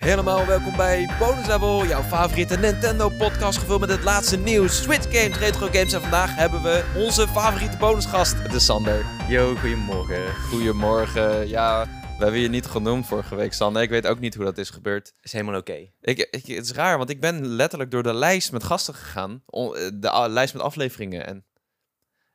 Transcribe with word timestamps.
Helemaal 0.00 0.46
welkom 0.46 0.76
bij 0.76 1.08
Bonus 1.18 1.46
Level, 1.46 1.86
jouw 1.86 2.02
favoriete 2.02 2.56
Nintendo 2.56 3.08
podcast 3.08 3.58
gevuld 3.58 3.80
met 3.80 3.88
het 3.90 4.02
laatste 4.02 4.38
nieuws, 4.38 4.82
Switch 4.82 5.18
games, 5.18 5.38
retro 5.38 5.66
games 5.66 5.92
en 5.92 6.00
vandaag 6.00 6.34
hebben 6.36 6.62
we 6.62 6.92
onze 6.96 7.28
favoriete 7.28 7.76
bonusgast, 7.76 8.38
het 8.38 8.52
is 8.52 8.64
Sander. 8.64 9.06
Yo, 9.28 9.54
goedemorgen. 9.54 10.34
Goedemorgen, 10.34 11.48
ja, 11.48 11.84
we 12.18 12.22
hebben 12.22 12.40
je 12.40 12.48
niet 12.48 12.66
genoemd 12.66 13.06
vorige 13.06 13.34
week 13.34 13.52
Sander, 13.52 13.82
ik 13.82 13.90
weet 13.90 14.06
ook 14.06 14.18
niet 14.18 14.34
hoe 14.34 14.44
dat 14.44 14.58
is 14.58 14.70
gebeurd. 14.70 15.12
Is 15.20 15.32
helemaal 15.32 15.58
oké. 15.58 15.90
Ik, 16.00 16.18
ik, 16.30 16.46
het 16.46 16.64
is 16.64 16.72
raar, 16.72 16.98
want 16.98 17.10
ik 17.10 17.20
ben 17.20 17.46
letterlijk 17.46 17.90
door 17.90 18.02
de 18.02 18.14
lijst 18.14 18.52
met 18.52 18.64
gasten 18.64 18.94
gegaan, 18.94 19.42
eh, 19.46 19.70
de 19.94 20.26
lijst 20.28 20.54
met 20.54 20.62
afleveringen 20.62 21.26
en 21.26 21.44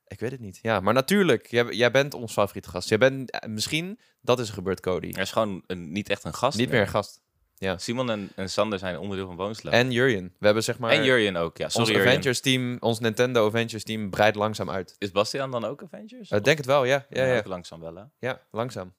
ik 0.08 0.20
weet 0.20 0.32
het 0.32 0.40
niet. 0.40 0.60
Ja, 0.62 0.80
maar 0.80 0.94
natuurlijk, 0.94 1.48
jij, 1.48 1.66
jij 1.66 1.92
bent 1.92 2.14
ons 2.14 2.34
favoriete 2.34 2.70
gast. 2.70 2.90
Jij 2.90 2.98
bent, 2.98 3.32
eh, 3.32 3.50
misschien, 3.50 4.00
dat 4.22 4.40
is 4.40 4.48
er 4.48 4.54
gebeurd 4.54 4.80
Cody, 4.80 5.10
Er 5.14 5.22
is 5.22 5.32
gewoon 5.32 5.64
een, 5.68 5.92
niet 5.92 6.10
echt 6.10 6.24
een 6.24 6.34
gast 6.34 6.58
niet 6.58 6.70
meer 6.70 6.82
een 6.82 6.88
gast. 6.88 7.24
Simon 7.58 8.10
en, 8.10 8.30
en 8.36 8.50
Sander 8.50 8.80
zijn 8.80 9.00
onderdeel 9.00 9.26
van 9.26 9.36
Woonsloop. 9.36 9.74
En 9.74 9.92
Jurjen, 9.92 10.34
we 10.40 10.46
hebben 10.46 10.64
zeg 10.64 10.80
maar... 10.80 10.92
en 10.92 11.04
Jurjen 11.04 11.36
ook, 11.36 11.58
ja. 11.58 11.66
Ons 11.74 11.90
Jurjen. 11.90 12.08
Avengers 12.08 12.40
team, 12.40 12.78
ons 12.80 13.00
Nintendo 13.00 13.48
Avengers 13.48 13.84
team 13.84 14.10
breidt 14.10 14.36
langzaam 14.36 14.70
uit. 14.70 14.96
Is 14.98 15.12
Bastiaan 15.12 15.52
dan 15.52 15.66
ook 15.66 15.84
Avengers? 15.84 16.30
Ik 16.30 16.44
denk 16.44 16.58
het 16.58 16.66
wel, 16.66 16.84
ja. 16.84 17.06
Ja, 17.10 17.26
ja, 17.26 17.38
Ook 17.38 17.48
langzaam 17.48 17.80
wel, 17.80 17.96
hè? 17.96 18.04
ja 18.20 18.42
langzaam. 18.52 18.94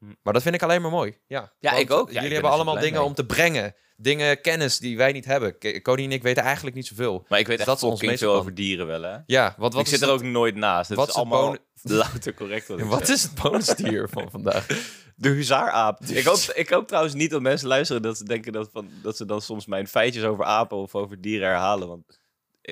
Hm. 0.00 0.06
Maar 0.22 0.32
dat 0.32 0.42
vind 0.42 0.54
ik 0.54 0.62
alleen 0.62 0.82
maar 0.82 0.90
mooi. 0.90 1.18
Ja, 1.26 1.52
Ja, 1.58 1.70
Want 1.70 1.82
ik 1.82 1.90
ook. 1.90 1.98
Ja, 1.98 2.06
ik 2.06 2.12
jullie 2.12 2.22
ben 2.22 2.32
hebben 2.32 2.50
allemaal 2.50 2.74
dingen 2.74 2.98
mee. 2.98 3.08
om 3.08 3.14
te 3.14 3.26
brengen. 3.26 3.74
Dingen, 3.96 4.40
kennis 4.40 4.78
die 4.78 4.96
wij 4.96 5.12
niet 5.12 5.24
hebben. 5.24 5.58
Cody 5.82 6.04
en 6.04 6.12
ik 6.12 6.22
weten 6.22 6.42
eigenlijk 6.42 6.76
niet 6.76 6.86
zoveel. 6.86 7.24
Maar 7.28 7.38
ik 7.38 7.46
weet 7.46 7.58
Dus 7.58 7.66
echt 7.66 7.80
dat 7.80 7.90
ons 7.90 8.00
veel 8.00 8.34
over 8.34 8.54
dieren 8.54 8.86
wel, 8.86 9.02
hè? 9.02 9.16
Ja, 9.26 9.54
wat, 9.58 9.72
wat 9.72 9.82
ik 9.82 9.88
zit 9.88 10.02
er 10.02 10.10
ook 10.10 10.22
nooit 10.22 10.54
naast. 10.54 10.88
Het 10.88 10.98
wat 10.98 11.08
is 11.08 11.14
allemaal 11.14 11.56
louter 11.82 12.34
correct 12.34 12.68
wat 12.68 13.08
is 13.08 13.22
het 13.22 13.34
bonusdier 13.42 14.08
van 14.08 14.30
vandaag? 14.30 14.66
De 15.16 15.28
huzaaraap. 15.28 16.00
Ik 16.04 16.24
hoop, 16.24 16.38
ik 16.38 16.68
hoop 16.68 16.86
trouwens 16.86 17.14
niet 17.14 17.30
dat 17.30 17.40
mensen 17.40 17.68
luisteren 17.68 18.02
dat 18.02 18.16
ze 18.16 18.24
denken 18.24 18.52
dat, 18.52 18.68
van, 18.72 18.88
dat 19.02 19.16
ze 19.16 19.24
dan 19.24 19.40
soms 19.40 19.66
mijn 19.66 19.86
feitjes 19.86 20.24
over 20.24 20.44
apen 20.44 20.76
of 20.76 20.94
over 20.94 21.20
dieren 21.20 21.48
herhalen. 21.48 21.88
Want 21.88 22.19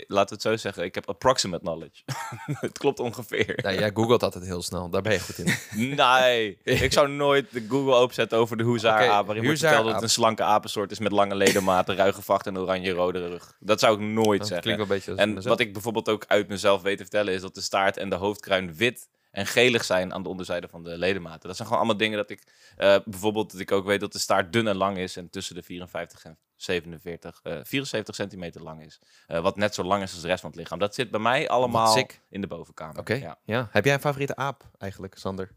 laten 0.06 0.28
we 0.28 0.34
het 0.34 0.42
zo 0.42 0.56
zeggen, 0.56 0.84
ik 0.84 0.94
heb 0.94 1.08
approximate 1.08 1.62
knowledge. 1.62 2.02
het 2.66 2.78
klopt 2.78 3.00
ongeveer. 3.00 3.58
Nou, 3.62 3.78
jij 3.78 3.90
googelt 3.94 4.22
altijd 4.22 4.44
heel 4.44 4.62
snel. 4.62 4.88
Daar 4.90 5.02
ben 5.02 5.12
je 5.12 5.20
goed 5.20 5.38
in. 5.38 5.54
Nee, 5.94 6.58
ik 6.84 6.92
zou 6.92 7.08
nooit 7.08 7.52
de 7.52 7.66
Google 7.68 7.94
openzetten 7.94 8.38
over 8.38 8.56
de 8.56 8.64
huzaaraap. 8.64 9.16
Oké, 9.18 9.24
waarin 9.26 9.44
wordt 9.44 9.58
verteld 9.60 9.84
dat 9.84 9.94
het 9.94 10.02
een 10.02 10.10
slanke 10.10 10.42
apensoort 10.42 10.90
is 10.90 10.98
met 10.98 11.12
lange 11.12 11.34
ledematen, 11.34 11.96
ruige 11.96 12.22
vacht 12.22 12.46
en 12.46 12.58
oranje-rode 12.58 13.28
rug. 13.28 13.56
Dat 13.60 13.80
zou 13.80 13.94
ik 13.94 14.00
nooit 14.00 14.38
Dat 14.38 14.48
zeggen. 14.48 14.60
klinkt 14.72 14.88
wel 14.88 14.96
een 14.96 15.02
beetje 15.04 15.22
En 15.22 15.28
mezelf. 15.34 15.46
wat 15.56 15.60
ik 15.60 15.72
bijvoorbeeld 15.72 16.08
ook 16.08 16.24
uit 16.26 16.48
mezelf 16.48 16.82
weet 16.82 16.96
te 16.96 17.02
vertellen 17.02 17.32
is 17.34 17.40
dat 17.40 17.54
de 17.54 17.60
staart 17.60 17.96
en 17.96 18.08
de 18.08 18.16
hoofdkruin 18.16 18.74
wit 18.74 19.08
en 19.30 19.46
gelig 19.46 19.84
zijn 19.84 20.14
aan 20.14 20.22
de 20.22 20.28
onderzijde 20.28 20.68
van 20.68 20.82
de 20.82 20.98
ledematen. 20.98 21.46
Dat 21.48 21.56
zijn 21.56 21.68
gewoon 21.68 21.82
allemaal 21.82 22.00
dingen 22.00 22.16
dat 22.18 22.30
ik... 22.30 22.42
eh, 22.76 22.96
bijvoorbeeld 23.04 23.52
dat 23.52 23.60
ik 23.60 23.72
ook 23.72 23.86
weet 23.86 24.00
dat 24.00 24.12
de 24.12 24.18
staart 24.18 24.52
dun 24.52 24.66
en 24.68 24.76
lang 24.76 24.98
is 24.98 25.16
en 25.16 25.30
tussen 25.30 25.54
de 25.54 25.62
54 25.62 26.24
en 26.24 26.38
47, 26.62 27.40
eh 27.42 27.58
74 27.62 28.14
centimeter 28.14 28.62
lang 28.62 28.84
is. 28.84 28.98
Eh, 29.26 29.40
wat 29.40 29.56
net 29.56 29.74
zo 29.74 29.82
lang 29.84 30.02
is 30.02 30.12
als 30.12 30.20
de 30.20 30.26
rest 30.28 30.40
van 30.40 30.50
het 30.50 30.58
lichaam. 30.58 30.78
Dat 30.78 30.94
zit 30.94 31.10
bij 31.10 31.20
mij 31.20 31.48
allemaal 31.48 32.06
in 32.30 32.40
de 32.40 32.46
bovenkamer. 32.46 32.98
Oké, 32.98 33.14
Ja. 33.14 33.38
ja. 33.44 33.68
Heb 33.70 33.84
jij 33.84 33.94
een 33.94 34.00
favoriete 34.00 34.36
aap 34.36 34.70
eigenlijk, 34.78 35.14
Sander? 35.18 35.50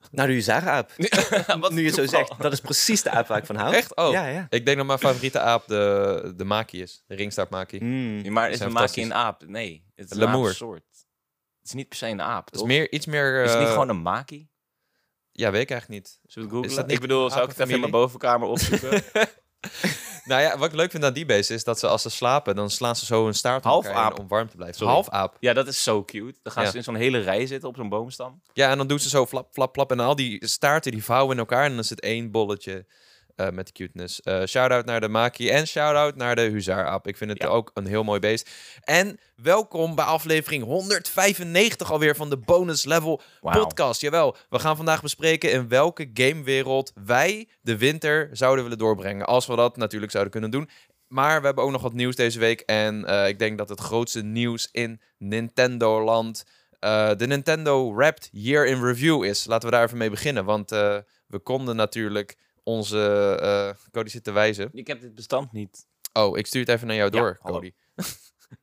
Nou, 0.10 0.28
de 0.28 0.34
Huzara-aap. 0.34 0.92
Wat 1.60 1.72
nu 1.72 1.82
je 1.82 1.90
zo 1.90 2.06
zegt. 2.06 2.32
Dat 2.38 2.52
is 2.52 2.60
precies 2.60 3.02
de 3.02 3.10
aap 3.10 3.26
waar 3.26 3.38
ik 3.38 3.46
van 3.46 3.56
hou. 3.56 3.74
Echt? 3.74 3.96
Oh. 3.96 4.12
Ja, 4.12 4.26
ja. 4.26 4.46
Ik 4.48 4.64
denk 4.64 4.76
dat 4.76 4.86
mijn 4.86 4.98
favoriete 4.98 5.40
aap 5.40 5.66
de, 5.66 6.32
de 6.36 6.44
maki 6.44 6.82
is. 6.82 7.04
De 7.06 7.14
ringstaartmaki. 7.14 7.84
Mm. 7.84 8.18
Ja, 8.18 8.30
maar 8.30 8.50
is 8.50 8.60
een 8.60 8.70
fantastisch. 8.70 9.04
een 9.04 9.14
aap? 9.14 9.46
Nee, 9.46 9.84
het 9.94 10.10
is 10.10 10.16
een 10.16 10.28
aapsoort. 10.28 10.84
Het 11.58 11.68
is 11.68 11.72
niet 11.72 11.88
per 11.88 11.98
se 11.98 12.06
een 12.06 12.22
aap. 12.22 12.46
Het 12.46 12.54
is 12.54 12.62
meer, 12.62 12.92
iets 12.92 13.06
meer... 13.06 13.42
Is 13.42 13.50
het 13.50 13.58
niet 13.58 13.68
eh, 13.68 13.72
gewoon 13.72 13.88
een 13.88 14.02
maki? 14.02 14.48
Ja, 15.32 15.50
weet 15.50 15.62
ik 15.62 15.70
eigenlijk 15.70 16.02
niet. 16.02 16.20
Zullen 16.26 16.50
we 16.50 16.56
het 16.56 16.64
Is 16.64 16.74
dat 16.74 16.86
niet 16.86 16.94
Ik 16.94 17.00
bedoel, 17.00 17.30
zou 17.30 17.42
ik 17.42 17.48
het 17.48 17.58
even 17.58 17.74
in 17.74 17.80
mijn 17.80 17.92
bovenkamer 17.92 18.48
opzoeken? 18.48 19.02
Nou 20.24 20.42
ja, 20.42 20.58
wat 20.58 20.68
ik 20.68 20.74
leuk 20.76 20.90
vind 20.90 21.04
aan 21.04 21.12
die 21.12 21.24
beesten 21.26 21.54
is 21.56 21.64
dat 21.64 21.78
ze 21.78 21.86
als 21.86 22.02
ze 22.02 22.10
slapen, 22.10 22.54
dan 22.56 22.70
slaan 22.70 22.96
ze 22.96 23.04
zo 23.06 23.24
hun 23.24 23.34
staart 23.34 23.64
om 23.64 23.70
Half 23.70 23.86
aap. 23.86 24.18
om 24.18 24.28
warm 24.28 24.48
te 24.48 24.56
blijven. 24.56 24.76
Sorry. 24.78 24.92
Half 24.92 25.08
aap. 25.08 25.36
ja, 25.40 25.52
dat 25.52 25.66
is 25.66 25.82
zo 25.82 26.04
cute. 26.04 26.38
Dan 26.42 26.52
gaan 26.52 26.64
Ja. 26.64 26.70
ze 26.70 26.76
in 26.76 26.82
zo'n 26.82 26.94
hele 26.94 27.18
rij 27.18 27.46
zitten 27.46 27.68
op 27.68 27.76
zo'n 27.76 27.88
boomstam. 27.88 28.42
Ja, 28.52 28.70
en 28.70 28.76
dan 28.76 28.86
doen 28.86 28.98
ze 28.98 29.08
zo 29.08 29.26
flap, 29.26 29.48
flap, 29.52 29.74
flap. 29.74 29.90
En 29.90 30.00
al 30.00 30.16
die 30.16 30.46
staarten 30.46 30.92
die 30.92 31.04
vouwen 31.04 31.32
in 31.32 31.38
elkaar. 31.38 31.64
En 31.64 31.70
dan 31.70 31.78
is 31.78 31.90
het 31.90 32.00
één 32.00 32.30
bolletje 32.30 32.86
eh, 33.40 33.48
met 33.50 33.72
cuteness. 33.72 34.20
Eh 34.20 34.44
shout-out 34.46 34.84
naar 34.84 35.00
de 35.00 35.08
Maki 35.08 35.48
en 35.50 35.66
shout-out 35.66 36.16
naar 36.16 36.36
de 36.36 36.40
Huzaaraap. 36.40 37.06
Ik 37.06 37.16
vind 37.16 37.30
het 37.30 37.42
Ja. 37.42 37.48
ook 37.48 37.70
een 37.74 37.86
heel 37.86 38.04
mooi 38.04 38.20
beest. 38.20 38.50
En 38.80 39.18
welkom 39.36 39.94
bij 39.94 40.04
aflevering 40.04 40.64
195 40.64 41.92
alweer 41.92 42.16
van 42.16 42.30
de 42.30 42.36
Bonus 42.36 42.84
Level 42.84 43.20
podcast. 43.40 44.00
Jawel, 44.00 44.36
we 44.48 44.58
gaan 44.58 44.76
vandaag 44.76 45.02
bespreken 45.02 45.52
in 45.52 45.68
welke 45.68 46.10
gamewereld 46.14 46.92
wij 47.04 47.48
de 47.60 47.76
winter 47.78 48.28
zouden 48.32 48.62
willen 48.64 48.78
doorbrengen. 48.78 49.26
Als 49.26 49.46
we 49.46 49.56
dat 49.56 49.76
natuurlijk 49.76 50.12
zouden 50.12 50.32
kunnen 50.32 50.50
doen. 50.50 50.68
Maar 51.08 51.40
we 51.40 51.46
hebben 51.46 51.64
ook 51.64 51.70
nog 51.70 51.82
wat 51.82 51.92
nieuws 51.92 52.16
deze 52.16 52.38
week. 52.38 52.60
En 52.60 53.04
eh, 53.04 53.28
ik 53.28 53.38
denk 53.38 53.58
dat 53.58 53.68
het 53.68 53.80
grootste 53.80 54.22
nieuws 54.22 54.68
in 54.72 55.00
Nintendo-land 55.18 56.44
de 57.16 57.24
Nintendo 57.26 57.94
Wrapped 57.94 58.28
Year 58.32 58.66
in 58.66 58.82
Review 58.84 59.24
is. 59.24 59.44
Laten 59.46 59.68
we 59.68 59.74
daar 59.74 59.84
even 59.84 59.98
mee 59.98 60.10
beginnen. 60.10 60.44
Want 60.44 60.70
we 60.70 61.38
konden 61.42 61.76
natuurlijk 61.76 62.36
onze 62.70 63.34
eh 63.40 63.90
Cody 63.92 64.08
zit 64.08 64.24
te 64.24 64.30
wijzen. 64.32 64.68
Ik 64.72 64.86
heb 64.86 65.00
dit 65.00 65.14
bestand 65.14 65.52
niet. 65.52 65.86
Oh, 66.12 66.38
ik 66.38 66.46
stuur 66.46 66.60
het 66.60 66.68
even 66.70 66.86
naar 66.86 66.96
jou 66.96 67.10
Ja, 67.14 67.20
door, 67.20 67.38
hallo. 67.40 67.56
Cody. 67.58 67.72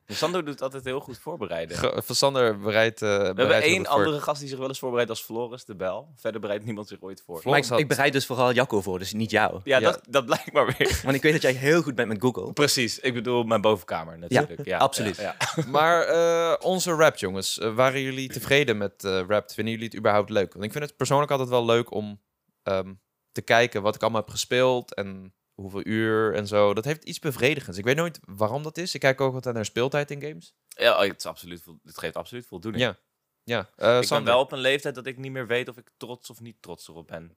Sander 0.06 0.44
doet 0.44 0.62
altijd 0.62 0.84
heel 0.84 1.00
goed 1.00 1.18
voorbereiden. 1.18 1.76
Ge- 1.76 2.02
Van 2.04 2.14
Sander 2.14 2.58
bereidt. 2.58 3.02
eh 3.02 3.08
we 3.08 3.14
hebben 3.24 3.62
één 3.62 3.86
voor. 3.86 3.94
andere 3.94 4.20
gast 4.20 4.40
die 4.40 4.48
zich 4.48 4.58
wel 4.58 4.68
eens 4.68 4.78
voorbereidt 4.78 5.10
als 5.10 5.20
Floris 5.22 5.64
de 5.64 5.76
Bel. 5.76 6.12
Verder 6.16 6.40
bereidt 6.40 6.64
niemand 6.64 6.88
zich 6.88 7.00
ooit 7.00 7.22
voor. 7.26 7.56
Ik, 7.56 7.64
had- 7.64 7.78
ik 7.78 7.88
bereid 7.88 8.12
dus 8.12 8.26
vooral 8.26 8.52
Jacco 8.52 8.80
voor, 8.80 8.98
dus 8.98 9.12
niet 9.12 9.30
jou. 9.30 9.60
Ja, 9.64 9.78
Ja. 9.78 9.90
Dat, 9.90 10.00
dat 10.08 10.24
blijkt 10.26 10.52
maar 10.52 10.66
weer. 10.78 11.00
Want 11.04 11.16
ik 11.16 11.22
weet 11.22 11.32
dat 11.32 11.42
jij 11.42 11.52
heel 11.52 11.82
goed 11.82 11.94
bent 11.94 12.08
met 12.08 12.20
Google. 12.20 12.52
Precies. 12.62 12.98
Ik 12.98 13.14
bedoel 13.14 13.42
mijn 13.44 13.60
bovenkamer 13.60 14.18
natuurlijk. 14.18 14.64
Ja, 14.64 14.78
absoluut. 14.78 15.16
Ja, 15.16 15.36
ja. 15.56 15.64
Maar 15.76 16.02
eh, 16.02 16.54
onze 16.60 16.92
rap, 16.92 17.16
jongens. 17.16 17.56
waren 17.56 18.00
jullie 18.00 18.28
tevreden 18.28 18.78
met 18.78 19.04
eh 19.04 19.20
rap? 19.28 19.50
Vinden 19.52 19.72
jullie 19.72 19.88
het 19.88 19.96
überhaupt 19.98 20.30
leuk? 20.30 20.52
Want 20.52 20.64
ik 20.64 20.72
vind 20.72 20.84
het 20.84 20.96
persoonlijk 20.96 21.30
altijd 21.30 21.48
wel 21.48 21.64
leuk 21.64 21.92
om 21.92 22.20
ehm, 22.62 22.92
te 23.38 23.44
kijken 23.44 23.82
wat 23.82 23.94
ik 23.94 24.02
allemaal 24.02 24.20
heb 24.20 24.30
gespeeld 24.30 24.94
en 24.94 25.34
hoeveel 25.54 25.86
uur 25.86 26.34
en 26.34 26.46
zo. 26.46 26.74
Dat 26.74 26.84
heeft 26.84 27.04
iets 27.04 27.18
bevredigends. 27.18 27.78
Ik 27.78 27.84
weet 27.84 27.96
nooit 27.96 28.20
waarom 28.24 28.62
dat 28.62 28.76
is. 28.78 28.94
Ik 28.94 29.00
kijk 29.00 29.20
ook 29.20 29.34
altijd 29.34 29.54
naar 29.54 29.64
speeltijd 29.64 30.10
in 30.10 30.22
games. 30.22 30.54
Ja, 30.68 31.02
het, 31.02 31.18
is 31.18 31.26
absoluut, 31.26 31.64
het 31.84 31.98
geeft 31.98 32.16
absoluut 32.16 32.46
voldoening. 32.46 32.84
Ja. 32.84 32.98
Ja, 33.44 33.58
eh, 33.58 33.88
Ik 33.88 33.94
ben 33.94 34.04
Sander. 34.04 34.32
wel 34.32 34.42
op 34.42 34.52
een 34.52 34.58
leeftijd 34.58 34.94
dat 34.94 35.06
ik 35.06 35.18
niet 35.18 35.32
meer 35.32 35.46
weet 35.46 35.68
of 35.68 35.76
ik 35.76 35.90
trots 35.96 36.30
of 36.30 36.40
niet 36.40 36.62
trots 36.62 36.88
erop 36.88 37.06
ben. 37.06 37.36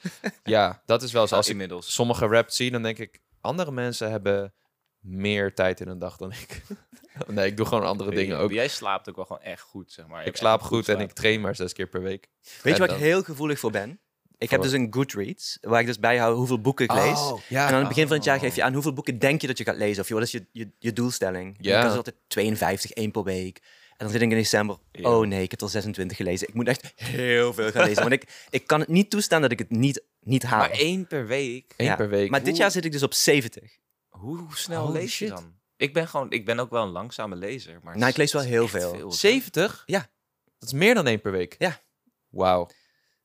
Ja, 0.42 0.82
dat 0.86 1.02
is 1.02 1.12
wel 1.12 1.26
zo. 1.26 1.34
Als 1.34 1.48
inmiddels. 1.48 1.94
sommige 1.94 2.26
rap 2.26 2.50
zie, 2.50 2.70
dan 2.70 2.82
denk 2.82 2.98
ik... 2.98 3.20
Andere 3.40 3.72
mensen 3.72 4.10
hebben 4.10 4.54
meer 4.98 5.54
tijd 5.54 5.80
in 5.80 5.88
een 5.88 5.98
dag 5.98 6.16
dan 6.16 6.32
ik. 6.32 6.62
nee, 7.26 7.46
ik 7.46 7.56
doe 7.56 7.66
gewoon 7.66 7.84
andere 7.84 8.10
dingen 8.10 8.38
ook. 8.38 8.50
Jij 8.50 8.68
slaapt 8.68 9.08
ook 9.08 9.16
wel 9.16 9.24
gewoon 9.24 9.42
echt 9.42 9.62
goed, 9.62 9.92
zeg 9.92 10.06
maar. 10.06 10.22
Je 10.22 10.28
Ik 10.28 10.36
slaap 10.36 10.60
goed 10.60 10.88
en 10.88 11.00
ik 11.00 11.12
train 11.12 11.40
maar 11.40 11.56
zes 11.56 11.72
keer 11.72 11.86
per 11.86 12.02
week. 12.02 12.28
Weet 12.62 12.76
je 12.76 12.86
waar 12.86 12.90
ik 12.90 13.02
heel 13.02 13.22
gevoelig 13.22 13.58
voor 13.58 13.70
ben? 13.70 14.00
Ik 14.40 14.50
heb 14.50 14.62
dus 14.62 14.72
een 14.72 14.86
Goodreads, 14.90 15.58
waar 15.60 15.80
ik 15.80 15.86
dus 15.86 15.98
bijhoud 15.98 16.36
hoeveel 16.36 16.60
boeken 16.60 16.84
ik 16.84 16.92
lees. 16.92 17.18
Oh, 17.18 17.40
ja. 17.48 17.66
En 17.68 17.72
aan 17.74 17.78
het 17.78 17.88
begin 17.88 18.06
van 18.06 18.16
het 18.16 18.24
jaar 18.24 18.38
geef 18.38 18.54
je 18.54 18.62
aan 18.62 18.72
hoeveel 18.72 18.92
boeken 18.92 19.18
denk 19.18 19.40
je 19.40 19.46
dat 19.46 19.58
je 19.58 19.64
gaat 19.64 19.76
lezen. 19.76 20.02
Of 20.02 20.08
je, 20.08 20.14
wat 20.14 20.22
is 20.22 20.30
je, 20.30 20.46
je, 20.52 20.68
je 20.78 20.92
doelstelling. 20.92 21.56
Ja. 21.60 21.76
En 21.76 21.82
Dat 21.82 21.90
is 21.90 21.96
altijd 21.96 22.16
52, 22.26 22.90
één 22.90 23.10
per 23.10 23.22
week. 23.24 23.58
En 23.90 24.06
dan 24.06 24.10
zit 24.10 24.20
ik 24.22 24.30
in 24.30 24.36
december, 24.36 24.76
oh 25.02 25.26
nee, 25.26 25.42
ik 25.42 25.50
heb 25.50 25.60
er 25.60 25.68
26 25.68 26.16
gelezen. 26.16 26.48
Ik 26.48 26.54
moet 26.54 26.68
echt 26.68 26.92
heel 26.96 27.52
veel 27.54 27.70
gaan 27.70 27.84
lezen. 27.86 28.02
Want 28.02 28.12
ik, 28.14 28.46
ik 28.50 28.66
kan 28.66 28.80
het 28.80 28.88
niet 28.88 29.10
toestaan 29.10 29.40
dat 29.42 29.50
ik 29.52 29.58
het 29.58 29.70
niet, 29.70 30.02
niet 30.20 30.42
haal. 30.42 30.58
Maar 30.58 30.70
één 30.70 31.06
per 31.06 31.26
week? 31.26 31.74
Eén 31.76 31.86
Ja. 31.86 31.96
per 31.96 32.08
week. 32.08 32.30
Maar 32.30 32.42
dit 32.42 32.56
jaar 32.56 32.70
zit 32.70 32.84
ik 32.84 32.92
dus 32.92 33.02
op 33.02 33.14
70. 33.14 33.62
Hoe, 34.08 34.38
hoe 34.38 34.56
snel 34.56 34.86
Holy 34.86 34.98
lees 34.98 35.18
je 35.18 35.26
shit. 35.26 35.36
dan? 35.36 35.54
Ik 35.76 35.92
ben 35.94 36.08
gewoon, 36.08 36.30
ik 36.30 36.44
ben 36.44 36.58
ook 36.58 36.70
wel 36.70 36.82
een 36.82 36.90
langzame 36.90 37.36
lezer. 37.36 37.78
Maar 37.82 37.96
Nou, 37.98 38.10
ik 38.10 38.16
lees 38.16 38.32
wel 38.32 38.42
heel 38.42 38.68
veel. 38.68 39.00
hoor. 39.00 39.12
70? 39.12 39.82
Ja. 39.86 40.10
Dat 40.58 40.68
is 40.68 40.74
meer 40.74 40.94
dan 40.94 41.06
één 41.06 41.20
per 41.20 41.32
week. 41.32 41.54
Ja. 41.58 41.80
Wauw. 42.28 42.68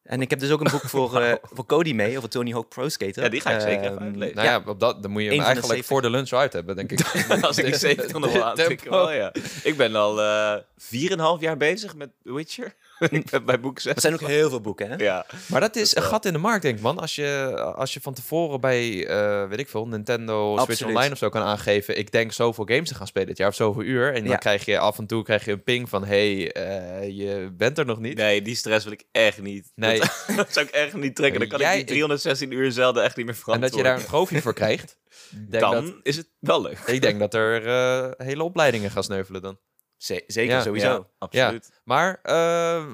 En 0.05 0.21
ik 0.21 0.29
heb 0.29 0.39
dus 0.39 0.51
ook 0.51 0.59
een 0.61 0.71
boek 0.71 0.89
voor, 0.89 1.17
eh, 1.21 1.33
voor 1.41 1.65
Cody 1.65 1.93
mee, 1.93 2.17
over 2.17 2.29
Tony 2.29 2.51
Hawk 2.51 2.69
Pro 2.69 2.89
Skater. 2.89 3.23
Ja, 3.23 3.29
die 3.29 3.41
ga 3.41 3.51
ik 3.51 3.61
zeker 3.61 3.83
even 3.83 3.99
uitlezen. 3.99 4.35
Nou 4.35 4.47
ja, 4.47 4.63
op 4.65 4.79
dat, 4.79 5.01
dan 5.01 5.11
moet 5.11 5.21
je 5.21 5.27
hem 5.27 5.37
eigenlijk 5.37 5.67
70. 5.67 5.85
voor 5.85 6.01
de 6.01 6.09
lunch 6.09 6.31
uit 6.31 6.53
hebben, 6.53 6.75
denk 6.75 6.91
ik. 6.91 7.01
Als 7.41 7.57
ik 7.57 7.75
70 7.75 8.19
nog 8.19 8.33
wel 8.33 8.55
wel 8.89 9.11
ja. 9.11 9.33
Ik 9.63 9.77
ben 9.77 9.95
al 9.95 10.21
eh 10.21 10.61
4,5 11.37 11.39
jaar 11.39 11.57
bezig 11.57 11.95
met 11.95 12.09
The 12.23 12.33
Witcher. 12.33 12.73
ik 13.09 13.29
ben 13.29 13.45
bij 13.45 13.59
boek 13.59 13.79
6. 13.79 13.93
Er 13.95 14.01
zijn 14.01 14.13
ook 14.13 14.21
heel 14.21 14.49
veel 14.49 14.61
boeken, 14.61 14.89
hè? 14.89 14.95
Ja. 14.95 15.25
Maar 15.47 15.61
dat 15.61 15.75
is 15.75 15.89
Dat 15.89 15.95
een 15.97 16.01
wel. 16.01 16.11
gat 16.11 16.25
in 16.25 16.33
de 16.33 16.39
markt, 16.39 16.61
denk 16.61 16.75
ik, 16.75 16.81
man. 16.81 16.99
Als 16.99 17.15
je, 17.15 17.53
als 17.75 17.93
je 17.93 18.01
van 18.01 18.13
tevoren 18.13 18.61
bij, 18.61 19.07
eh, 19.07 19.47
weet 19.49 19.59
ik 19.59 19.69
veel, 19.69 19.87
Nintendo 19.87 20.55
Switch 20.55 20.69
Absoluut. 20.69 20.95
Online 20.95 21.11
of 21.13 21.17
zo 21.17 21.29
kan 21.29 21.41
aangeven... 21.41 21.97
ik 21.97 22.11
denk 22.11 22.31
zoveel 22.31 22.65
games 22.65 22.89
te 22.89 22.95
gaan 22.95 23.07
spelen 23.07 23.27
dit 23.27 23.37
jaar 23.37 23.47
of 23.47 23.55
zoveel 23.55 23.83
uur. 23.83 24.07
En 24.13 24.21
dan 24.21 24.31
Ja. 24.31 24.37
krijg 24.37 24.65
je 24.65 24.79
af 24.79 24.97
en 24.97 25.07
toe 25.07 25.23
krijg 25.23 25.45
je 25.45 25.51
een 25.51 25.63
ping 25.63 25.89
van... 25.89 26.05
hey, 26.05 26.51
eh, 26.51 27.09
je 27.17 27.49
bent 27.57 27.77
er 27.77 27.85
nog 27.85 27.99
niet. 27.99 28.17
Nee, 28.17 28.41
die 28.41 28.55
stress 28.55 28.83
wil 28.83 28.93
ik 28.93 29.03
echt 29.11 29.41
niet. 29.41 29.71
Nee. 29.75 29.99
Dat, 29.99 30.25
dat 30.35 30.53
zou 30.53 30.65
ik 30.65 30.71
echt 30.71 30.93
niet 30.93 31.15
trekken. 31.15 31.39
Dan 31.39 31.49
kan 31.49 31.59
Jij- 31.59 31.71
ik 31.79 31.87
die 31.87 31.95
316 31.95 32.51
uur 32.51 32.71
zelden 32.71 33.03
echt 33.03 33.15
niet 33.15 33.25
meer 33.25 33.35
en 33.35 33.41
verantwoorden. 33.41 33.77
dat 33.83 33.85
je 33.93 33.93
daar 33.95 33.99
een 34.03 34.09
trofee 34.11 34.41
voor 34.41 34.53
krijgt. 34.53 34.97
Denk 35.49 35.63
Dan 35.63 35.85
dat, 35.85 35.93
is 36.03 36.17
het 36.17 36.29
wel 36.39 36.61
leuk. 36.61 36.77
ik 36.85 37.01
denk 37.01 37.19
dat 37.19 37.33
er 37.33 37.67
eh, 37.67 38.27
hele 38.27 38.43
opleidingen 38.43 38.91
gaan 38.91 39.03
sneuvelen 39.03 39.41
dan. 39.41 39.59
Ze- 39.97 40.23
zeker, 40.27 40.55
Ja, 40.55 40.61
sowieso. 40.61 40.87
Ja, 40.87 41.07
absoluut. 41.17 41.69
Maar 41.83 42.19
eh, 42.23 42.33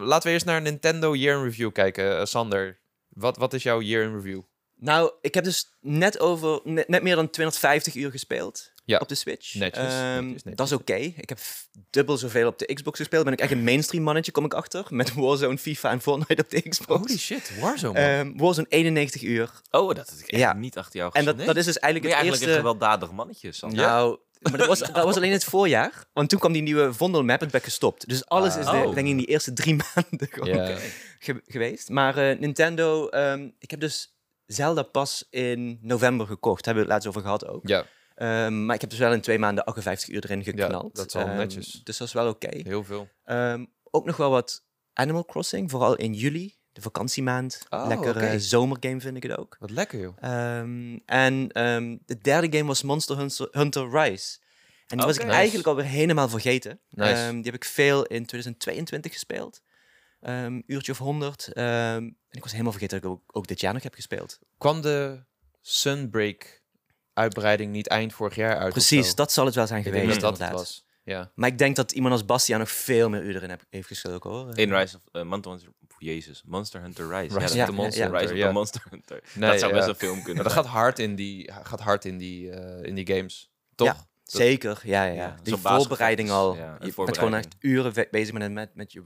laten 0.01 0.27
we 0.27 0.33
eerst 0.33 0.45
naar 0.45 0.61
Nintendo 0.61 1.15
Year 1.15 1.37
in 1.37 1.43
Review 1.43 1.71
kijken. 1.71 2.17
Eh, 2.19 2.25
Sander, 2.25 2.79
wat, 3.09 3.37
wat 3.37 3.53
is 3.53 3.63
jouw 3.63 3.81
Year 3.81 4.03
in 4.03 4.15
Review? 4.15 4.41
Nou, 4.75 5.11
ik 5.21 5.33
heb 5.33 5.43
dus 5.43 5.77
net 5.79 6.19
over, 6.19 6.59
net, 6.63 6.87
net 6.87 7.03
meer 7.03 7.15
dan 7.15 7.29
250 7.29 7.95
uur 7.95 8.11
gespeeld 8.11 8.71
Ja. 8.85 8.97
op 8.97 9.07
de 9.07 9.15
Switch. 9.15 9.53
Netjes, 9.53 9.83
Ehm, 9.93 10.13
netjes, 10.13 10.43
netjes. 10.43 10.55
Dat 10.55 10.65
is 10.67 10.73
oké. 10.73 10.93
Ik 10.95 11.29
heb 11.29 11.39
dubbel 11.89 12.17
zoveel 12.17 12.47
op 12.47 12.59
de 12.59 12.73
Xbox 12.73 12.97
gespeeld. 12.99 13.23
Ben 13.23 13.33
ik 13.33 13.39
echt 13.39 13.51
een 13.51 13.63
mainstream 13.63 14.03
mannetje, 14.03 14.31
kom 14.31 14.45
ik 14.45 14.53
achter. 14.53 14.85
Met 14.89 15.13
Warzone, 15.15 15.57
FIFA 15.57 15.91
en 15.91 16.01
Fortnite 16.01 16.41
op 16.41 16.49
de 16.49 16.69
Xbox. 16.69 16.99
Holy 16.99 17.17
shit, 17.17 17.59
Warzone. 17.59 17.99
Ehm, 17.99 18.37
Warzone 18.37 18.67
91 18.69 19.21
uur. 19.23 19.51
Oh, 19.71 19.87
dat 19.95 20.09
had 20.09 20.19
ik 20.19 20.27
echt 20.27 20.41
Ja. 20.41 20.53
niet 20.53 20.77
achter 20.77 20.99
jou 20.99 21.09
En 21.13 21.25
dat, 21.25 21.33
gezien. 21.33 21.47
dat 21.47 21.57
is 21.57 21.65
dus 21.65 21.73
Ben 21.79 21.89
je 21.89 21.93
eigenlijk 21.93 22.03
het 22.03 22.13
eigenlijk 22.13 22.43
een 22.43 22.47
eerste... 22.47 22.61
gewelddadig 22.79 23.11
mannetje, 23.11 23.51
Sam. 23.51 23.73
Nou, 23.75 24.19
maar 24.41 24.57
dat 24.57 24.67
was, 24.67 24.79
dat 24.93 25.03
was 25.03 25.15
alleen 25.15 25.31
het 25.31 25.43
voorjaar. 25.43 26.05
Want 26.13 26.29
toen 26.29 26.39
kwam 26.39 26.51
die 26.53 26.61
nieuwe 26.61 26.93
Vondel-map, 26.93 27.39
het 27.39 27.51
werd 27.51 27.63
gestopt. 27.63 28.07
Dus 28.09 28.25
alles 28.25 28.55
is 28.57 28.65
de, 28.65 28.71
Oh. 28.71 28.83
denk 28.83 28.97
ik 28.97 29.05
in 29.11 29.17
die 29.17 29.25
eerste 29.25 29.53
drie 29.53 29.75
maanden 29.95 30.27
gewoon 30.31 30.49
Ja. 30.55 30.77
ge- 31.19 31.41
geweest. 31.45 31.89
Maar 31.89 32.17
eh, 32.17 32.39
Nintendo, 32.39 33.07
ehm, 33.07 33.49
ik 33.59 33.71
heb 33.71 33.79
dus 33.79 34.15
Zelda 34.45 34.83
pas 34.83 35.27
in 35.29 35.79
november 35.81 36.27
gekocht. 36.27 36.65
Hebben 36.65 36.83
we 36.83 36.89
het 36.91 37.03
laatst 37.03 37.07
over 37.17 37.21
gehad 37.21 37.47
ook. 37.47 37.67
Ja, 37.67 37.85
Ehm, 38.15 38.65
maar 38.65 38.75
ik 38.75 38.81
heb 38.81 38.89
dus 38.89 38.99
wel 38.99 39.13
in 39.13 39.21
twee 39.21 39.39
maanden 39.39 39.63
58 39.63 40.09
uur 40.09 40.23
erin 40.23 40.43
geknald. 40.43 40.95
dat 40.95 41.07
is 41.07 41.13
wel 41.13 41.25
Ehm, 41.27 41.35
netjes. 41.37 41.81
Dus 41.83 41.97
dat 41.97 42.07
is 42.07 42.13
wel 42.13 42.27
oké. 42.29 42.49
heel 42.63 42.83
veel. 42.83 43.09
Ehm, 43.23 43.65
ook 43.91 44.05
nog 44.05 44.17
wel 44.17 44.29
wat 44.29 44.63
Animal 44.93 45.25
Crossing, 45.25 45.69
vooral 45.71 45.95
in 45.95 46.13
juli. 46.13 46.55
De 46.73 46.81
vakantiemaand. 46.81 47.65
Oh, 47.69 47.87
Lekker 47.87 48.09
oké. 48.09 48.19
eh, 48.19 48.37
zomergame 48.37 49.01
vind 49.01 49.15
ik 49.17 49.23
het 49.23 49.37
ook. 49.37 49.55
Wat 49.59 49.69
lekker, 49.69 49.99
joh. 49.99 50.17
Ehm, 50.19 50.97
en 51.05 51.51
ehm, 51.51 51.97
de 52.05 52.17
derde 52.21 52.57
game 52.57 52.67
was 52.67 52.81
Monster 52.83 53.17
Hunter, 53.17 53.47
Hunter 53.51 53.89
Rise. 53.89 54.39
En 54.87 54.97
die 54.97 55.05
was 55.05 55.15
ik 55.17 55.23
Nice. 55.23 55.35
eigenlijk 55.35 55.67
alweer 55.67 55.85
helemaal 55.85 56.29
vergeten. 56.29 56.79
Nice. 56.89 57.13
Ehm, 57.13 57.33
die 57.35 57.43
heb 57.43 57.53
ik 57.53 57.65
veel 57.65 58.03
in 58.05 58.25
2022 58.25 59.11
gespeeld. 59.13 59.61
Ehm 60.21 60.61
uurtje 60.65 60.91
of 60.91 60.97
100. 60.97 61.47
Ehm, 61.53 61.65
en 61.95 62.15
ik 62.29 62.41
was 62.41 62.51
helemaal 62.51 62.71
vergeten 62.71 63.01
dat 63.01 63.09
ik 63.11 63.15
ook, 63.17 63.37
ook 63.37 63.47
dit 63.47 63.59
jaar 63.61 63.73
nog 63.73 63.83
heb 63.83 63.93
gespeeld. 63.93 64.39
Kwam 64.57 64.81
de 64.81 65.23
Sunbreak 65.61 66.61
uitbreiding 67.13 67.71
niet 67.71 67.87
eind 67.87 68.13
vorig 68.13 68.35
jaar 68.35 68.57
uit? 68.57 68.71
Precies, 68.73 69.15
dat 69.15 69.31
zal 69.31 69.45
het 69.45 69.55
wel 69.55 69.67
zijn 69.67 69.79
Ik 69.79 69.85
geweest. 69.85 70.05
denk 70.05 70.21
dat 70.21 70.21
dat 70.21 70.31
het 70.31 70.41
inderdaad. 70.41 70.67
was. 70.67 70.85
Ja. 71.03 71.31
Maar 71.35 71.49
ik 71.49 71.57
denk 71.57 71.75
dat 71.75 71.91
iemand 71.91 72.13
als 72.13 72.25
Bastiaan 72.25 72.59
nog 72.59 72.71
veel 72.71 73.09
meer 73.09 73.21
uren 73.23 73.41
erin 73.43 73.59
heeft 73.69 73.87
gestoken 73.87 74.29
hoor. 74.29 74.57
In 74.57 74.73
Rise 74.75 74.95
of 74.95 75.21
uh, 75.21 75.27
Monster 75.27 75.51
Hunter... 75.51 75.69
Jezus, 76.01 76.43
Monster 76.45 76.81
Hunter 76.81 77.07
Rise. 77.07 77.39
Rise 77.39 77.55
ja, 77.55 77.65
ja, 77.65 77.71
Monster 77.71 78.03
ja. 78.03 78.09
Rise 78.09 78.17
Hunter, 78.17 78.33
of 78.33 78.37
ja. 78.37 78.47
the 78.47 78.53
Monster 78.53 78.81
Hunter. 78.89 79.23
Nee, 79.33 79.49
dat 79.49 79.59
zou 79.59 79.71
ja. 79.71 79.77
best 79.77 79.89
een 79.89 79.95
film 79.95 80.23
kunnen 80.23 80.35
Maar 80.35 80.53
dat 80.53 80.63
gaat 80.63 80.65
hard 80.65 80.99
in 80.99 81.15
die, 81.15 81.51
gaat 81.63 81.79
hard 81.79 82.05
in 82.05 82.17
die, 82.17 82.51
eh, 82.51 82.87
in 82.87 82.95
die 82.95 83.15
games. 83.15 83.51
Toch? 83.75 83.87
Ja, 83.87 84.09
Zeker, 84.37 84.81
ja, 84.83 85.03
ja. 85.03 85.13
Ja. 85.13 85.35
Die 85.43 85.55
voorbereiding 85.55 86.29
al. 86.29 86.55
ja, 86.55 86.77
je 86.81 86.93
bent 86.95 87.17
gewoon 87.17 87.35
echt 87.35 87.55
uren 87.59 88.07
bezig 88.11 88.33
met, 88.33 88.51
met, 88.51 88.75
met 88.75 88.91
je 88.91 89.03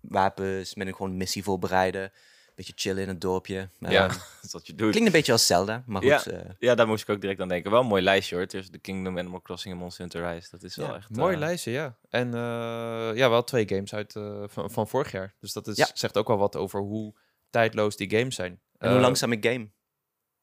wapens, 0.00 0.74
met 0.74 0.86
een 0.86 0.94
gewoon 0.94 1.16
missie 1.16 1.42
voorbereiden. 1.42 2.12
Beetje 2.60 2.72
chillen 2.76 3.02
in 3.02 3.08
het 3.08 3.20
dorpje. 3.20 3.68
Ja. 3.78 3.88
Ehm, 3.90 4.08
Dat 4.18 4.42
is 4.42 4.52
wat 4.52 4.66
je 4.66 4.74
doet. 4.74 4.90
klinkt 4.90 5.06
een 5.06 5.12
beetje 5.14 5.32
als 5.32 5.46
Zelda, 5.46 5.82
maar 5.86 6.04
Ja. 6.04 6.18
goed. 6.18 6.32
eh, 6.32 6.40
Ja, 6.58 6.74
daar 6.74 6.86
moest 6.86 7.02
ik 7.02 7.08
ook 7.08 7.20
direct 7.20 7.40
aan 7.40 7.48
denken. 7.48 7.70
Wel 7.70 7.80
een 7.80 7.86
mooi 7.86 8.02
lijstje 8.02 8.36
hoor. 8.36 8.46
Tussen 8.46 8.72
The 8.72 8.78
Kingdom, 8.78 9.18
Animal 9.18 9.42
Crossing 9.42 9.74
en 9.74 9.80
Monster 9.80 10.02
Hunter 10.04 10.32
Rise. 10.34 10.48
Dat 10.50 10.62
is 10.62 10.76
wel 10.76 10.86
Ja, 10.86 10.96
echt... 10.96 11.10
Mooi 11.10 11.32
eh, 11.34 11.38
lijstje, 11.38 11.70
ja. 11.70 11.96
En 12.08 12.34
eh, 12.34 13.10
ja, 13.16 13.30
wel 13.30 13.44
twee 13.44 13.68
games 13.68 13.94
uit 13.94 14.16
eh, 14.16 14.42
van, 14.46 14.70
van 14.70 14.88
vorig 14.88 15.12
jaar. 15.12 15.34
Dus 15.40 15.52
dat 15.52 15.66
is, 15.66 15.76
Ja. 15.76 15.88
zegt 15.94 16.16
ook 16.18 16.26
wel 16.26 16.38
wat 16.38 16.56
over 16.56 16.80
hoe 16.80 17.14
tijdloos 17.50 17.96
die 17.96 18.10
games 18.10 18.34
zijn. 18.34 18.60
En 18.78 18.90
hoe 18.90 19.00
langzaam 19.00 19.32
ik 19.32 19.44
game. 19.46 19.70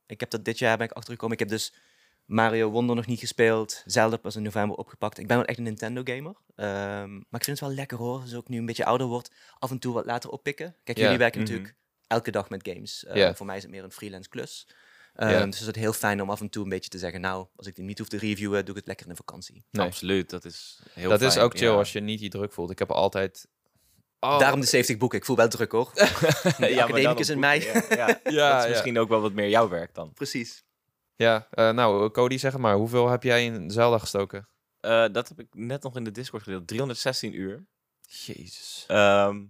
Ik 0.06 0.20
heb 0.20 0.30
dat 0.30 0.46
dit 0.46 0.60
jaar 0.60 0.78
ben 0.78 0.86
ik 0.88 0.92
achtergekomen. 0.94 1.34
Ik 1.34 1.40
heb 1.40 1.50
dus 1.50 1.74
Mario 2.26 2.70
Wonder 2.70 2.96
nog 2.96 3.06
niet 3.06 3.20
gespeeld. 3.20 3.82
Zelda 3.86 4.18
pas 4.18 4.36
in 4.36 4.42
november 4.42 4.78
opgepakt. 4.78 5.18
Ik 5.18 5.28
ben 5.28 5.38
wel 5.38 5.46
echt 5.46 5.58
een 5.58 5.64
Nintendo 5.64 6.02
gamer. 6.04 6.36
Ehm, 6.56 7.14
maar 7.14 7.40
ik 7.40 7.44
vind 7.44 7.60
het 7.60 7.68
wel 7.68 7.72
lekker 7.76 7.98
hoor. 7.98 8.22
Dus 8.24 8.36
ook 8.36 8.48
nu 8.50 8.58
een 8.58 8.66
beetje 8.66 8.86
ouder 8.86 9.08
wordt. 9.08 9.32
Af 9.60 9.72
en 9.72 9.80
toe 9.80 9.94
wat 9.94 10.06
later 10.06 10.30
oppikken. 10.30 10.76
Kijk, 10.84 10.98
Ja. 10.98 11.04
jullie 11.04 11.18
werken 11.20 11.42
Mhm. 11.42 11.50
natuurlijk 11.52 11.76
elke 12.08 12.32
dag 12.32 12.50
met 12.50 12.70
games. 12.70 13.06
Eh. 13.06 13.34
Voor 13.34 13.46
mij 13.46 13.56
is 13.58 13.62
het 13.62 13.72
meer 13.72 13.84
een 13.84 13.92
freelance 13.92 14.30
klus. 14.30 14.68
Ehm. 15.16 15.50
Dus 15.50 15.60
het 15.60 15.76
is 15.76 15.82
heel 15.82 15.94
fijn 15.94 16.22
om 16.22 16.30
af 16.30 16.42
en 16.42 16.50
toe 16.50 16.64
een 16.64 16.70
beetje 16.70 16.90
te 16.90 16.98
zeggen... 16.98 17.22
Nou, 17.22 17.48
als 17.56 17.68
ik 17.68 17.76
die 17.76 17.84
niet 17.84 18.00
hoef 18.00 18.08
te 18.08 18.18
reviewen, 18.18 18.66
doe 18.66 18.70
ik 18.70 18.76
het 18.76 18.88
lekker 18.88 19.06
in 19.06 19.12
de 19.12 19.18
vakantie. 19.18 19.66
Nee. 19.72 19.86
Absoluut, 19.86 20.30
dat 20.30 20.46
is 20.46 20.80
heel 20.94 21.10
dat 21.10 21.22
is 21.22 21.38
ook 21.38 21.58
chill 21.58 21.72
ja. 21.72 21.76
als 21.76 21.92
je 21.92 22.00
niet 22.00 22.20
die 22.20 22.30
druk 22.30 22.54
voelt. 22.54 22.72
Ik 22.72 22.80
heb 22.80 22.92
altijd... 22.92 23.48
Oh, 24.20 24.40
Daarom 24.40 24.60
de 24.60 24.66
70 24.66 24.98
boeken. 24.98 25.18
Ik 25.18 25.26
voel 25.26 25.36
wel 25.36 25.48
druk 25.48 25.72
hoor. 25.72 25.92
ja, 25.96 26.04
maar 26.58 26.70
dan 26.70 26.80
academicus 26.80 27.30
in 27.30 27.40
mij. 27.40 27.62
Ja, 27.62 27.84
ja. 27.90 28.08
Ja, 28.08 28.08
dat 28.24 28.26
is 28.26 28.34
ja. 28.34 28.68
misschien 28.68 29.00
ook 29.00 29.10
wel 29.10 29.22
wat 29.22 29.34
meer 29.34 29.50
jouw 29.50 29.70
werk 29.70 29.94
dan. 29.94 30.14
Precies. 30.14 30.66
Ja, 31.16 31.48
eh, 31.52 31.72
nou, 31.72 32.12
Cody, 32.12 32.38
zeg 32.38 32.58
maar. 32.58 32.76
Hoeveel 32.76 33.10
heb 33.10 33.24
jij 33.24 33.46
in 33.46 33.72
Zelda 33.72 33.98
gestoken? 33.98 34.48
Eh, 34.80 35.06
dat 35.12 35.28
heb 35.28 35.40
ik 35.40 35.48
net 35.52 35.84
nog 35.84 35.96
in 35.96 36.04
de 36.04 36.12
Discord 36.12 36.44
gedeeld. 36.44 36.68
316 36.68 37.40
uur. 37.40 37.66
Jezus. 38.02 38.84
Ehm, 38.88 39.44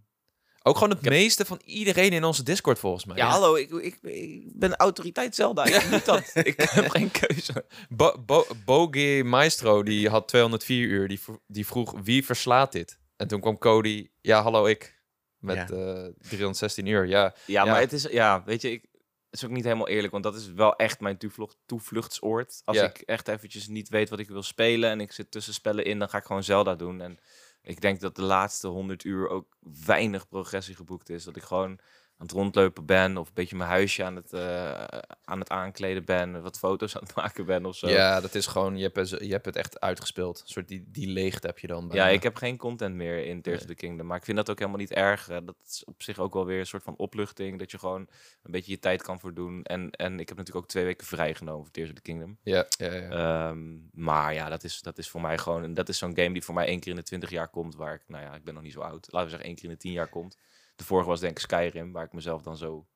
Ook 0.67 0.77
gewoon 0.77 0.89
het 0.89 1.09
meeste 1.09 1.45
van 1.45 1.61
iedereen 1.65 2.11
in 2.11 2.23
onze 2.23 2.43
Discord, 2.43 2.79
volgens 2.79 3.05
mij. 3.05 3.17
ja, 3.17 3.29
hallo, 3.29 3.55
ik, 3.55 3.71
ik, 3.71 3.97
ik 4.01 4.59
ben 4.59 4.75
autoriteit 4.75 5.35
Zelda. 5.35 5.65
Ik 5.65 5.89
moet 5.89 6.05
dat. 6.05 6.31
Ik 6.43 6.61
heb 6.61 6.89
geen 6.89 7.11
keuze. 7.11 7.65
Bo 7.89 8.45
Bo 8.65 8.89
Maestro, 9.23 9.83
die 9.83 10.09
had 10.09 10.27
204 10.27 10.87
uur. 10.87 11.07
Die, 11.07 11.19
die 11.47 11.67
vroeg, 11.67 11.93
wie 12.03 12.25
verslaat 12.25 12.71
dit? 12.71 12.99
En 13.15 13.27
toen 13.27 13.41
kwam 13.41 13.57
Cody, 13.57 14.09
ja, 14.21 14.41
hallo, 14.41 14.65
ik. 14.65 14.95
Met 15.37 15.55
Ja. 15.69 16.03
eh 16.05 16.13
316 16.21 16.85
uur, 16.85 17.07
ja. 17.07 17.33
Ja, 17.45 17.65
maar 17.65 17.79
het 17.79 17.93
is, 17.93 18.03
ja, 18.03 18.43
weet 18.45 18.61
je, 18.61 18.71
ik, 18.71 18.81
het 19.29 19.39
is 19.39 19.45
ook 19.45 19.51
niet 19.51 19.63
helemaal 19.63 19.87
eerlijk, 19.87 20.11
want 20.11 20.23
dat 20.23 20.35
is 20.35 20.51
wel 20.51 20.75
echt 20.75 20.99
mijn 20.99 21.17
toevlucht, 21.17 21.57
toevluchtsoord. 21.65 22.61
Als 22.65 22.77
ik 22.77 22.97
echt 22.97 23.27
eventjes 23.27 23.67
niet 23.67 23.89
weet 23.89 24.09
wat 24.09 24.19
ik 24.19 24.27
wil 24.27 24.43
spelen 24.43 24.89
en 24.89 25.01
ik 25.01 25.11
zit 25.11 25.31
tussen 25.31 25.53
spellen 25.53 25.85
in, 25.85 25.99
dan 25.99 26.09
ga 26.09 26.17
ik 26.17 26.23
gewoon 26.25 26.43
Zelda 26.43 26.75
doen. 26.75 27.01
En 27.01 27.19
ik 27.67 27.81
denk 27.81 27.99
dat 27.99 28.15
de 28.15 28.21
laatste 28.21 28.67
100 28.67 29.03
uur 29.03 29.29
ook 29.29 29.57
weinig 29.85 30.27
progressie 30.27 30.75
geboekt 30.75 31.09
is. 31.09 31.23
Dat 31.23 31.35
ik 31.35 31.43
gewoon 31.43 31.79
aan 32.19 32.25
het 32.25 32.35
rondlopen 32.35 32.85
ben 32.85 33.17
of 33.17 33.27
een 33.27 33.33
beetje 33.33 33.55
mijn 33.55 33.69
huisje 33.69 34.03
aan 34.03 34.15
het, 34.15 34.33
eh, 34.33 34.83
aan 35.23 35.39
het 35.39 35.49
aankleden 35.49 36.05
ben, 36.05 36.41
wat 36.41 36.57
foto's 36.59 36.95
aan 36.95 37.03
het 37.03 37.15
maken 37.15 37.45
ben 37.45 37.65
of 37.65 37.75
zo. 37.75 37.87
Ja, 37.89 38.21
dat 38.21 38.35
is 38.35 38.45
gewoon, 38.47 38.77
je 38.77 38.83
hebt, 38.83 38.95
het- 38.95 39.09
je 39.23 39.31
hebt 39.31 39.45
het 39.45 39.55
echt 39.55 39.79
uitgespeeld. 39.79 40.39
Een 40.41 40.47
soort 40.47 40.67
die, 40.67 40.83
die 40.87 41.07
leegte 41.07 41.47
heb 41.47 41.59
je 41.59 41.67
dan. 41.67 41.89
Ja, 41.93 42.07
ik 42.07 42.23
heb 42.23 42.35
geen 42.35 42.57
content 42.57 42.95
meer 42.95 43.25
in 43.25 43.41
Tears 43.41 43.61
of 43.61 43.67
the 43.67 43.75
Kingdom. 43.75 44.07
Maar 44.07 44.17
ik 44.17 44.23
vind 44.25 44.37
dat 44.37 44.49
ook 44.49 44.57
helemaal 44.59 44.79
niet 44.79 44.91
erg. 44.91 45.25
Dat 45.27 45.55
is 45.67 45.83
op 45.85 46.03
zich 46.03 46.19
ook 46.19 46.33
wel 46.33 46.45
weer 46.45 46.59
een 46.59 46.65
soort 46.65 46.83
van 46.83 46.95
opluchting. 46.95 47.59
Dat 47.59 47.71
je 47.71 47.79
gewoon 47.79 48.07
een 48.43 48.51
beetje 48.51 48.71
je 48.71 48.79
tijd 48.79 49.01
kan 49.01 49.19
voordoen. 49.19 49.63
En, 49.63 49.91
en 49.91 50.19
ik 50.19 50.27
heb 50.27 50.37
natuurlijk 50.37 50.65
ook 50.65 50.71
twee 50.71 50.83
weken 50.85 51.07
vrijgenomen 51.07 51.61
voor 51.63 51.71
Tears 51.73 51.89
of 51.89 51.95
the 51.95 52.01
Kingdom. 52.01 52.37
Ja, 52.43 52.65
ja, 52.77 52.93
ja. 52.93 53.09
Ehm, 53.49 53.75
maar 53.91 54.33
ja, 54.33 54.49
dat 54.49 54.63
is, 54.63 54.81
dat 54.81 54.97
is 54.97 55.09
voor 55.09 55.21
mij 55.21 55.37
gewoon... 55.37 55.73
Dat 55.73 55.89
is 55.89 55.97
zo'n 55.97 56.15
game 56.15 56.33
die 56.33 56.43
voor 56.43 56.53
mij 56.55 56.65
één 56.67 56.79
keer 56.79 56.91
in 56.91 56.97
de 56.97 57.03
twintig 57.03 57.29
jaar 57.29 57.47
komt. 57.49 57.75
Waar 57.75 57.93
ik, 57.93 58.01
nou 58.07 58.23
ja, 58.23 58.35
ik 58.35 58.43
ben 58.43 58.53
nog 58.53 58.63
niet 58.63 58.73
zo 58.73 58.79
oud. 58.81 59.07
Laten 59.11 59.23
we 59.23 59.29
zeggen 59.29 59.47
één 59.47 59.55
keer 59.55 59.63
in 59.65 59.69
de 59.71 59.77
tien 59.77 59.91
jaar 59.91 60.07
komt. 60.09 60.37
De 60.77 60.83
vorige 60.83 61.09
was 61.09 61.19
denk 61.19 61.31
ik 61.31 61.39
Skyrim. 61.39 61.91
Waar 61.91 62.05
ik 62.05 62.13
mezelf 62.13 62.41
dan 62.41 62.57
zo 62.57 62.87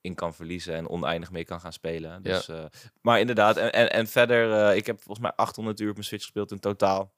in 0.00 0.14
kan 0.14 0.34
verliezen 0.34 0.74
en 0.74 0.88
oneindig 0.88 1.30
mee 1.30 1.44
kan 1.44 1.60
gaan 1.60 1.72
spelen. 1.72 2.22
Dus, 2.22 2.48
eh, 2.48 2.64
maar 3.00 3.20
inderdaad, 3.20 3.56
en, 3.56 3.72
en, 3.72 3.92
en 3.92 4.06
verder, 4.06 4.52
eh, 4.68 4.76
ik 4.76 4.86
heb 4.86 4.96
volgens 4.96 5.18
mij 5.18 5.32
800 5.36 5.80
uur 5.80 5.88
op 5.88 5.94
mijn 5.94 6.06
Switch 6.06 6.22
gespeeld 6.24 6.50
in 6.50 6.58
totaal. 6.60 7.12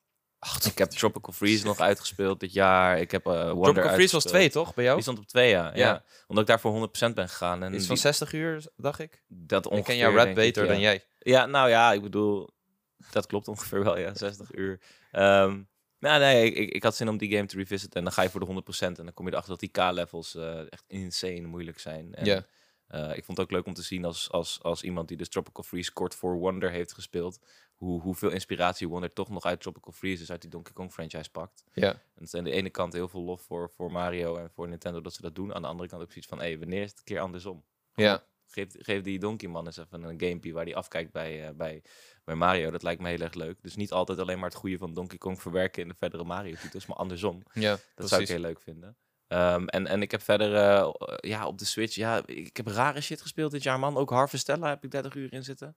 Ik 0.65 0.79
heb 0.79 0.91
Tropical 0.91 1.33
Freeze 1.33 1.65
nog 1.65 1.81
uitgespeeld 1.81 2.41
dit 2.41 2.53
jaar. 2.53 2.99
Ik 2.99 3.11
heb 3.11 3.25
Wonder 3.25 3.55
Tropical 3.55 3.93
Freeze 3.93 4.15
was 4.15 4.25
twee, 4.25 4.51
toch, 4.51 4.75
bij 4.75 4.85
jou? 4.85 4.97
Die 4.97 5.05
stond 5.05 5.19
op 5.19 5.27
twee, 5.27 5.49
ja. 5.51 5.65
ja. 5.67 5.73
Ja. 5.75 6.05
Omdat 6.27 6.43
ik 6.45 6.49
daar 6.51 6.61
voor 6.61 6.89
100% 7.11 7.15
ben 7.15 7.29
gegaan. 7.29 7.63
En 7.63 7.75
Iets 7.75 7.87
van 7.87 7.95
die- 7.95 8.05
60 8.05 8.33
uur, 8.33 8.67
dacht 8.77 8.99
ik. 8.99 9.23
dat 9.29 9.65
Ik 9.65 9.71
ongeveer, 9.71 9.91
ken 9.91 9.97
jouw 9.97 10.15
rap 10.15 10.27
ik, 10.27 10.35
beter 10.35 10.63
ja. 10.65 10.69
dan 10.71 10.81
jij. 10.81 11.05
Ja, 11.19 11.47
nou 11.47 11.69
ja, 11.69 11.93
ik 11.93 12.03
bedoel, 12.03 12.49
dat 13.11 13.27
klopt 13.27 13.49
ongeveer 13.49 13.85
wel, 13.85 13.99
ja, 13.99 14.15
60 14.15 14.55
uur. 14.55 14.81
Ehm 15.11 15.63
nou, 16.03 16.21
nee, 16.21 16.53
ik, 16.53 16.71
ik, 16.71 16.83
had 16.83 16.97
zin 16.97 17.09
om 17.09 17.17
die 17.17 17.31
game 17.31 17.47
te 17.47 17.57
revisiten 17.57 17.99
en 17.99 18.05
dan 18.05 18.13
ga 18.13 18.23
je 18.23 18.31
voor 18.31 18.41
de 18.41 18.63
100% 18.77 18.79
en 18.81 18.95
dan 18.95 19.15
kom 19.15 19.27
je 19.27 19.33
erachter 19.33 19.51
dat 19.51 19.61
die 19.61 19.71
K-levels 19.71 20.35
eh, 20.35 20.73
echt 20.73 20.85
insane 20.87 21.47
moeilijk 21.47 21.79
zijn. 21.79 22.15
En, 22.15 22.47
eh, 22.87 23.17
ik 23.17 23.25
vond 23.25 23.39
het 23.39 23.47
ook 23.47 23.53
leuk 23.53 23.67
om 23.67 23.75
te 23.75 23.83
zien 23.83 24.05
als, 24.05 24.31
als, 24.31 24.63
als 24.63 24.83
iemand 24.83 25.09
die 25.09 25.17
dus 25.17 25.29
Tropical 25.29 25.65
Freeze 25.65 25.93
kort 25.93 26.15
voor 26.15 26.35
Wonder 26.35 26.71
heeft 26.71 26.93
gespeeld, 26.93 27.39
hoe, 27.75 28.01
hoeveel 28.01 28.31
inspiratie 28.31 28.89
Wonder 28.89 29.13
toch 29.13 29.29
nog 29.29 29.45
uit 29.45 29.61
Tropical 29.61 29.93
Freeze, 29.93 30.19
dus 30.19 30.31
uit 30.31 30.41
die 30.41 30.51
Donkey 30.51 30.73
Kong 30.73 30.93
franchise 30.93 31.31
pakt. 31.31 31.65
Ja. 31.73 31.91
En 31.91 32.01
het 32.15 32.25
is 32.25 32.35
aan 32.35 32.45
de 32.45 32.51
ene 32.51 32.71
kant 32.71 32.93
heel 32.93 33.09
veel 33.09 33.23
lof 33.23 33.43
voor, 33.43 33.71
voor 33.71 33.93
Mario 33.93 34.37
en 34.37 34.51
voor 34.51 34.69
Nintendo 34.69 35.01
dat 35.01 35.15
ze 35.15 35.23
dat 35.23 35.35
doen. 35.35 35.55
Aan 35.55 35.63
de 35.63 35.69
andere 35.69 35.89
kant 35.89 36.03
ook 36.03 36.13
zoiets 36.13 36.29
van, 36.29 36.41
hé, 36.41 36.59
wanneer 36.59 36.83
is 36.83 36.91
het 36.91 36.99
een 36.99 37.05
keer 37.05 37.21
andersom? 37.21 37.65
Ja. 37.95 38.25
Geef, 38.53 38.67
geef 38.79 39.03
die 39.03 39.19
Donkey 39.19 39.49
Man 39.49 39.67
eens 39.67 39.77
even 39.77 40.03
een 40.03 40.21
gamepje 40.21 40.53
waar 40.53 40.65
die 40.65 40.77
afkijkt 40.77 41.13
bij, 41.13 41.49
eh, 41.49 41.55
bij, 41.55 41.83
bij 42.25 42.35
Mario. 42.35 42.71
Dat 42.71 42.83
lijkt 42.83 43.01
me 43.03 43.09
heel 43.09 43.21
erg 43.21 43.35
leuk. 43.35 43.63
Dus 43.63 43.77
niet 43.77 43.93
altijd 43.93 44.19
alleen 44.19 44.39
maar 44.39 44.49
het 44.49 44.59
goede 44.59 44.79
van 44.79 44.95
Donkey 44.95 45.19
Kong 45.19 45.41
verwerken 45.43 45.83
in 45.83 45.89
de 45.89 45.95
verdere 45.99 46.25
Mario-titels, 46.25 46.87
maar 46.87 46.97
andersom. 46.97 47.43
Ja, 47.53 47.71
Dat 47.71 47.81
precies. 47.95 48.11
zou 48.11 48.23
ik 48.23 48.29
heel 48.29 48.39
leuk 48.39 48.61
vinden. 48.61 48.97
Ehm, 49.27 49.67
en, 49.67 49.87
en 49.87 50.03
ik 50.03 50.11
heb 50.11 50.23
verder 50.23 50.55
eh, 50.55 50.91
ja, 51.31 51.47
op 51.47 51.59
de 51.59 51.65
Switch, 51.65 51.95
ja, 51.95 52.23
ik 52.27 52.57
heb 52.57 52.67
rare 52.67 53.01
shit 53.01 53.21
gespeeld 53.21 53.51
dit 53.51 53.63
jaar, 53.63 53.79
man. 53.79 53.97
Ook 53.97 54.11
Harvestella 54.11 54.69
heb 54.69 54.85
ik 54.85 54.91
30 54.91 55.15
uur 55.15 55.33
in 55.33 55.45
zitten. 55.45 55.77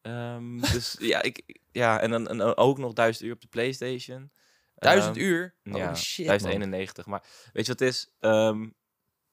Ehm, 0.00 0.58
dus 0.72 0.96
ja, 0.98 1.22
ik, 1.22 1.58
ja 1.70 2.00
en, 2.00 2.10
dan 2.10 2.28
en 2.28 2.40
ook 2.56 2.78
nog 2.78 2.92
1000 2.92 3.24
uur 3.26 3.32
op 3.34 3.40
de 3.40 3.46
PlayStation. 3.48 4.32
Duizend 4.74 5.16
Ehm, 5.16 5.24
uur? 5.24 5.54
ja, 5.62 5.72
Holy 5.72 5.94
shit, 5.96 6.26
man. 6.26 6.38
1091. 6.38 7.06
Maar 7.06 7.22
weet 7.52 7.66
je 7.66 7.72
wat 7.72 7.80
het 7.80 7.88
is? 7.88 8.10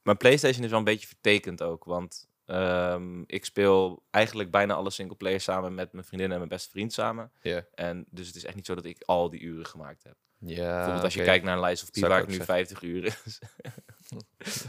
Mijn 0.02 0.18
PlayStation 0.18 0.64
is 0.64 0.70
wel 0.70 0.80
een 0.80 0.86
beetje 0.86 1.08
vertekend 1.08 1.62
ook. 1.62 1.84
Want 1.84 2.29
ehm, 2.50 3.22
ik 3.26 3.46
speel 3.46 4.04
eigenlijk 4.10 4.52
bijna 4.52 4.74
alle 4.74 4.90
singleplayer 4.90 5.42
samen 5.42 5.76
met 5.76 5.94
mijn 5.94 6.06
vriendin 6.06 6.32
en 6.32 6.38
mijn 6.38 6.50
beste 6.50 6.70
vriend 6.70 6.94
samen. 6.94 7.32
Ja. 7.42 7.66
En 7.76 8.06
dus 8.10 8.28
het 8.28 8.36
is 8.36 8.46
echt 8.46 8.56
niet 8.56 8.66
zo 8.66 8.76
dat 8.76 8.86
ik 8.86 9.04
al 9.06 9.30
die 9.30 9.40
uren 9.42 9.66
gemaakt 9.66 10.04
heb. 10.04 10.16
Ja, 10.42 10.74
Bijvoorbeeld 10.74 11.04
als 11.04 11.14
je 11.14 11.20
oké. 11.20 11.30
kijkt 11.30 11.46
naar 11.46 11.54
een 11.54 11.60
lijst 11.60 11.84
of 11.84 11.92
P 11.92 11.96
waar 12.08 12.20
ik 12.22 12.28
nu 12.28 12.34
zeggen. 12.34 12.54
50 12.54 12.82
uur 12.82 13.18
is. 13.26 13.40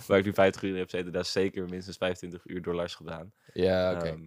waar 0.07 0.19
ik 0.19 0.25
nu 0.25 0.35
50 0.35 0.63
uur 0.63 0.77
heb 0.77 0.91
zitten, 0.91 1.13
daar 1.13 1.23
is 1.23 1.33
zeker 1.33 1.69
minstens 1.69 1.97
25 1.97 2.47
uur 2.47 2.63
door 2.63 2.75
Lars 2.75 2.95
gedaan. 2.95 3.33
Ja, 3.53 3.93
oké. 3.95 4.07
Ehm, 4.07 4.25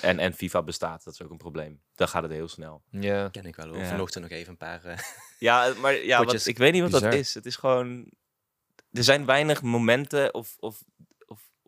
en, 0.00 0.18
en 0.18 0.32
FIFA 0.34 0.62
bestaat, 0.62 1.04
dat 1.04 1.14
is 1.14 1.22
ook 1.22 1.30
een 1.30 1.36
probleem. 1.36 1.80
Dan 1.94 2.08
gaat 2.08 2.22
het 2.22 2.32
heel 2.32 2.48
snel. 2.48 2.82
ja. 2.90 3.28
Ken 3.28 3.44
ik 3.44 3.56
wel 3.56 3.68
hoor. 3.68 3.78
Ja. 3.78 3.88
Vanochtend 3.88 4.22
nog 4.24 4.32
even 4.32 4.50
een 4.50 4.56
paar... 4.56 4.84
eh, 4.84 4.98
Ja, 5.38 5.72
maar 5.80 5.94
ja, 5.94 6.24
wat, 6.24 6.46
ik 6.46 6.58
weet 6.58 6.72
niet 6.72 6.90
wat 6.90 7.02
dat 7.02 7.14
is. 7.14 7.34
Het 7.34 7.46
is 7.46 7.56
gewoon... 7.56 8.10
Er 8.92 9.04
zijn 9.04 9.24
weinig 9.26 9.62
momenten 9.62 10.34
of, 10.34 10.56
of, 10.58 10.84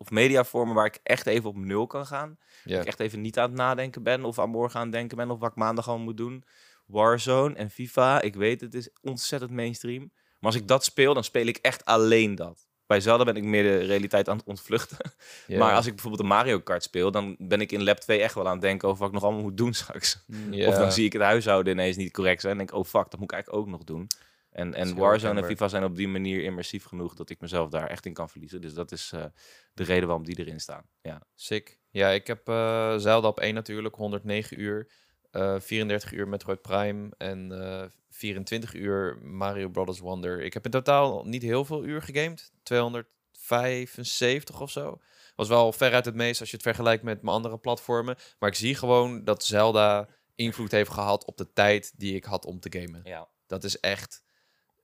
of, 0.03 0.11
mediavormen 0.11 0.75
waar 0.75 0.85
ik 0.85 0.99
echt 1.03 1.25
even 1.25 1.49
op 1.49 1.55
nul 1.55 1.87
kan 1.87 2.05
gaan. 2.05 2.37
ik 2.65 2.85
echt 2.85 2.99
even 2.99 3.21
niet 3.21 3.39
aan 3.39 3.49
het 3.49 3.57
nadenken 3.57 4.03
ben 4.03 4.23
of 4.25 4.39
aan 4.39 4.49
morgen 4.49 4.79
aan 4.79 4.85
het 4.85 4.95
denken 4.95 5.17
ben 5.17 5.31
of 5.31 5.39
wat 5.39 5.49
ik 5.49 5.55
maandag 5.55 5.87
al 5.87 5.99
moet 5.99 6.17
doen. 6.17 6.43
Warzone 6.85 7.55
en 7.55 7.69
FIFA, 7.69 8.21
ik 8.21 8.35
weet 8.35 8.61
het 8.61 8.73
is 8.73 8.89
ontzettend 9.01 9.51
mainstream. 9.51 10.11
Maar 10.39 10.51
als 10.51 10.61
ik 10.61 10.67
dat 10.67 10.83
speel, 10.83 11.13
dan 11.13 11.23
speel 11.23 11.45
ik 11.45 11.57
echt 11.57 11.85
alleen 11.85 12.35
dat. 12.35 12.67
Bij 12.85 13.01
Zelda 13.01 13.23
ben 13.23 13.35
ik 13.35 13.43
meer 13.43 13.63
de 13.63 13.77
realiteit 13.77 14.29
aan 14.29 14.37
het 14.37 14.45
ontvluchten. 14.45 14.97
Maar 15.47 15.75
als 15.75 15.85
ik 15.85 15.91
bijvoorbeeld 15.93 16.23
een 16.23 16.27
Mario 16.35 16.59
Kart 16.59 16.83
speel, 16.83 17.11
dan 17.11 17.35
ben 17.39 17.61
ik 17.61 17.71
in 17.71 17.83
Lab 17.83 17.97
2 17.97 18.21
echt 18.21 18.33
wel 18.33 18.45
aan 18.45 18.51
het 18.51 18.61
denken 18.61 18.87
over 18.87 18.99
wat 18.99 19.07
ik 19.07 19.13
nog 19.13 19.23
allemaal 19.23 19.41
moet 19.41 19.57
doen 19.57 19.73
straks. 19.83 20.25
Of 20.51 20.75
dan 20.75 20.91
zie 20.91 21.05
ik 21.05 21.13
het 21.13 21.21
huishouden 21.21 21.73
ineens 21.73 21.95
niet 21.95 22.11
correct 22.11 22.41
zijn 22.41 22.51
en 22.51 22.57
denk 22.57 22.69
ik, 22.69 22.77
oh 22.77 22.85
fuck, 22.85 23.09
dat 23.09 23.19
moet 23.19 23.31
ik 23.31 23.31
eigenlijk 23.31 23.63
ook 23.63 23.69
nog 23.71 23.83
doen. 23.83 24.07
En, 24.53 24.73
en 24.73 24.95
Warzone 24.95 25.41
en. 25.41 25.45
FIFA 25.47 25.67
zijn 25.67 25.83
op 25.83 25.95
die 25.95 26.07
manier 26.07 26.43
immersief 26.43 26.83
genoeg 26.83 27.15
dat 27.15 27.29
ik 27.29 27.41
mezelf 27.41 27.69
daar 27.69 27.87
echt 27.87 28.05
in 28.05 28.13
kan 28.13 28.29
verliezen. 28.29 28.61
Dus 28.61 28.73
dat 28.73 28.91
is 28.91 29.11
eh, 29.13 29.25
de 29.73 29.83
reden 29.83 30.07
waarom 30.07 30.25
die 30.25 30.39
erin 30.39 30.59
staan. 30.59 30.85
Ja. 31.01 31.21
Sick. 31.35 31.79
Ja, 31.89 32.09
ik 32.09 32.27
heb 32.27 32.47
eh 32.49 32.95
Zelda 32.97 33.27
op 33.27 33.39
1 33.39 33.53
natuurlijk, 33.53 33.95
109 33.95 34.61
uur. 34.61 34.91
eh 35.31 35.59
34 35.59 36.11
uur 36.13 36.27
Metroid 36.27 36.61
Prime 36.61 37.11
en 37.17 37.51
eh 37.51 37.83
24 38.09 38.73
uur 38.73 39.17
Mario 39.21 39.69
Brothers 39.69 39.99
Wonder. 39.99 40.41
Ik 40.41 40.53
heb 40.53 40.65
in 40.65 40.71
totaal 40.71 41.23
niet 41.25 41.41
heel 41.41 41.65
veel 41.65 41.83
uur 41.85 42.01
gegamed. 42.01 42.51
275 42.63 44.61
of 44.61 44.71
zo. 44.71 45.01
Was 45.35 45.47
wel 45.47 45.71
veruit 45.73 46.05
het 46.05 46.15
meest 46.15 46.39
als 46.39 46.49
je 46.49 46.55
het 46.55 46.65
vergelijkt 46.65 47.03
met 47.03 47.21
mijn 47.21 47.35
andere 47.35 47.57
platformen. 47.57 48.15
Maar 48.39 48.49
ik 48.49 48.55
zie 48.55 48.75
gewoon 48.75 49.23
dat 49.23 49.45
Zelda 49.45 50.07
invloed 50.35 50.71
heeft 50.71 50.91
gehad 50.91 51.25
op 51.25 51.37
de 51.37 51.53
tijd 51.53 51.93
die 51.99 52.15
ik 52.15 52.23
had 52.23 52.45
om 52.45 52.59
te 52.59 52.79
gamen. 52.79 53.01
ja. 53.03 53.31
Dat 53.47 53.63
is 53.63 53.79
echt. 53.79 54.22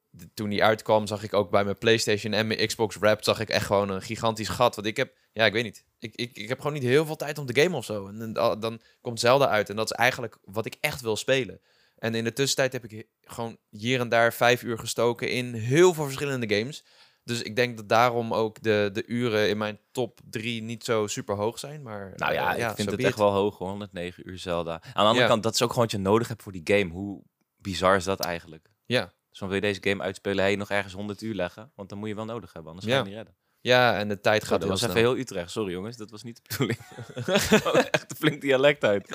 De- 0.09 0.29
Toen 0.33 0.49
die 0.49 0.63
uitkwam, 0.63 1.07
zag 1.07 1.23
ik 1.23 1.33
ook 1.33 1.49
bij 1.51 1.63
mijn 1.63 1.77
PlayStation 1.77 2.33
en 2.33 2.47
mijn 2.47 2.67
Xbox 2.67 2.95
Wrapped, 2.95 3.25
zag 3.25 3.39
ik 3.39 3.49
echt 3.49 3.65
gewoon 3.65 3.89
een 3.89 4.01
gigantisch 4.01 4.47
gat. 4.49 4.75
Want 4.75 4.87
ik 4.87 4.97
heb, 4.97 5.13
ja, 5.33 5.45
ik 5.45 5.53
weet 5.53 5.63
niet. 5.63 5.85
Ik, 5.99 6.15
ik, 6.15 6.37
ik 6.37 6.47
heb 6.49 6.57
gewoon 6.57 6.73
niet 6.73 6.83
heel 6.83 7.05
veel 7.05 7.15
tijd 7.15 7.37
om 7.37 7.45
te 7.45 7.61
gamen 7.61 7.77
of 7.77 7.85
zo. 7.85 8.07
En, 8.07 8.33
dan- 8.33 8.59
dan 8.59 8.81
komt 9.01 9.19
Zelda 9.19 9.47
uit. 9.47 9.69
En 9.69 9.75
dat 9.75 9.91
is 9.91 9.97
eigenlijk 9.97 10.37
wat 10.43 10.65
ik 10.65 10.75
echt 10.79 11.01
wil 11.01 11.15
spelen. 11.15 11.61
En 11.97 12.15
in 12.15 12.23
de 12.23 12.33
tussentijd 12.33 12.73
heb 12.73 12.91
ik 12.91 13.07
gewoon 13.21 13.57
hier 13.69 13.99
en 13.99 14.09
daar 14.09 14.33
vijf 14.33 14.63
uur 14.63 14.79
gestoken 14.79 15.29
in 15.31 15.53
heel 15.53 15.93
veel 15.93 16.03
verschillende 16.03 16.55
games. 16.55 16.83
Dus 17.23 17.41
ik 17.41 17.55
denk 17.55 17.77
dat 17.77 17.89
daarom 17.89 18.33
ook 18.33 18.61
de, 18.61 18.89
de 18.93 19.03
uren 19.07 19.49
in 19.49 19.57
mijn 19.57 19.79
top 19.91 20.19
drie 20.29 20.61
niet 20.61 20.83
zo 20.83 21.07
super 21.07 21.35
hoog 21.35 21.59
zijn. 21.59 21.81
Maar 21.81 22.13
Nou 22.15 22.33
ja, 22.33 22.55
eh, 22.55 22.69
ik 22.69 22.75
vind 22.75 22.91
het 22.91 23.03
echt 23.03 23.17
wel 23.17 23.31
hoog, 23.31 23.57
hoor, 23.57 23.69
109 23.69 24.29
uur 24.29 24.37
Zelda. 24.37 24.73
Aan 24.73 24.81
de 24.93 24.99
andere 24.99 25.19
Ja. 25.19 25.27
kant, 25.27 25.43
dat 25.43 25.53
is 25.53 25.61
ook 25.61 25.69
gewoon 25.69 25.83
wat 25.83 25.91
je 25.93 25.97
nodig 26.01 26.27
hebt 26.27 26.43
voor 26.43 26.51
die 26.51 26.61
game. 26.63 26.91
Hoe 26.91 27.23
bizar 27.57 27.95
is 27.95 28.03
dat 28.03 28.19
eigenlijk? 28.19 28.69
Ja. 28.85 29.13
Dus 29.29 29.39
dan 29.39 29.47
wil 29.47 29.57
je 29.57 29.63
deze 29.63 29.79
game 29.83 30.03
uitspelen, 30.03 30.43
hey, 30.43 30.55
nog 30.55 30.69
ergens 30.69 30.93
100 30.93 31.21
uur 31.21 31.35
leggen. 31.35 31.71
Want 31.75 31.89
dan 31.89 31.97
moet 31.97 32.07
je 32.09 32.15
wel 32.15 32.25
nodig 32.25 32.53
hebben, 32.53 32.71
anders 32.71 32.91
ga 32.91 32.97
je 32.97 33.03
niet 33.03 33.13
redden. 33.13 33.35
ja, 33.61 33.97
en 33.97 34.07
de 34.07 34.19
tijd 34.19 34.41
Zo, 34.41 34.47
gaat 34.47 34.61
dat 34.61 34.61
heel 34.61 34.69
was 34.69 34.79
snel. 34.79 34.95
even 34.95 35.01
heel 35.09 35.17
Utrecht. 35.17 35.51
Sorry 35.51 35.71
jongens, 35.71 35.97
dat 35.97 36.11
was 36.11 36.23
niet 36.23 36.35
de 36.35 36.41
bedoeling. 36.47 36.79
echt 37.91 38.11
een 38.11 38.17
flink 38.17 38.41
dialect 38.41 38.83
uit. 38.83 39.07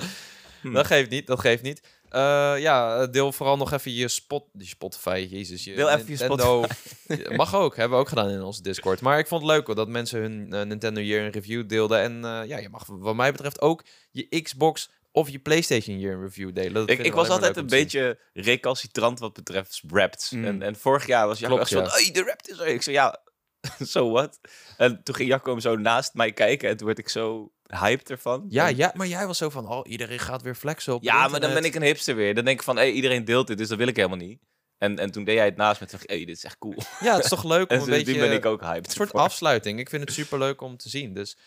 Hm. 0.61 0.73
Dat 0.73 0.85
geeft 0.85 1.09
niet, 1.09 1.27
dat 1.27 1.39
geeft 1.39 1.63
niet. 1.63 1.87
Eh, 2.09 2.53
ja, 2.57 3.07
deel 3.07 3.31
vooral 3.31 3.57
nog 3.57 3.71
even 3.71 3.91
je 3.93 4.07
spot, 4.07 4.43
die 4.53 4.67
Spotify, 4.67 5.27
jezus. 5.29 5.63
Je 5.63 5.75
Deel 5.75 5.89
even 5.89 6.01
je 6.11 6.17
Nintendo- 6.17 6.65
Ja, 7.07 7.35
Mag 7.35 7.55
ook, 7.55 7.75
hebben 7.75 7.97
we 7.97 8.03
ook 8.03 8.09
gedaan 8.09 8.29
in 8.29 8.41
onze 8.41 8.61
Discord. 8.61 9.01
Maar 9.01 9.19
ik 9.19 9.27
vond 9.27 9.41
het 9.41 9.51
leuk 9.51 9.65
hoor, 9.65 9.75
dat 9.75 9.87
mensen 9.87 10.19
hun 10.21 10.53
eh, 10.53 10.61
Nintendo 10.61 11.01
Year 11.01 11.25
in 11.25 11.31
Review 11.31 11.67
deelden. 11.69 11.99
En 11.99 12.25
eh, 12.25 12.47
ja, 12.47 12.57
je 12.57 12.69
mag 12.69 12.85
wat 12.87 13.15
mij 13.15 13.31
betreft 13.31 13.61
ook 13.61 13.83
je 14.11 14.41
Xbox 14.41 14.89
of 15.15 15.29
je 15.29 15.39
PlayStation 15.39 15.99
Year 15.99 16.13
in 16.13 16.21
Review 16.21 16.53
delen. 16.53 16.73
Dat 16.73 16.89
Ik, 16.89 17.13
was 17.13 17.29
altijd 17.29 17.57
een 17.57 17.65
beetje 17.65 18.19
recalcitrant 18.33 19.19
wat 19.19 19.33
betreft 19.33 19.81
Wrapped. 19.87 20.31
Mm. 20.31 20.45
En, 20.45 20.61
en 20.61 20.75
vorig 20.75 21.05
jaar 21.05 21.27
was 21.27 21.39
Jacco 21.39 21.55
Klopt, 21.55 21.71
echt 21.71 21.81
zo 21.81 22.03
van, 22.03 22.13
de 22.13 22.23
Wrapped 22.23 22.49
is 22.49 22.59
er. 22.59 22.67
Ik 22.67 22.81
zei, 22.81 22.95
ja, 22.95 23.21
so 23.79 24.11
what? 24.11 24.39
En 24.77 25.03
toen 25.03 25.15
ging 25.15 25.29
Jacco 25.29 25.51
hem 25.51 25.59
zo 25.59 25.75
naast 25.75 26.13
mij 26.13 26.31
kijken 26.31 26.69
en 26.69 26.77
toen 26.77 26.85
werd 26.85 26.99
ik 26.99 27.09
zo 27.09 27.51
hyped 27.67 28.09
ervan. 28.09 28.45
Ja, 28.49 28.67
En- 28.67 28.75
ja, 28.75 28.91
maar 28.95 29.07
jij 29.07 29.27
was 29.27 29.37
zo 29.37 29.49
van, 29.49 29.67
oh, 29.69 29.91
iedereen 29.91 30.19
gaat 30.19 30.41
weer 30.41 30.55
flexen 30.55 30.93
op 30.93 31.03
Ja, 31.03 31.27
maar 31.27 31.39
dan 31.39 31.53
ben 31.53 31.63
ik 31.63 31.75
een 31.75 31.81
hipster 31.81 32.15
weer. 32.15 32.35
Dan 32.35 32.45
denk 32.45 32.57
ik 32.57 32.65
van, 32.65 32.75
hey, 32.75 32.91
iedereen 32.91 33.25
deelt 33.25 33.47
dit, 33.47 33.57
dus 33.57 33.67
dat 33.67 33.77
wil 33.77 33.87
ik 33.87 33.95
helemaal 33.95 34.17
niet. 34.17 34.39
En, 34.77 34.99
en 34.99 35.11
toen 35.11 35.23
deed 35.23 35.35
jij 35.35 35.45
het 35.45 35.55
naast 35.55 35.79
me 35.79 35.85
en 35.85 35.91
dacht 35.91 36.03
ik, 36.03 36.09
hey, 36.09 36.25
dit 36.25 36.35
is 36.37 36.43
echt 36.43 36.57
cool. 36.57 36.75
Ja, 36.99 37.15
het 37.15 37.23
is 37.23 37.29
toch 37.29 37.43
leuk 37.43 37.69
om 37.71 37.77
En 37.77 37.83
een 37.83 37.89
beetje... 37.89 38.19
ben 38.19 38.31
ik 38.31 38.45
ook 38.45 38.61
hyped. 38.61 38.85
Een 38.85 38.91
soort 38.91 39.09
ervoor. 39.09 39.25
afsluiting. 39.25 39.79
Ik 39.79 39.89
vind 39.89 40.01
het 40.03 40.13
super 40.13 40.39
leuk 40.39 40.61
om 40.61 40.77
te 40.77 40.89
zien. 40.89 41.13
Dus 41.13 41.37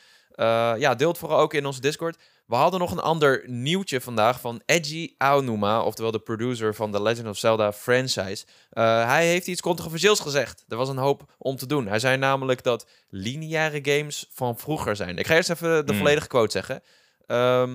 ja, 0.79 0.95
deel 0.95 1.09
het 1.09 1.19
vooral 1.19 1.39
ook 1.39 1.55
in 1.55 1.67
onze 1.67 1.81
Discord. 1.81 2.17
We 2.47 2.55
hadden 2.55 2.81
nog 2.81 2.91
een 2.91 3.01
ander 3.01 3.43
nieuwtje 3.47 4.01
vandaag 4.01 4.41
van 4.41 4.63
Edgy 4.67 5.15
Aonuma, 5.17 5.83
oftewel 5.83 6.11
de 6.11 6.19
producer 6.19 6.75
van 6.75 6.93
de 6.93 7.03
Legend 7.03 7.29
of 7.29 7.39
Zelda 7.39 7.73
franchise. 7.73 8.45
Eh, 8.71 9.07
hij 9.07 9.27
heeft 9.27 9.47
iets 9.47 9.61
controversieels 9.61 10.21
gezegd. 10.21 10.65
Er 10.69 10.77
was 10.77 10.89
een 10.89 10.97
hoop 10.97 11.33
om 11.39 11.57
te 11.57 11.67
doen. 11.67 11.87
Hij 11.87 11.99
zei 11.99 12.17
namelijk 12.17 12.63
dat 12.63 12.87
lineaire 13.09 13.79
games 13.83 14.27
van 14.33 14.59
vroeger 14.59 14.97
zijn. 14.97 15.19
Ik 15.19 15.27
ga 15.27 15.35
eerst 15.35 15.51
even 15.51 15.87
de 15.87 15.93
Hmm. 15.93 15.97
volledige 16.01 16.27
quote 16.27 16.51
zeggen. 16.51 16.83
Ehm, 17.27 17.73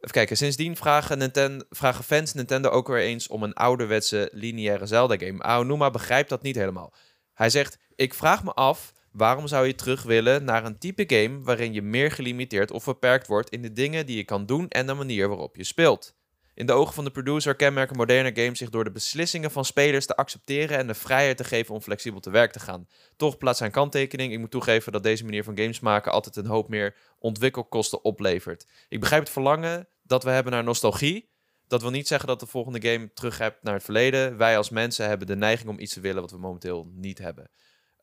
even 0.00 0.10
kijken. 0.10 0.36
Sindsdien 0.36 0.76
vragen, 0.76 1.66
vragen 1.70 2.04
fans 2.04 2.34
Nintendo 2.34 2.68
ook 2.68 2.88
weer 2.88 3.02
eens 3.02 3.28
om 3.28 3.42
een 3.42 3.54
ouderwetse 3.54 4.28
lineaire 4.32 4.86
Zelda-game. 4.86 5.42
Aonuma 5.42 5.90
begrijpt 5.90 6.28
dat 6.28 6.42
niet 6.42 6.56
helemaal. 6.56 6.92
Hij 7.34 7.50
zegt: 7.50 7.78
Ik 7.96 8.14
vraag 8.14 8.44
me 8.44 8.52
af. 8.52 8.92
Waarom 9.18 9.46
zou 9.46 9.66
je 9.66 9.74
terug 9.74 10.02
willen 10.02 10.44
naar 10.44 10.64
een 10.64 10.78
type 10.78 11.04
game 11.06 11.40
waarin 11.42 11.72
je 11.72 11.82
meer 11.82 12.10
gelimiteerd 12.10 12.70
of 12.70 12.84
beperkt 12.84 13.26
wordt 13.26 13.50
in 13.50 13.62
de 13.62 13.72
dingen 13.72 14.06
die 14.06 14.16
je 14.16 14.24
kan 14.24 14.46
doen 14.46 14.68
en 14.68 14.86
de 14.86 14.94
manier 14.94 15.28
waarop 15.28 15.56
je 15.56 15.64
speelt? 15.64 16.16
In 16.54 16.66
de 16.66 16.72
ogen 16.72 16.94
van 16.94 17.04
de 17.04 17.10
producer 17.10 17.54
kenmerken 17.54 17.96
moderne 17.96 18.42
games 18.42 18.58
zich 18.58 18.70
door 18.70 18.84
de 18.84 18.90
beslissingen 18.90 19.50
van 19.50 19.64
spelers 19.64 20.06
te 20.06 20.16
accepteren 20.16 20.78
en 20.78 20.86
de 20.86 20.94
vrijheid 20.94 21.36
te 21.36 21.44
geven 21.44 21.74
om 21.74 21.80
flexibel 21.80 22.20
te 22.20 22.30
werk 22.30 22.52
te 22.52 22.60
gaan. 22.60 22.88
Toch 23.16 23.38
plaatst 23.38 23.58
zijn 23.58 23.70
kanttekening. 23.70 24.32
Ik 24.32 24.38
moet 24.38 24.50
toegeven 24.50 24.92
dat 24.92 25.02
deze 25.02 25.24
manier 25.24 25.44
van 25.44 25.58
games 25.58 25.80
maken 25.80 26.12
altijd 26.12 26.36
een 26.36 26.46
hoop 26.46 26.68
meer 26.68 26.94
ontwikkelkosten 27.18 28.04
oplevert. 28.04 28.66
Ik 28.88 29.00
begrijp 29.00 29.22
het 29.22 29.32
verlangen 29.32 29.88
dat 30.02 30.24
we 30.24 30.30
hebben 30.30 30.52
naar 30.52 30.64
nostalgie. 30.64 31.28
Dat 31.66 31.82
wil 31.82 31.90
niet 31.90 32.08
zeggen 32.08 32.28
dat 32.28 32.40
de 32.40 32.46
volgende 32.46 32.90
game 32.90 33.12
terug 33.12 33.38
hebt 33.38 33.62
naar 33.62 33.74
het 33.74 33.84
verleden. 33.84 34.36
Wij 34.36 34.56
als 34.56 34.70
mensen 34.70 35.08
hebben 35.08 35.26
de 35.26 35.36
neiging 35.36 35.68
om 35.68 35.78
iets 35.78 35.92
te 35.92 36.00
willen 36.00 36.22
wat 36.22 36.30
we 36.30 36.38
momenteel 36.38 36.90
niet 36.94 37.18
hebben. 37.18 37.50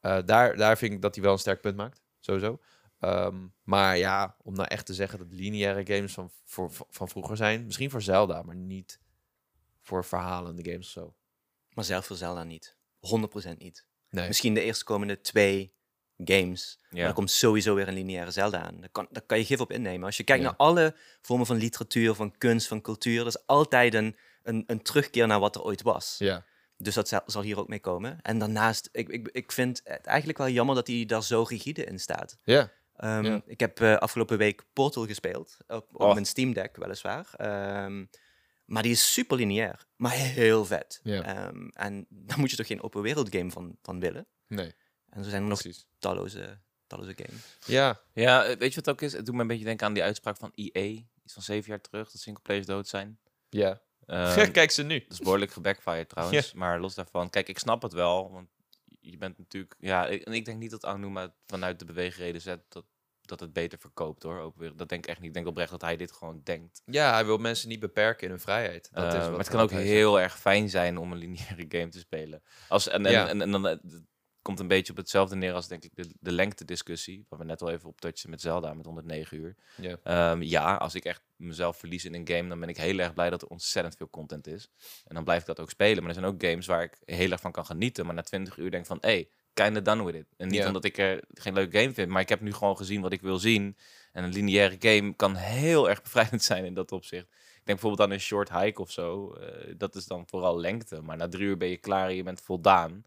Eh, 0.05 0.17
daar, 0.25 0.55
daar 0.55 0.77
vind 0.77 0.93
ik 0.93 1.01
dat 1.01 1.15
hij 1.15 1.23
wel 1.23 1.33
een 1.33 1.39
sterk 1.39 1.61
punt 1.61 1.75
maakt, 1.75 2.01
sowieso. 2.19 2.59
Ehm, 2.99 3.47
maar 3.63 3.97
ja, 3.97 4.35
om 4.43 4.53
nou 4.55 4.67
echt 4.67 4.85
te 4.85 4.93
zeggen 4.93 5.19
dat 5.19 5.27
lineaire 5.31 5.95
games 5.95 6.13
van, 6.13 6.31
voor, 6.43 6.71
van 6.89 7.09
vroeger 7.09 7.37
zijn, 7.37 7.65
misschien 7.65 7.89
voor 7.89 8.01
Zelda, 8.01 8.41
maar 8.43 8.55
niet 8.55 8.99
voor 9.81 10.05
verhalende 10.05 10.63
games 10.63 10.85
of 10.85 10.91
zo. 10.91 11.15
Maar 11.73 11.83
zelf 11.85 12.05
voor 12.05 12.15
Zelda 12.15 12.43
niet. 12.43 12.77
100% 12.99 13.57
niet. 13.57 13.85
Nee. 14.09 14.27
Misschien 14.27 14.53
de 14.53 14.61
eerstkomende 14.61 15.21
twee 15.21 15.73
games. 16.17 16.79
Maar 16.89 17.01
er 17.01 17.13
komt 17.13 17.31
sowieso 17.31 17.75
weer 17.75 17.87
een 17.87 17.93
lineaire 17.93 18.31
Zelda 18.31 18.61
aan. 18.61 18.79
Daar 18.79 18.89
kan, 18.89 19.07
daar 19.11 19.21
kan 19.25 19.37
je 19.37 19.45
gif 19.45 19.59
op 19.59 19.71
innemen. 19.71 20.05
Als 20.05 20.17
je 20.17 20.23
kijkt 20.23 20.43
Ja. 20.43 20.47
naar 20.49 20.57
alle 20.57 20.95
vormen 21.21 21.45
van 21.45 21.55
literatuur, 21.57 22.13
van 22.13 22.37
kunst, 22.37 22.67
van 22.67 22.81
cultuur, 22.81 23.17
dat 23.23 23.35
is 23.35 23.45
altijd 23.45 23.93
een, 23.93 24.17
een, 24.43 24.63
een 24.67 24.81
terugkeer 24.81 25.27
naar 25.27 25.39
wat 25.39 25.55
er 25.55 25.63
ooit 25.63 25.81
was. 25.81 26.15
Ja. 26.17 26.45
Dus 26.77 26.93
dat 26.95 27.21
zal, 27.25 27.41
hier 27.41 27.59
ook 27.59 27.67
mee 27.67 27.79
komen. 27.79 28.21
En 28.21 28.39
daarnaast, 28.39 28.89
ik, 28.91 29.09
ik, 29.09 29.27
ik 29.31 29.51
vind 29.51 29.81
het 29.83 30.05
eigenlijk 30.05 30.37
wel 30.37 30.49
jammer 30.49 30.75
dat 30.75 30.87
hij 30.87 31.05
daar 31.05 31.23
zo 31.23 31.43
rigide 31.47 31.83
in 31.83 31.99
staat. 31.99 32.37
Ja. 32.43 32.71
Ehm. 32.95 33.39
Ik 33.45 33.59
heb 33.59 33.79
eh, 33.79 33.95
afgelopen 33.97 34.37
week 34.37 34.63
Portal 34.73 35.05
gespeeld, 35.05 35.57
op, 35.67 35.87
op 35.95 36.01
Oh. 36.01 36.13
mijn 36.13 36.25
Steam 36.25 36.53
Deck 36.53 36.75
weliswaar. 36.75 37.29
Ehm, 37.37 38.05
maar 38.65 38.83
die 38.83 38.91
is 38.91 39.13
super 39.13 39.37
lineair, 39.37 39.85
maar 39.95 40.11
heel 40.11 40.65
vet. 40.65 40.99
Ja. 41.03 41.21
Ehm, 41.23 41.67
en 41.67 42.05
daar 42.09 42.39
moet 42.39 42.49
je 42.51 42.55
toch 42.55 42.67
geen 42.67 42.83
open 42.83 43.01
wereld 43.01 43.29
game 43.35 43.51
van, 43.51 43.77
van 43.81 43.99
willen? 43.99 44.27
Nee, 44.47 44.73
En 45.09 45.23
zo 45.23 45.29
zijn 45.29 45.41
er 45.43 45.47
nog 45.49 45.61
precies. 45.61 45.85
talloze, 45.99 46.59
talloze 46.87 47.13
games. 47.15 47.57
Ja, 47.65 48.01
Ja, 48.13 48.43
eh, 48.43 48.47
weet 48.57 48.69
je 48.69 48.75
wat 48.75 48.85
het 48.85 48.89
ook 48.89 49.01
is? 49.01 49.13
Het 49.13 49.25
doet 49.25 49.35
me 49.35 49.41
een 49.41 49.47
beetje 49.47 49.65
denken 49.65 49.87
aan 49.87 49.93
die 49.93 50.03
uitspraak 50.03 50.37
van 50.37 50.51
EA. 50.55 50.81
Iets 51.23 51.33
van 51.33 51.43
zeven 51.43 51.69
jaar 51.69 51.81
terug, 51.81 52.11
dat 52.11 52.21
singleplayers 52.21 52.65
dood 52.65 52.87
zijn. 52.87 53.19
ja. 53.49 53.81
Ehm, 54.05 54.51
Kijk 54.51 54.71
ze 54.71 54.83
nu. 54.83 54.99
Dat 54.99 55.11
is 55.11 55.19
behoorlijk 55.19 55.51
gebackfired 55.51 56.09
trouwens. 56.09 56.53
Maar 56.53 56.79
los 56.79 56.95
daarvan, 56.95 57.29
kijk, 57.29 57.49
ik 57.49 57.59
snap 57.59 57.81
het 57.81 57.93
wel. 57.93 58.31
Want 58.31 58.47
je 58.99 59.17
bent 59.17 59.37
natuurlijk. 59.37 59.75
Ja, 59.79 60.07
ik, 60.07 60.21
en 60.21 60.33
ik 60.33 60.45
denk 60.45 60.59
niet 60.59 60.71
dat 60.71 60.85
Aonuma 60.85 61.21
het 61.21 61.33
vanuit 61.47 61.79
de 61.79 61.85
beweegreden 61.85 62.41
zet 62.41 62.61
dat, 62.69 62.85
dat 63.21 63.39
het 63.39 63.53
beter 63.53 63.79
verkoopt 63.79 64.23
hoor. 64.23 64.39
Open 64.39 64.59
wereld. 64.59 64.77
Dat 64.77 64.89
denk 64.89 65.03
ik 65.03 65.09
echt 65.09 65.19
niet. 65.19 65.27
Ik 65.27 65.33
denk 65.33 65.47
oprecht 65.47 65.71
dat 65.71 65.81
hij 65.81 65.97
dit 65.97 66.11
gewoon 66.11 66.41
denkt. 66.43 66.81
Ja, 66.85 67.13
hij 67.13 67.25
wil 67.25 67.37
mensen 67.37 67.69
niet 67.69 67.79
beperken 67.79 68.23
in 68.23 68.29
hun 68.29 68.39
vrijheid. 68.39 68.89
Dat 68.93 69.03
Eh, 69.03 69.09
is 69.13 69.17
wat 69.19 69.29
maar 69.29 69.39
het 69.39 69.49
kan 69.49 69.59
ook 69.59 69.71
heel 69.71 70.19
erg 70.19 70.39
fijn 70.39 70.69
zijn 70.69 70.97
om 70.97 71.11
een 71.11 71.17
lineaire 71.17 71.65
game 71.79 71.89
te 71.89 71.99
spelen. 71.99 72.43
Als, 72.67 72.87
en, 72.87 73.05
en, 73.05 73.11
Ja. 73.11 73.27
en, 73.27 73.41
en 73.41 73.51
dan 73.51 73.67
eh, 73.67 73.77
komt 74.45 74.59
een 74.59 74.67
beetje 74.67 74.91
op 74.91 74.97
hetzelfde 74.97 75.35
neer 75.35 75.53
als 75.53 75.67
denk 75.67 75.83
ik 75.83 75.91
de, 75.95 76.09
de 76.19 76.31
lengte-discussie. 76.31 77.25
Waar 77.29 77.39
we 77.39 77.45
net 77.45 77.61
al 77.61 77.69
even 77.69 77.89
op 77.89 78.01
touchen 78.01 78.29
met 78.29 78.41
Zelda 78.41 78.73
met 78.73 78.85
109 78.85 79.37
uur. 79.37 79.55
Ja. 79.81 79.97
Ehm, 80.03 80.41
ja, 80.41 80.75
als 80.75 80.95
ik 80.95 81.05
echt 81.05 81.21
mezelf 81.35 81.77
verlies 81.77 82.05
in 82.05 82.13
een 82.13 82.27
game, 82.27 82.49
dan 82.49 82.59
ben 82.59 82.69
ik 82.69 82.77
heel 82.77 82.99
erg 82.99 83.13
blij 83.13 83.29
dat 83.29 83.41
er 83.41 83.47
ontzettend 83.47 83.95
veel 83.95 84.09
content 84.09 84.47
is. 84.47 84.69
En 85.05 85.15
dan 85.15 85.23
blijf 85.23 85.39
ik 85.39 85.45
dat 85.45 85.59
ook 85.59 85.69
spelen. 85.69 85.97
Maar 85.97 86.07
er 86.07 86.19
zijn 86.19 86.31
ook 86.33 86.43
games 86.43 86.65
waar 86.65 86.83
ik 86.83 86.97
heel 87.05 87.31
erg 87.31 87.41
van 87.41 87.51
kan 87.51 87.65
genieten. 87.65 88.05
Maar 88.05 88.15
na 88.15 88.21
20 88.21 88.57
uur 88.57 88.71
denk 88.71 88.85
van, 88.85 88.97
hé, 89.01 89.09
hey, 89.09 89.29
kinda 89.53 89.79
done 89.79 90.03
with 90.03 90.15
it. 90.15 90.27
En 90.37 90.47
niet 90.47 90.65
omdat 90.65 90.83
ik 90.83 90.97
er 90.97 91.23
geen 91.33 91.53
leuke 91.53 91.79
game 91.79 91.93
vind, 91.93 92.09
maar 92.09 92.21
ik 92.21 92.29
heb 92.29 92.41
nu 92.41 92.53
gewoon 92.53 92.77
gezien 92.77 93.01
wat 93.01 93.13
ik 93.13 93.21
wil 93.21 93.37
zien. 93.37 93.77
En 94.11 94.23
een 94.23 94.33
lineaire 94.33 94.75
game 94.79 95.15
kan 95.15 95.35
heel 95.35 95.89
erg 95.89 96.01
bevrijdend 96.01 96.43
zijn 96.51 96.65
in 96.65 96.73
dat 96.73 96.91
opzicht. 96.91 97.25
Ik 97.25 97.71
denk 97.71 97.79
bijvoorbeeld 97.79 98.09
aan 98.09 98.11
een 98.11 98.21
short 98.21 98.51
hike 98.51 98.81
of 98.81 98.91
zo. 98.91 99.33
eh, 99.33 99.73
dat 99.77 99.95
is 99.95 100.05
dan 100.05 100.27
vooral 100.27 100.59
lengte. 100.59 101.01
Maar 101.01 101.17
na 101.17 101.27
drie 101.27 101.47
uur 101.47 101.57
ben 101.57 101.69
je 101.69 101.77
klaar 101.77 102.07
en 102.07 102.15
je 102.15 102.23
bent 102.23 102.41
voldaan. 102.41 103.03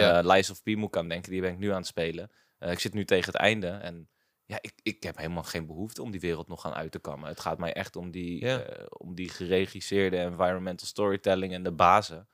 Ja. 0.00 0.18
Eh, 0.18 0.26
Lies 0.34 0.50
of 0.50 0.62
P 0.62 0.66
moet 0.66 0.88
ik 0.88 0.96
aan 0.96 1.08
denken, 1.08 1.30
die 1.30 1.40
ben 1.40 1.52
ik 1.52 1.58
nu 1.58 1.70
aan 1.70 1.76
het 1.76 1.86
spelen. 1.86 2.30
Eh, 2.58 2.70
ik 2.70 2.78
zit 2.78 2.94
nu 2.94 3.04
tegen 3.04 3.32
het 3.32 3.40
einde 3.40 3.66
en 3.68 4.08
ja, 4.44 4.58
ik, 4.60 4.72
ik 4.82 5.02
heb 5.02 5.16
helemaal 5.16 5.42
geen 5.42 5.66
behoefte 5.66 6.02
om 6.02 6.10
die 6.10 6.20
wereld 6.20 6.48
nog 6.48 6.60
gaan 6.60 6.74
uit 6.74 6.92
te 6.92 6.98
kammen. 6.98 7.28
Het 7.28 7.40
gaat 7.40 7.58
mij 7.58 7.72
echt 7.72 7.96
om 7.96 8.10
die, 8.10 8.44
Ja. 8.44 8.60
eh, 8.60 8.84
om 8.88 9.14
die 9.14 9.28
geregisseerde 9.28 10.16
environmental 10.16 10.86
storytelling 10.86 11.52
en 11.52 11.62
de 11.62 11.72
bazen. 11.72 12.28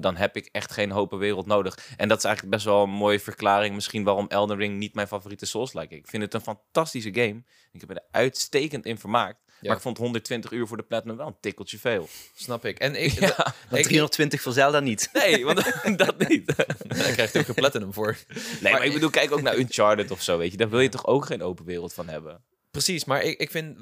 Dan 0.00 0.16
heb 0.16 0.36
ik 0.36 0.48
echt 0.52 0.72
geen 0.72 0.92
open 0.92 1.18
wereld 1.18 1.46
nodig. 1.46 1.94
En 1.96 2.08
dat 2.08 2.18
is 2.18 2.24
eigenlijk 2.24 2.54
best 2.54 2.66
wel 2.66 2.82
een 2.82 2.90
mooie 2.90 3.20
verklaring 3.20 3.74
misschien 3.74 4.04
waarom 4.04 4.28
Elden 4.28 4.56
Ring 4.56 4.78
niet 4.78 4.94
mijn 4.94 5.06
favoriete 5.06 5.46
Souls-like 5.46 5.92
is. 5.94 5.98
Ik 5.98 6.06
vind 6.06 6.22
het 6.22 6.34
een 6.34 6.40
fantastische 6.40 7.14
game. 7.14 7.42
Ik 7.72 7.80
heb 7.80 7.90
er 7.90 8.02
uitstekend 8.10 8.86
in 8.86 8.98
vermaakt. 8.98 9.51
Maar 9.62 9.76
ik 9.76 9.82
vond 9.82 9.98
120 9.98 10.50
uur 10.50 10.66
voor 10.66 10.76
de 10.76 10.82
Platinum 10.82 11.16
wel 11.16 11.26
een 11.26 11.36
tikkeltje 11.40 11.78
veel. 11.78 12.08
Snap 12.34 12.64
ik. 12.64 12.78
En 12.78 13.02
ik, 13.02 13.10
Ja. 13.20 13.54
Maar 13.70 13.78
ik- 13.78 13.84
320 13.84 14.40
voor 14.40 14.52
Zelda 14.52 14.80
niet. 14.80 15.10
Nee, 15.12 15.44
want 15.44 15.56
dat 15.98 16.28
niet. 16.28 16.56
daar 16.56 17.12
krijg 17.12 17.32
je 17.32 17.38
ook 17.38 17.48
een 17.48 17.54
platinum 17.54 17.92
voor. 17.92 18.16
Nee, 18.60 18.72
maar 18.72 18.84
ik 18.84 18.92
bedoel, 18.92 19.10
kijk 19.10 19.32
ook 19.32 19.42
naar 19.42 19.56
Uncharted 19.58 20.10
of 20.10 20.22
zo, 20.22 20.38
weet 20.38 20.50
je. 20.50 20.56
Daar 20.56 20.70
wil 20.70 20.80
je 20.80 20.88
toch 20.88 21.06
ook 21.06 21.24
geen 21.26 21.42
open 21.42 21.64
wereld 21.64 21.92
van 21.92 22.08
hebben? 22.08 22.44
Precies, 22.70 23.04
maar 23.04 23.22
ik, 23.22 23.40
ik 23.40 23.50
vind 23.50 23.78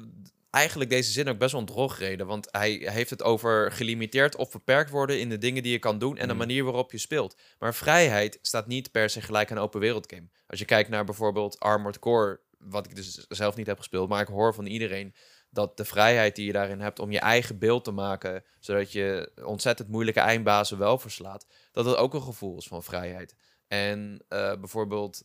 eigenlijk 0.49 0.89
deze 0.89 1.11
zin 1.11 1.27
ook 1.29 1.37
best 1.37 1.51
wel 1.51 1.61
een 1.61 1.67
drogreden. 1.67 2.27
Want 2.27 2.47
hij 2.51 2.71
heeft 2.85 3.09
het 3.09 3.23
over 3.23 3.71
gelimiteerd 3.71 4.35
of 4.35 4.51
beperkt 4.51 4.89
worden 4.89 5.19
in 5.19 5.29
de 5.29 5.37
dingen 5.37 5.63
die 5.63 5.71
je 5.71 5.79
kan 5.79 5.99
doen 5.99 6.17
en 6.17 6.27
de 6.27 6.33
Mm. 6.33 6.39
manier 6.39 6.63
waarop 6.63 6.91
je 6.91 6.97
speelt. 6.97 7.35
Maar 7.59 7.73
vrijheid 7.75 8.39
staat 8.41 8.67
niet 8.67 8.91
per 8.91 9.09
se 9.09 9.21
gelijk 9.21 9.51
aan 9.51 9.57
een 9.57 9.63
open 9.63 9.79
wereld 9.79 10.11
game. 10.13 10.29
Als 10.47 10.59
je 10.59 10.65
kijkt 10.65 10.89
naar 10.89 11.05
bijvoorbeeld 11.05 11.59
Armored 11.59 11.99
Core, 11.99 12.39
wat 12.57 12.85
ik 12.85 12.95
dus 12.95 13.25
zelf 13.29 13.55
niet 13.55 13.67
heb 13.67 13.77
gespeeld, 13.77 14.09
maar 14.09 14.21
ik 14.21 14.27
hoor 14.27 14.53
van 14.53 14.65
iedereen 14.65 15.13
dat 15.51 15.77
de 15.77 15.85
vrijheid 15.85 16.35
die 16.35 16.45
je 16.45 16.51
daarin 16.51 16.79
hebt 16.79 16.99
om 16.99 17.11
je 17.11 17.19
eigen 17.19 17.59
beeld 17.59 17.83
te 17.83 17.91
maken, 17.91 18.43
zodat 18.59 18.91
je 18.91 19.31
ontzettend 19.43 19.89
moeilijke 19.89 20.19
eindbazen 20.19 20.77
wel 20.77 20.97
verslaat, 20.97 21.45
dat 21.71 21.85
het 21.85 21.95
ook 21.95 22.13
een 22.13 22.21
gevoel 22.21 22.57
is 22.57 22.67
van 22.67 22.83
vrijheid. 22.83 23.35
En 23.67 24.25
eh, 24.27 24.55
bijvoorbeeld, 24.55 25.23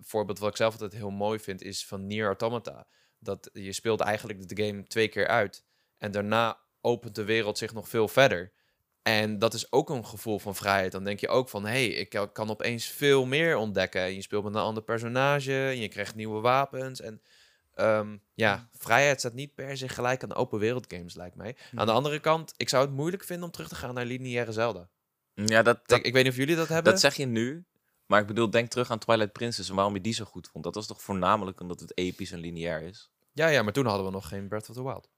voorbeeld 0.00 0.38
wat 0.38 0.50
ik 0.50 0.56
zelf 0.56 0.72
altijd 0.72 0.92
heel 0.92 1.10
mooi 1.10 1.38
vind, 1.38 1.62
is 1.62 1.86
van 1.86 2.06
Nier 2.06 2.26
Automata. 2.26 2.86
Dat 3.18 3.50
je 3.52 3.72
speelt 3.72 4.00
eigenlijk 4.00 4.48
de 4.48 4.64
game 4.64 4.82
twee 4.82 5.08
keer 5.08 5.26
uit. 5.26 5.64
En 5.98 6.10
daarna 6.10 6.58
opent 6.80 7.14
de 7.14 7.24
wereld 7.24 7.58
zich 7.58 7.72
nog 7.72 7.88
veel 7.88 8.08
verder. 8.08 8.52
En 9.02 9.38
dat 9.38 9.54
is 9.54 9.72
ook 9.72 9.90
een 9.90 10.06
gevoel 10.06 10.38
van 10.38 10.54
vrijheid. 10.54 10.92
Dan 10.92 11.04
denk 11.04 11.20
je 11.20 11.28
ook 11.28 11.48
van, 11.48 11.64
hé, 11.64 11.70
hey, 11.70 11.86
ik 11.86 12.08
kan- 12.32 12.50
opeens 12.50 12.86
veel 12.86 13.26
meer 13.26 13.56
ontdekken. 13.56 14.00
En 14.00 14.14
je 14.14 14.22
speelt 14.22 14.44
met 14.44 14.54
een 14.54 14.60
ander 14.60 14.82
personage, 14.82 15.66
en 15.66 15.78
je 15.78 15.88
krijgt 15.88 16.14
nieuwe 16.14 16.40
wapens. 16.40 17.00
En 17.00 17.22
ehm, 17.74 18.16
ja, 18.34 18.68
vrijheid 18.72 19.18
staat 19.18 19.32
niet 19.32 19.54
per 19.54 19.76
se 19.76 19.88
gelijk 19.88 20.22
aan 20.22 20.34
open 20.34 20.58
wereld 20.58 20.92
games, 20.92 21.14
lijkt 21.14 21.36
mij. 21.36 21.56
Aan 21.74 21.86
de 21.86 21.92
andere 21.92 22.20
kant, 22.20 22.54
ik 22.56 22.68
zou 22.68 22.84
het 22.84 22.94
moeilijk 22.94 23.24
vinden 23.24 23.44
om 23.44 23.50
terug 23.50 23.68
te 23.68 23.74
gaan 23.74 23.94
naar 23.94 24.04
lineaire 24.04 24.52
Zelda. 24.52 24.88
Ja, 25.34 25.62
dat, 25.62 25.80
dat, 25.86 25.98
ik, 25.98 26.04
ik 26.04 26.12
weet 26.12 26.22
niet 26.22 26.32
of 26.32 26.38
jullie 26.38 26.56
dat 26.56 26.68
hebben. 26.68 26.92
dat 26.92 27.00
zeg 27.00 27.14
je 27.14 27.26
nu. 27.26 27.64
Maar 28.06 28.20
ik 28.20 28.26
bedoel, 28.26 28.50
denk 28.50 28.70
terug 28.70 28.90
aan 28.90 28.98
Twilight 28.98 29.32
Princess 29.32 29.68
en 29.68 29.74
waarom 29.74 29.94
je 29.94 30.00
die 30.00 30.12
zo 30.12 30.24
goed 30.24 30.48
vond. 30.48 30.64
Dat 30.64 30.74
was 30.74 30.86
toch 30.86 31.02
voornamelijk 31.02 31.60
omdat 31.60 31.80
het 31.80 31.98
episch 31.98 32.32
en 32.32 32.38
lineair 32.38 32.82
is? 32.82 33.10
Ja, 33.32 33.46
ja, 33.46 33.62
maar 33.62 33.72
toen 33.72 33.86
hadden 33.86 34.06
we 34.06 34.12
nog 34.12 34.28
geen 34.28 34.48
Breath 34.48 34.68
of 34.68 34.74
the 34.74 34.82
Wild. 34.82 35.10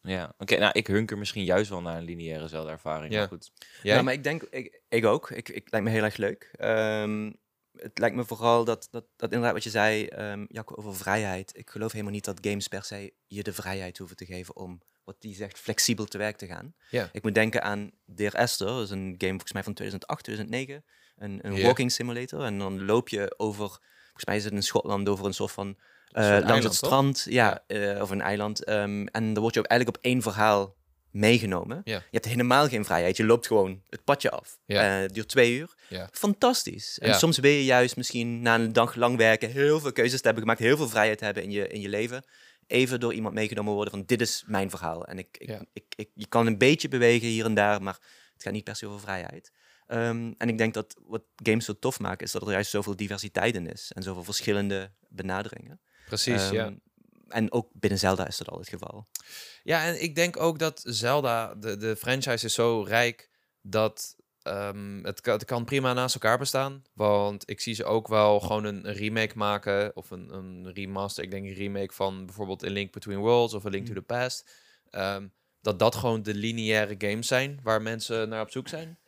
Ja, 0.00 0.34
oké. 0.38 0.58
nou, 0.58 0.70
ik 0.72 0.86
hunker 0.86 1.18
misschien 1.18 1.44
juist 1.44 1.70
wel 1.70 1.80
naar 1.80 1.96
een 1.96 2.04
lineaire 2.04 2.48
Zelda-ervaring. 2.48 3.12
Ja. 3.12 3.18
Maar 3.18 3.28
goed. 3.28 3.52
Ja, 3.82 4.02
maar 4.02 4.12
ik 4.12 4.22
denk, 4.22 4.42
ik, 4.42 4.80
ik 4.88 5.04
ook. 5.04 5.30
Ik, 5.30 5.48
ik 5.48 5.70
lijkt 5.70 5.86
me 5.86 5.92
heel 5.92 6.02
erg 6.04 6.16
leuk. 6.16 6.50
Ehm, 6.52 7.32
het 7.76 7.98
lijkt 7.98 8.16
me 8.16 8.24
vooral 8.24 8.64
dat, 8.64 8.88
dat, 8.90 9.04
dat 9.16 9.30
inderdaad 9.30 9.52
wat 9.52 9.64
je 9.64 9.70
zei, 9.70 10.06
ehm 10.06 10.44
Jacco, 10.48 10.74
over 10.74 10.96
vrijheid. 10.96 11.52
Ik 11.56 11.70
geloof 11.70 11.92
helemaal 11.92 12.12
niet 12.12 12.24
dat 12.24 12.38
games 12.40 12.68
per 12.68 12.84
se 12.84 13.12
je 13.26 13.42
de 13.42 13.52
vrijheid 13.52 13.98
hoeven 13.98 14.16
te 14.16 14.26
geven 14.26 14.56
om, 14.56 14.82
wat 15.04 15.16
die 15.18 15.34
zegt, 15.34 15.58
flexibel 15.58 16.04
te 16.04 16.18
werk 16.18 16.36
te 16.36 16.46
gaan. 16.46 16.74
Ik 17.12 17.22
moet 17.22 17.34
denken 17.34 17.62
aan 17.62 17.90
Dear 18.04 18.32
Esther, 18.32 18.66
dat 18.66 18.82
is 18.82 18.90
een 18.90 19.14
game 19.18 19.30
volgens 19.30 19.52
mij 19.52 19.62
van 19.62 19.74
2008, 19.74 20.24
2009. 20.24 20.84
Een, 21.16 21.38
een 21.42 21.62
walking 21.62 21.92
simulator. 21.92 22.44
En 22.44 22.58
dan 22.58 22.84
loop 22.84 23.08
je 23.08 23.34
over, 23.36 23.68
volgens 23.68 24.24
mij 24.24 24.36
is 24.36 24.44
het 24.44 24.52
in 24.52 24.62
Schotland, 24.62 25.08
over 25.08 25.26
een 25.26 25.34
soort 25.34 25.52
van 25.52 25.76
eh, 26.10 26.22
langs 26.22 26.42
eiland, 26.42 26.62
het 26.62 26.62
toch? 26.62 26.74
strand, 26.74 27.26
ja, 27.28 27.64
eh, 27.66 28.00
of 28.00 28.10
een 28.10 28.20
eiland. 28.20 28.64
ehm, 28.64 29.06
en 29.06 29.32
dan 29.32 29.42
word 29.42 29.54
je 29.54 29.60
ook 29.60 29.66
eigenlijk 29.66 29.98
op 29.98 30.04
één 30.04 30.22
verhaal 30.22 30.74
meegenomen. 31.18 31.80
Ja. 31.84 31.96
Je 31.96 32.02
hebt 32.10 32.24
helemaal 32.24 32.68
geen 32.68 32.84
vrijheid. 32.84 33.16
Je 33.16 33.24
loopt 33.24 33.46
gewoon 33.46 33.82
het 33.88 34.04
padje 34.04 34.30
af. 34.30 34.58
Ja. 34.66 34.96
Eh, 34.96 35.02
het 35.02 35.14
duurt 35.14 35.28
twee 35.28 35.56
uur. 35.56 35.74
Ja. 35.88 36.08
Fantastisch. 36.12 36.98
En 36.98 37.14
soms 37.14 37.38
wil 37.38 37.50
je 37.50 37.64
juist 37.64 37.96
misschien 37.96 38.42
na 38.42 38.54
een 38.54 38.72
dag 38.72 38.94
lang 38.94 39.16
werken 39.16 39.50
heel 39.50 39.80
veel 39.80 39.92
keuzes 39.92 40.18
te 40.18 40.24
hebben 40.24 40.42
gemaakt, 40.42 40.60
heel 40.62 40.76
veel 40.76 40.88
vrijheid 40.88 41.20
hebben 41.20 41.42
in 41.42 41.50
je, 41.50 41.68
in 41.68 41.80
je 41.80 41.88
leven. 41.88 42.24
Even 42.66 43.00
door 43.00 43.14
iemand 43.14 43.34
meegenomen 43.34 43.72
worden 43.72 43.92
van 43.92 44.02
dit 44.06 44.20
is 44.20 44.44
mijn 44.46 44.70
verhaal. 44.70 45.06
En 45.06 45.18
ik, 45.18 45.36
ik, 45.38 45.48
Ja. 45.48 45.64
ik, 45.72 45.84
ik, 45.96 46.08
je 46.14 46.26
kan 46.26 46.46
een 46.46 46.58
beetje 46.58 46.88
bewegen 46.88 47.28
hier 47.28 47.44
en 47.44 47.54
daar, 47.54 47.82
maar 47.82 47.98
het 48.32 48.42
gaat 48.42 48.52
niet 48.52 48.64
per 48.64 48.76
se 48.76 48.86
over 48.86 49.00
vrijheid. 49.00 49.52
Ehm, 49.86 50.32
en 50.38 50.48
ik 50.48 50.58
denk 50.58 50.74
dat 50.74 50.96
wat 51.06 51.22
games 51.36 51.64
zo 51.64 51.78
tof 51.78 52.00
maken, 52.00 52.26
is 52.26 52.32
dat 52.32 52.42
er 52.42 52.50
juist 52.50 52.70
zoveel 52.70 52.96
diversiteit 52.96 53.54
in 53.54 53.72
is. 53.72 53.90
En 53.94 54.02
zoveel 54.02 54.24
verschillende 54.24 54.90
benaderingen. 55.08 55.80
Precies, 56.06 56.50
ja. 56.50 56.74
En 57.28 57.52
ook 57.52 57.68
binnen 57.72 57.98
Zelda 57.98 58.26
is 58.26 58.36
dat 58.36 58.48
al 58.48 58.58
het 58.58 58.68
geval. 58.68 59.06
Ja, 59.62 59.84
en 59.84 60.02
ik 60.02 60.14
denk 60.14 60.40
ook 60.40 60.58
dat 60.58 60.82
Zelda, 60.84 61.54
de, 61.54 61.76
de 61.76 61.96
franchise 61.96 62.46
is 62.46 62.54
zo 62.54 62.82
rijk 62.82 63.30
dat 63.60 64.16
ehm, 64.42 65.04
het, 65.04 65.20
kan, 65.20 65.32
het 65.34 65.44
kan 65.44 65.64
prima 65.64 65.92
naast 65.92 66.14
elkaar 66.14 66.38
bestaan. 66.38 66.82
Want 66.92 67.50
ik 67.50 67.60
zie 67.60 67.74
ze 67.74 67.84
ook 67.84 68.08
wel 68.08 68.40
gewoon 68.40 68.64
een, 68.64 68.92
remake 68.92 69.36
maken 69.36 69.96
of 69.96 70.10
een, 70.10 70.34
een 70.34 70.72
remaster. 70.72 71.24
Ik 71.24 71.30
denk 71.30 71.46
een 71.46 71.54
remake 71.54 71.92
van 71.92 72.26
bijvoorbeeld 72.26 72.64
A 72.64 72.70
Link 72.70 72.92
Between 72.92 73.18
Worlds 73.18 73.54
of 73.54 73.66
A 73.66 73.68
Link 73.68 73.86
to 73.86 73.94
the 73.94 74.02
Past. 74.02 74.50
Ehm, 74.90 75.26
dat 75.60 75.78
dat 75.78 75.94
gewoon 75.94 76.22
de 76.22 76.34
lineaire 76.34 76.94
games 76.98 77.26
zijn 77.26 77.60
waar 77.62 77.82
mensen 77.82 78.28
naar 78.28 78.42
op 78.42 78.50
zoek 78.50 78.68
zijn. 78.68 78.98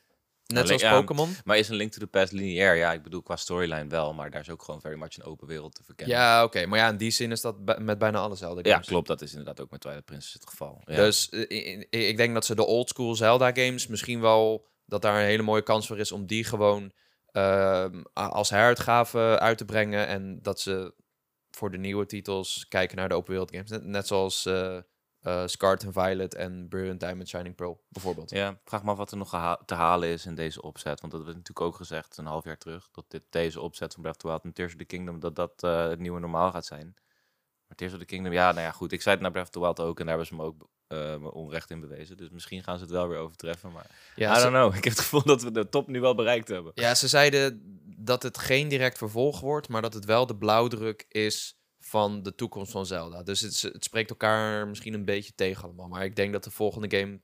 Net 0.55 0.61
Ja, 0.63 0.67
zoals 0.67 0.83
ja, 0.83 1.01
Pokémon. 1.01 1.35
Maar 1.45 1.59
is 1.59 1.69
een 1.69 1.75
Link 1.77 1.93
to 1.93 1.99
the 1.99 2.07
Past 2.07 2.33
lineair? 2.33 2.75
Ja, 2.77 2.93
ik 2.93 3.03
bedoel 3.03 3.23
qua 3.23 3.37
storyline 3.37 3.87
wel, 3.89 4.15
maar 4.15 4.31
daar 4.31 4.41
is 4.41 4.51
ook 4.51 4.63
gewoon 4.63 4.81
very 4.81 4.99
much 4.99 5.17
een 5.17 5.25
open 5.25 5.47
wereld 5.47 5.75
te 5.75 5.85
verkennen. 5.85 6.17
Ja, 6.17 6.45
oké. 6.45 6.67
Maar 6.67 6.79
ja, 6.79 6.89
in 6.89 6.97
die 6.97 7.11
zin 7.11 7.31
is 7.33 7.41
dat 7.41 7.79
met 7.79 7.99
bijna 7.99 8.19
alle 8.19 8.37
Zelda 8.37 8.61
games. 8.71 8.87
Ja, 8.87 8.91
klopt. 8.93 9.07
Dat 9.09 9.23
is 9.23 9.31
inderdaad 9.31 9.61
ook 9.61 9.71
met 9.71 9.81
Twilight 9.81 10.05
Princess 10.07 10.33
het 10.35 10.49
geval. 10.49 10.83
Ja. 10.85 10.97
Dus 10.97 11.29
eh, 11.29 11.85
ik 12.09 12.17
denk 12.17 12.35
dat 12.35 12.45
ze 12.45 12.55
de 12.55 12.67
oldschool 12.67 13.15
Zelda 13.15 13.47
games 13.53 13.87
misschien 13.87 14.21
wel 14.21 14.67
dat 14.87 15.03
daar 15.03 15.19
een 15.21 15.27
hele 15.27 15.43
mooie 15.43 15.63
kans 15.63 15.87
voor 15.87 15.99
is 15.99 16.13
om 16.13 16.27
die 16.27 16.45
gewoon 16.45 16.93
a- 17.37 17.91
als 18.15 18.51
heruitgave 18.51 19.39
uit 19.41 19.59
te 19.59 19.65
brengen 19.65 20.07
en 20.07 20.39
dat 20.43 20.61
ze 20.61 20.95
voor 21.51 21.71
de 21.71 21.79
nieuwe 21.79 22.07
titels 22.07 22.67
kijken 22.69 22.97
naar 22.97 23.09
de 23.09 23.15
open 23.15 23.31
wereld 23.31 23.51
games. 23.51 23.71
Net, 23.71 23.85
net 23.85 24.07
zoals 24.07 24.47
eh 24.47 24.77
eh, 25.29 25.47
Scarlet 25.47 25.85
and 25.85 25.93
Violet 25.93 26.35
en 26.35 26.69
Brilliant 26.69 27.01
Diamond 27.01 27.29
Shining 27.29 27.55
Pearl 27.55 27.81
bijvoorbeeld. 27.89 28.31
Ja, 28.31 28.59
vraag 28.65 28.83
me 28.83 28.91
af 28.91 28.97
wat 28.97 29.11
er 29.11 29.17
nog 29.17 29.57
te 29.65 29.75
halen 29.75 30.09
is 30.09 30.27
in 30.27 30.35
deze 30.35 30.63
opzet. 30.63 31.01
Want 31.01 31.13
dat 31.13 31.25
werd 31.25 31.37
natuurlijk 31.37 31.67
ook 31.67 31.77
gezegd 31.77 32.17
een 32.17 32.27
half 32.27 32.45
jaar 32.45 32.59
terug. 32.59 32.89
Dat 32.93 33.05
dit, 33.09 33.23
deze 33.31 33.61
opzet 33.61 33.93
van 33.93 34.03
Breath 34.03 34.17
of 34.17 34.23
the 34.23 34.29
Wild 34.29 34.45
en 34.45 34.53
Tears 34.53 34.73
of 34.73 34.79
the 34.79 34.85
Kingdom, 34.85 35.21
dat 35.21 35.37
dat 35.37 35.63
eh, 35.63 35.89
het 35.89 35.99
nieuwe 35.99 36.21
normaal 36.21 36.51
gaat 36.51 36.67
zijn. 36.67 36.95
Maar 37.67 37.77
Tears 37.77 37.93
of 37.93 37.99
the 37.99 38.05
Kingdom, 38.05 38.33
ja, 38.33 38.53
nou 38.53 38.63
ja, 38.63 38.71
goed. 38.71 38.93
Ik 38.93 39.03
zei 39.03 39.15
het 39.15 39.23
naar 39.23 39.33
Breath 39.33 39.47
of 39.47 39.53
the 39.53 39.61
Wild 39.61 39.81
ook 39.81 40.01
en 40.01 40.07
daar 40.07 40.17
hebben 40.19 40.27
ze 40.27 40.35
me 40.35 40.43
ook 40.43 40.69
me 41.21 41.33
onrecht 41.33 41.71
in 41.71 41.81
bewezen. 41.81 42.17
Dus 42.17 42.31
misschien 42.31 42.63
gaan 42.63 42.77
ze 42.77 42.83
het 42.83 42.93
wel 42.93 43.09
weer 43.09 43.19
overtreffen. 43.19 43.73
Maar 43.73 43.87
Ja, 44.17 44.39
I 44.39 44.43
don't 44.43 44.55
know. 44.55 44.75
Ik 44.77 44.85
heb 44.85 44.93
het 44.93 45.03
gevoel 45.03 45.23
dat 45.23 45.43
we 45.43 45.51
de 45.51 45.69
top 45.69 45.89
nu 45.89 46.01
wel 46.01 46.15
bereikt 46.15 46.49
hebben. 46.49 46.73
ja, 46.75 46.95
ze 46.95 47.09
zeiden 47.09 47.63
dat 47.97 48.23
het 48.23 48.39
geen 48.39 48.69
direct 48.69 48.99
vervolg 48.99 49.41
wordt, 49.41 49.69
maar 49.69 49.83
dat 49.83 49.95
het 49.95 50.05
wel 50.05 50.27
de 50.27 50.37
blauwdruk 50.37 51.05
is 51.09 51.58
van 51.89 52.23
de 52.23 52.35
toekomst 52.35 52.71
van 52.73 52.87
Zelda. 52.87 53.23
Dus 53.23 53.41
het, 53.41 53.61
het 53.63 53.85
spreekt 53.85 54.11
elkaar 54.11 54.69
misschien 54.69 54.95
een 54.95 55.05
beetje 55.05 55.33
tegen 55.35 55.63
allemaal. 55.65 55.89
Maar 55.89 56.05
ik 56.05 56.17
denk 56.17 56.33
dat 56.33 56.45
de 56.45 56.51
volgende 56.51 56.97
game 56.99 57.21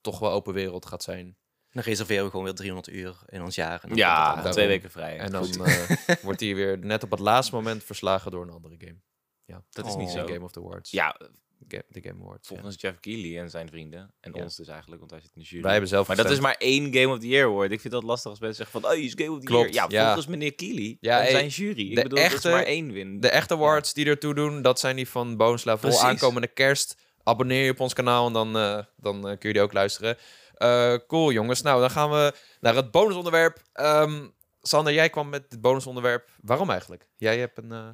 toch 0.00 0.18
wel 0.18 0.30
open 0.30 0.54
wereld 0.54 0.86
gaat 0.86 1.02
zijn. 1.02 1.36
Dan 1.70 1.82
reserveren 1.82 2.24
we 2.24 2.30
gewoon 2.30 2.44
weer 2.44 2.54
300 2.54 2.94
uur 2.96 3.16
in 3.26 3.42
ons 3.42 3.54
jaar. 3.54 3.82
En 3.82 3.88
dan 3.88 3.98
Ja, 3.98 4.34
daarom. 4.34 4.52
twee 4.52 4.66
weken 4.66 4.90
vrij. 4.90 5.18
En 5.18 5.30
dan 5.30 5.64
eh, 5.64 5.88
wordt 6.22 6.40
hij 6.40 6.54
weer 6.54 6.78
net 6.78 7.02
op 7.02 7.10
het 7.10 7.20
laatste 7.20 7.54
moment 7.54 7.84
verslagen 7.84 8.30
door 8.30 8.42
een 8.42 8.50
andere 8.50 8.74
game. 8.78 9.00
Ja, 9.44 9.64
Dat 9.70 9.86
is 9.86 9.94
niet 9.96 10.08
Oh. 10.08 10.14
zo. 10.14 10.26
De 10.26 10.32
Game 10.32 10.44
of 10.44 10.52
the 10.52 10.60
Awards. 10.60 10.90
Ja, 10.90 11.20
de 11.68 12.00
Game 12.02 12.22
Awards. 12.22 12.48
ja. 12.48 12.54
volgens 12.54 12.80
Jeff 12.80 13.00
Keighley 13.00 13.40
en 13.40 13.50
zijn 13.50 13.68
vrienden. 13.68 14.14
En 14.20 14.32
Ja. 14.34 14.42
ons 14.42 14.56
dus 14.56 14.68
eigenlijk, 14.68 14.98
want 14.98 15.10
wij 15.12 15.20
zitten 15.20 15.38
in 15.38 15.42
de 15.44 15.48
jury. 15.50 15.62
Wij 15.62 15.72
hebben 15.72 15.90
zelf 15.90 16.06
Maar 16.06 16.16
dat 16.16 16.30
is 16.30 16.40
maar 16.40 16.54
één 16.58 16.94
Game 16.94 17.08
of 17.14 17.18
the 17.18 17.28
Year 17.28 17.46
award. 17.48 17.70
Ik 17.72 17.80
vind 17.80 17.92
dat 17.92 18.02
lastig 18.02 18.30
als 18.30 18.40
mensen 18.40 18.64
zeggen 18.64 18.80
van, 18.80 18.90
oh, 18.90 18.96
je 18.96 19.02
is 19.04 19.12
Game 19.16 19.30
of 19.30 19.38
the 19.40 19.44
Klopt, 19.46 19.74
Year. 19.74 19.90
Ja, 19.92 19.98
ja. 20.00 20.04
volgens 20.04 20.26
meneer 20.26 20.54
Keighley 20.54 20.96
Ja, 21.00 21.16
en 21.16 21.22
hey, 21.22 21.30
zijn 21.30 21.48
jury. 21.48 21.88
Ik 21.90 21.94
de 21.96 22.02
bedoel, 22.02 22.18
dat 22.18 22.32
echte- 22.32 22.48
is 22.48 22.54
maar 22.54 22.64
één 22.64 22.92
win. 22.92 23.20
De 23.20 23.28
echte 23.28 23.54
awards 23.54 23.92
die 23.94 24.06
ertoe 24.06 24.34
doen, 24.34 24.62
dat 24.62 24.80
zijn 24.80 24.96
die 24.96 25.08
van 25.08 25.36
bonus 25.36 25.64
level. 25.64 25.80
Precies. 25.80 26.00
Aankomende 26.02 26.48
kerst. 26.48 26.96
Abonneer 27.22 27.64
je 27.64 27.70
op 27.70 27.80
ons 27.80 27.92
kanaal 27.92 28.26
en 28.26 28.32
dan, 28.32 28.56
eh, 28.56 28.78
dan 28.96 29.16
eh, 29.28 29.38
kun 29.38 29.48
je 29.48 29.52
die 29.54 29.62
ook 29.62 29.72
luisteren. 29.72 30.16
Eh, 30.54 30.94
cool 31.06 31.32
jongens. 31.32 31.62
Nou, 31.62 31.80
dan 31.80 31.90
gaan 31.90 32.10
we 32.10 32.34
naar 32.60 32.74
het 32.74 32.90
bonusonderwerp. 32.90 33.62
Ehm 33.72 34.26
Sander, 34.62 34.92
jij 34.92 35.10
kwam 35.10 35.28
met 35.28 35.44
het 35.48 35.60
bonusonderwerp. 35.60 36.30
Waarom 36.42 36.70
eigenlijk? 36.70 37.06
Jij 37.16 37.38
hebt 37.38 37.58
een... 37.58 37.72
eh, 37.72 37.88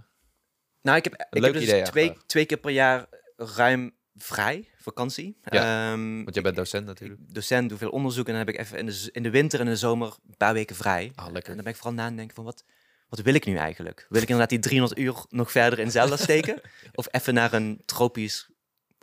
Nou, 0.82 0.96
ik 0.96 1.04
heb, 1.04 1.12
ik 1.12 1.26
leuk 1.30 1.42
heb 1.44 1.52
dus 1.52 1.62
idee 1.62 1.82
twee, 1.82 2.16
twee 2.26 2.44
keer 2.46 2.56
per 2.58 2.70
jaar 2.70 3.06
ruim 3.36 3.94
vrij, 4.14 4.68
vakantie. 4.76 5.38
Ja, 5.44 5.90
Ehm, 5.92 6.16
want 6.22 6.34
jij 6.34 6.42
bent 6.42 6.56
docent 6.56 6.86
natuurlijk. 6.86 7.20
docent, 7.34 7.68
doe 7.68 7.78
veel 7.78 7.90
onderzoek 7.90 8.26
en 8.26 8.34
dan 8.34 8.46
heb 8.46 8.54
ik 8.54 8.60
even 8.60 8.78
in 8.78 8.86
de, 8.86 9.08
in 9.12 9.22
de 9.22 9.30
winter 9.30 9.60
en 9.60 9.66
in 9.66 9.72
de 9.72 9.78
zomer 9.78 10.16
een 10.28 10.36
paar 10.36 10.52
weken 10.54 10.76
vrij. 10.76 11.12
Ah, 11.14 11.24
lekker. 11.32 11.48
En 11.50 11.54
dan 11.54 11.64
ben 11.64 11.72
ik 11.72 11.78
vooral 11.78 11.94
na 11.94 12.04
aan 12.04 12.16
denken 12.16 12.34
van 12.34 12.44
wat, 12.44 12.64
wat 13.08 13.20
wil 13.20 13.34
ik 13.34 13.46
nu 13.46 13.56
eigenlijk? 13.56 14.06
Wil 14.08 14.22
ik 14.22 14.28
inderdaad 14.28 14.50
die 14.50 14.58
300 14.58 15.00
uur 15.00 15.14
nog 15.28 15.50
verder 15.50 15.78
in 15.78 15.90
Zelda 15.90 16.16
steken? 16.16 16.60
Of 16.94 17.06
even 17.10 17.34
naar 17.34 17.52
een 17.52 17.82
tropisch 17.84 18.50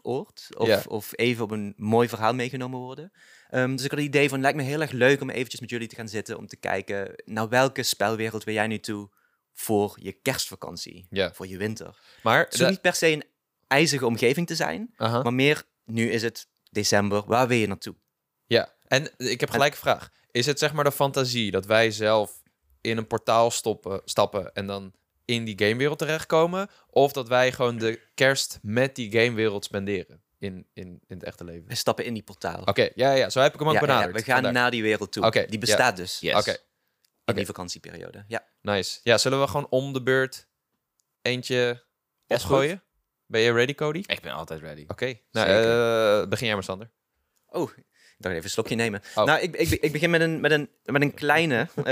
oord? 0.02 0.48
Of, 0.58 0.68
Ja. 0.68 0.82
of 0.88 1.10
even 1.16 1.44
op 1.44 1.52
een 1.52 1.74
mooi 1.78 2.10
verhaal 2.10 2.34
meegenomen 2.34 2.80
worden? 2.80 3.12
Ehm, 3.50 3.76
dus 3.76 3.84
ik 3.84 3.90
had 3.92 4.00
het 4.00 4.08
idee 4.08 4.30
van, 4.30 4.38
het 4.38 4.42
lijkt 4.42 4.58
me 4.58 4.64
heel 4.74 4.82
erg 4.82 4.92
leuk 4.92 5.22
om 5.22 5.30
eventjes 5.30 5.60
met 5.60 5.70
jullie 5.70 5.88
te 5.88 5.96
gaan 5.96 6.10
zitten... 6.10 6.38
om 6.38 6.48
te 6.48 6.58
kijken, 6.58 7.24
naar 7.26 7.50
welke 7.50 7.84
spelwereld 7.84 8.44
wil 8.44 8.54
jij 8.54 8.68
nu 8.68 8.80
toe 8.80 9.10
voor 9.54 9.98
je 10.02 10.12
kerstvakantie? 10.12 11.08
Ja. 11.10 11.34
Voor 11.34 11.48
je 11.48 11.58
winter? 11.58 11.98
Maar, 12.24 12.46
hoeft 12.50 12.70
niet 12.70 12.82
per 12.82 12.94
se 12.94 13.08
een 13.08 13.24
ijzige 13.70 14.06
omgeving 14.06 14.48
te 14.48 14.56
zijn... 14.56 14.94
Aha. 14.96 15.22
maar 15.22 15.34
meer, 15.34 15.64
nu 15.86 16.10
is 16.10 16.22
het 16.22 16.48
december, 16.72 17.24
waar 17.26 17.48
wil 17.48 17.58
je 17.58 17.68
naartoe? 17.68 17.96
Ja, 18.46 18.74
en 18.88 19.12
ik 19.18 19.40
heb 19.40 19.50
gelijk 19.50 19.72
een 19.72 19.80
vraag. 19.80 20.10
Is 20.32 20.46
het 20.46 20.60
zeg 20.60 20.74
maar 20.74 20.84
de 20.84 20.92
fantasie 20.92 21.52
dat 21.52 21.66
wij 21.66 21.92
zelf 21.92 22.42
in 22.82 22.98
een 22.98 23.08
portaal 23.08 23.52
stoppen, 23.52 24.02
stappen 24.06 24.54
en 24.54 24.68
dan 24.68 24.94
in 25.26 25.44
die 25.46 25.60
gamewereld 25.66 25.98
terechtkomen? 26.00 26.70
Of 26.90 27.12
dat 27.12 27.28
wij 27.28 27.52
gewoon 27.52 27.78
de 27.78 28.02
kerst 28.14 28.60
met 28.62 28.96
die 28.96 29.12
gamewereld 29.12 29.66
spenderen 29.66 30.22
in, 30.40 30.68
in, 30.74 30.88
in 31.08 31.16
het 31.16 31.24
echte 31.24 31.44
leven? 31.44 31.68
We 31.68 31.76
stappen 31.76 32.06
in 32.06 32.14
die 32.14 32.24
portaal. 32.24 32.62
Oké, 32.62 32.90
ja, 32.96 33.12
ja, 33.12 33.30
zo 33.30 33.40
heb 33.40 33.54
ik 33.54 33.60
hem 33.60 33.68
ook 33.68 33.74
Ja, 33.74 33.80
benaderd. 33.80 34.16
we 34.16 34.24
gaan 34.24 34.54
naar 34.54 34.72
die 34.72 34.82
wereld 34.82 35.12
toe. 35.12 35.26
Oké, 35.26 35.42
die 35.42 35.52
ja. 35.52 35.60
bestaat 35.60 35.98
dus 35.98 36.20
Yes. 36.20 36.36
Oké, 36.36 36.58
in 37.26 37.36
die 37.36 37.46
vakantieperiode. 37.46 38.26
Ja. 38.28 38.48
nice. 38.62 39.00
Ja, 39.04 39.18
zullen 39.18 39.40
we 39.42 39.48
gewoon 39.48 39.68
om 39.70 39.94
de 39.94 40.04
beurt 40.04 40.48
eentje 41.22 41.84
opgooien? 42.28 42.84
Ben 43.30 43.42
je 43.42 43.52
ready, 43.52 43.76
Cody? 43.76 44.04
Ik 44.06 44.20
ben 44.22 44.34
altijd 44.34 44.62
ready. 44.62 44.84
Oké, 44.88 45.14
nou, 45.32 45.48
eh, 45.48 46.28
begin 46.30 46.46
jij 46.46 46.56
maar, 46.56 46.64
Sander. 46.64 46.90
Oh, 47.48 47.70
ik 47.78 47.84
dacht 48.18 48.34
even 48.34 48.44
een 48.44 48.50
slokje 48.50 48.76
nemen. 48.76 49.02
Oh. 49.16 49.26
Nou, 49.26 49.40
ik, 49.40 49.56
ik, 49.56 49.70
ik 49.72 49.92
begin 49.92 50.10
met 50.10 50.22
een, 50.22 50.40
met 50.40 50.52
een, 50.52 50.70
met 50.86 51.02
een 51.02 51.14
kleine 51.14 51.68
eh, 51.76 51.84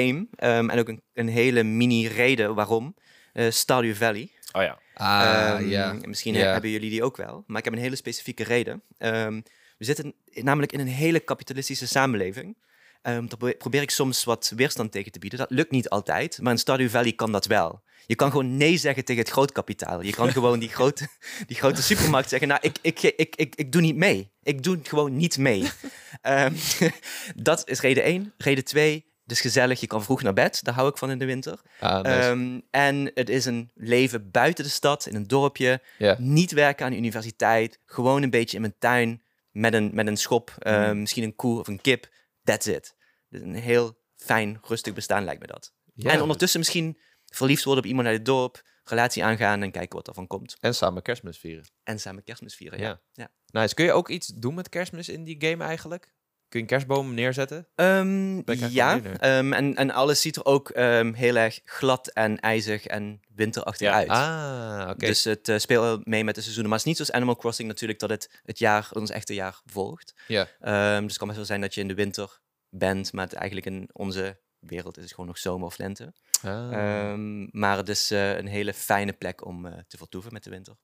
game. 0.00 0.26
ehm, 0.36 0.70
en 0.70 0.78
ook 0.78 0.88
een, 0.88 1.02
een 1.14 1.28
hele 1.28 1.62
mini-reden 1.62 2.54
waarom. 2.54 2.94
Eh 3.32 3.50
Stardew 3.50 3.94
Valley. 3.94 4.30
Oh 4.52 4.62
ja. 4.62 4.78
Ehm, 4.94 6.08
Misschien 6.08 6.34
Ja. 6.34 6.52
hebben 6.52 6.70
jullie 6.70 6.90
die 6.90 7.02
ook 7.02 7.16
wel. 7.16 7.44
Maar 7.46 7.58
ik 7.58 7.64
heb 7.64 7.72
een 7.72 7.78
hele 7.78 7.96
specifieke 7.96 8.44
reden. 8.44 8.82
Ehm, 8.98 9.40
we 9.78 9.84
zitten 9.84 10.14
namelijk 10.32 10.72
in 10.72 10.80
een 10.80 10.86
hele 10.86 11.20
kapitalistische 11.20 11.86
samenleving. 11.86 12.56
Ehm 13.02 13.26
daar 13.26 13.54
probeer- 13.54 13.82
ik 13.82 13.90
soms 13.90 14.24
wat 14.24 14.52
weerstand 14.56 14.92
tegen 14.92 15.12
te 15.12 15.18
bieden. 15.18 15.38
Dat 15.38 15.50
lukt 15.50 15.70
niet 15.70 15.88
altijd, 15.88 16.38
maar 16.42 16.52
in 16.52 16.58
Stardew 16.58 16.88
Valley 16.88 17.12
kan 17.12 17.32
dat 17.32 17.46
wel. 17.46 17.82
Je 18.06 18.14
kan 18.14 18.30
gewoon 18.30 18.56
nee 18.56 18.76
zeggen 18.76 19.04
tegen 19.04 19.22
het 19.22 19.32
grootkapitaal. 19.32 20.02
Je 20.02 20.12
kan 20.12 20.32
gewoon 20.38 20.58
die 20.58 20.68
grote, 20.68 21.08
die 21.46 21.56
grote 21.56 21.82
supermarkt 21.82 22.28
zeggen... 22.28 22.48
nou, 22.48 22.60
ik, 22.62 22.78
ik, 22.82 23.02
ik, 23.02 23.36
ik, 23.36 23.54
ik 23.54 23.72
doe 23.72 23.80
niet 23.80 23.96
mee. 23.96 24.30
Ik 24.42 24.62
doe 24.62 24.78
gewoon 24.82 25.16
niet 25.16 25.38
mee. 25.38 25.68
Ehm, 26.20 26.54
dat 27.34 27.68
is 27.68 27.80
reden 27.80 28.02
één. 28.02 28.32
Reden 28.38 28.64
twee, 28.64 29.06
het 29.22 29.32
is 29.32 29.40
gezellig. 29.40 29.80
Je 29.80 29.86
kan 29.86 30.04
vroeg 30.04 30.22
naar 30.22 30.32
bed. 30.32 30.64
Daar 30.64 30.74
hou 30.74 30.88
ik 30.88 30.96
van 30.98 31.10
in 31.10 31.18
de 31.18 31.24
winter. 31.24 31.60
Ah, 31.80 32.02
nice. 32.02 32.18
Ehm, 32.18 32.60
en 32.70 33.10
het 33.14 33.28
is 33.28 33.44
een 33.44 33.70
leven 33.74 34.30
buiten 34.30 34.64
de 34.64 34.70
stad, 34.70 35.06
in 35.06 35.14
een 35.14 35.26
dorpje. 35.26 35.82
Niet 36.18 36.52
werken 36.52 36.84
aan 36.84 36.90
de 36.90 36.96
universiteit. 36.96 37.80
Gewoon 37.86 38.22
een 38.22 38.30
beetje 38.30 38.56
in 38.56 38.62
mijn 38.62 38.74
tuin 38.78 39.22
met 39.50 39.74
een, 39.74 39.90
met 39.92 40.06
een 40.06 40.16
schop. 40.16 40.54
Mhm. 40.58 41.00
Misschien 41.00 41.22
een 41.24 41.36
koe 41.36 41.58
of 41.60 41.66
een 41.68 41.80
kip. 41.80 42.08
That's 42.48 42.66
it. 42.66 42.96
Dus 43.28 43.40
een 43.40 43.54
heel 43.54 43.98
fijn, 44.14 44.58
rustig 44.62 44.94
bestaan 44.94 45.24
lijkt 45.24 45.40
me 45.40 45.46
dat. 45.46 45.74
Ja, 45.94 46.10
en 46.10 46.20
ondertussen 46.20 46.58
misschien 46.58 47.00
verliefd 47.24 47.64
worden 47.64 47.84
op 47.84 47.88
iemand 47.88 48.06
uit 48.06 48.16
het 48.16 48.26
dorp. 48.26 48.62
Relatie 48.84 49.24
aangaan 49.24 49.62
en 49.62 49.70
kijken 49.70 49.96
wat 49.96 50.08
ervan 50.08 50.26
komt. 50.26 50.56
en 50.60 50.74
samen 50.74 51.02
kerstmis 51.02 51.38
vieren. 51.38 51.70
En 51.82 52.00
samen 52.00 52.24
kerstmis 52.24 52.54
vieren. 52.54 52.78
Ja. 52.78 52.88
Ja. 52.88 53.00
ja. 53.12 53.60
Nice. 53.60 53.74
Kun 53.74 53.84
je 53.84 53.92
ook 53.92 54.08
iets 54.08 54.26
doen 54.26 54.54
met 54.54 54.68
kerstmis 54.68 55.08
in 55.08 55.24
die 55.24 55.36
game 55.38 55.64
eigenlijk? 55.64 56.14
Kun 56.48 56.58
je 56.60 56.64
een 56.64 56.70
kerstboom 56.70 57.14
neerzetten? 57.14 57.68
Ehm, 57.74 58.52
ja, 58.70 59.00
ehm, 59.02 59.52
en, 59.52 59.74
en 59.74 59.90
alles 59.90 60.20
ziet 60.20 60.36
er 60.36 60.44
ook 60.44 60.70
ehm, 60.70 61.12
heel 61.12 61.36
erg 61.36 61.60
glad 61.64 62.08
en 62.08 62.40
ijzig 62.40 62.86
en 62.86 63.20
winterachtig 63.34 63.86
Ja. 63.86 63.94
uit. 63.94 64.08
Ah, 64.08 64.90
oké. 64.90 65.06
Dus 65.06 65.24
het 65.24 65.48
uh, 65.48 65.58
speelt 65.58 66.06
mee 66.06 66.24
met 66.24 66.34
de 66.34 66.40
seizoenen. 66.40 66.70
Maar 66.70 66.78
het 66.78 66.88
is 66.88 66.94
niet 66.96 67.06
zoals 67.06 67.20
Animal 67.20 67.40
Crossing 67.40 67.68
natuurlijk 67.68 67.98
dat 67.98 68.10
het 68.10 68.40
het 68.44 68.58
jaar, 68.58 68.88
ons 68.92 69.10
echte 69.10 69.34
jaar 69.34 69.60
volgt. 69.64 70.14
Ja. 70.26 70.48
Ehm, 70.60 71.00
dus 71.00 71.08
het 71.08 71.16
kan 71.18 71.26
best 71.26 71.38
wel 71.38 71.46
zijn 71.48 71.60
dat 71.60 71.74
je 71.74 71.80
in 71.80 71.88
de 71.88 71.94
winter 71.94 72.40
bent, 72.68 73.12
maar 73.12 73.24
het 73.24 73.34
eigenlijk 73.34 73.66
in 73.66 73.88
onze 73.92 74.40
wereld 74.58 74.96
is 74.96 75.02
het 75.02 75.12
gewoon 75.12 75.26
nog 75.26 75.38
zomer 75.38 75.66
of 75.66 75.78
lente. 75.78 76.14
Ah, 76.42 76.72
Ehm, 76.72 77.58
maar 77.58 77.76
het 77.76 77.88
is 77.88 78.10
eh, 78.10 78.36
een 78.36 78.46
hele 78.46 78.74
fijne 78.74 79.12
plek 79.12 79.44
om 79.46 79.66
eh, 79.66 79.78
te 79.88 79.96
vertoeven 79.96 80.32
met 80.32 80.44
de 80.44 80.50
winter. 80.50 80.76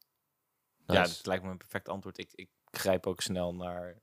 Ja, 0.87 1.03
dat 1.03 1.20
weet 1.22 1.42
me 1.42 1.50
een 1.50 1.57
perfect 1.57 1.88
antwoord. 1.88 2.18
Ik, 2.18 2.31
ik 2.35 2.48
grijp 2.70 3.07
ook 3.07 3.20
snel 3.20 3.55
naar... 3.55 3.96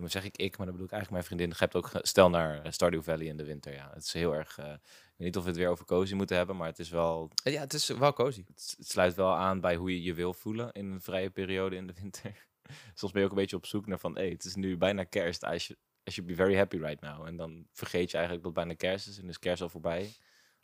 Dan 0.00 0.10
zeg 0.10 0.24
ik 0.24 0.36
ik, 0.36 0.56
maar 0.56 0.66
dan 0.66 0.74
bedoel 0.76 0.86
ik 0.86 0.92
eigenlijk 0.92 1.10
mijn 1.10 1.24
vriendin. 1.24 1.54
Grijpt 1.56 1.74
ook 1.76 1.90
stel 2.06 2.30
naar 2.30 2.62
eh, 2.62 2.72
Stardew 2.72 3.02
Valley 3.02 3.26
in 3.26 3.36
de 3.36 3.44
winter. 3.44 3.72
Ja, 3.72 3.90
het 3.94 4.04
is 4.04 4.12
heel 4.12 4.34
erg... 4.34 4.58
eh, 4.58 4.64
ik 4.72 5.14
weet 5.16 5.26
niet 5.26 5.36
of 5.36 5.42
we 5.42 5.48
het 5.48 5.58
weer 5.58 5.68
over 5.68 5.84
cozy 5.84 6.14
moeten 6.14 6.36
hebben, 6.36 6.56
maar 6.56 6.66
het 6.66 6.78
is 6.78 6.88
wel... 6.88 7.30
Ja, 7.42 7.60
het 7.60 7.72
is 7.72 7.88
wel 7.88 8.12
cozy. 8.12 8.44
Het, 8.46 8.74
het 8.78 8.88
sluit 8.88 9.14
wel 9.14 9.34
aan 9.34 9.60
bij 9.60 9.76
hoe 9.76 9.90
je 9.94 10.02
je 10.02 10.14
wil 10.14 10.32
voelen 10.32 10.72
in 10.72 10.90
een 10.90 11.00
vrije 11.00 11.30
periode 11.30 11.76
in 11.76 11.86
de 11.86 11.92
winter. 12.00 12.46
Soms 12.94 13.12
ben 13.12 13.20
je 13.20 13.26
ook 13.26 13.32
een 13.34 13.40
beetje 13.40 13.56
op 13.56 13.66
zoek 13.66 13.86
naar 13.86 13.98
van... 13.98 14.14
Hey, 14.14 14.28
het 14.28 14.44
is 14.44 14.54
nu 14.54 14.76
bijna 14.76 15.04
kerst. 15.04 15.42
I 15.42 15.58
should, 15.58 15.82
I 16.08 16.10
should 16.10 16.26
be 16.30 16.34
very 16.34 16.56
happy 16.56 16.76
right 16.76 17.00
now. 17.00 17.26
En 17.26 17.36
dan 17.36 17.66
vergeet 17.72 18.10
je 18.10 18.16
eigenlijk 18.16 18.46
dat 18.46 18.54
het 18.56 18.64
bijna 18.64 18.78
kerst 18.78 19.08
is. 19.08 19.18
En 19.18 19.28
is 19.28 19.38
kerst 19.38 19.62
al 19.62 19.68
voorbij. 19.68 20.12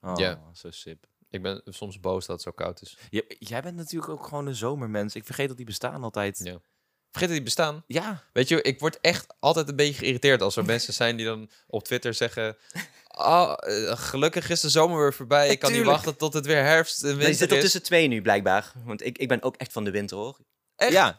Oh, 0.01 0.13
zo 0.53 0.71
sip. 0.71 1.07
Ik 1.31 1.43
ben 1.43 1.63
soms 1.65 2.01
boos 2.01 2.27
dat 2.27 2.37
het 2.37 2.45
zo 2.45 2.51
koud 2.51 2.83
is. 2.83 2.99
Je- 3.11 3.37
jij 3.39 3.63
bent 3.63 3.77
natuurlijk 3.77 4.13
ook 4.13 4.25
gewoon 4.27 4.47
een 4.47 4.55
zomermens. 4.55 5.15
Ik 5.15 5.25
vergeet 5.25 5.49
dat 5.49 5.57
die 5.57 5.67
bestaan 5.67 6.03
altijd. 6.03 6.39
Ja. 6.45 6.59
Vergeet 7.15 7.29
dat 7.29 7.39
die 7.39 7.55
bestaan. 7.55 7.85
Ja, 7.87 8.23
Weet 8.33 8.49
je, 8.49 8.63
ik 8.63 8.81
word 8.81 8.99
echt 9.01 9.27
altijd 9.41 9.69
een 9.69 9.77
beetje 9.77 9.95
geïrriteerd 9.95 10.43
als 10.43 10.57
er 10.57 10.65
mensen 10.65 10.95
zijn 10.95 11.17
die 11.17 11.27
dan 11.27 11.51
op 11.67 11.85
Twitter 11.85 12.15
zeggen... 12.15 12.57
Oh, 13.17 13.53
eh, 13.57 13.97
gelukkig 13.97 14.51
is 14.51 14.61
de 14.61 14.69
zomer 14.69 14.99
weer 14.99 15.15
voorbij. 15.15 15.49
Ik 15.49 15.59
kan 15.59 15.73
niet 15.73 15.85
wachten 15.85 16.17
tot 16.17 16.33
het 16.33 16.47
weer 16.47 16.63
herfst 16.63 17.03
en 17.03 17.09
Maar 17.09 17.19
je 17.19 17.25
winter 17.25 17.39
zit 17.39 17.53
er 17.53 17.61
tussen 17.61 17.83
twee 17.83 18.09
nu 18.09 18.23
blijkbaar. 18.23 18.73
Want 18.85 19.05
ik, 19.05 19.19
ik 19.19 19.29
ben 19.29 19.43
ook 19.43 19.57
echt 19.57 19.73
van 19.73 19.85
de 19.85 19.91
winter 19.91 20.17
hoor. 20.17 20.39
Echt? 20.77 20.93
ja. 20.93 21.17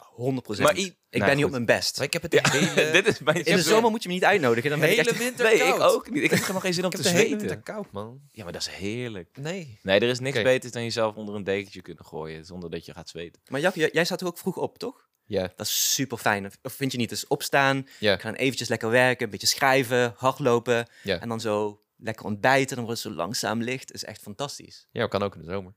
100%. 0.58 0.62
Maar 0.62 0.76
ik 0.76 0.94
Nou, 1.10 1.24
ben 1.24 1.36
niet 1.36 1.44
op 1.44 1.50
mijn 1.50 1.64
best. 1.64 1.96
Maar 1.96 2.06
ik 2.06 2.12
heb 2.12 2.22
het 2.22 2.32
Ja, 2.32 2.50
hele, 2.50 2.90
dit 3.02 3.06
is 3.06 3.18
mijn 3.18 3.44
In 3.44 3.56
de 3.56 3.62
zomer 3.62 3.90
moet 3.90 4.02
je 4.02 4.08
me 4.08 4.14
niet 4.14 4.24
uitnodigen. 4.24 4.70
Dan 4.70 4.80
ben 4.80 4.90
ik 4.90 4.96
hele 4.96 5.10
echt... 5.10 5.18
winter 5.18 5.44
Nee, 5.44 5.58
koud. 5.58 5.74
ik 5.76 5.82
ook 5.82 6.10
niet. 6.10 6.22
Ik 6.22 6.30
heb 6.30 6.40
helemaal 6.40 6.60
geen 6.60 6.74
zin 6.74 6.84
om 6.84 6.90
Ik 6.90 6.96
te 6.96 7.02
heb 7.02 7.12
de 7.12 7.18
hele 7.18 7.28
winter 7.30 7.48
zweten. 7.48 7.64
koud, 7.74 7.92
man. 7.92 8.20
Ja, 8.30 8.44
maar 8.44 8.52
dat 8.52 8.62
is 8.62 8.68
heerlijk. 8.68 9.36
Nee. 9.40 9.78
Nee, 9.82 10.00
er 10.00 10.08
is 10.08 10.18
niks 10.20 10.36
Oké. 10.38 10.44
beters 10.44 10.72
dan 10.72 10.82
jezelf 10.82 11.14
onder 11.14 11.34
een 11.34 11.44
dekentje 11.44 11.82
kunnen 11.82 12.04
gooien 12.04 12.44
zonder 12.44 12.70
dat 12.70 12.84
je 12.86 12.92
gaat 12.92 13.08
zweten. 13.08 13.40
Maar 13.50 13.60
Jack, 13.60 13.74
jij 13.74 13.90
jij 13.92 14.04
staat 14.04 14.20
er 14.20 14.26
ook 14.26 14.38
vroeg 14.38 14.56
op, 14.56 14.78
toch? 14.78 15.08
Ja. 15.24 15.52
Dat 15.56 15.66
is 15.66 15.94
super 15.94 16.18
fijn. 16.18 16.46
Of 16.62 16.72
vind 16.72 16.92
je 16.92 16.98
niet? 16.98 17.08
Dus 17.08 17.26
opstaan, 17.26 17.86
Ja. 17.98 18.16
gaan 18.16 18.34
eventjes 18.34 18.68
lekker 18.68 18.90
werken, 18.90 19.24
een 19.24 19.30
beetje 19.30 19.46
schrijven, 19.46 20.14
hardlopen. 20.16 20.88
Ja. 21.02 21.20
En 21.20 21.28
dan 21.28 21.40
zo 21.40 21.80
lekker 21.96 22.24
ontbijten, 22.26 22.76
dan 22.76 22.84
wordt 22.84 23.02
het 23.02 23.12
zo 23.12 23.18
langzaam 23.18 23.62
licht. 23.62 23.92
is 23.92 24.04
echt 24.04 24.22
fantastisch. 24.22 24.86
Ja, 24.90 25.06
kan 25.06 25.22
ook 25.22 25.34
in 25.34 25.40
de 25.40 25.46
zomer. 25.50 25.72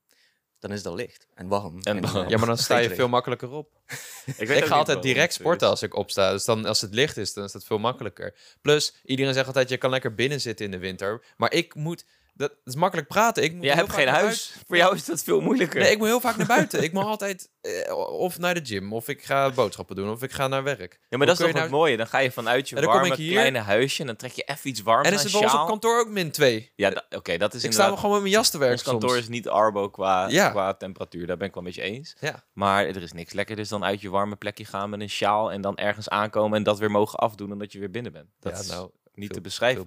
Dan 0.59 0.71
is 0.71 0.77
het 0.77 0.87
al 0.87 0.95
licht 0.95 1.27
en 1.35 1.47
warm. 1.47 1.79
En 1.81 2.01
warm. 2.01 2.23
eh, 2.23 2.29
Ja, 2.29 2.37
maar 2.37 2.47
dan 2.47 2.57
sta 2.57 2.77
je 2.77 2.89
veel 2.95 3.07
makkelijker 3.07 3.49
op. 3.49 3.69
Ik, 4.37 4.49
Ik 4.49 4.65
ga 4.65 4.75
altijd 4.75 5.01
direct 5.01 5.33
sporten 5.33 5.67
als 5.67 5.81
ik 5.83 5.95
opsta. 5.95 6.31
Dus 6.31 6.45
dan, 6.45 6.65
als 6.65 6.81
het 6.81 6.93
licht 6.93 7.17
is, 7.17 7.33
dan 7.33 7.43
is 7.43 7.51
dat 7.51 7.63
veel 7.63 7.77
makkelijker. 7.77 8.35
Plus, 8.61 8.95
iedereen 9.03 9.33
zegt 9.33 9.47
altijd, 9.47 9.69
je 9.69 9.77
kan 9.77 9.89
lekker 9.89 10.15
binnen 10.15 10.41
zitten 10.41 10.65
in 10.65 10.71
de 10.71 10.77
winter. 10.77 11.23
Maar 11.37 11.53
ik 11.53 11.75
moet... 11.75 12.05
Dat 12.39 12.51
is 12.65 12.75
makkelijk 12.75 13.07
praten. 13.07 13.43
Ik 13.43 13.53
moet 13.53 13.63
Jij 13.63 13.73
hebt 13.75 13.93
geen 13.93 14.07
huis. 14.07 14.55
Voor 14.67 14.77
jou 14.77 14.95
is 14.95 15.05
dat 15.05 15.23
veel 15.23 15.41
moeilijker. 15.41 15.79
Nee, 15.81 15.91
ik 15.91 15.97
moet 15.97 16.07
heel 16.07 16.19
vaak 16.19 16.37
naar 16.37 16.47
buiten. 16.57 16.83
ik 16.83 16.93
moet 16.93 17.03
altijd 17.03 17.49
eh, 17.61 17.93
of 17.97 18.37
naar 18.37 18.53
de 18.53 18.65
gym, 18.65 18.93
of 18.93 19.07
ik 19.07 19.23
ga 19.23 19.49
boodschappen 19.51 19.95
doen, 19.95 20.09
of 20.09 20.23
ik 20.23 20.31
ga 20.31 20.47
naar 20.47 20.63
werk. 20.63 20.91
ja, 20.91 21.17
maar 21.17 21.17
Hoe 21.17 21.19
dat 21.27 21.29
is 21.29 21.37
toch 21.37 21.47
je 21.47 21.53
het 21.53 21.69
nou- 21.69 21.69
mooie. 21.81 21.97
Dan 21.97 22.07
ga 22.07 22.17
je 22.17 22.31
vanuit 22.31 22.69
je 22.69 22.75
En 22.75 22.81
dan 22.81 22.91
kom 22.91 22.99
warme 22.99 23.15
ik 23.15 23.19
hier- 23.21 23.31
kleine 23.33 23.59
huisje 23.59 24.01
en 24.01 24.07
dan 24.07 24.15
trek 24.15 24.31
je 24.31 24.43
even 24.43 24.69
iets 24.69 24.81
warms 24.81 25.07
En 25.07 25.13
is 25.13 25.23
het 25.23 25.31
bij 25.31 25.41
ons 25.41 25.53
op 25.53 25.67
kantoor 25.67 25.99
ook 25.99 26.09
min 26.09 26.31
2. 26.31 26.71
Ja, 26.75 26.89
da- 26.89 27.05
oké, 27.09 27.37
dat 27.37 27.53
is 27.53 27.63
Ik 27.63 27.71
sta 27.71 27.95
gewoon 27.95 28.11
met 28.11 28.21
mijn 28.21 28.33
jas 28.33 28.49
te 28.49 28.57
werken 28.57 28.77
Ons 28.77 28.85
kantoor 28.87 29.09
soms. 29.09 29.21
is 29.21 29.27
niet 29.27 29.47
arbo 29.47 29.89
qua, 29.89 30.27
Ja. 30.27 30.49
qua 30.49 30.73
temperatuur. 30.73 31.27
Daar 31.27 31.37
ben 31.37 31.47
ik 31.47 31.53
wel 31.53 31.63
een 31.63 31.69
beetje 31.69 31.89
eens. 31.89 32.15
Ja. 32.19 32.43
Maar 32.53 32.85
er 32.85 33.01
is 33.01 33.13
niks 33.13 33.33
lekker. 33.33 33.55
Dus 33.55 33.69
dan 33.69 33.83
uit 33.83 34.01
je 34.01 34.09
warme 34.09 34.35
plekje 34.35 34.65
gaan 34.65 34.89
met 34.89 34.99
een 35.01 35.09
sjaal 35.09 35.51
en 35.51 35.61
dan 35.61 35.77
ergens 35.77 36.09
aankomen 36.09 36.57
en 36.57 36.63
dat 36.63 36.79
weer 36.79 36.91
mogen 36.91 37.19
afdoen 37.19 37.51
omdat 37.51 37.71
je 37.71 37.79
weer 37.79 37.91
binnen 37.91 38.11
bent. 38.11 38.27
Dat 38.39 38.53
Ja, 38.53 38.59
is 38.59 38.67
nou, 38.67 38.89
niet 39.13 39.25
veel- 39.27 39.35
te 39.35 39.41
beschrijven. 39.41 39.83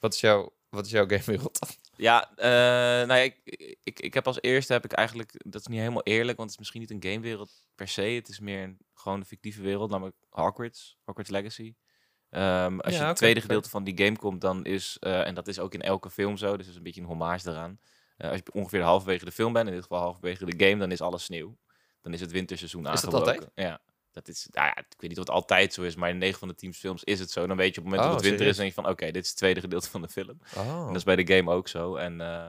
Wat 0.00 0.14
is 0.14 0.20
jouw, 0.20 0.52
wat 0.68 0.84
is 0.86 0.90
jouw 0.90 1.06
gamewereld? 1.08 1.58
Ja, 1.96 2.30
eh, 2.36 3.06
nou 3.06 3.18
ja, 3.20 3.22
ik, 3.22 3.36
ik, 3.82 4.00
ik 4.00 4.14
heb 4.14 4.26
als 4.26 4.38
eerste 4.40 4.72
heb 4.72 4.84
ik 4.84 4.92
eigenlijk, 4.92 5.32
dat 5.44 5.60
is 5.60 5.66
niet 5.66 5.78
helemaal 5.78 6.02
eerlijk, 6.02 6.36
want 6.38 6.50
het 6.50 6.50
is 6.50 6.58
misschien 6.58 6.80
niet 6.80 6.90
een 7.04 7.10
gamewereld 7.12 7.50
per 7.74 7.88
se. 7.88 8.02
Het 8.02 8.28
is 8.28 8.40
meer 8.40 8.62
een, 8.62 8.78
gewoon 8.94 9.18
een 9.18 9.26
fictieve 9.26 9.62
wereld, 9.62 9.90
namelijk 9.90 10.16
Hogwarts, 10.30 10.96
Hogwarts 11.04 11.30
Legacy. 11.30 11.74
Ehm, 12.30 12.78
als 12.80 12.94
Ja, 12.94 13.00
je 13.00 13.06
het 13.06 13.16
tweede 13.16 13.40
gedeelte 13.40 13.70
van 13.70 13.84
die 13.84 13.98
game 14.04 14.16
komt, 14.16 14.40
dan 14.40 14.64
is, 14.64 14.96
eh, 15.00 15.26
en 15.26 15.34
dat 15.34 15.48
is 15.48 15.58
ook 15.58 15.74
in 15.74 15.82
elke 15.82 16.10
film 16.10 16.36
zo, 16.36 16.48
dus 16.48 16.58
dat 16.58 16.66
is 16.68 16.76
een 16.76 16.82
beetje 16.82 17.00
een 17.00 17.06
hommage 17.06 17.50
eraan. 17.50 17.80
Eh, 18.16 18.30
als 18.30 18.40
je 18.44 18.52
ongeveer 18.52 18.82
halverwege 18.82 19.24
de 19.24 19.32
film 19.32 19.52
bent, 19.52 19.66
in 19.68 19.72
dit 19.74 19.82
geval 19.82 20.00
halverwege 20.00 20.44
de 20.44 20.64
game, 20.66 20.78
dan 20.78 20.90
is 20.92 21.00
alles 21.00 21.24
sneeuw. 21.24 21.58
Dan 22.00 22.12
is 22.12 22.20
het 22.20 22.32
winterseizoen 22.32 22.80
Is 22.80 23.00
dat 23.00 23.14
aangebroken. 23.14 23.32
altijd? 23.32 23.50
Ja. 23.54 23.80
Dat 24.16 24.28
is, 24.28 24.46
nou 24.50 24.66
ja, 24.66 24.76
ik 24.76 24.84
weet 24.88 25.10
niet 25.10 25.18
of 25.18 25.26
het 25.26 25.34
altijd 25.34 25.72
zo 25.74 25.82
is, 25.82 25.94
maar 25.96 26.10
in 26.10 26.18
9 26.18 26.38
van 26.38 26.48
de 26.48 26.54
10 26.54 26.74
films 26.74 27.04
is 27.04 27.18
het 27.20 27.30
zo. 27.30 27.46
Dan 27.46 27.56
weet 27.56 27.74
je 27.74 27.80
op 27.80 27.86
het 27.86 27.94
moment 27.94 28.02
Oh, 28.02 28.08
dat 28.08 28.20
het 28.20 28.28
winter 28.30 28.46
is, 28.46 28.56
denk 28.56 28.68
je 28.68 28.74
van, 28.74 28.88
oké, 28.88 29.10
dit 29.10 29.22
is 29.22 29.28
het 29.28 29.36
tweede 29.38 29.60
gedeelte 29.60 29.90
van 29.90 30.02
de 30.02 30.08
film. 30.08 30.38
Oh. 30.56 30.80
En 30.80 30.86
dat 30.86 30.96
is 30.96 31.02
bij 31.04 31.16
de 31.16 31.34
game 31.34 31.50
ook 31.52 31.68
zo. 31.68 31.96
En 31.96 32.20
eh, 32.20 32.48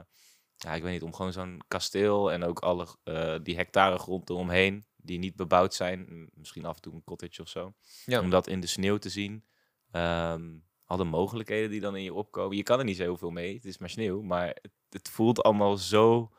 ja, 0.57 0.73
ik 0.73 0.83
weet 0.83 0.91
niet, 0.91 1.01
om 1.01 1.13
gewoon 1.13 1.33
zo'n 1.33 1.61
kasteel 1.67 2.31
en 2.31 2.43
ook 2.43 2.59
alle 2.59 2.87
eh, 3.03 3.35
die 3.43 3.55
hectare 3.55 3.97
grond 3.97 4.29
eromheen, 4.29 4.85
die 4.95 5.19
niet 5.19 5.35
bebouwd 5.35 5.73
zijn, 5.73 6.29
misschien 6.33 6.65
af 6.65 6.75
en 6.75 6.81
toe 6.81 6.93
een 6.93 7.03
cottage 7.03 7.41
of 7.41 7.49
zo, 7.49 7.73
Ja. 8.05 8.19
om 8.19 8.29
dat 8.29 8.47
in 8.47 8.59
de 8.59 8.67
sneeuw 8.67 8.97
te 8.97 9.09
zien. 9.09 9.45
Ehm, 9.91 10.49
al 10.85 10.97
de 10.97 11.03
mogelijkheden 11.03 11.69
die 11.69 11.81
dan 11.81 11.95
in 11.95 12.03
je 12.03 12.13
opkomen. 12.13 12.57
Je 12.57 12.63
kan 12.63 12.79
er 12.79 12.85
niet 12.85 12.97
zo 12.97 13.03
heel 13.03 13.17
veel 13.17 13.31
mee, 13.31 13.55
het 13.55 13.65
is 13.65 13.77
maar 13.77 13.89
sneeuw, 13.89 14.21
maar 14.21 14.47
het, 14.47 14.71
het 14.89 15.09
voelt 15.09 15.43
allemaal 15.43 15.77
zo... 15.77 16.31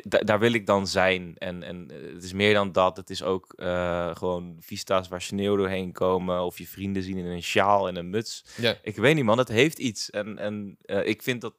da- 0.00 0.18
daar 0.18 0.38
wil 0.38 0.52
ik 0.52 0.66
dan 0.66 0.86
zijn. 0.86 1.34
En, 1.38 1.62
en 1.62 1.90
eh, 1.90 2.12
het 2.14 2.22
is 2.22 2.32
meer 2.32 2.54
dan 2.54 2.72
dat. 2.72 2.96
Het 2.96 3.10
is 3.10 3.22
ook 3.22 3.52
eh, 3.52 4.16
gewoon 4.16 4.56
vista's 4.60 5.08
waar 5.08 5.22
sneeuw 5.22 5.56
doorheen 5.56 5.92
komen. 5.92 6.42
Of 6.42 6.58
je 6.58 6.66
vrienden 6.66 7.02
zien 7.02 7.16
in 7.16 7.26
een 7.26 7.42
sjaal 7.42 7.88
en 7.88 7.96
een 7.96 8.10
muts. 8.10 8.44
Ja. 8.56 8.76
Ik 8.82 8.96
weet 8.96 9.14
niet, 9.14 9.24
man. 9.24 9.38
Het 9.38 9.48
heeft 9.48 9.78
iets. 9.78 10.10
En, 10.10 10.38
en 10.38 10.76
eh, 10.82 11.06
ik 11.06 11.22
vind 11.22 11.40
dat 11.40 11.54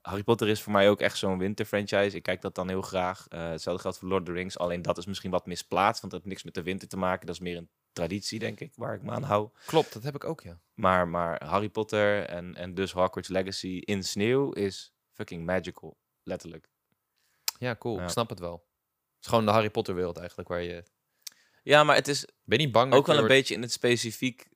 Harry 0.00 0.22
Potter 0.22 0.48
is 0.48 0.62
voor 0.62 0.72
mij 0.72 0.88
ook 0.88 1.00
echt 1.00 1.18
zo'n 1.18 1.38
winterfranchise. 1.38 2.16
Ik 2.16 2.22
kijk 2.22 2.40
dat 2.40 2.54
dan 2.54 2.68
heel 2.68 2.82
graag. 2.82 3.26
Eh, 3.28 3.48
hetzelfde 3.48 3.82
geldt 3.82 3.98
voor 3.98 4.08
Lord 4.08 4.20
of 4.20 4.26
the 4.26 4.32
Rings. 4.32 4.58
Alleen 4.58 4.82
dat 4.82 4.98
is 4.98 5.06
misschien 5.06 5.30
wat 5.30 5.46
misplaatst, 5.46 6.00
want 6.00 6.12
dat 6.12 6.22
heeft 6.22 6.32
niks 6.32 6.44
met 6.44 6.54
de 6.54 6.62
winter 6.62 6.88
te 6.88 6.96
maken. 6.96 7.26
Dat 7.26 7.34
is 7.34 7.40
meer 7.40 7.56
een 7.56 7.68
traditie, 7.92 8.38
denk 8.38 8.60
ik, 8.60 8.72
waar 8.76 8.94
ik 8.94 9.02
me 9.02 9.10
aan 9.10 9.22
hou. 9.22 9.48
Klopt, 9.66 9.92
dat 9.92 10.02
heb 10.02 10.14
ik 10.14 10.24
ook, 10.24 10.42
ja. 10.42 10.60
Maar, 10.74 11.08
maar 11.08 11.44
Harry 11.44 11.68
Potter 11.68 12.24
en, 12.24 12.54
en 12.54 12.74
dus 12.74 12.92
Hogwarts 12.92 13.28
Legacy 13.28 13.76
in 13.84 14.02
sneeuw 14.04 14.52
is 14.52 14.92
fucking 15.12 15.44
magical. 15.44 15.96
Letterlijk. 16.22 16.72
Ja, 17.58 17.76
cool. 17.76 17.96
Ja. 17.98 18.02
Ik 18.04 18.08
snap 18.10 18.28
het 18.28 18.38
wel. 18.38 18.52
Het 18.52 19.24
is 19.24 19.28
gewoon 19.28 19.44
de 19.44 19.50
Harry 19.50 19.70
Potter 19.70 19.94
wereld 19.94 20.16
eigenlijk, 20.18 20.48
waar 20.48 20.62
je... 20.62 20.84
Ja, 21.62 21.84
maar 21.84 21.96
het 21.96 22.08
is 22.08 22.24
Ben 22.44 22.58
je 22.58 22.64
niet 22.64 22.72
bang 22.72 22.90
dat 22.90 22.98
ook 22.98 23.06
wel 23.06 23.14
je 23.14 23.20
een 23.20 23.26
wordt- 23.26 23.40
beetje 23.42 23.54
in 23.54 23.62
het 23.62 23.72
specifiek 23.72 24.52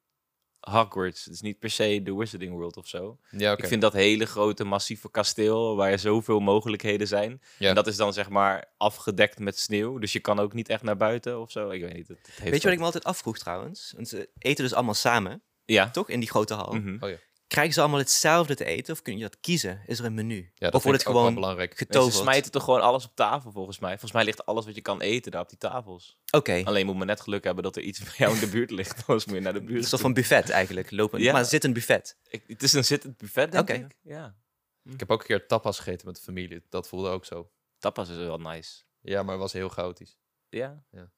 Hogwarts. 0.61 1.25
Het 1.25 1.35
is 1.35 1.41
niet 1.41 1.59
per 1.59 1.71
se 1.71 2.03
de 2.03 2.15
Wizarding 2.15 2.53
World 2.53 2.77
of 2.77 2.87
zo. 2.87 3.19
Ja, 3.31 3.53
oké. 3.53 3.63
Ik 3.63 3.69
vind 3.69 3.81
dat 3.83 3.93
hele 3.93 4.27
grote, 4.27 4.65
massieve 4.65 5.11
kasteel 5.11 5.77
waar 5.77 5.91
er 5.91 5.99
zoveel 5.99 6.41
mogelijkheden 6.41 7.07
zijn. 7.07 7.43
Ja. 7.59 7.69
En 7.69 7.75
dat 7.75 7.87
is 7.87 7.97
dan 7.97 8.13
zeg 8.13 8.29
maar 8.29 8.73
afgedekt 8.77 9.39
met 9.39 9.59
sneeuw. 9.59 9.99
Dus 9.99 10.13
je 10.13 10.21
kan 10.21 10.39
ook 10.39 10.53
niet 10.53 10.69
echt 10.69 10.83
naar 10.83 10.97
buiten 10.97 11.41
of 11.41 11.51
zo. 11.51 11.71
Ik 11.71 11.81
weet 11.81 11.93
niet. 11.95 12.09
Het, 12.09 12.17
het 12.19 12.27
heeft 12.27 12.39
Weet 12.39 12.47
je 12.47 12.53
wat 12.55 12.63
wel- 12.63 12.73
ik 12.73 12.79
me 12.79 12.85
altijd 12.85 13.05
afvroeg 13.05 13.39
trouwens? 13.39 13.93
Want 13.97 14.09
ze 14.09 14.29
eten 14.39 14.65
dus 14.65 14.75
allemaal 14.75 14.95
samen, 14.95 15.43
Ja. 15.65 15.91
toch? 15.91 16.09
In 16.09 16.21
die 16.21 16.29
grote 16.29 16.55
hal. 16.55 16.73
Mhm. 16.73 17.15
Krijgen 17.49 17.75
ze 17.75 17.81
allemaal 17.81 17.99
hetzelfde 17.99 18.55
te 18.55 18.65
eten 18.65 18.93
of 18.95 19.03
kun 19.03 19.17
je 19.17 19.23
dat 19.23 19.41
kiezen? 19.41 19.83
Is 19.87 19.99
er 19.99 20.05
een 20.05 20.15
menu? 20.15 20.51
Ja, 20.55 20.67
dat 20.67 20.75
of 20.75 20.83
wordt 20.83 20.99
het 20.99 21.07
ook 21.07 21.13
wel 21.15 21.23
gewoon 21.23 21.41
belangrijk. 21.41 21.69
Nee, 21.71 21.79
ze 21.79 21.85
getoverd? 21.85 22.15
smijten 22.15 22.51
toch 22.53 22.65
gewoon 22.65 22.81
alles 22.81 23.05
op 23.05 23.15
tafel 23.15 23.53
volgens 23.53 23.79
mij. 23.79 23.91
Volgens 23.91 24.13
mij 24.13 24.25
ligt 24.25 24.47
alles 24.47 24.65
wat 24.65 24.75
je 24.75 24.81
kan 24.81 25.01
eten 25.01 25.33
daar 25.33 25.41
op 25.41 25.49
die 25.49 25.59
tafels. 25.59 26.19
Oké, 26.31 26.63
Alleen 26.65 26.87
moet 26.87 26.97
men 26.97 27.07
net 27.07 27.21
geluk 27.21 27.45
hebben 27.45 27.63
dat 27.65 27.77
er 27.77 27.83
iets 27.83 27.99
bij 27.99 28.13
jou 28.17 28.35
in 28.35 28.41
de 28.41 28.49
buurt 28.49 28.71
ligt. 28.71 28.97
Anders 29.07 29.25
moet 29.27 29.35
je 29.35 29.41
naar 29.41 29.53
de 29.53 29.59
een 29.59 29.65
buurt. 29.67 29.87
soort 29.87 30.01
van 30.01 30.13
buffet 30.13 30.51
eigenlijk. 30.51 30.91
Lopen. 30.91 31.21
Ja. 31.21 31.33
Maar 31.33 31.45
zit 31.45 31.65
een 31.65 31.73
buffet. 31.73 32.17
Ik, 32.29 32.45
het 32.47 32.63
is 32.63 32.73
een 32.73 32.85
zittend 32.85 33.17
buffet, 33.17 33.53
denk 33.53 33.69
Oké. 33.71 33.79
ik. 33.79 33.97
Ja. 34.03 34.37
Ik 34.83 34.99
heb 34.99 35.11
ook 35.11 35.21
een 35.21 35.27
keer 35.27 35.47
tapas 35.47 35.79
gegeten 35.79 36.07
met 36.07 36.17
de 36.17 36.23
familie. 36.23 36.63
Dat 36.69 36.89
voelde 36.89 37.09
ook 37.09 37.25
zo. 37.25 37.51
Tapas 37.79 38.09
is 38.09 38.17
wel 38.17 38.39
nice. 38.39 38.83
Ja, 39.01 39.23
maar 39.23 39.33
het 39.33 39.43
was 39.43 39.53
heel 39.53 39.69
chaotisch. 39.69 40.19
Ja. 40.49 40.85
Ja. 40.91 41.11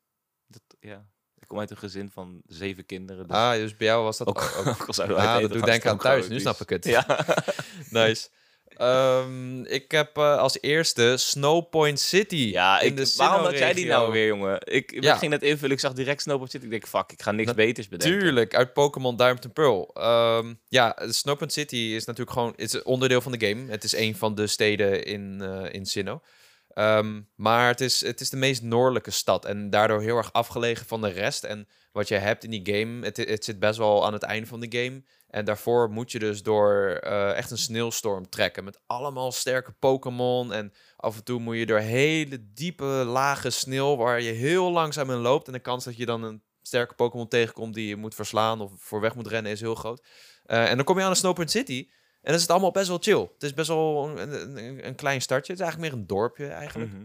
Dat, 0.46 0.62
ja. 0.80 1.08
Ik 1.50 1.56
kom 1.56 1.64
uit 1.68 1.74
een 1.76 1.90
gezin 1.90 2.10
van 2.14 2.40
zeven 2.46 2.86
kinderen. 2.86 3.26
Dus 3.28 3.36
Ah, 3.36 3.52
dus 3.52 3.76
bij 3.76 3.86
jou 3.86 4.04
was 4.04 4.18
dat 4.18 4.26
ook, 4.26 4.52
ook... 4.58 4.66
Ah, 4.88 4.96
dat 4.96 5.38
eten, 5.38 5.50
doet 5.50 5.64
denken 5.64 5.90
aan 5.90 5.98
thuis. 5.98 6.28
Nu 6.28 6.40
snap 6.40 6.60
ik 6.60 6.68
het. 6.68 6.84
Ja. 6.84 7.06
nice. 7.90 8.28
Ehm, 8.76 9.64
ik 9.64 9.90
heb 9.90 10.16
eh, 10.16 10.38
als 10.38 10.58
eerste 10.60 11.14
Snowpoint 11.16 12.00
City. 12.00 12.36
Ja, 12.36 12.80
in 12.80 12.86
ik, 12.88 12.96
de 12.96 13.12
waarom 13.16 13.42
had 13.44 13.58
jij 13.58 13.72
die 13.72 13.86
nou 13.86 14.12
weer, 14.12 14.26
jongen? 14.26 14.58
Ik, 14.64 14.92
ik 14.92 15.02
Ja. 15.02 15.16
ging 15.16 15.30
net 15.30 15.42
invullen, 15.42 15.74
ik 15.74 15.80
zag 15.80 15.92
direct 15.92 16.22
Snowboard 16.22 16.50
zitten. 16.50 16.70
Ik 16.72 16.80
denk, 16.80 16.92
fuck, 16.92 17.12
ik 17.12 17.22
ga 17.22 17.30
niks 17.32 17.54
beters 17.54 17.88
bedenken. 17.88 18.20
Tuurlijk, 18.20 18.54
uit 18.54 18.72
Pokémon 18.72 19.16
Diamond 19.16 19.44
and 19.44 19.54
Pearl. 19.54 19.90
Ehm, 19.94 20.54
ja, 20.68 20.96
Snowpoint 21.08 21.52
City 21.52 21.76
is 21.76 22.04
natuurlijk 22.04 22.36
gewoon 22.36 22.50
het 22.50 22.60
is 22.60 22.72
een 22.72 22.84
onderdeel 22.84 23.20
van 23.20 23.32
de 23.32 23.46
game. 23.46 23.70
Het 23.70 23.84
is 23.84 23.96
een 23.96 24.16
van 24.16 24.34
de 24.34 24.46
steden 24.46 25.04
in, 25.04 25.40
eh 25.42 25.74
in 25.74 25.86
Sinnoh. 25.86 26.22
Ehm, 26.80 27.20
maar 27.34 27.68
het 27.68 27.80
is, 27.80 28.00
het 28.00 28.20
is 28.20 28.30
de 28.30 28.36
meest 28.36 28.62
noordelijke 28.62 29.10
stad 29.10 29.44
en 29.44 29.70
daardoor 29.70 30.00
heel 30.00 30.16
erg 30.16 30.32
afgelegen 30.32 30.86
van 30.86 31.00
de 31.00 31.08
rest. 31.08 31.44
En 31.44 31.68
wat 31.92 32.08
je 32.08 32.14
hebt 32.14 32.44
in 32.44 32.50
die 32.50 32.74
game, 32.74 33.04
het, 33.04 33.16
het 33.16 33.44
zit 33.44 33.58
best 33.58 33.78
wel 33.78 34.06
aan 34.06 34.12
het 34.12 34.22
einde 34.22 34.46
van 34.46 34.60
de 34.60 34.78
game. 34.78 35.02
En 35.28 35.44
daarvoor 35.44 35.90
moet 35.90 36.12
je 36.12 36.18
dus 36.18 36.42
door 36.42 36.98
eh, 37.00 37.36
echt 37.36 37.50
een 37.50 37.58
sneeuwstorm 37.58 38.28
trekken 38.28 38.64
met 38.64 38.80
allemaal 38.86 39.32
sterke 39.32 39.72
Pokémon. 39.72 40.52
En 40.52 40.72
af 40.96 41.16
en 41.16 41.24
toe 41.24 41.40
moet 41.40 41.56
je 41.56 41.66
door 41.66 41.78
hele 41.78 42.52
diepe 42.52 42.84
lage 42.84 43.50
sneeuw 43.50 43.96
waar 43.96 44.20
je 44.20 44.32
heel 44.32 44.70
langzaam 44.70 45.10
in 45.10 45.16
loopt. 45.16 45.46
En 45.46 45.52
de 45.52 45.58
kans 45.58 45.84
dat 45.84 45.96
je 45.96 46.06
dan 46.06 46.22
een 46.22 46.42
sterke 46.62 46.94
Pokémon 46.94 47.28
tegenkomt 47.28 47.74
die 47.74 47.88
je 47.88 47.96
moet 47.96 48.14
verslaan 48.14 48.60
of 48.60 48.72
voor 48.76 49.00
weg 49.00 49.14
moet 49.14 49.26
rennen 49.26 49.52
is 49.52 49.60
heel 49.60 49.74
groot. 49.74 50.06
Eh, 50.44 50.70
en 50.70 50.76
dan 50.76 50.84
kom 50.84 50.98
je 50.98 51.04
aan 51.04 51.10
de 51.10 51.16
Snowpoint 51.16 51.50
City 51.50 51.88
en 52.22 52.34
is 52.34 52.40
het 52.40 52.50
allemaal 52.50 52.70
best 52.70 52.88
wel 52.88 52.98
chill. 53.00 53.20
Het 53.20 53.42
is 53.42 53.54
best 53.54 53.68
wel 53.68 54.18
een, 54.18 54.56
een, 54.56 54.86
een 54.86 54.94
klein 54.94 55.20
startje. 55.20 55.52
Het 55.52 55.60
is 55.60 55.66
eigenlijk 55.66 55.92
meer 55.92 56.02
een 56.02 56.06
dorpje 56.06 56.46
eigenlijk. 56.46 56.92
Mhm. 56.92 57.04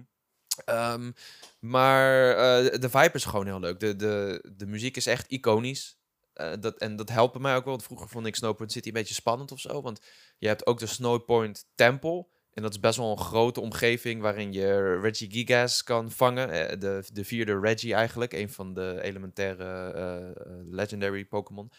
Ehm, 0.65 1.11
maar 1.59 2.29
eh, 2.29 2.79
de 2.79 2.89
vibe 2.89 3.13
is 3.13 3.25
gewoon 3.25 3.45
heel 3.45 3.59
leuk. 3.59 3.79
De, 3.79 3.95
de, 3.95 4.43
de 4.55 4.65
muziek 4.65 4.97
is 4.97 5.05
echt 5.05 5.27
iconisch. 5.27 5.97
Eh, 6.33 6.51
dat, 6.59 6.77
en 6.77 6.95
dat 6.95 7.09
helpt 7.09 7.39
mij 7.39 7.55
ook 7.55 7.63
wel. 7.63 7.73
Want 7.73 7.83
vroeger 7.83 8.09
vond 8.09 8.25
ik 8.25 8.35
Snowpoint 8.35 8.71
City 8.71 8.87
een 8.87 8.93
beetje 8.93 9.13
spannend 9.13 9.51
of 9.51 9.59
zo. 9.59 9.81
Want 9.81 10.01
je 10.37 10.47
hebt 10.47 10.65
ook 10.65 10.79
de 10.79 10.85
Snowpoint 10.85 11.65
Temple. 11.75 12.27
En 12.53 12.61
dat 12.61 12.71
is 12.71 12.79
best 12.79 12.97
wel 12.97 13.11
een 13.11 13.17
grote 13.17 13.61
omgeving 13.61 14.21
waarin 14.21 14.53
je 14.53 14.99
Regigigas 14.99 15.83
kan 15.83 16.11
vangen. 16.11 16.49
Eh, 16.49 16.79
de, 16.79 17.03
de 17.13 17.25
vierde 17.25 17.59
Reggie 17.59 17.93
eigenlijk. 17.93 18.33
Een 18.33 18.49
van 18.49 18.73
de 18.73 18.99
elementaire 19.01 20.33
legendary 20.63 21.25
Pokémon. 21.25 21.71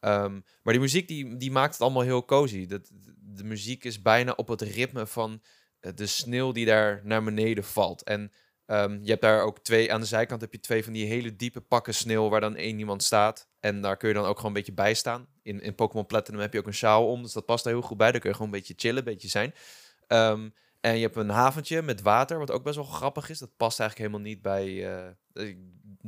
Ehm, 0.00 0.40
maar 0.62 0.72
die 0.72 0.82
muziek 0.82 1.08
die, 1.08 1.36
die 1.36 1.50
maakt 1.50 1.72
het 1.72 1.82
allemaal 1.82 2.02
heel 2.02 2.24
cozy. 2.24 2.66
Dat, 2.66 2.90
de 3.18 3.44
muziek 3.44 3.84
is 3.84 4.02
bijna 4.02 4.32
op 4.32 4.48
het 4.48 4.60
ritme 4.60 5.06
van 5.06 5.42
eh, 5.80 5.92
de 5.94 6.06
sneeuw 6.06 6.52
die 6.52 6.66
daar 6.66 7.00
naar 7.04 7.24
beneden 7.24 7.64
valt. 7.64 8.02
En 8.02 8.32
ehm, 8.66 8.98
je 9.02 9.10
hebt 9.10 9.22
daar 9.22 9.42
ook 9.42 9.58
twee, 9.58 9.92
aan 9.92 10.00
de 10.00 10.06
zijkant 10.06 10.40
heb 10.40 10.52
je 10.52 10.60
twee 10.60 10.84
van 10.84 10.92
die 10.92 11.06
hele 11.06 11.36
diepe 11.36 11.60
pakken 11.60 11.94
sneeuw 11.94 12.28
waar 12.28 12.40
dan 12.40 12.56
één 12.56 12.78
iemand 12.78 13.02
staat. 13.02 13.48
En 13.60 13.80
daar 13.80 13.96
kun 13.96 14.08
je 14.08 14.14
dan 14.14 14.24
ook 14.24 14.36
gewoon 14.36 14.50
een 14.50 14.56
beetje 14.56 14.72
bij 14.72 14.94
staan. 14.94 15.26
In, 15.42 15.60
in 15.60 15.74
Pokémon 15.74 16.06
Platinum 16.06 16.40
heb 16.40 16.52
je 16.52 16.58
ook 16.58 16.66
een 16.66 16.74
sjaal 16.74 17.06
om, 17.06 17.22
dus 17.22 17.32
dat 17.32 17.46
past 17.46 17.64
er 17.64 17.70
heel 17.70 17.82
goed 17.82 17.96
bij. 17.96 18.10
Daar 18.10 18.20
kun 18.20 18.30
je 18.30 18.36
gewoon 18.36 18.52
een 18.52 18.58
beetje 18.58 18.74
chillen, 18.76 18.98
een 18.98 19.04
beetje 19.04 19.28
zijn. 19.28 19.54
Ehm, 20.06 20.48
en 20.80 20.94
je 20.94 21.02
hebt 21.02 21.16
een 21.16 21.28
haventje 21.28 21.82
met 21.82 22.02
water, 22.02 22.38
wat 22.38 22.50
ook 22.50 22.62
best 22.62 22.76
wel 22.76 22.84
grappig 22.84 23.30
is. 23.30 23.38
Dat 23.38 23.56
past 23.56 23.80
eigenlijk 23.80 24.10
helemaal 24.10 24.32
niet 24.32 24.42
bij... 24.42 24.94
eh, 25.34 25.48
ik 25.48 25.58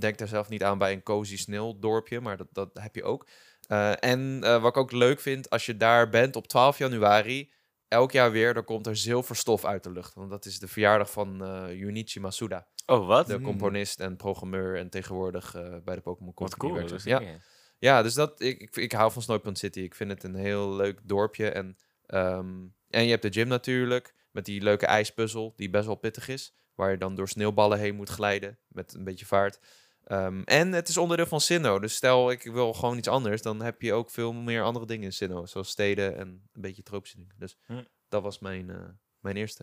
denk 0.01 0.19
daar 0.19 0.29
zelf 0.29 0.49
niet 0.49 0.63
aan 0.63 0.79
bij 0.79 0.93
een 0.93 1.03
cozy 1.03 1.37
sneeuwdorpje, 1.37 2.21
maar 2.21 2.37
dat, 2.37 2.49
dat 2.53 2.71
heb 2.73 2.95
je 2.95 3.05
ook. 3.05 3.27
Eh, 3.73 3.93
en 4.01 4.41
eh, 4.43 4.61
wat 4.63 4.71
ik 4.71 4.77
ook 4.77 4.93
leuk 4.93 5.21
vind, 5.21 5.51
als 5.51 5.67
je 5.67 5.77
daar 5.77 6.09
bent 6.09 6.37
op 6.37 6.47
12 6.47 6.79
januari, 6.79 7.53
elk 7.89 8.13
jaar 8.13 8.31
weer, 8.31 8.55
dan 8.55 8.65
komt 8.65 8.87
er 8.87 8.97
zilverstof 8.97 9.65
uit 9.65 9.83
de 9.83 9.91
lucht. 9.93 10.15
Want 10.15 10.31
dat 10.31 10.45
is 10.45 10.59
de 10.59 10.69
verjaardag 10.69 11.11
van 11.11 11.45
eh 11.45 11.73
Junichi 11.79 12.21
Masuda, 12.21 12.67
Oh, 12.87 13.07
wat? 13.07 13.27
de 13.27 13.39
Mm. 13.39 13.45
componist 13.45 14.01
en 14.01 14.17
programmeur 14.17 14.77
en 14.79 14.89
tegenwoordig 14.91 15.55
eh, 15.55 15.77
bij 15.85 15.95
de 15.95 16.01
Pokémon 16.01 16.33
Wat 16.35 16.57
Company 16.57 16.59
cool. 16.81 16.89
werkt. 16.89 17.05
dat 17.05 17.23
Ja. 17.23 17.39
Ja, 17.79 18.03
dus 18.03 18.15
dat, 18.15 18.41
ik, 18.41 18.61
ik, 18.61 18.77
ik 18.77 18.93
hou 18.93 19.13
van 19.13 19.23
Snowpoint 19.23 19.59
City. 19.59 19.81
Ik 19.81 19.95
vind 19.95 20.11
het 20.11 20.25
een 20.25 20.35
heel 20.35 20.75
leuk 20.75 21.01
dorpje. 21.03 21.51
En, 21.51 21.77
ehm, 22.07 22.55
en 22.89 23.05
je 23.05 23.11
hebt 23.11 23.23
de 23.23 23.33
gym 23.33 23.49
natuurlijk, 23.49 24.15
met 24.31 24.45
die 24.45 24.63
leuke 24.63 24.87
ijspuzzel, 24.87 25.53
die 25.57 25.71
best 25.71 25.87
wel 25.87 25.95
pittig 25.95 26.29
is. 26.29 26.55
Waar 26.75 26.91
je 26.91 26.99
dan 26.99 27.15
door 27.15 27.29
sneeuwballen 27.29 27.79
heen 27.79 27.95
moet 27.95 28.09
glijden, 28.09 28.59
met 28.69 28.95
een 28.95 29.05
beetje 29.05 29.27
vaart. 29.27 29.59
Ehm, 30.05 30.43
en 30.45 30.73
het 30.73 30.89
is 30.89 30.97
onderdeel 30.97 31.27
van 31.27 31.41
Sinnoh. 31.41 31.81
Dus 31.81 31.95
stel, 31.95 32.31
ik 32.31 32.43
wil 32.43 32.73
gewoon 32.73 32.99
iets 32.99 33.09
anders, 33.09 33.43
dan 33.43 33.63
heb 33.63 33.83
je 33.83 33.93
ook 33.93 34.11
veel 34.11 34.33
meer 34.33 34.63
andere 34.63 34.87
dingen 34.87 35.05
in 35.05 35.13
Sinnoh. 35.13 35.47
Zoals 35.47 35.69
steden 35.69 36.17
en 36.17 36.29
een 36.53 36.61
beetje 36.61 36.83
tropische 36.83 37.17
dingen. 37.17 37.35
Dus 37.39 37.57
Hm. 37.67 37.83
dat 38.09 38.23
was 38.23 38.39
mijn, 38.39 38.71
eh, 38.71 38.77
mijn 39.21 39.37
eerste. 39.37 39.63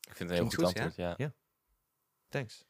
Ik 0.00 0.16
vind 0.16 0.18
het 0.18 0.28
een 0.28 0.34
heel 0.34 0.44
goed 0.44 0.54
goed, 0.54 0.64
antwoord, 0.64 1.16
ja. 1.18 1.32
Thanks. 2.28 2.64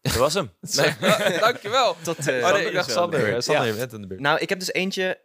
Dat 0.00 0.14
was 0.14 0.34
hem. 0.34 0.50
Nee. 0.76 1.38
Dankjewel. 1.38 1.96
Tot, 2.02 2.18
eh, 2.18 2.24
Oh, 2.26 2.26
nee, 2.26 2.42
Sander 2.42 2.66
ik 2.66 2.72
dacht 2.72 2.76
aan 2.76 2.86
de 2.86 2.92
Sander. 2.92 3.20
beurt. 3.20 3.32
Ja, 3.34 3.40
Sander 3.40 3.62
Ja. 3.64 3.68
heeft 3.68 3.78
net 3.78 3.92
in 3.92 4.00
de 4.00 4.06
beurt. 4.06 4.20
Nou, 4.20 4.38
ik 4.38 4.48
heb 4.48 4.58
dus 4.58 4.72
eentje. 4.72 5.20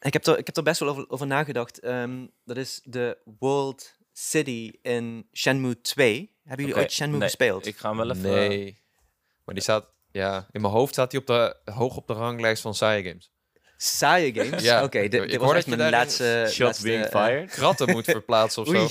Ik 0.00 0.12
heb 0.12 0.26
er, 0.26 0.38
ik 0.38 0.46
heb 0.46 0.56
er 0.56 0.62
best 0.62 0.80
wel 0.80 0.88
over, 0.88 1.10
over 1.10 1.26
nagedacht. 1.26 1.80
Ehm, 1.80 2.26
dat 2.44 2.56
is 2.56 2.80
de 2.84 3.18
World 3.38 3.96
City 4.12 4.72
in 4.82 5.28
Shenmue 5.32 5.80
2. 5.80 6.36
Hebben 6.44 6.66
jullie 6.66 6.80
ooit 6.80 6.92
Shenmue 6.92 7.18
nee, 7.18 7.28
gespeeld? 7.28 7.66
Ik 7.66 7.76
ga 7.76 7.88
hem 7.88 7.96
wel 7.98 8.10
even... 8.10 8.22
Nee. 8.22 8.81
Maar 9.44 9.54
die 9.54 9.62
staat... 9.62 9.90
Ja, 10.10 10.46
in 10.50 10.60
mijn 10.60 10.72
hoofd 10.72 10.92
staat 10.92 11.12
hij 11.12 11.20
op 11.20 11.26
de, 11.26 11.56
hoog 11.72 11.96
op 11.96 12.06
de 12.06 12.12
ranglijst 12.12 12.62
van 12.62 12.74
saaie 12.74 13.02
games. 13.04 13.32
Saaie 13.76 14.34
games? 14.34 14.62
Ja. 14.70 14.82
Oké, 14.82 15.00
dit, 15.08 15.14
Ik 15.14 15.20
dit 15.30 15.30
hoor 15.30 15.38
was 15.38 15.48
dat 15.48 15.56
echt 15.56 15.66
je 15.66 15.76
mijn 15.76 15.90
laatste... 15.90 16.44
Shots 16.46 16.58
laatste, 16.58 16.82
being 16.84 17.04
eh, 17.04 17.24
fired. 17.24 17.50
Kratten 17.56 17.90
moet 17.90 18.04
verplaatsen 18.04 18.62
of 18.62 18.68
zo. 18.68 18.88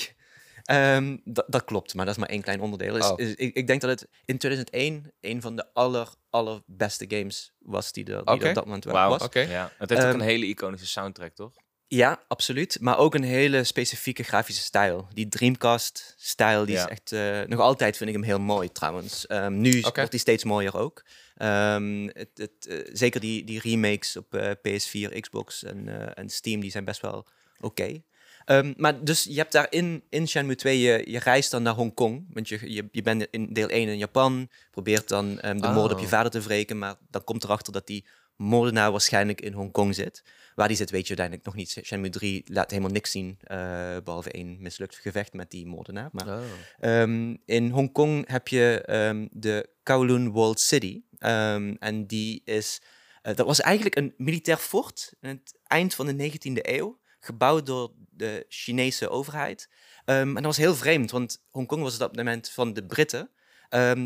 Ehm, 0.63 1.17
dat- 1.23 1.45
dat 1.47 1.63
klopt, 1.65 1.93
maar 1.93 2.05
dat 2.05 2.13
is 2.13 2.19
maar 2.19 2.29
één 2.29 2.41
klein 2.41 2.61
onderdeel. 2.61 2.95
Is, 2.97 3.09
Oh. 3.09 3.19
is- 3.19 3.35
ik, 3.35 3.55
ik 3.55 3.67
denk 3.67 3.81
dat 3.81 3.89
het 3.89 4.07
in 4.25 4.37
2001 4.37 5.13
een 5.21 5.41
van 5.41 5.55
de 5.55 5.73
aller, 5.73 6.07
allerbeste 6.29 7.05
games 7.07 7.53
was 7.59 7.91
die 7.91 8.03
er, 8.05 8.25
die 8.25 8.39
er 8.41 8.47
op 8.49 8.55
dat 8.55 8.65
moment 8.65 8.83
wel 8.83 8.93
Wauw. 8.93 9.09
was. 9.09 9.21
Oké. 9.23 9.39
Ja. 9.39 9.71
Het 9.77 9.89
heeft 9.89 10.01
ook 10.01 10.07
Ehm, 10.07 10.19
een 10.19 10.25
hele 10.25 10.45
iconische 10.45 10.87
soundtrack, 10.87 11.35
toch? 11.35 11.53
Ja, 11.93 12.19
absoluut. 12.27 12.77
Maar 12.81 12.97
ook 12.97 13.15
een 13.15 13.23
hele 13.23 13.63
specifieke 13.63 14.23
grafische 14.23 14.61
stijl. 14.63 15.07
Die 15.13 15.29
Dreamcast-stijl, 15.29 16.65
die 16.65 16.75
Ja. 16.75 16.83
is 16.83 16.89
echt... 16.91 17.11
eh, 17.11 17.41
nog 17.47 17.59
altijd 17.59 17.97
vind 17.97 18.09
ik 18.09 18.15
hem 18.15 18.25
heel 18.25 18.39
mooi, 18.39 18.71
trouwens. 18.71 19.27
Ehm, 19.27 19.57
nu 19.61 19.81
wordt 19.93 20.11
die 20.11 20.19
steeds 20.19 20.43
mooier 20.43 20.77
ook. 20.77 21.03
Ehm, 21.37 22.09
het, 22.13 22.29
het, 22.35 22.67
eh, 22.67 22.89
zeker 22.93 23.19
die, 23.21 23.43
die 23.43 23.59
remakes 23.59 24.17
op 24.17 24.33
eh, 24.33 24.51
PS4, 24.51 25.19
Xbox 25.19 25.63
en, 25.63 26.15
en 26.15 26.29
Steam, 26.29 26.59
die 26.61 26.71
zijn 26.71 26.85
best 26.85 27.01
wel 27.01 27.27
oké. 27.59 28.01
Ehm, 28.45 28.73
maar 28.77 29.03
dus 29.03 29.23
je 29.23 29.35
hebt 29.37 29.51
daar 29.51 29.67
in, 29.69 30.03
in 30.09 30.27
Shenmue 30.27 30.55
2, 30.55 30.79
je, 30.79 31.11
je 31.11 31.19
reist 31.19 31.51
dan 31.51 31.63
naar 31.63 31.73
Hongkong. 31.73 32.25
Want 32.33 32.49
je, 32.49 32.71
je, 32.73 32.87
je 32.91 33.01
bent 33.01 33.27
in 33.31 33.53
deel 33.53 33.67
1 33.69 33.87
in 33.87 33.97
Japan, 33.97 34.49
probeert 34.71 35.07
dan 35.07 35.35
de 35.35 35.69
moord 35.73 35.91
op 35.91 35.97
je 35.99 36.05
Oh. 36.05 36.11
vader 36.11 36.31
te 36.31 36.39
wreken, 36.41 36.77
maar 36.77 36.95
dan 37.09 37.23
komt 37.23 37.43
erachter 37.43 37.73
dat 37.73 37.87
die 37.87 38.05
moordenaar 38.41 38.91
waarschijnlijk 38.91 39.41
in 39.41 39.53
Hongkong 39.53 39.95
zit. 39.95 40.23
Waar 40.55 40.67
die 40.67 40.77
zit 40.77 40.89
weet 40.89 41.01
je 41.07 41.15
uiteindelijk 41.17 41.45
nog 41.45 41.55
niet. 41.55 41.77
Shenmue 41.83 42.09
3 42.09 42.43
laat 42.45 42.69
helemaal 42.69 42.91
niks 42.91 43.11
zien, 43.11 43.37
eh, 43.43 43.57
behalve 44.03 44.31
één 44.31 44.57
mislukt 44.61 44.95
gevecht 44.95 45.33
met 45.33 45.51
die 45.51 45.65
moordenaar. 45.67 46.09
Maar 46.11 46.27
Oh. 46.27 46.41
Ehm, 46.79 47.35
in 47.45 47.69
Hongkong 47.69 48.27
heb 48.27 48.47
je 48.47 48.81
ehm, 48.85 49.27
de 49.31 49.69
Kowloon 49.83 50.31
Walled 50.31 50.59
City. 50.59 51.01
Ehm, 51.17 51.75
en 51.79 52.05
die 52.07 52.41
is. 52.45 52.81
eh, 53.21 53.35
dat 53.35 53.45
was 53.45 53.61
eigenlijk 53.61 53.95
een 53.95 54.13
militair 54.17 54.57
fort 54.57 55.13
in 55.21 55.29
het 55.29 55.59
eind 55.67 55.93
van 55.95 56.05
de 56.05 56.13
19e 56.13 56.59
eeuw. 56.77 56.99
Gebouwd 57.19 57.65
door 57.65 57.91
de 58.09 58.45
Chinese 58.49 59.09
overheid. 59.09 59.69
En 60.05 60.33
dat 60.33 60.43
was 60.43 60.57
heel 60.57 60.75
vreemd, 60.75 61.11
want 61.11 61.43
Hongkong 61.49 61.81
was 61.81 61.93
op 61.93 61.99
dat 61.99 62.15
moment 62.15 62.49
van 62.49 62.73
de 62.73 62.83
Britten. 62.85 63.29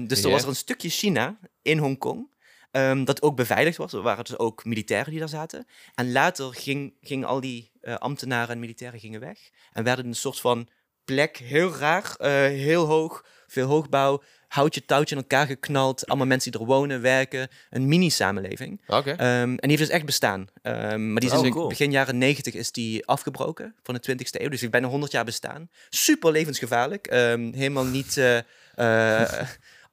Dus 0.07 0.23
er 0.23 0.29
was 0.29 0.41
er 0.43 0.47
een 0.49 0.55
stukje 0.55 0.89
China 0.89 1.39
in 1.61 1.77
Hongkong. 1.77 2.33
Ehm, 2.75 3.03
dat 3.03 3.21
ook 3.21 3.35
beveiligd 3.35 3.77
was. 3.77 3.93
Er 3.93 4.01
waren 4.01 4.23
dus 4.23 4.38
ook 4.38 4.65
militairen 4.65 5.09
die 5.09 5.19
daar 5.19 5.29
zaten. 5.29 5.67
En 5.95 6.11
later 6.11 6.53
ging, 6.53 6.93
gingen 7.01 7.27
al 7.27 7.39
die 7.39 7.71
eh, 7.81 7.95
ambtenaren 7.95 8.49
en 8.53 8.59
militairen 8.59 8.99
gingen 8.99 9.19
weg. 9.19 9.38
En 9.73 9.83
werden 9.83 10.05
een 10.05 10.15
soort 10.15 10.39
van 10.39 10.67
plek, 11.05 11.38
heel 11.38 11.75
raar, 11.75 12.15
eh, 12.17 12.31
heel 12.41 12.85
hoog, 12.85 13.25
veel 13.47 13.67
hoogbouw, 13.67 14.21
houtje 14.47 14.85
touwtje 14.85 15.15
in 15.15 15.21
elkaar 15.21 15.45
geknald, 15.45 16.07
allemaal 16.07 16.27
mensen 16.27 16.51
die 16.51 16.59
er 16.61 16.65
wonen, 16.67 17.01
werken, 17.01 17.47
een 17.69 17.88
mini-samenleving. 17.88 18.81
Oké. 18.88 19.11
Ehm, 19.11 19.19
en 19.27 19.57
die 19.57 19.69
heeft 19.69 19.79
dus 19.79 19.89
echt 19.89 20.05
bestaan. 20.05 20.47
Ehm, 20.61 21.11
maar 21.11 21.21
die 21.21 21.31
is 21.31 21.38
Oh, 21.38 21.45
in 21.45 21.51
cool. 21.51 21.67
begin 21.67 21.91
jaren 21.91 22.17
90 22.17 22.53
is 22.53 22.71
die 22.71 23.05
afgebroken 23.05 23.75
van 23.83 23.93
de 23.93 23.99
20ste 24.01 24.41
eeuw. 24.41 24.49
Dus 24.49 24.59
die 24.59 24.69
heeft 24.69 24.71
bijna 24.71 24.88
100 24.88 25.11
jaar 25.11 25.25
bestaan. 25.25 25.69
Super 25.89 26.31
levensgevaarlijk. 26.31 27.07
Helemaal 27.11 27.85
niet 27.85 28.17
eh 28.17 28.39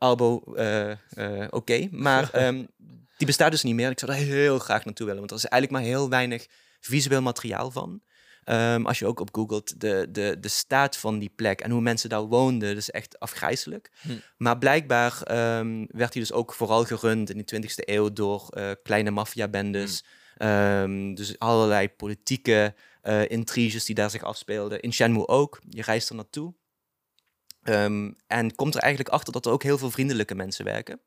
albo 0.03 0.43
eh, 0.57 0.91
eh, 0.91 1.47
oké. 1.51 1.88
Maar 1.91 2.31
ehm, 2.33 2.65
die 3.17 3.27
bestaat 3.27 3.51
dus 3.51 3.62
niet 3.62 3.75
meer. 3.75 3.91
Ik 3.91 3.99
zou 3.99 4.11
daar 4.11 4.21
heel 4.21 4.59
graag 4.59 4.85
naartoe 4.85 5.07
willen. 5.07 5.21
Want 5.21 5.31
er 5.31 5.37
is 5.37 5.51
eigenlijk 5.51 5.83
maar 5.83 5.93
heel 5.93 6.09
weinig 6.09 6.47
visueel 6.81 7.23
materiaal 7.23 7.71
van. 7.71 8.03
Ehm, 8.45 8.87
als 8.87 8.99
je 8.99 9.07
ook 9.07 9.21
op 9.21 9.35
googelt 9.35 9.81
de, 9.81 10.09
de, 10.11 10.37
de 10.41 10.49
staat 10.49 10.97
van 10.97 11.19
die 11.19 11.33
plek 11.37 11.61
en 11.61 11.71
hoe 11.71 11.81
mensen 11.81 12.09
daar 12.09 12.23
woonden, 12.23 12.69
dat 12.69 12.79
is 12.79 12.91
echt 12.91 13.19
afgrijzelijk. 13.19 13.91
Hm. 14.01 14.12
Maar 14.37 14.59
blijkbaar 14.59 15.23
ehm, 15.23 15.85
werd 15.88 16.12
hij 16.12 16.23
dus 16.23 16.33
ook 16.33 16.53
vooral 16.53 16.85
gerund 16.85 17.31
in 17.31 17.45
de 17.45 17.62
20e 17.62 17.75
eeuw 17.75 18.12
door 18.12 18.49
eh, 18.49 18.71
kleine 18.83 19.11
maffiabendes. 19.11 20.05
Ehm, 20.37 21.15
dus 21.15 21.38
allerlei 21.38 21.88
politieke 21.88 22.75
intriges 23.27 23.85
die 23.85 23.95
daar 23.95 24.11
zich 24.11 24.23
afspeelden. 24.23 24.81
In 24.81 24.93
Shenmue 24.93 25.29
ook. 25.29 25.61
Je 25.69 25.83
reist 25.83 26.09
er 26.09 26.15
naartoe. 26.15 26.55
Ehm, 27.62 28.11
en 28.27 28.55
komt 28.55 28.75
er 28.75 28.81
eigenlijk 28.81 29.14
achter 29.14 29.33
dat 29.33 29.46
er 29.46 29.53
ook 29.53 29.62
heel 29.62 29.79
veel 29.79 29.90
vriendelijke 29.90 30.35
mensen 30.35 30.64
werken. 30.64 31.01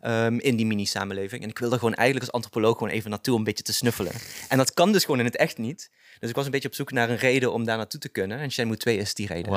ehm, 0.00 0.38
in 0.38 0.56
die 0.56 0.66
mini-samenleving. 0.66 1.42
En 1.42 1.48
ik 1.48 1.58
wil 1.58 1.72
er 1.72 1.78
gewoon 1.78 1.94
eigenlijk 1.94 2.26
als 2.26 2.34
antropoloog 2.34 2.78
gewoon 2.78 2.92
even 2.92 3.10
naartoe 3.10 3.32
om 3.32 3.38
een 3.38 3.44
beetje 3.44 3.62
te 3.62 3.72
snuffelen. 3.72 4.12
En 4.48 4.58
dat 4.58 4.74
kan 4.74 4.92
dus 4.92 5.04
gewoon 5.04 5.18
in 5.18 5.24
het 5.24 5.36
echt 5.36 5.58
niet. 5.58 5.90
Dus 6.18 6.28
ik 6.30 6.34
was 6.36 6.44
een 6.44 6.50
beetje 6.50 6.68
op 6.68 6.74
zoek 6.74 6.92
naar 6.92 7.10
een 7.10 7.16
reden 7.16 7.52
om 7.52 7.64
daar 7.64 7.76
naartoe 7.76 8.00
te 8.00 8.08
kunnen. 8.08 8.38
En 8.38 8.50
Shenmue 8.52 8.76
2 8.76 8.96
is 8.96 9.14
die 9.14 9.26
reden. 9.26 9.52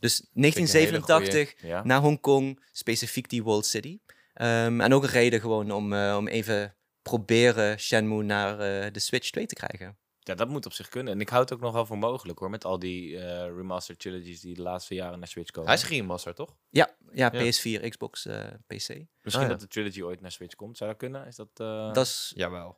Dus 0.00 0.18
een 0.18 0.26
hele 0.32 0.40
1987 0.40 1.54
Ja. 1.62 1.84
naar 1.84 2.00
Hongkong, 2.00 2.62
specifiek 2.72 3.28
die 3.28 3.44
Walled 3.44 3.66
City. 3.66 3.98
Ehm, 4.34 4.80
en 4.80 4.94
ook 4.94 5.02
een 5.02 5.08
reden 5.08 5.40
gewoon 5.40 5.70
om, 5.70 5.92
eh, 5.92 6.14
om 6.18 6.28
even 6.28 6.74
proberen 7.02 7.78
Shenmue 7.80 8.22
naar 8.22 8.52
eh, 8.52 8.92
de 8.92 9.00
Switch 9.00 9.30
2 9.30 9.46
te 9.46 9.54
krijgen. 9.54 9.96
Ja, 10.26 10.34
dat 10.34 10.48
moet 10.48 10.66
op 10.66 10.72
zich 10.72 10.88
kunnen. 10.88 11.12
En 11.12 11.20
ik 11.20 11.28
houd 11.28 11.48
het 11.48 11.58
ook 11.58 11.64
nog 11.64 11.72
wel 11.72 11.86
voor 11.86 11.98
mogelijk 11.98 12.38
hoor, 12.38 12.50
met 12.50 12.64
al 12.64 12.78
die 12.78 13.18
eh 13.18 13.54
remastered 13.56 14.00
trilogies 14.00 14.40
die 14.40 14.54
de 14.54 14.62
laatste 14.62 14.94
jaren 14.94 15.18
naar 15.18 15.28
Switch 15.28 15.50
komen. 15.50 15.70
Hij 15.70 15.78
is 15.78 15.88
remaster, 15.88 16.34
toch? 16.34 16.56
Ja, 16.70 16.90
ja, 17.12 17.30
Ja. 17.32 17.44
PS4, 17.44 17.88
Xbox, 17.88 18.26
eh, 18.26 18.44
PC. 18.66 18.66
Misschien 18.66 19.06
Ah, 19.22 19.40
ja. 19.42 19.46
dat 19.48 19.60
de 19.60 19.68
trilogy 19.68 20.02
ooit 20.02 20.20
naar 20.20 20.32
Switch 20.32 20.54
komt. 20.54 20.76
Zou 20.76 20.90
dat 20.90 20.98
kunnen? 20.98 21.26
Is 21.26 21.36
dat, 21.36 21.48
eh 21.54 21.92
Dat 21.92 22.06
is 22.06 22.32
Jawel. 22.36 22.76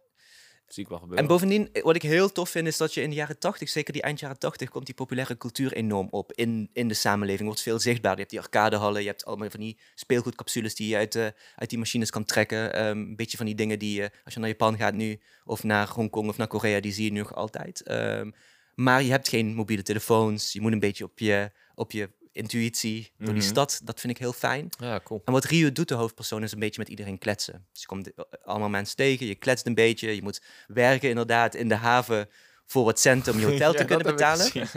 Zie 0.68 0.82
ik 0.82 0.88
wel 0.88 0.98
gebeuren. 0.98 1.24
En 1.24 1.30
bovendien, 1.30 1.72
eh, 1.72 1.82
wat 1.82 1.94
ik 1.94 2.02
heel 2.02 2.32
tof 2.32 2.50
vind, 2.50 2.66
is 2.66 2.76
dat 2.76 2.94
je 2.94 3.02
in 3.02 3.10
de 3.10 3.16
jaren 3.16 3.38
80, 3.38 3.68
zeker 3.68 3.92
die 3.92 4.02
eind 4.02 4.20
jaren 4.20 4.38
80, 4.38 4.68
komt 4.70 4.86
die 4.86 4.94
populaire 4.94 5.36
cultuur 5.36 5.72
enorm 5.72 6.08
op 6.10 6.32
in, 6.32 6.70
in 6.72 6.88
de 6.88 6.94
samenleving. 6.94 7.46
Wordt 7.46 7.62
veel 7.62 7.78
zichtbaar. 7.78 8.12
Je 8.12 8.18
hebt 8.18 8.30
die 8.30 8.40
arcadehallen, 8.40 9.00
je 9.00 9.08
hebt 9.08 9.24
allemaal 9.24 9.50
van 9.50 9.60
die 9.60 9.78
speelgoedcapsules 9.94 10.74
die 10.74 10.88
je 10.88 10.96
uit, 10.96 11.14
eh, 11.14 11.26
uit 11.56 11.70
die 11.70 11.78
machines 11.78 12.10
kan 12.10 12.24
trekken. 12.24 12.72
Ehm, 12.72 12.98
een 12.98 13.16
beetje 13.16 13.36
van 13.36 13.46
die 13.46 13.54
dingen 13.54 13.78
die 13.78 14.00
je, 14.00 14.10
als 14.24 14.34
je 14.34 14.40
naar 14.40 14.48
Japan 14.48 14.76
gaat 14.76 14.94
nu, 14.94 15.20
of 15.44 15.62
naar 15.62 15.88
Hongkong 15.88 16.28
of 16.28 16.36
naar 16.36 16.46
Korea, 16.46 16.80
die 16.80 16.92
zie 16.92 17.04
je 17.04 17.12
nu 17.12 17.18
nog 17.18 17.34
altijd. 17.34 17.82
Ehm, 17.82 18.30
maar 18.74 19.02
je 19.02 19.10
hebt 19.10 19.28
geen 19.28 19.54
mobiele 19.54 19.82
telefoons. 19.82 20.52
Je 20.52 20.60
moet 20.60 20.72
een 20.72 20.78
beetje 20.78 21.04
op 21.04 21.18
je, 21.18 21.50
op 21.74 21.92
je 21.92 22.10
intuïtie 22.32 23.10
door 23.18 23.26
die 23.34 23.42
Mhm. 23.42 23.50
stad. 23.52 23.80
Dat 23.84 24.00
vind 24.00 24.12
ik 24.12 24.18
heel 24.18 24.32
fijn. 24.32 24.68
Ja, 24.78 25.00
cool. 25.04 25.22
En 25.24 25.32
wat 25.32 25.44
Ryu 25.44 25.72
doet, 25.72 25.88
de 25.88 25.94
hoofdpersoon, 25.94 26.42
is 26.42 26.52
een 26.52 26.58
beetje 26.58 26.80
met 26.80 26.88
iedereen 26.88 27.18
kletsen. 27.18 27.66
Dus 27.72 27.80
je 27.80 27.86
komt 27.86 28.14
eh, 28.14 28.24
allemaal 28.44 28.68
mensen 28.68 28.96
tegen, 28.96 29.26
je 29.26 29.34
kletst 29.34 29.66
een 29.66 29.74
beetje. 29.74 30.14
Je 30.14 30.22
moet 30.22 30.40
werken 30.66 31.08
inderdaad 31.08 31.54
in 31.54 31.68
de 31.68 31.74
haven 31.74 32.28
voor 32.66 32.84
wat 32.84 33.00
centen 33.00 33.32
om 33.32 33.38
je 33.40 33.46
hotel 33.46 33.72
te 33.72 33.78
Ja, 33.78 33.84
kunnen 33.84 34.06
betalen. 34.06 34.50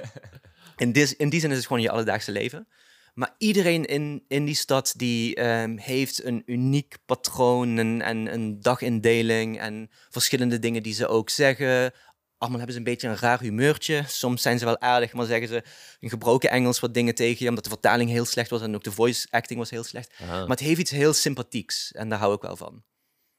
In, 0.77 0.91
dis, 0.91 1.15
in 1.15 1.29
die 1.29 1.39
zin 1.39 1.49
is 1.51 1.57
het 1.57 1.65
gewoon 1.65 1.81
je 1.81 1.89
alledaagse 1.89 2.31
leven. 2.31 2.67
Maar 3.13 3.35
iedereen 3.37 3.85
in, 3.85 4.23
in 4.27 4.45
die 4.45 4.55
stad 4.55 4.93
die 4.97 5.35
ehm, 5.35 5.77
heeft 5.77 6.23
een 6.23 6.43
uniek 6.45 6.95
patroon 7.05 7.77
en, 7.77 8.01
en 8.01 8.33
een 8.33 8.61
dagindeling 8.61 9.59
en 9.59 9.89
verschillende 10.09 10.59
dingen 10.59 10.83
die 10.83 10.93
ze 10.93 11.07
ook 11.07 11.29
zeggen. 11.29 11.93
Allemaal 12.41 12.59
hebben 12.59 12.75
ze 12.75 12.81
een 12.81 12.91
beetje 12.93 13.07
een 13.07 13.17
raar 13.17 13.39
humeurtje. 13.39 14.03
Soms 14.07 14.41
zijn 14.41 14.59
ze 14.59 14.65
wel 14.65 14.79
aardig, 14.79 15.13
maar 15.13 15.25
zeggen 15.25 15.47
ze 15.47 15.63
in 15.99 16.09
gebroken 16.09 16.49
Engels 16.49 16.79
wat 16.79 16.93
dingen 16.93 17.15
tegen 17.15 17.43
je, 17.43 17.49
omdat 17.49 17.63
de 17.63 17.69
vertaling 17.69 18.09
heel 18.09 18.25
slecht 18.25 18.49
was 18.49 18.61
en 18.61 18.75
ook 18.75 18.83
de 18.83 18.91
voice 18.91 19.27
acting 19.29 19.59
was 19.59 19.69
heel 19.69 19.83
slecht. 19.83 20.13
Aha, 20.21 20.39
Maar 20.39 20.47
het 20.47 20.59
heeft 20.59 20.79
iets 20.79 20.91
heel 20.91 21.13
sympathieks 21.13 21.91
en 21.91 22.09
daar 22.09 22.19
hou 22.19 22.33
ik 22.35 22.41
wel 22.41 22.55
van. 22.55 22.83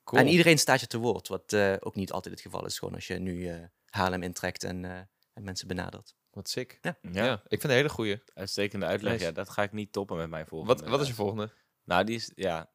cool. 0.05 0.21
En 0.21 0.29
iedereen 0.29 0.59
staat 0.59 0.81
je 0.81 0.87
te 0.87 0.99
woord, 0.99 1.29
wat 1.29 1.53
eh, 1.53 1.75
ook 1.81 1.95
niet 1.95 2.13
altijd 2.13 2.35
het 2.35 2.43
geval 2.43 2.67
is. 2.67 2.79
Gewoon 2.79 2.95
als 2.95 3.07
je 3.07 3.19
nu 3.19 3.47
eh 3.49 3.57
Haarlem 3.87 4.23
intrekt 4.23 4.65
en, 4.65 4.85
eh, 4.85 4.91
en 5.33 5.43
mensen 5.43 5.69
benadert. 5.69 6.15
Wat 6.31 6.49
sick. 6.49 6.79
Ja. 6.81 6.99
Ja. 7.13 7.25
Ja, 7.25 7.33
ik 7.33 7.41
vind 7.49 7.63
het 7.63 7.71
een 7.71 7.77
hele 7.77 7.89
goeie. 7.89 8.23
uitstekende 8.35 8.87
uitleg. 8.87 9.13
Nice. 9.13 9.25
Ja, 9.25 9.33
dat 9.33 9.49
ga 9.49 9.63
ik 9.63 9.73
niet 9.73 9.93
toppen 9.93 10.17
met 10.17 10.29
mijn 10.31 10.47
volgende. 10.47 10.75
Wat, 10.75 10.91
wat 10.91 11.01
is 11.01 11.07
je 11.09 11.15
volgende? 11.15 11.51
Nou, 11.85 12.05
die 12.05 12.17
is, 12.17 12.33
ja... 12.35 12.71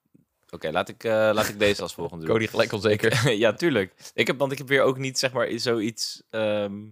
Oké, 0.50 0.70
laat, 0.72 0.90
ik, 0.90 1.04
eh, 1.04 1.12
laat 1.12 1.48
ik 1.50 1.60
deze 1.60 1.82
als 1.82 1.94
volgende 1.94 2.26
doen. 2.26 2.34
Cody 2.36 2.48
gelijk 2.48 2.72
onzeker. 2.72 3.32
ja, 3.44 3.54
tuurlijk. 3.54 3.94
Ik 4.14 4.28
heb, 4.28 4.38
want 4.40 4.52
ik 4.52 4.58
heb 4.58 4.68
weer 4.68 4.82
ook 4.82 4.98
niet, 4.98 5.20
zeg 5.20 5.32
maar, 5.34 5.48
zoiets, 5.56 6.24
ehm, 6.30 6.84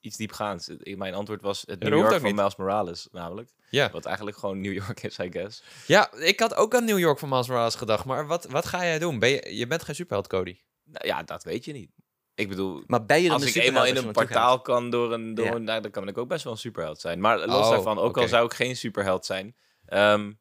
iets. 0.00 0.18
Ik- 0.18 0.96
Mijn 0.96 1.14
antwoord 1.14 1.42
was 1.42 1.62
het 1.66 1.80
New 1.80 1.92
York 1.98 2.12
van 2.12 2.22
niet. 2.22 2.34
Miles 2.34 2.56
Morales, 2.56 3.08
namelijk. 3.12 3.50
Ja. 3.70 3.90
Wat 3.90 4.04
eigenlijk 4.04 4.36
gewoon 4.36 4.60
New 4.60 4.72
York 4.82 5.02
is, 5.02 5.18
I 5.18 5.28
guess. 5.32 5.62
ja, 5.86 6.12
ik 6.12 6.40
had 6.40 6.54
ook 6.54 6.74
aan 6.74 6.84
New 6.84 6.98
York 6.98 7.18
van 7.18 7.28
Miles 7.28 7.48
Morales 7.48 7.74
gedacht. 7.74 8.04
Maar 8.04 8.26
wat, 8.26 8.44
wat 8.44 8.66
ga 8.66 8.84
jij 8.84 8.98
doen? 8.98 9.18
Ben 9.18 9.28
je, 9.28 9.56
je 9.56 9.66
bent 9.66 9.82
geen 9.82 9.94
superheld, 9.94 10.26
Cody. 10.26 10.58
Nou, 10.84 11.06
ja, 11.06 11.22
dat 11.22 11.44
weet 11.44 11.64
je 11.64 11.72
niet. 11.72 11.90
Ik 12.34 12.48
bedoel, 12.48 12.82
Maar 12.86 13.04
ben 13.04 13.16
je 13.22 13.28
dan 13.28 13.32
als 13.32 13.42
ik 13.42 13.48
superheld 13.48 13.74
eenmaal 13.74 13.88
in 13.88 13.92
als 13.96 14.00
je 14.02 14.06
een 14.20 14.26
portaal 14.26 14.60
kan 14.60 14.90
door 14.90 15.12
een... 15.12 15.34
Door 15.34 15.44
Ja. 15.44 15.52
een 15.54 15.64
nou, 15.64 15.80
dan 15.80 15.90
kan 15.90 16.08
ik 16.08 16.18
ook 16.18 16.28
best 16.28 16.44
wel 16.44 16.52
een 16.52 16.58
superheld 16.58 17.00
zijn. 17.00 17.20
Maar 17.20 17.38
los 17.46 17.64
Oh, 17.64 17.70
daarvan, 17.70 17.98
ook 17.98 18.16
al 18.18 18.28
zou 18.28 18.44
ik 18.46 18.52
geen 18.54 18.76
superheld 18.76 19.26
zijn... 19.26 19.56
ehm, 19.86 20.32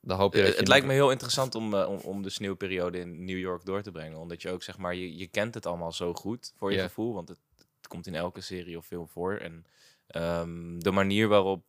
Dan 0.00 0.18
hoop 0.18 0.34
je 0.34 0.40
Eh, 0.40 0.46
dat 0.46 0.56
het 0.56 0.68
lijkt 0.68 0.86
me 0.86 0.92
heel 0.92 1.10
interessant 1.10 1.54
om, 1.54 1.74
eh, 1.74 1.88
om, 1.88 1.98
om 1.98 2.22
de 2.22 2.30
sneeuwperiode 2.30 2.98
in 2.98 3.24
New 3.24 3.38
York 3.38 3.64
door 3.64 3.82
te 3.82 3.90
brengen. 3.90 4.18
Omdat 4.18 4.42
je 4.42 4.50
ook, 4.50 4.62
zeg 4.62 4.78
maar, 4.78 4.94
je, 4.94 5.16
je 5.16 5.26
kent 5.26 5.54
het 5.54 5.66
allemaal 5.66 5.92
zo 5.92 6.14
goed 6.14 6.52
voor 6.56 6.72
je 6.72 6.80
gevoel. 6.80 7.14
Want 7.14 7.28
het, 7.28 7.38
het 7.76 7.88
komt 7.88 8.06
in 8.06 8.14
elke 8.14 8.40
serie 8.40 8.76
of 8.76 8.86
film 8.86 9.08
voor. 9.08 9.36
En 9.36 9.66
ehm, 10.06 10.78
de 10.78 10.90
manier 10.90 11.28
waarop 11.28 11.64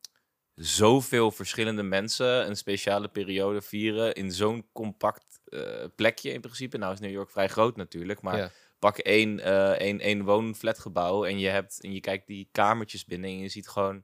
zoveel 0.55 1.31
verschillende 1.31 1.83
mensen 1.83 2.47
een 2.47 2.55
speciale 2.55 3.07
periode 3.07 3.61
vieren 3.61 4.13
in 4.13 4.31
zo'n 4.31 4.65
compact 4.71 5.41
eh, 5.45 5.85
plekje 5.95 6.31
in 6.31 6.41
principe. 6.41 6.77
Nou 6.77 6.93
is 6.93 6.99
New 6.99 7.11
York 7.11 7.29
vrij 7.29 7.47
groot 7.47 7.75
natuurlijk, 7.75 8.21
maar 8.21 8.53
pak 8.79 8.97
één, 8.97 9.39
eh 9.39 9.71
één, 9.71 9.99
één 9.99 10.23
woonflatgebouw 10.23 11.25
en 11.25 11.39
je, 11.39 11.47
hebt, 11.47 11.81
en 11.81 11.93
je 11.93 11.99
kijkt 11.99 12.27
die 12.27 12.49
kamertjes 12.51 13.05
binnen 13.05 13.29
en 13.29 13.39
je 13.39 13.49
ziet 13.49 13.67
gewoon 13.67 14.03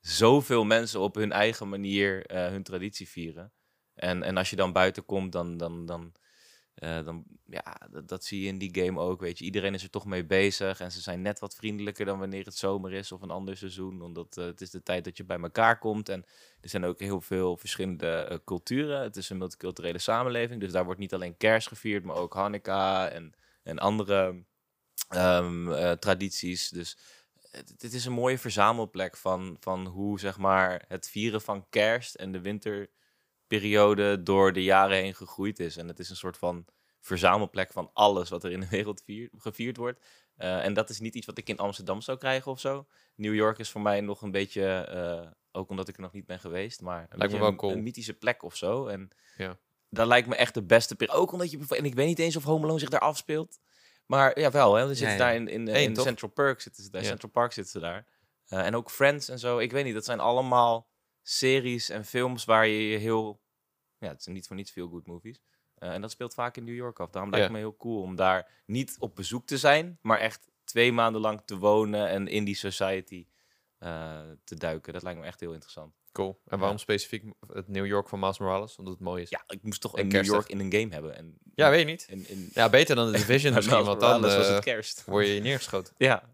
zoveel 0.00 0.64
mensen 0.64 1.00
op 1.00 1.14
hun 1.14 1.32
eigen 1.32 1.68
manier 1.68 2.26
eh, 2.26 2.46
hun 2.46 2.62
traditie 2.62 3.08
vieren. 3.08 3.52
En, 3.94 4.22
en 4.22 4.36
als 4.36 4.50
je 4.50 4.56
dan 4.56 4.72
buiten 4.72 5.04
komt, 5.04 5.32
dan, 5.32 5.56
dan, 5.56 5.86
dan, 5.86 6.12
eh, 6.74 7.04
dan 7.04 7.24
ja, 7.46 7.88
dat, 8.04 8.24
zie 8.24 8.40
je 8.40 8.48
in 8.48 8.58
die 8.58 8.84
game 8.84 9.00
ook. 9.00 9.20
Weet 9.20 9.38
je, 9.38 9.44
iedereen 9.44 9.74
is 9.74 9.82
er 9.82 9.90
toch 9.90 10.06
mee 10.06 10.26
bezig. 10.26 10.80
En 10.80 10.92
ze 10.92 11.00
zijn 11.00 11.22
net 11.22 11.38
wat 11.38 11.54
vriendelijker 11.54 12.04
dan 12.04 12.18
wanneer 12.18 12.44
het 12.44 12.56
zomer 12.56 12.92
is 12.92 13.12
of 13.12 13.22
een 13.22 13.30
ander 13.30 13.56
seizoen. 13.56 14.02
Omdat 14.02 14.36
eh, 14.36 14.44
het 14.44 14.60
is 14.60 14.70
de 14.70 14.82
tijd 14.82 15.04
dat 15.04 15.16
je 15.16 15.24
bij 15.24 15.38
elkaar 15.38 15.78
komt. 15.78 16.08
En 16.08 16.24
er 16.60 16.68
zijn 16.68 16.84
ook 16.84 17.00
heel 17.00 17.20
veel 17.20 17.56
verschillende 17.56 18.40
culturen. 18.44 19.02
Het 19.02 19.16
is 19.16 19.30
een 19.30 19.38
multiculturele 19.38 19.98
samenleving. 19.98 20.60
Dus 20.60 20.72
daar 20.72 20.84
wordt 20.84 21.00
niet 21.00 21.14
alleen 21.14 21.36
kerst 21.36 21.68
gevierd, 21.68 22.04
maar 22.04 22.16
ook 22.16 22.34
Hanukkah 22.34 23.14
en, 23.14 23.34
en 23.62 23.78
andere 23.78 24.44
ehm, 25.08 25.72
eh, 25.72 25.92
tradities. 25.92 26.68
Dus 26.68 26.98
het, 27.50 27.74
het 27.78 27.92
is 27.92 28.04
een 28.04 28.12
mooie 28.12 28.38
verzamelplek 28.38 29.16
van, 29.16 29.56
van 29.60 29.86
hoe 29.86 30.20
zeg 30.20 30.38
maar, 30.38 30.84
het 30.88 31.08
vieren 31.08 31.40
van 31.40 31.66
kerst 31.68 32.14
en 32.14 32.32
de 32.32 32.40
winterperiode 32.40 34.22
door 34.22 34.52
de 34.52 34.62
jaren 34.62 34.96
heen 34.96 35.14
gegroeid 35.14 35.58
is. 35.58 35.76
En 35.76 35.88
het 35.88 35.98
is 35.98 36.10
een 36.10 36.16
soort 36.16 36.36
van 36.38 36.64
verzamelplek 37.00 37.72
van 37.72 37.90
alles 37.92 38.28
wat 38.28 38.44
er 38.44 38.50
in 38.52 38.60
de 38.60 38.68
wereld 38.68 39.02
vier- 39.04 39.30
gevierd 39.36 39.76
wordt. 39.76 40.04
Eh, 40.36 40.64
en 40.64 40.74
dat 40.74 40.90
is 40.90 41.00
niet 41.00 41.14
iets 41.14 41.26
wat 41.26 41.38
ik 41.38 41.48
in 41.48 41.58
Amsterdam 41.58 42.00
zou 42.00 42.18
krijgen 42.18 42.50
of 42.52 42.60
zo. 42.60 42.86
New 43.14 43.34
York 43.34 43.58
is 43.58 43.70
voor 43.70 43.80
mij 43.80 44.00
nog 44.00 44.22
een 44.22 44.30
beetje, 44.30 44.66
eh, 44.66 45.30
ook 45.52 45.70
omdat 45.70 45.88
ik 45.88 45.94
er 45.96 46.02
nog 46.02 46.12
niet 46.12 46.26
ben 46.26 46.40
geweest, 46.40 46.80
maar 46.80 47.00
een, 47.02 47.08
me 47.10 47.18
beetje 47.18 47.38
wel 47.38 47.48
een, 47.48 47.56
cool. 47.56 47.72
een 47.72 47.82
mythische 47.82 48.14
plek 48.14 48.42
of 48.42 48.56
zo. 48.56 48.86
En 48.86 49.08
Ja. 49.36 49.56
dat 49.88 50.06
lijkt 50.06 50.28
me 50.28 50.34
echt 50.36 50.54
de 50.54 50.62
beste 50.62 50.96
periode. 50.96 51.20
Ook 51.20 51.32
omdat 51.32 51.50
je... 51.50 51.58
En 51.68 51.84
ik 51.84 51.94
weet 51.94 52.06
niet 52.06 52.18
eens 52.18 52.36
of 52.36 52.44
Home 52.44 52.64
Alone 52.64 52.78
zich 52.78 52.88
daar 52.88 53.00
afspeelt. 53.00 53.58
Maar 54.10 54.40
ja, 54.40 54.50
wel. 54.50 54.74
Hè? 54.74 54.86
We 54.86 54.94
zitten 54.94 55.16
ja. 55.16 55.22
daar 55.22 55.34
in, 55.34 55.68
in? 55.68 55.96
Central 55.96 56.30
Park 56.30 56.60
zitten 56.60 56.84
ze 56.84 56.90
daar. 56.90 57.04
Central 57.04 57.30
Park 57.30 57.52
zitten 57.52 57.72
ze 57.72 57.78
daar. 57.78 58.06
Eh, 58.46 58.66
en 58.66 58.76
ook 58.76 58.90
Friends 58.90 59.28
en 59.28 59.38
zo. 59.38 59.58
Ik 59.58 59.72
weet 59.72 59.84
niet, 59.84 59.94
dat 59.94 60.04
zijn 60.04 60.20
allemaal 60.20 60.88
series 61.22 61.88
en 61.88 62.04
films 62.04 62.44
waar 62.44 62.66
je 62.66 62.88
je 62.88 62.98
heel... 62.98 63.40
Ja, 63.98 64.08
het 64.08 64.22
zijn 64.22 64.34
niet 64.34 64.46
voor 64.46 64.56
niets 64.56 64.70
veel 64.70 64.88
good 64.88 65.06
movies. 65.06 65.40
Eh, 65.74 65.92
en 65.92 66.00
dat 66.00 66.10
speelt 66.10 66.34
vaak 66.34 66.56
in 66.56 66.64
New 66.64 66.74
York 66.74 67.00
af. 67.00 67.10
Daarom 67.10 67.30
lijkt 67.30 67.46
het 67.46 67.54
me 67.54 67.60
heel 67.62 67.76
cool 67.76 68.02
om 68.02 68.16
daar 68.16 68.62
niet 68.66 68.96
op 68.98 69.16
bezoek 69.16 69.46
te 69.46 69.58
zijn, 69.58 69.98
maar 70.02 70.18
echt 70.18 70.50
twee 70.64 70.92
maanden 70.92 71.20
lang 71.20 71.42
te 71.44 71.58
wonen 71.58 72.08
en 72.08 72.28
in 72.28 72.44
die 72.44 72.56
society 72.56 73.26
eh, 73.78 74.20
te 74.44 74.54
duiken. 74.54 74.92
Dat 74.92 75.02
lijkt 75.02 75.20
me 75.20 75.26
echt 75.26 75.40
heel 75.40 75.52
interessant. 75.52 75.99
Cool. 76.12 76.40
En 76.46 76.58
waarom 76.58 76.78
specifiek 76.78 77.24
het 77.52 77.68
New 77.68 77.86
York 77.86 78.08
van 78.08 78.18
Miles 78.18 78.38
Morales? 78.38 78.76
Omdat 78.76 78.94
het 78.94 79.02
mooi 79.02 79.22
is. 79.22 79.30
Ja, 79.30 79.42
ik 79.46 79.62
moest 79.62 79.80
toch 79.80 79.96
En 79.96 80.02
een 80.02 80.08
New. 80.08 80.24
York 80.24 80.48
in 80.48 80.60
een 80.60 80.72
game 80.72 80.92
hebben. 80.92 81.16
En, 81.16 81.38
Ja, 81.54 81.70
weet 81.70 81.78
je 81.78 81.84
niet. 81.86 82.06
in, 82.08 82.28
in, 82.28 82.50
Ja, 82.52 82.68
beter 82.68 82.96
dan 82.96 83.12
de 83.12 83.18
Division 83.18 83.54
misschien, 83.54 83.84
want 83.84 84.00
dan 84.00 84.20
was 84.20 84.34
eh, 84.34 84.54
het 84.54 84.64
kerst. 84.64 85.04
word 85.04 85.26
je 85.26 85.40
neergeschoten. 85.40 85.94
Ja. 85.96 86.30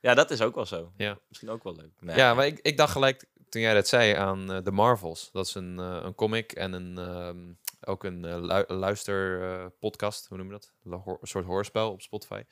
ja, 0.00 0.14
dat 0.14 0.30
is 0.30 0.40
ook 0.40 0.54
wel 0.54 0.66
zo. 0.66 0.92
Ja. 0.96 1.18
Misschien 1.28 1.50
ook 1.50 1.64
wel 1.64 1.76
leuk. 1.76 1.92
Nee. 2.00 2.16
Ja, 2.16 2.34
maar 2.34 2.46
ik, 2.46 2.58
ik 2.62 2.76
dacht 2.76 2.92
gelijk 2.92 3.24
toen 3.48 3.60
jij 3.60 3.74
dat 3.74 3.88
zei 3.88 4.12
aan 4.14 4.52
eh, 4.52 4.58
The 4.58 4.70
Marvels. 4.70 5.30
Dat 5.32 5.46
is 5.46 5.54
een, 5.54 5.78
eh, 5.78 6.00
een 6.02 6.14
comic 6.14 6.52
en 6.52 6.72
een, 6.72 6.98
ehm, 6.98 7.52
ook 7.80 8.04
een 8.04 8.24
uh, 8.24 8.62
luisterpodcast. 8.66 10.26
hoe 10.26 10.36
noem 10.38 10.46
je 10.46 10.52
dat? 10.52 10.72
Een 10.84 11.18
soort 11.22 11.44
hoorspel 11.44 11.90
op 11.92 12.02
Spotify. 12.02 12.42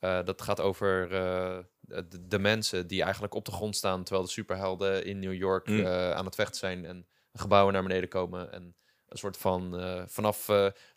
Eh, 0.00 0.24
dat 0.24 0.42
gaat 0.42 0.60
over 0.60 1.14
eh, 1.14 1.58
de, 1.80 2.26
de 2.26 2.38
mensen 2.38 2.86
die 2.86 3.02
eigenlijk 3.02 3.34
op 3.34 3.44
de 3.44 3.52
grond 3.52 3.76
staan... 3.76 4.04
terwijl 4.04 4.26
de 4.26 4.32
superhelden 4.32 5.04
in 5.04 5.18
New 5.18 5.34
York 5.34 5.66
Mm. 5.66 5.80
eh, 5.80 6.10
aan 6.10 6.24
het 6.24 6.34
vechten 6.34 6.58
zijn... 6.58 6.84
en 6.84 7.06
gebouwen 7.32 7.72
naar 7.72 7.82
beneden 7.82 8.08
komen. 8.08 8.52
En 8.52 8.74
een 9.08 9.18
soort 9.18 9.36
van 9.36 9.74
vanaf 10.08 10.46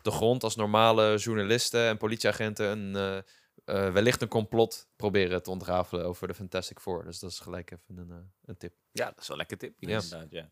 de 0.01 0.11
grond 0.11 0.43
als 0.43 0.55
normale 0.55 1.17
journalisten 1.17 1.87
en 1.87 1.97
politieagenten... 1.97 2.95
een, 2.95 3.23
wellicht 3.93 4.21
een 4.21 4.27
complot 4.27 4.87
proberen 4.95 5.43
te 5.43 5.49
ontrafelen 5.49 6.05
over 6.05 6.27
de 6.27 6.33
Fantastic 6.33 6.79
Four. 6.79 7.03
Dus 7.03 7.19
dat 7.19 7.31
is 7.31 7.39
gelijk 7.39 7.71
even 7.71 7.97
een, 7.97 8.31
een 8.45 8.57
tip. 8.57 8.73
ja, 8.91 9.05
dat 9.05 9.19
is 9.19 9.27
wel 9.27 9.39
een 9.39 9.45
lekker 9.47 9.57
tip. 9.57 9.73
Ja. 9.79 9.87
Inderdaad, 9.87 10.31
ja. 10.31 10.49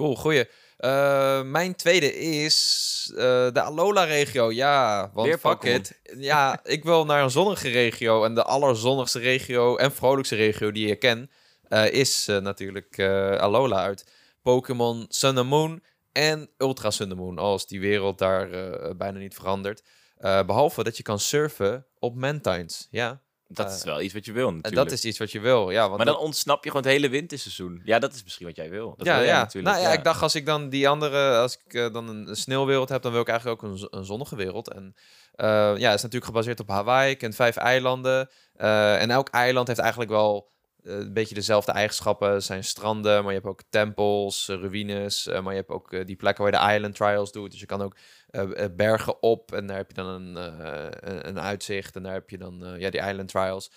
Cool, 0.00 0.16
goeie. 0.16 0.48
Eh, 0.76 1.42
mijn 1.42 1.74
tweede 1.74 2.14
is 2.18 3.10
eh, 3.12 3.16
de 3.52 3.60
Alola-regio. 3.60 4.52
Ja, 4.52 5.10
want 5.14 5.26
Weer 5.26 5.38
fuck 5.38 5.62
it. 5.62 6.00
Ja, 6.16 6.60
ik 6.62 6.84
wil 6.84 7.04
naar 7.04 7.22
een 7.22 7.30
zonnige 7.30 7.68
regio. 7.68 8.24
En 8.24 8.34
de 8.34 8.44
allerzonnigste 8.44 9.18
regio 9.18 9.76
en 9.76 9.92
vrolijkste 9.92 10.36
regio 10.36 10.72
die 10.72 10.86
je 10.86 10.96
ken... 10.96 11.30
eh, 11.68 11.92
is 11.92 12.26
natuurlijk 12.26 13.00
Alola 13.38 13.82
uit 13.82 14.06
Pokémon 14.42 15.04
Sun 15.08 15.38
and 15.38 15.48
Moon 15.48 15.82
en 16.12 16.50
Ultra 16.56 16.90
Sun 16.90 17.10
and 17.10 17.18
Moon. 17.20 17.38
Als 17.38 17.66
die 17.66 17.80
wereld 17.80 18.18
daar 18.18 18.48
bijna 18.96 19.18
niet 19.18 19.34
verandert. 19.34 19.82
Eh, 20.20 20.42
behalve 20.44 20.82
dat 20.82 20.96
je 20.96 21.02
kan 21.02 21.18
surfen 21.18 21.86
op 21.98 22.14
Mantines. 22.14 22.88
Ja, 22.90 23.22
Dat 23.52 23.66
Eh, 23.66 23.74
is 23.74 23.84
wel 23.84 24.00
iets 24.00 24.14
wat 24.14 24.24
je 24.24 24.32
wil 24.32 24.48
en 24.48 24.54
natuurlijk. 24.54 24.88
dat 24.88 24.98
is 24.98 25.04
iets 25.04 25.18
wat 25.18 25.32
je 25.32 25.40
wil. 25.40 25.70
Ja, 25.70 25.84
want 25.84 25.96
maar 25.96 26.06
dat- 26.06 26.14
dan 26.14 26.24
ontsnap 26.24 26.64
je 26.64 26.70
gewoon 26.70 26.84
het 26.84 26.92
hele 26.94 27.08
winterseizoen. 27.08 27.80
Ja, 27.84 27.98
dat 27.98 28.14
is 28.14 28.22
misschien 28.24 28.46
wat 28.46 28.56
jij 28.56 28.70
wil. 28.70 28.94
Dat 28.96 29.06
ja, 29.06 29.16
wil 29.18 29.26
ja. 29.26 29.38
natuurlijk. 29.38 29.74
Nou 29.74 29.86
ja, 29.88 29.92
ik 29.92 30.04
dacht 30.04 30.22
als 30.22 30.34
ik 30.34 30.46
dan 30.46 30.68
die 30.68 30.88
andere, 30.88 31.36
als 31.38 31.58
ik 31.64 31.74
eh, 31.74 31.92
dan 31.92 32.08
een, 32.08 32.36
sneeuwwereld 32.36 32.88
heb, 32.88 33.02
dan 33.02 33.12
wil 33.12 33.20
ik 33.20 33.28
eigenlijk 33.28 33.62
ook 33.64 33.70
een, 33.70 33.86
een 33.90 34.04
zonnige 34.04 34.36
wereld. 34.36 34.70
En 34.72 34.94
eh, 35.34 35.46
ja, 35.76 35.86
het 35.88 35.94
is 35.96 36.02
natuurlijk 36.02 36.24
gebaseerd 36.24 36.60
op 36.60 36.68
Hawaii. 36.68 37.10
Ik 37.10 37.18
ken 37.18 37.32
vijf 37.32 37.56
eilanden. 37.56 38.30
Eh, 38.54 39.02
en 39.02 39.10
elk 39.10 39.28
eiland 39.28 39.66
heeft 39.66 39.80
eigenlijk 39.80 40.10
wel 40.10 40.48
eh, 40.84 40.92
een 40.94 41.12
beetje 41.12 41.34
dezelfde 41.34 41.72
eigenschappen. 41.72 42.42
Zijn 42.42 42.64
stranden, 42.64 43.18
maar 43.22 43.32
je 43.32 43.38
hebt 43.38 43.50
ook 43.50 43.62
tempels, 43.70 44.48
eh, 44.48 44.56
ruïnes. 44.56 45.26
eh, 45.26 45.40
maar 45.40 45.52
je 45.52 45.58
hebt 45.58 45.70
ook 45.70 45.92
eh, 45.92 46.06
die 46.06 46.16
plekken 46.16 46.44
waar 46.44 46.52
je 46.52 46.58
de 46.68 46.74
island 46.74 46.94
trials 46.94 47.32
doet. 47.32 47.50
Dus 47.50 47.60
je 47.60 47.66
kan 47.66 47.82
ook 47.82 47.96
eh, 48.30 48.64
eh, 48.64 48.74
bergen 48.74 49.22
op 49.22 49.52
en 49.52 49.66
daar 49.66 49.76
heb 49.76 49.88
je 49.88 49.94
dan 49.94 50.06
een, 50.06 50.36
eh, 50.36 50.86
een, 51.00 51.28
een 51.28 51.40
uitzicht. 51.40 51.96
En 51.96 52.02
daar 52.02 52.12
heb 52.12 52.30
je 52.30 52.38
dan 52.38 52.74
ja, 52.78 52.90
die 52.90 53.00
island 53.00 53.28
trials. 53.28 53.70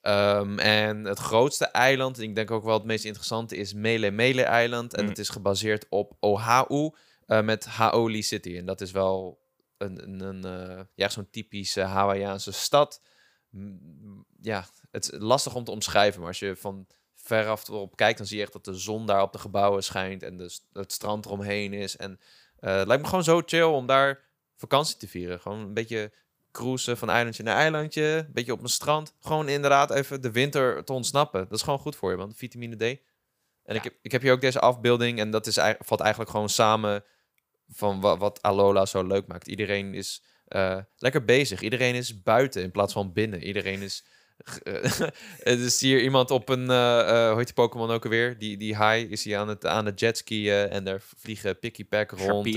Ehm, 0.00 0.58
en 0.58 1.04
het 1.04 1.18
grootste 1.18 1.64
eiland, 1.64 2.16
en 2.18 2.22
ik 2.22 2.34
denk 2.34 2.50
ook 2.50 2.64
wel 2.64 2.74
het 2.74 2.84
meest 2.84 3.04
interessante, 3.04 3.56
is 3.56 3.72
Mele 3.74 4.10
Mele 4.10 4.42
eiland. 4.42 4.94
En 4.94 5.02
Mm. 5.02 5.08
het 5.08 5.18
is 5.18 5.28
gebaseerd 5.28 5.86
op 5.88 6.16
Oahu 6.20 6.90
met 7.26 7.64
Haoli 7.66 8.22
City. 8.22 8.56
En 8.56 8.64
dat 8.66 8.80
is 8.80 8.90
wel 8.90 9.40
een, 9.78 10.02
een, 10.02 10.44
een 10.44 10.86
ja, 10.94 11.08
zo'n 11.08 11.30
typische 11.30 11.80
Hawaiiaanse 11.80 12.52
stad. 12.52 13.00
Ja, 14.40 14.64
het 14.90 15.12
is 15.12 15.18
lastig 15.20 15.54
om 15.54 15.64
te 15.64 15.70
omschrijven, 15.70 16.18
maar 16.20 16.28
als 16.28 16.38
je 16.38 16.56
van 16.56 16.86
veraf 17.14 17.68
erop 17.68 17.96
kijkt, 17.96 18.18
dan 18.18 18.26
zie 18.26 18.36
je 18.36 18.42
echt 18.42 18.52
dat 18.52 18.64
de 18.64 18.74
zon 18.74 19.06
daar 19.06 19.22
op 19.22 19.32
de 19.32 19.38
gebouwen 19.38 19.82
schijnt 19.82 20.22
en 20.22 20.36
de, 20.36 20.48
s- 20.48 20.66
het 20.72 20.92
strand 20.92 21.26
eromheen 21.26 21.72
is. 21.72 21.96
En 21.96 22.20
eh, 22.60 22.76
het 22.76 22.86
lijkt 22.86 23.02
me 23.02 23.08
gewoon 23.08 23.24
zo 23.24 23.42
chill 23.46 23.62
om 23.62 23.86
daar 23.86 24.20
vakantie 24.56 24.96
te 24.96 25.08
vieren. 25.08 25.40
Gewoon 25.40 25.58
een 25.58 25.74
beetje 25.74 26.12
cruisen 26.52 26.96
van 26.96 27.10
eilandje 27.10 27.42
naar 27.42 27.56
eilandje, 27.56 28.02
een 28.02 28.32
beetje 28.32 28.52
op 28.52 28.62
een 28.62 28.68
strand. 28.68 29.14
Gewoon 29.20 29.48
inderdaad 29.48 29.90
even 29.90 30.20
de 30.20 30.30
winter 30.30 30.84
te 30.84 30.92
ontsnappen. 30.92 31.40
Dat 31.40 31.58
is 31.58 31.62
gewoon 31.62 31.78
goed 31.78 31.96
voor 31.96 32.10
je, 32.10 32.16
man. 32.16 32.34
Vitamine 32.34 32.76
D. 32.76 32.98
En 33.64 33.76
ik, 33.76 33.84
heb, 33.84 33.94
ik 34.02 34.12
heb 34.12 34.22
hier 34.22 34.32
ook 34.32 34.40
deze 34.40 34.60
afbeelding 34.60 35.18
en 35.18 35.30
dat 35.30 35.46
is, 35.46 35.58
valt 35.78 36.00
eigenlijk 36.00 36.30
gewoon 36.30 36.48
samen 36.48 37.04
van 37.68 38.00
wat, 38.00 38.18
wat 38.18 38.42
Alola 38.42 38.86
zo 38.86 39.06
leuk 39.06 39.26
maakt. 39.26 39.46
Iedereen 39.46 39.94
is 39.94 40.22
eh, 40.44 40.78
lekker 40.96 41.24
bezig. 41.24 41.60
Iedereen 41.60 41.94
is 41.94 42.22
buiten 42.22 42.62
in 42.62 42.70
plaats 42.70 42.92
van 42.92 43.12
binnen. 43.12 43.42
Iedereen 43.42 43.82
is... 43.82 44.04
Het 45.38 45.58
is 45.70 45.80
hier 45.80 46.02
iemand 46.02 46.30
op 46.30 46.48
een, 46.48 46.70
eh 46.70 47.00
eh, 47.00 47.28
hoe 47.28 47.36
heet 47.36 47.46
die 47.46 47.54
Pokémon 47.54 47.90
ook 47.90 48.04
alweer? 48.04 48.38
Die, 48.38 48.56
die 48.56 48.76
high 48.76 49.10
is 49.10 49.24
hij 49.24 49.38
aan 49.38 49.48
het, 49.48 49.66
aan 49.66 49.86
het 49.86 50.00
jetskiën 50.00 50.68
en 50.68 50.84
daar 50.84 51.00
vliegen 51.16 51.58
Picky 51.58 51.84
Pack 51.84 52.10
rond. 52.10 52.48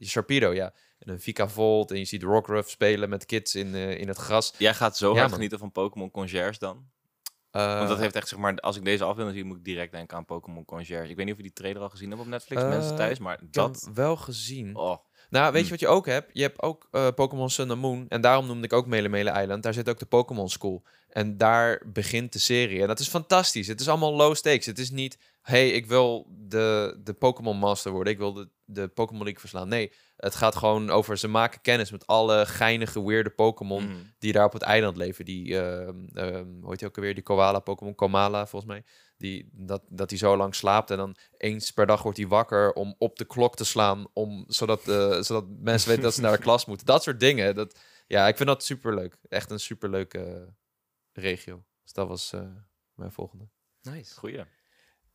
Sharpedo. 0.00 0.52
Ja. 0.52 0.72
En 0.98 1.12
een 1.12 1.20
Vika 1.20 1.48
Volt 1.48 1.90
en 1.90 1.98
je 1.98 2.04
ziet 2.04 2.22
Rockruff 2.22 2.70
spelen 2.70 3.08
met 3.08 3.26
kids 3.26 3.54
in, 3.54 3.74
in 3.74 4.08
het 4.08 4.16
gras. 4.16 4.54
Jij 4.58 4.74
gaat 4.74 4.96
zo 4.96 5.08
hard 5.08 5.20
man. 5.20 5.32
genieten 5.32 5.58
van 5.58 5.72
Pokémon 5.72 6.10
Concierge 6.10 6.58
dan. 6.58 6.90
Want 7.50 7.88
dat 7.88 7.98
heeft 7.98 8.14
echt, 8.14 8.28
zeg 8.28 8.38
maar, 8.38 8.56
als 8.56 8.76
ik 8.76 8.84
deze 8.84 9.04
afbeelding 9.04 9.36
zie, 9.36 9.44
moet 9.44 9.56
ik 9.56 9.64
direct 9.64 9.92
denken 9.92 10.16
aan 10.16 10.24
Pokémon 10.24 10.64
Concierge. 10.64 11.08
Ik 11.08 11.16
weet 11.16 11.24
niet 11.24 11.34
of 11.34 11.40
je 11.40 11.46
die 11.46 11.52
trailer 11.52 11.82
al 11.82 11.88
gezien 11.88 12.08
hebt 12.10 12.20
op 12.20 12.26
Netflix, 12.26 12.62
mensen 12.62 12.96
thuis, 12.96 13.18
maar 13.18 13.38
dat... 13.50 13.90
wel 13.94 14.16
gezien. 14.16 14.76
Oh, 14.76 14.96
Nou, 15.30 15.52
weet 15.52 15.54
je 15.54 15.60
Hmm. 15.60 15.70
wat 15.70 15.80
je 15.80 15.88
ook 15.88 16.06
hebt? 16.06 16.30
Je 16.32 16.42
hebt 16.42 16.62
ook 16.62 16.88
Pokémon 17.14 17.50
Sun 17.50 17.70
and 17.70 17.80
Moon. 17.80 18.06
En 18.08 18.20
daarom 18.20 18.46
noemde 18.46 18.64
ik 18.64 18.72
ook 18.72 18.86
Mele 18.86 19.08
Mele 19.08 19.40
Island. 19.40 19.62
Daar 19.62 19.74
zit 19.74 19.88
ook 19.88 19.98
de 19.98 20.06
Pokémon 20.06 20.48
School. 20.48 20.82
En 21.12 21.36
daar 21.36 21.82
begint 21.86 22.32
de 22.32 22.38
serie. 22.38 22.80
En 22.80 22.86
dat 22.86 22.98
is 22.98 23.08
fantastisch. 23.08 23.66
Het 23.66 23.80
is 23.80 23.88
allemaal 23.88 24.14
low 24.14 24.34
stakes. 24.34 24.66
Het 24.66 24.78
is 24.78 24.90
niet, 24.90 25.18
hey, 25.42 25.70
ik 25.70 25.86
wil 25.86 26.26
de, 26.30 27.00
de 27.04 27.12
Pokémon 27.12 27.56
Master 27.56 27.92
worden. 27.92 28.12
Ik 28.12 28.18
wil 28.18 28.32
de, 28.32 28.48
de 28.64 28.88
Pokémon 28.88 29.22
League 29.22 29.40
verslaan. 29.40 29.68
Nee, 29.68 29.92
het 30.16 30.34
gaat 30.34 30.56
gewoon 30.56 30.90
over... 30.90 31.18
Ze 31.18 31.28
maken 31.28 31.60
kennis 31.60 31.90
met 31.90 32.06
alle 32.06 32.46
geinige, 32.46 33.04
weirde 33.04 33.30
Pokémon... 33.30 33.84
mhm. 33.84 33.96
die 34.18 34.32
daar 34.32 34.44
op 34.44 34.52
het 34.52 34.62
eiland 34.62 34.96
leven. 34.96 35.24
Die, 35.24 35.58
ehm, 35.58 35.96
hoe 36.60 36.70
heet 36.70 36.78
die 36.78 36.88
ook 36.88 36.96
alweer? 36.96 37.14
Die 37.14 37.22
koala 37.22 37.58
Pokémon, 37.58 37.94
Komala 37.94 38.46
volgens 38.46 38.72
mij. 38.72 38.84
Die, 39.16 39.48
dat, 39.52 39.82
dat 39.88 40.10
hij 40.10 40.18
zo 40.18 40.36
lang 40.36 40.54
slaapt 40.54 40.90
en 40.90 40.96
dan 40.96 41.16
eens 41.36 41.70
per 41.70 41.86
dag 41.86 42.02
wordt 42.02 42.18
hij 42.18 42.26
wakker 42.26 42.72
om 42.72 42.94
op 42.98 43.16
de 43.16 43.24
klok 43.24 43.56
te 43.56 43.64
slaan, 43.64 44.06
om, 44.12 44.44
zodat, 44.48 44.88
eh, 44.88 45.20
zodat 45.20 45.44
mensen 45.60 45.88
weten 45.88 46.04
dat 46.04 46.14
ze 46.14 46.20
naar 46.20 46.36
de 46.36 46.42
klas 46.48 46.64
moeten. 46.64 46.86
Dat 46.86 47.02
soort 47.02 47.20
dingen. 47.20 47.54
Dat, 47.54 47.78
ja, 48.06 48.28
ik 48.28 48.36
vind 48.36 48.48
dat 48.48 48.64
superleuk. 48.64 49.16
Echt 49.28 49.50
een 49.50 49.60
superleuke 49.60 50.52
regio. 51.12 51.64
Dus 51.82 51.92
dat 51.92 52.08
was 52.08 52.32
eh, 52.32 52.40
mijn 52.94 53.12
volgende. 53.12 53.48
Nice. 53.82 54.14
Goeie. 54.14 54.44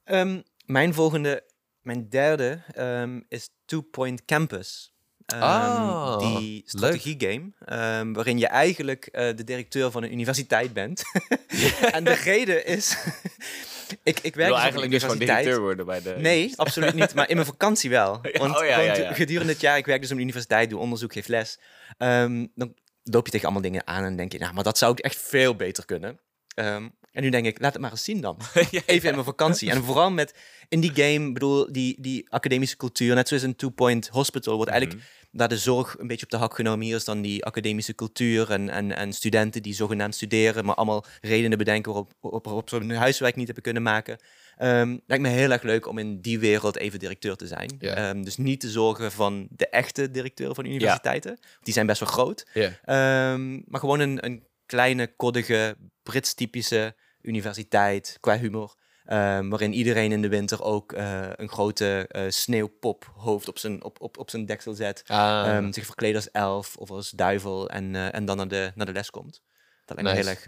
Ehm, 0.03 0.41
mijn 0.65 0.93
volgende, 0.93 1.43
mijn 1.81 2.09
derde, 2.09 2.63
ehm, 2.71 3.21
is 3.27 3.49
Two 3.65 3.81
Point 3.81 4.25
Campus. 4.25 4.95
Ehm, 5.25 5.41
Ah, 5.41 6.19
die 6.19 6.63
strategiegame, 6.65 7.51
ehm, 7.59 8.13
waarin 8.13 8.37
je 8.37 8.47
eigenlijk 8.47 9.05
eh, 9.05 9.35
de 9.35 9.43
directeur 9.43 9.91
van 9.91 10.03
een 10.03 10.11
universiteit 10.11 10.73
bent. 10.73 11.01
en 11.91 12.03
de 12.03 12.13
reden 12.13 12.65
is, 12.65 12.97
ik, 14.03 14.19
ik 14.19 14.19
Ik 14.23 14.35
werk 14.35 14.47
wil 14.47 14.47
dus 14.47 14.61
eigenlijk 14.61 14.91
dus 14.91 15.01
gewoon 15.01 15.17
directeur 15.17 15.59
worden 15.59 15.85
bij 15.85 16.01
de... 16.01 16.15
Nee, 16.17 16.53
absoluut 16.55 16.93
niet. 16.93 17.13
Maar 17.13 17.29
in 17.29 17.35
mijn 17.35 17.47
vakantie 17.47 17.89
wel. 17.89 18.21
Want 18.33 18.57
oh 18.57 18.65
ja, 18.65 18.79
ja, 18.79 18.95
ja. 18.95 19.13
gedurende 19.13 19.51
het 19.51 19.61
jaar, 19.61 19.77
ik 19.77 19.85
werk 19.85 20.01
dus 20.01 20.09
op 20.11 20.15
een 20.15 20.23
universiteit, 20.23 20.69
doe 20.69 20.79
onderzoek, 20.79 21.13
geef 21.13 21.27
les. 21.27 21.59
Ehm, 21.97 22.45
dan 22.55 22.75
loop 23.11 23.25
je 23.25 23.31
tegen 23.31 23.45
allemaal 23.45 23.63
dingen 23.63 23.87
aan 23.87 24.03
en 24.03 24.15
denk 24.15 24.31
je, 24.31 24.39
nou, 24.39 24.53
maar 24.53 24.63
dat 24.63 24.77
zou 24.77 24.91
ik 24.91 24.99
echt 24.99 25.17
veel 25.17 25.55
beter 25.55 25.85
kunnen. 25.85 26.19
Ehm, 26.55 26.89
en 27.18 27.24
nu 27.24 27.30
denk 27.30 27.45
ik, 27.45 27.59
laat 27.59 27.74
het 27.74 27.82
maar 27.82 27.91
eens 27.91 28.03
zien 28.03 28.22
dan. 28.22 28.38
Even 28.86 29.09
in 29.09 29.13
mijn 29.13 29.26
vakantie. 29.26 29.70
En 29.70 29.84
vooral 29.84 30.11
met, 30.11 30.34
in 30.70 30.80
die 30.80 30.91
game, 30.93 31.32
bedoel, 31.32 31.72
die, 31.72 32.01
die 32.01 32.30
academische 32.30 32.78
cultuur, 32.78 33.15
net 33.15 33.28
zoals 33.28 33.43
in 33.43 33.55
Two 33.55 33.70
Point 33.70 34.07
Hospital, 34.07 34.55
wordt 34.55 34.72
eigenlijk 34.72 35.01
Mhm. 35.01 35.38
daar 35.38 35.47
de 35.47 35.57
zorg 35.57 35.95
een 35.99 36.07
beetje 36.07 36.26
op 36.26 36.32
de 36.32 36.38
hak 36.38 36.55
genomen. 36.55 36.86
Hier 36.86 36.95
is 36.95 37.03
dan 37.03 37.22
die 37.22 37.45
academische 37.45 37.95
cultuur 37.95 38.51
en, 38.51 38.70
en, 38.70 38.95
en 38.95 39.13
studenten 39.13 39.61
die 39.61 39.74
zogenaamd 39.74 40.15
studeren, 40.15 40.65
maar 40.65 40.76
allemaal 40.76 41.05
redenen 41.22 41.57
bedenken 41.57 41.91
waarop, 41.91 42.13
waarop, 42.22 42.45
waarop 42.45 42.70
ze 42.70 42.76
hun 42.76 42.91
huiswerk 42.91 43.36
niet 43.36 43.45
hebben 43.45 43.63
kunnen 43.63 43.84
maken. 43.84 44.18
Ehm, 44.57 44.97
lijkt 45.07 45.24
me 45.24 45.30
heel 45.30 45.51
erg 45.51 45.61
leuk 45.63 45.88
om 45.88 45.97
in 45.97 46.22
die 46.22 46.39
wereld 46.39 46.78
even 46.78 46.99
directeur 46.99 47.36
te 47.36 47.47
zijn. 47.47 47.76
Ehm, 47.80 48.24
dus 48.24 48.38
niet 48.38 48.59
te 48.59 48.70
zorgen 48.70 49.11
van 49.11 49.47
de 49.51 49.68
echte 49.70 50.11
directeur 50.11 50.53
van 50.55 50.65
universiteiten. 50.65 51.39
Die 51.61 51.74
zijn 51.74 51.86
best 51.86 51.99
wel 51.99 52.09
groot. 52.09 52.45
Ehm, 52.86 53.51
maar 53.65 53.80
gewoon 53.80 53.99
een, 53.99 54.26
een 54.26 54.43
kleine, 54.65 55.15
koddige, 55.15 55.78
Brits-typische 56.03 56.95
universiteit 57.28 58.17
qua 58.19 58.38
humor. 58.38 58.75
Ehm, 59.05 59.49
waarin 59.49 59.73
iedereen 59.73 60.11
in 60.11 60.21
de 60.21 60.28
winter 60.30 60.63
ook 60.63 60.93
eh, 60.93 61.30
een 61.36 61.49
grote 61.49 62.05
eh 62.07 62.30
sneeuwpophoofd 62.30 63.47
op 63.47 63.57
zijn, 63.57 63.84
op, 63.84 64.01
op, 64.01 64.17
op 64.17 64.30
zijn 64.30 64.45
deksel 64.45 64.73
zet. 64.73 65.03
Ah, 65.07 65.47
Ehm, 65.47 65.71
zich 65.71 65.86
verkleedt 65.86 66.15
als 66.15 66.32
elf 66.32 66.75
of 66.78 66.89
als 66.91 67.09
duivel 67.09 67.69
en, 67.69 67.95
eh, 67.95 68.13
en 68.15 68.25
dan 68.25 68.38
naar 68.38 68.47
de, 68.47 68.71
naar 68.75 68.86
de 68.86 68.91
les 68.91 69.09
komt. 69.09 69.41
Dat 69.86 70.01
lijkt 70.01 70.09
me 70.19 70.23
heel 70.25 70.32
erg, 70.36 70.43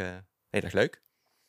heel 0.50 0.62
erg 0.62 0.74
leuk. 0.74 1.02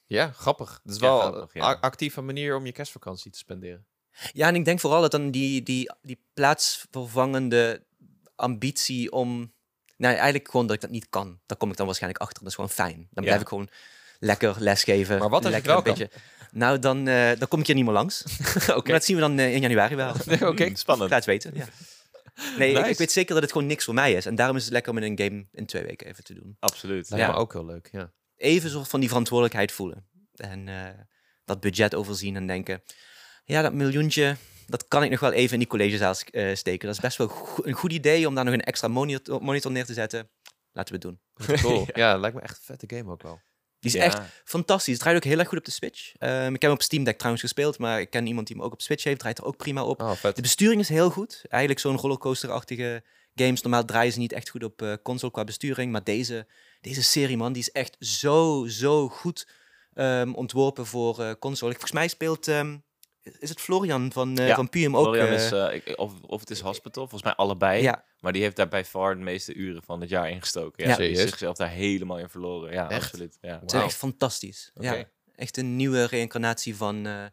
ja, 0.07 0.31
grappig. 0.31 0.81
Het 0.83 0.93
is 0.93 0.99
Ja, 1.01 1.07
wel 1.09 1.19
grappig, 1.21 1.55
een 1.55 1.61
ja. 1.61 1.67
a- 1.69 1.79
actieve 1.81 2.21
manier 2.21 2.57
om 2.57 2.67
je 2.67 2.73
kerstvakantie 2.73 3.31
te 3.31 3.39
spenderen. 3.39 3.87
Ja, 4.33 4.49
en 4.49 4.55
ik 4.55 4.65
denk 4.65 4.81
vooral 4.81 5.01
dat 5.01 5.11
dan 5.11 5.31
die, 5.31 5.63
die, 5.63 5.93
die 6.03 6.25
plaatsvervangende 6.35 7.85
ambitie 8.37 9.13
om... 9.13 9.53
Nou, 9.97 10.15
eigenlijk 10.15 10.51
gewoon 10.51 10.67
dat 10.67 10.75
ik 10.75 10.81
dat 10.81 10.91
niet 10.91 11.09
kan. 11.11 11.41
Daar 11.47 11.59
kom 11.59 11.71
ik 11.71 11.77
dan 11.77 11.87
waarschijnlijk 11.87 12.23
achter. 12.23 12.39
Dat 12.39 12.49
is 12.49 12.55
gewoon 12.55 12.71
fijn. 12.71 12.95
Dan 12.97 13.09
Ja. 13.11 13.23
blijf 13.23 13.41
ik 13.41 13.49
gewoon 13.49 13.69
lekker 14.21 14.55
lesgeven. 14.59 15.19
Maar 15.19 15.29
wat 15.29 15.43
lekker 15.43 15.75
het 15.75 15.85
wel 15.85 15.95
een 15.95 15.99
beetje... 15.99 16.11
Nou, 16.53 16.79
dan, 16.79 17.09
eh, 17.09 17.39
dan 17.39 17.49
kom 17.49 17.61
ik 17.61 17.67
hier 17.67 17.75
niet 17.75 17.85
meer 17.85 17.93
langs. 17.95 18.25
Maar 18.67 18.83
dat 18.85 19.05
zien 19.05 19.17
we 19.17 19.23
dan 19.23 19.39
eh, 19.39 19.55
in 19.55 19.61
januari 19.61 19.95
wel. 19.97 20.15
Oké. 20.51 20.71
Spannend. 20.77 21.11
Laat 21.11 21.25
het 21.25 21.25
weten, 21.25 21.53
ja. 21.55 21.67
Nee, 22.59 22.89
ik, 22.89 22.99
weet 22.99 23.13
zeker 23.13 23.35
dat 23.35 23.43
het 23.43 23.53
gewoon 23.53 23.67
niks 23.67 23.85
voor 23.85 23.95
mij 23.95 24.13
is. 24.13 24.27
En 24.27 24.35
daarom 24.35 24.57
is 24.57 24.65
het 24.65 24.73
lekker 24.73 24.93
om 24.93 24.99
in 24.99 25.11
een 25.19 25.25
game 25.25 25.47
in 25.53 25.67
twee 25.67 25.83
weken 25.83 26.07
even 26.07 26.25
te 26.25 26.35
doen. 26.35 26.57
Absoluut. 26.59 27.11
Lijkt 27.11 27.27
Ja. 27.27 27.33
me 27.33 27.39
ook 27.39 27.53
heel 27.53 27.65
leuk, 27.65 27.89
ja. 27.93 28.13
Even 28.37 28.71
zo 28.71 28.85
van 28.85 29.01
die 29.01 29.09
verantwoordelijkheid 29.09 29.73
voelen. 29.73 30.07
En 30.35 30.69
eh, 30.69 30.85
dat 31.45 31.61
budget 31.61 31.95
overzien 31.95 32.37
en 32.37 32.47
denken... 32.47 32.83
Ja, 33.45 33.63
dat 33.63 33.73
miljoentje, 33.73 34.37
dat 34.67 34.89
kan 34.89 35.03
ik 35.03 35.11
nog 35.11 35.21
wel 35.21 35.33
even 35.33 35.53
in 35.53 35.59
die 35.59 35.69
collegezaal 35.69 36.15
eh, 36.31 36.55
steken. 36.55 36.87
Dat 36.87 36.97
is 36.97 37.03
best 37.03 37.17
wel 37.17 37.29
go- 37.29 37.63
een 37.65 37.73
goed 37.73 37.93
idee 37.93 38.27
om 38.29 38.35
daar 38.35 38.45
nog 38.45 38.55
een 38.55 38.61
extra 38.65 38.89
monitor, 38.89 39.43
monitor 39.43 39.71
neer 39.73 39.85
te 39.85 39.93
zetten. 39.95 40.31
Laten 40.73 41.01
we 41.01 41.09
het 41.09 41.19
doen. 41.47 41.57
Cool. 41.57 41.87
ja, 41.95 42.17
lijkt 42.17 42.37
me 42.37 42.43
echt 42.43 42.57
een 42.57 42.65
vette 42.77 42.97
game 42.97 43.11
ook 43.11 43.23
wel. 43.23 43.41
Die 43.81 43.91
is 43.91 43.97
Ja. 43.97 44.03
echt 44.05 44.21
fantastisch. 44.45 44.93
Het 44.93 45.03
draait 45.03 45.17
ook 45.17 45.25
heel 45.25 45.39
erg 45.39 45.49
goed 45.49 45.59
op 45.59 45.65
de 45.65 45.71
Switch. 45.71 46.13
Ehm, 46.19 46.45
ik 46.47 46.53
heb 46.53 46.61
hem 46.61 46.71
op 46.73 46.83
Steam 46.83 47.05
Deck 47.05 47.17
trouwens 47.17 47.43
gespeeld, 47.43 47.79
maar 47.79 48.01
ik 48.01 48.11
ken 48.11 48.27
iemand 48.27 48.47
die 48.47 48.57
hem 48.57 48.65
ook 48.65 48.73
op 48.73 48.81
Switch 48.83 49.05
heeft. 49.05 49.19
Draait 49.19 49.39
er 49.39 49.45
ook 49.45 49.57
prima 49.57 49.85
op. 49.85 50.01
Oh. 50.03 50.23
De 50.35 50.43
besturing 50.43 50.81
is 50.81 50.89
heel 50.89 51.11
goed. 51.11 51.43
Eigenlijk 51.49 51.81
zo'n 51.83 51.97
rollercoaster-achtige 51.97 53.03
games. 53.35 53.63
Normaal 53.63 53.85
draaien 53.85 54.13
ze 54.13 54.19
niet 54.19 54.33
echt 54.33 54.49
goed 54.49 54.65
op 54.65 54.83
eh, 54.83 54.93
console 55.03 55.33
qua 55.33 55.45
besturing. 55.45 55.93
Maar 55.93 56.05
deze, 56.05 56.47
deze 56.81 57.03
serie, 57.03 57.37
man, 57.37 57.53
die 57.53 57.63
is 57.63 57.71
echt 57.73 57.97
zo, 57.99 58.67
zo 58.69 59.09
goed 59.09 59.49
ehm, 59.95 60.33
ontworpen 60.33 60.87
voor 60.87 61.21
eh, 61.21 61.31
console. 61.39 61.71
Volgens 61.71 61.93
mij 61.93 62.09
speelt... 62.09 62.49
ehm, 62.49 62.77
is 63.39 63.49
het 63.49 63.61
Florian 63.61 64.13
van, 64.13 64.37
Ja, 64.37 64.55
van 64.55 64.69
Puum 64.69 64.97
ook? 64.97 65.05
Florian 65.05 65.29
is, 65.29 65.53
ik- 65.75 65.99
of, 65.99 66.13
of 66.27 66.41
het 66.41 66.51
is 66.51 66.61
Hospital, 66.61 67.03
volgens 67.03 67.23
mij 67.23 67.35
allebei. 67.35 67.83
ja, 67.83 68.05
Maar 68.21 68.33
die 68.33 68.43
heeft 68.43 68.57
daar 68.57 68.69
bij 68.69 68.85
far 68.85 69.15
de 69.17 69.23
meeste 69.23 69.55
uren 69.55 69.83
van 69.83 70.01
het 70.01 70.11
jaar 70.11 70.31
ingestoken. 70.31 70.85
Ja, 70.85 70.91
Ja. 70.91 70.97
Die 70.97 71.05
is 71.05 71.11
Serieus? 71.13 71.31
zichzelf 71.31 71.57
daar 71.57 71.69
helemaal 71.69 72.19
in 72.19 72.29
verloren. 72.29 72.73
Ja, 72.73 72.91
Echt? 72.91 73.05
absoluut. 73.05 73.39
Ja. 73.41 73.61
het 73.61 73.73
is 73.73 73.81
echt 73.83 73.95
fantastisch. 73.95 74.71
Oké. 74.75 74.93
Ja, 74.95 75.05
echt 75.35 75.57
een 75.57 75.77
nieuwe 75.77 76.05
reïncarnatie 76.05 76.77
van, 76.77 77.07
eh 77.07 77.25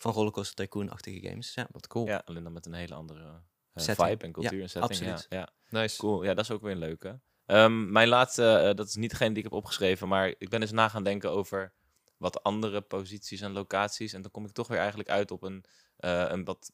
van 0.00 0.12
Rollercoaster 0.12 0.54
Tycoon-achtige 0.54 1.28
games. 1.28 1.54
Ja. 1.54 1.66
Wat 1.70 1.86
cool. 1.86 2.06
ja, 2.06 2.22
alleen 2.24 2.42
dan 2.42 2.52
met 2.52 2.66
een 2.66 2.72
hele 2.74 2.94
andere 2.94 3.40
eh, 3.72 3.84
vibe 3.84 4.24
en 4.24 4.32
cultuur 4.32 4.56
Ja, 4.56 4.62
en 4.62 4.68
setting. 4.70 4.82
absoluut. 4.90 5.26
Ja, 5.28 5.38
ja. 5.38 5.48
Nice. 5.80 5.96
Cool, 5.98 6.22
ja, 6.24 6.34
dat 6.34 6.44
is 6.44 6.50
ook 6.50 6.62
weer 6.62 6.72
een 6.72 6.78
leuke. 6.78 7.20
Ehm, 7.46 7.92
mijn 7.92 8.08
laatste, 8.08 8.44
eh, 8.56 8.74
dat 8.74 8.88
is 8.88 8.94
niet 8.94 9.10
degene 9.10 9.28
die 9.28 9.38
ik 9.38 9.44
heb 9.44 9.52
opgeschreven, 9.52 10.08
maar 10.08 10.34
ik 10.38 10.48
ben 10.48 10.60
eens 10.60 10.70
na 10.70 10.88
gaan 10.88 11.02
denken 11.04 11.30
over 11.30 11.72
wat 12.16 12.42
andere 12.42 12.80
posities 12.80 13.40
en 13.40 13.52
locaties. 13.52 14.12
En 14.12 14.22
dan 14.22 14.30
kom 14.30 14.44
ik 14.44 14.52
toch 14.52 14.68
weer 14.68 14.78
eigenlijk 14.78 15.08
uit 15.08 15.30
op 15.30 15.42
een, 15.42 15.64
eh, 15.98 16.24
een 16.28 16.44
wat 16.44 16.72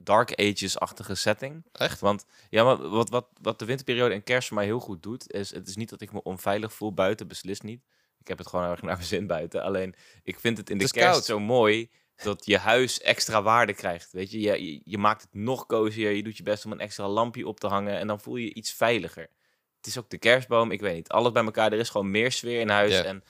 Dark 0.00 0.40
Ages-achtige 0.40 1.14
setting. 1.14 1.64
Echt? 1.72 2.00
Want 2.00 2.26
ja, 2.50 2.64
maar 2.64 2.88
wat, 2.88 3.10
wat, 3.10 3.26
wat 3.40 3.58
de 3.58 3.64
winterperiode 3.64 4.14
en 4.14 4.22
kerst 4.22 4.48
voor 4.48 4.56
mij 4.56 4.66
heel 4.66 4.80
goed 4.80 5.02
doet, 5.02 5.32
is 5.32 5.54
het 5.54 5.68
is 5.68 5.76
niet 5.76 5.88
dat 5.90 6.00
ik 6.00 6.12
me 6.12 6.22
onveilig 6.22 6.72
voel 6.72 6.92
buiten, 6.92 7.28
beslist 7.28 7.62
niet. 7.62 7.82
Ik 8.20 8.28
heb 8.28 8.38
het 8.38 8.46
gewoon 8.46 8.70
erg 8.70 8.82
naar 8.82 8.94
mijn 8.94 9.06
zin 9.06 9.26
buiten. 9.26 9.62
Alleen, 9.62 9.94
ik 10.22 10.40
vind 10.40 10.58
het 10.58 10.70
in 10.70 10.78
de 10.78 10.84
Het 10.84 10.92
kerst 10.92 11.10
koud. 11.10 11.24
zo 11.24 11.40
mooi 11.40 11.90
dat 12.22 12.46
je 12.46 12.58
huis 12.58 13.00
extra 13.00 13.42
waarde 13.42 13.74
krijgt. 13.74 14.12
Weet 14.12 14.30
je? 14.30 14.40
Je, 14.40 14.64
je, 14.64 14.80
je 14.84 14.98
maakt 14.98 15.22
het 15.22 15.34
nog 15.34 15.66
cozier, 15.66 16.10
je 16.10 16.22
doet 16.22 16.36
je 16.36 16.42
best 16.42 16.64
om 16.64 16.72
een 16.72 16.80
extra 16.80 17.08
lampje 17.08 17.46
op 17.46 17.60
te 17.60 17.66
hangen 17.66 17.98
en 17.98 18.06
dan 18.06 18.20
voel 18.20 18.36
je 18.36 18.44
je 18.44 18.54
iets 18.54 18.72
veiliger. 18.72 19.28
Het 19.76 19.86
is 19.86 19.98
ook 19.98 20.10
de 20.10 20.18
kerstboom, 20.18 20.70
ik 20.70 20.80
weet 20.80 20.94
niet. 20.94 21.08
Alles 21.08 21.32
bij 21.32 21.44
elkaar, 21.44 21.72
er 21.72 21.78
is 21.78 21.88
gewoon 21.88 22.10
meer 22.10 22.32
sfeer 22.32 22.60
in 22.60 22.68
huis. 22.68 23.02
En 23.02 23.24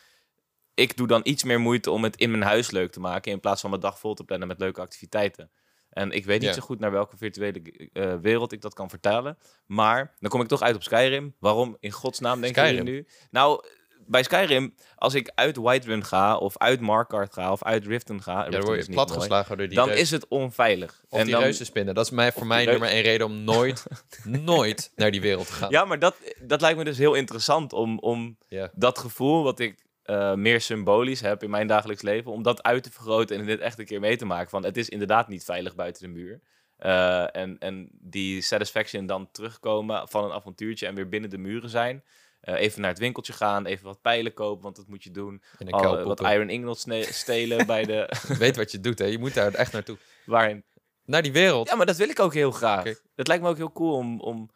ik 0.74 0.96
doe 0.96 1.06
dan 1.06 1.20
iets 1.24 1.44
meer 1.44 1.60
moeite 1.60 1.90
om 1.90 2.04
het 2.04 2.16
in 2.16 2.30
mijn 2.30 2.42
huis 2.42 2.70
leuk 2.70 2.92
te 2.92 3.00
maken, 3.00 3.32
in 3.32 3.40
plaats 3.40 3.60
van 3.60 3.70
mijn 3.70 3.82
dag 3.82 3.98
vol 3.98 4.14
te 4.14 4.24
plannen 4.24 4.48
met 4.48 4.58
leuke 4.58 4.80
activiteiten. 4.80 5.50
En 5.90 6.10
ik 6.10 6.24
weet 6.24 6.40
niet 6.40 6.54
zo 6.54 6.60
goed 6.60 6.78
naar 6.78 6.90
welke 6.90 7.16
virtuele 7.16 7.62
eh, 7.92 8.14
wereld 8.20 8.52
ik 8.52 8.60
dat 8.60 8.74
kan 8.74 8.90
vertalen. 8.90 9.38
Maar 9.66 10.14
dan 10.20 10.30
kom 10.30 10.40
ik 10.40 10.48
toch 10.48 10.62
uit 10.62 10.74
op 10.74 10.82
Skyrim. 10.82 11.34
Waarom 11.38 11.76
in 11.80 11.90
godsnaam 11.90 12.40
denk 12.40 12.56
je 12.56 12.82
nu? 12.82 13.06
Nou, 13.30 13.64
bij 14.06 14.22
Skyrim, 14.22 14.74
als 14.96 15.14
ik 15.14 15.30
uit 15.34 15.56
Whiterun 15.56 16.04
ga, 16.04 16.36
of 16.36 16.58
uit 16.58 16.80
Markarth 16.80 17.32
ga, 17.32 17.52
of 17.52 17.62
uit 17.62 17.86
Riften 17.86 18.22
ga, 18.22 18.44
Ja, 18.44 18.50
dan 18.50 18.60
word 18.60 18.78
is 18.78 18.86
je 18.86 18.92
platgeslagen 18.92 19.56
door 19.56 19.66
die 19.68 19.76
dan 19.76 19.88
reus- 19.88 20.00
is 20.00 20.10
het 20.10 20.28
onveilig. 20.28 21.04
Of 21.08 21.18
en 21.18 21.24
die 21.24 21.34
dan, 21.34 21.42
reuzenspinnen. 21.42 21.94
Dat 21.94 22.04
is 22.04 22.10
mij, 22.10 22.32
voor 22.32 22.46
mij 22.46 22.64
nummer 22.64 22.88
één 22.88 23.02
reden 23.02 23.26
om 23.26 23.44
nooit, 23.44 23.86
nooit 24.24 24.92
naar 24.96 25.10
die 25.10 25.20
wereld 25.20 25.46
te 25.46 25.52
gaan. 25.52 25.70
Ja, 25.70 25.84
maar 25.84 25.98
dat, 25.98 26.16
dat 26.42 26.60
lijkt 26.60 26.78
me 26.78 26.84
dus 26.84 26.98
heel 26.98 27.14
interessant 27.14 27.72
om, 27.72 27.98
om 27.98 28.38
dat 28.74 28.98
gevoel 28.98 29.42
wat 29.42 29.58
ik 29.58 29.83
eh, 30.04 30.34
meer 30.34 30.60
symbolisch 30.60 31.20
heb 31.20 31.42
in 31.42 31.50
mijn 31.50 31.66
dagelijks 31.66 32.02
leven, 32.02 32.32
om 32.32 32.42
dat 32.42 32.62
uit 32.62 32.82
te 32.82 32.90
vergroten 32.90 33.38
en 33.38 33.46
dit 33.46 33.60
echt 33.60 33.78
een 33.78 33.84
keer 33.84 34.00
mee 34.00 34.16
te 34.16 34.24
maken. 34.24 34.50
Van 34.50 34.64
het 34.64 34.76
is 34.76 34.88
inderdaad 34.88 35.28
niet 35.28 35.44
veilig 35.44 35.74
buiten 35.74 36.02
de 36.02 36.08
muur. 36.08 36.40
Eh, 36.76 37.36
en, 37.36 37.58
en 37.58 37.88
die 37.92 38.40
satisfaction 38.40 39.06
dan 39.06 39.30
terugkomen 39.30 40.08
van 40.08 40.24
een 40.24 40.32
avontuurtje 40.32 40.86
en 40.86 40.94
weer 40.94 41.08
binnen 41.08 41.30
de 41.30 41.38
muren 41.38 41.70
zijn. 41.70 42.04
Eh, 42.40 42.60
even 42.60 42.80
naar 42.80 42.90
het 42.90 42.98
winkeltje 42.98 43.32
gaan, 43.32 43.66
even 43.66 43.84
wat 43.84 44.02
pijlen 44.02 44.34
kopen, 44.34 44.62
want 44.62 44.76
dat 44.76 44.88
moet 44.88 45.04
je 45.04 45.10
doen. 45.10 45.42
Al, 45.66 46.04
wat 46.04 46.20
iron 46.20 46.48
ingots 46.50 46.86
stelen 47.00 47.66
bij 47.66 47.84
de... 47.84 48.12
Weet 48.38 48.56
wat 48.56 48.70
je 48.70 48.80
doet, 48.80 48.98
hè. 48.98 49.04
Je 49.04 49.18
moet 49.18 49.34
daar 49.34 49.54
echt 49.54 49.72
naartoe. 49.72 49.98
waarin 50.26 50.64
Naar 51.04 51.22
die 51.22 51.32
wereld. 51.32 51.68
Ja, 51.68 51.74
maar 51.74 51.86
dat 51.86 51.96
wil 51.96 52.08
ik 52.08 52.20
ook 52.20 52.34
heel 52.34 52.50
graag. 52.50 52.84
Het 53.14 53.26
lijkt 53.26 53.42
me 53.42 53.48
ook 53.48 53.56
heel 53.56 53.72
cool 53.72 53.96
om, 53.96 54.20
om... 54.20 54.50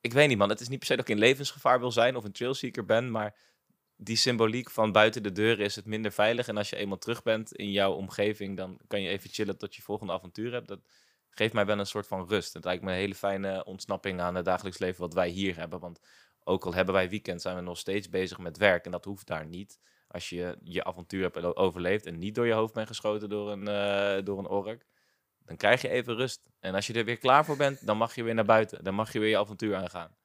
Ik 0.00 0.12
weet 0.12 0.28
niet, 0.28 0.38
man. 0.38 0.48
Het 0.48 0.60
is 0.60 0.68
niet 0.68 0.78
per 0.78 0.86
se 0.86 0.96
dat 0.96 1.08
ik 1.08 1.14
in 1.14 1.20
levensgevaar 1.20 1.80
wil 1.80 1.92
zijn 1.92 2.16
of 2.16 2.24
een 2.24 2.32
trailseeker 2.32 2.84
ben, 2.84 3.10
maar 3.10 3.34
die 3.96 4.16
symboliek 4.16 4.70
van 4.70 4.92
buiten 4.92 5.22
de 5.22 5.32
deur 5.32 5.60
is 5.60 5.76
het 5.76 5.86
minder 5.86 6.12
veilig. 6.12 6.48
En 6.48 6.56
als 6.56 6.70
je 6.70 6.76
eenmaal 6.76 6.98
terug 6.98 7.22
bent 7.22 7.52
in 7.52 7.70
jouw 7.70 7.92
omgeving, 7.92 8.56
dan 8.56 8.78
kan 8.86 9.02
je 9.02 9.08
even 9.08 9.30
chillen 9.30 9.58
tot 9.58 9.74
je 9.74 9.82
volgende 9.82 10.12
avontuur 10.12 10.52
hebt. 10.52 10.68
Dat 10.68 10.80
geeft 11.30 11.54
mij 11.54 11.66
wel 11.66 11.78
een 11.78 11.86
soort 11.86 12.06
van 12.06 12.28
rust. 12.28 12.54
Het 12.54 12.64
lijkt 12.64 12.82
me 12.82 12.90
een 12.90 12.96
hele 12.96 13.14
fijne 13.14 13.64
ontsnapping 13.64 14.20
aan 14.20 14.34
het 14.34 14.44
dagelijks 14.44 14.78
leven 14.78 15.00
wat 15.00 15.14
wij 15.14 15.28
hier 15.28 15.56
hebben. 15.56 15.80
Want 15.80 16.00
ook 16.44 16.64
al 16.64 16.74
hebben 16.74 16.94
wij 16.94 17.08
weekend, 17.08 17.42
zijn 17.42 17.56
we 17.56 17.62
nog 17.62 17.78
steeds 17.78 18.08
bezig 18.08 18.38
met 18.38 18.56
werk. 18.56 18.84
En 18.84 18.90
dat 18.90 19.04
hoeft 19.04 19.26
daar 19.26 19.46
niet. 19.46 19.78
Als 20.08 20.28
je 20.28 20.58
je 20.62 20.84
avontuur 20.84 21.22
hebt 21.22 21.56
overleefd 21.56 22.06
en 22.06 22.18
niet 22.18 22.34
door 22.34 22.46
je 22.46 22.52
hoofd 22.52 22.74
bent 22.74 22.86
geschoten 22.86 23.28
door 23.28 23.50
een, 23.50 23.68
eh, 23.68 24.24
door 24.24 24.38
een 24.38 24.48
ork, 24.48 24.86
dan 25.44 25.56
krijg 25.56 25.82
je 25.82 25.88
even 25.88 26.14
rust. 26.14 26.50
En 26.60 26.74
als 26.74 26.86
je 26.86 26.92
er 26.92 27.04
weer 27.04 27.18
klaar 27.18 27.44
voor 27.44 27.56
bent, 27.56 27.86
dan 27.86 27.96
mag 27.96 28.14
je 28.14 28.22
weer 28.22 28.34
naar 28.34 28.44
buiten. 28.44 28.84
Dan 28.84 28.94
mag 28.94 29.12
je 29.12 29.18
weer 29.18 29.28
je 29.28 29.38
avontuur 29.38 29.76
aangaan. 29.76 30.16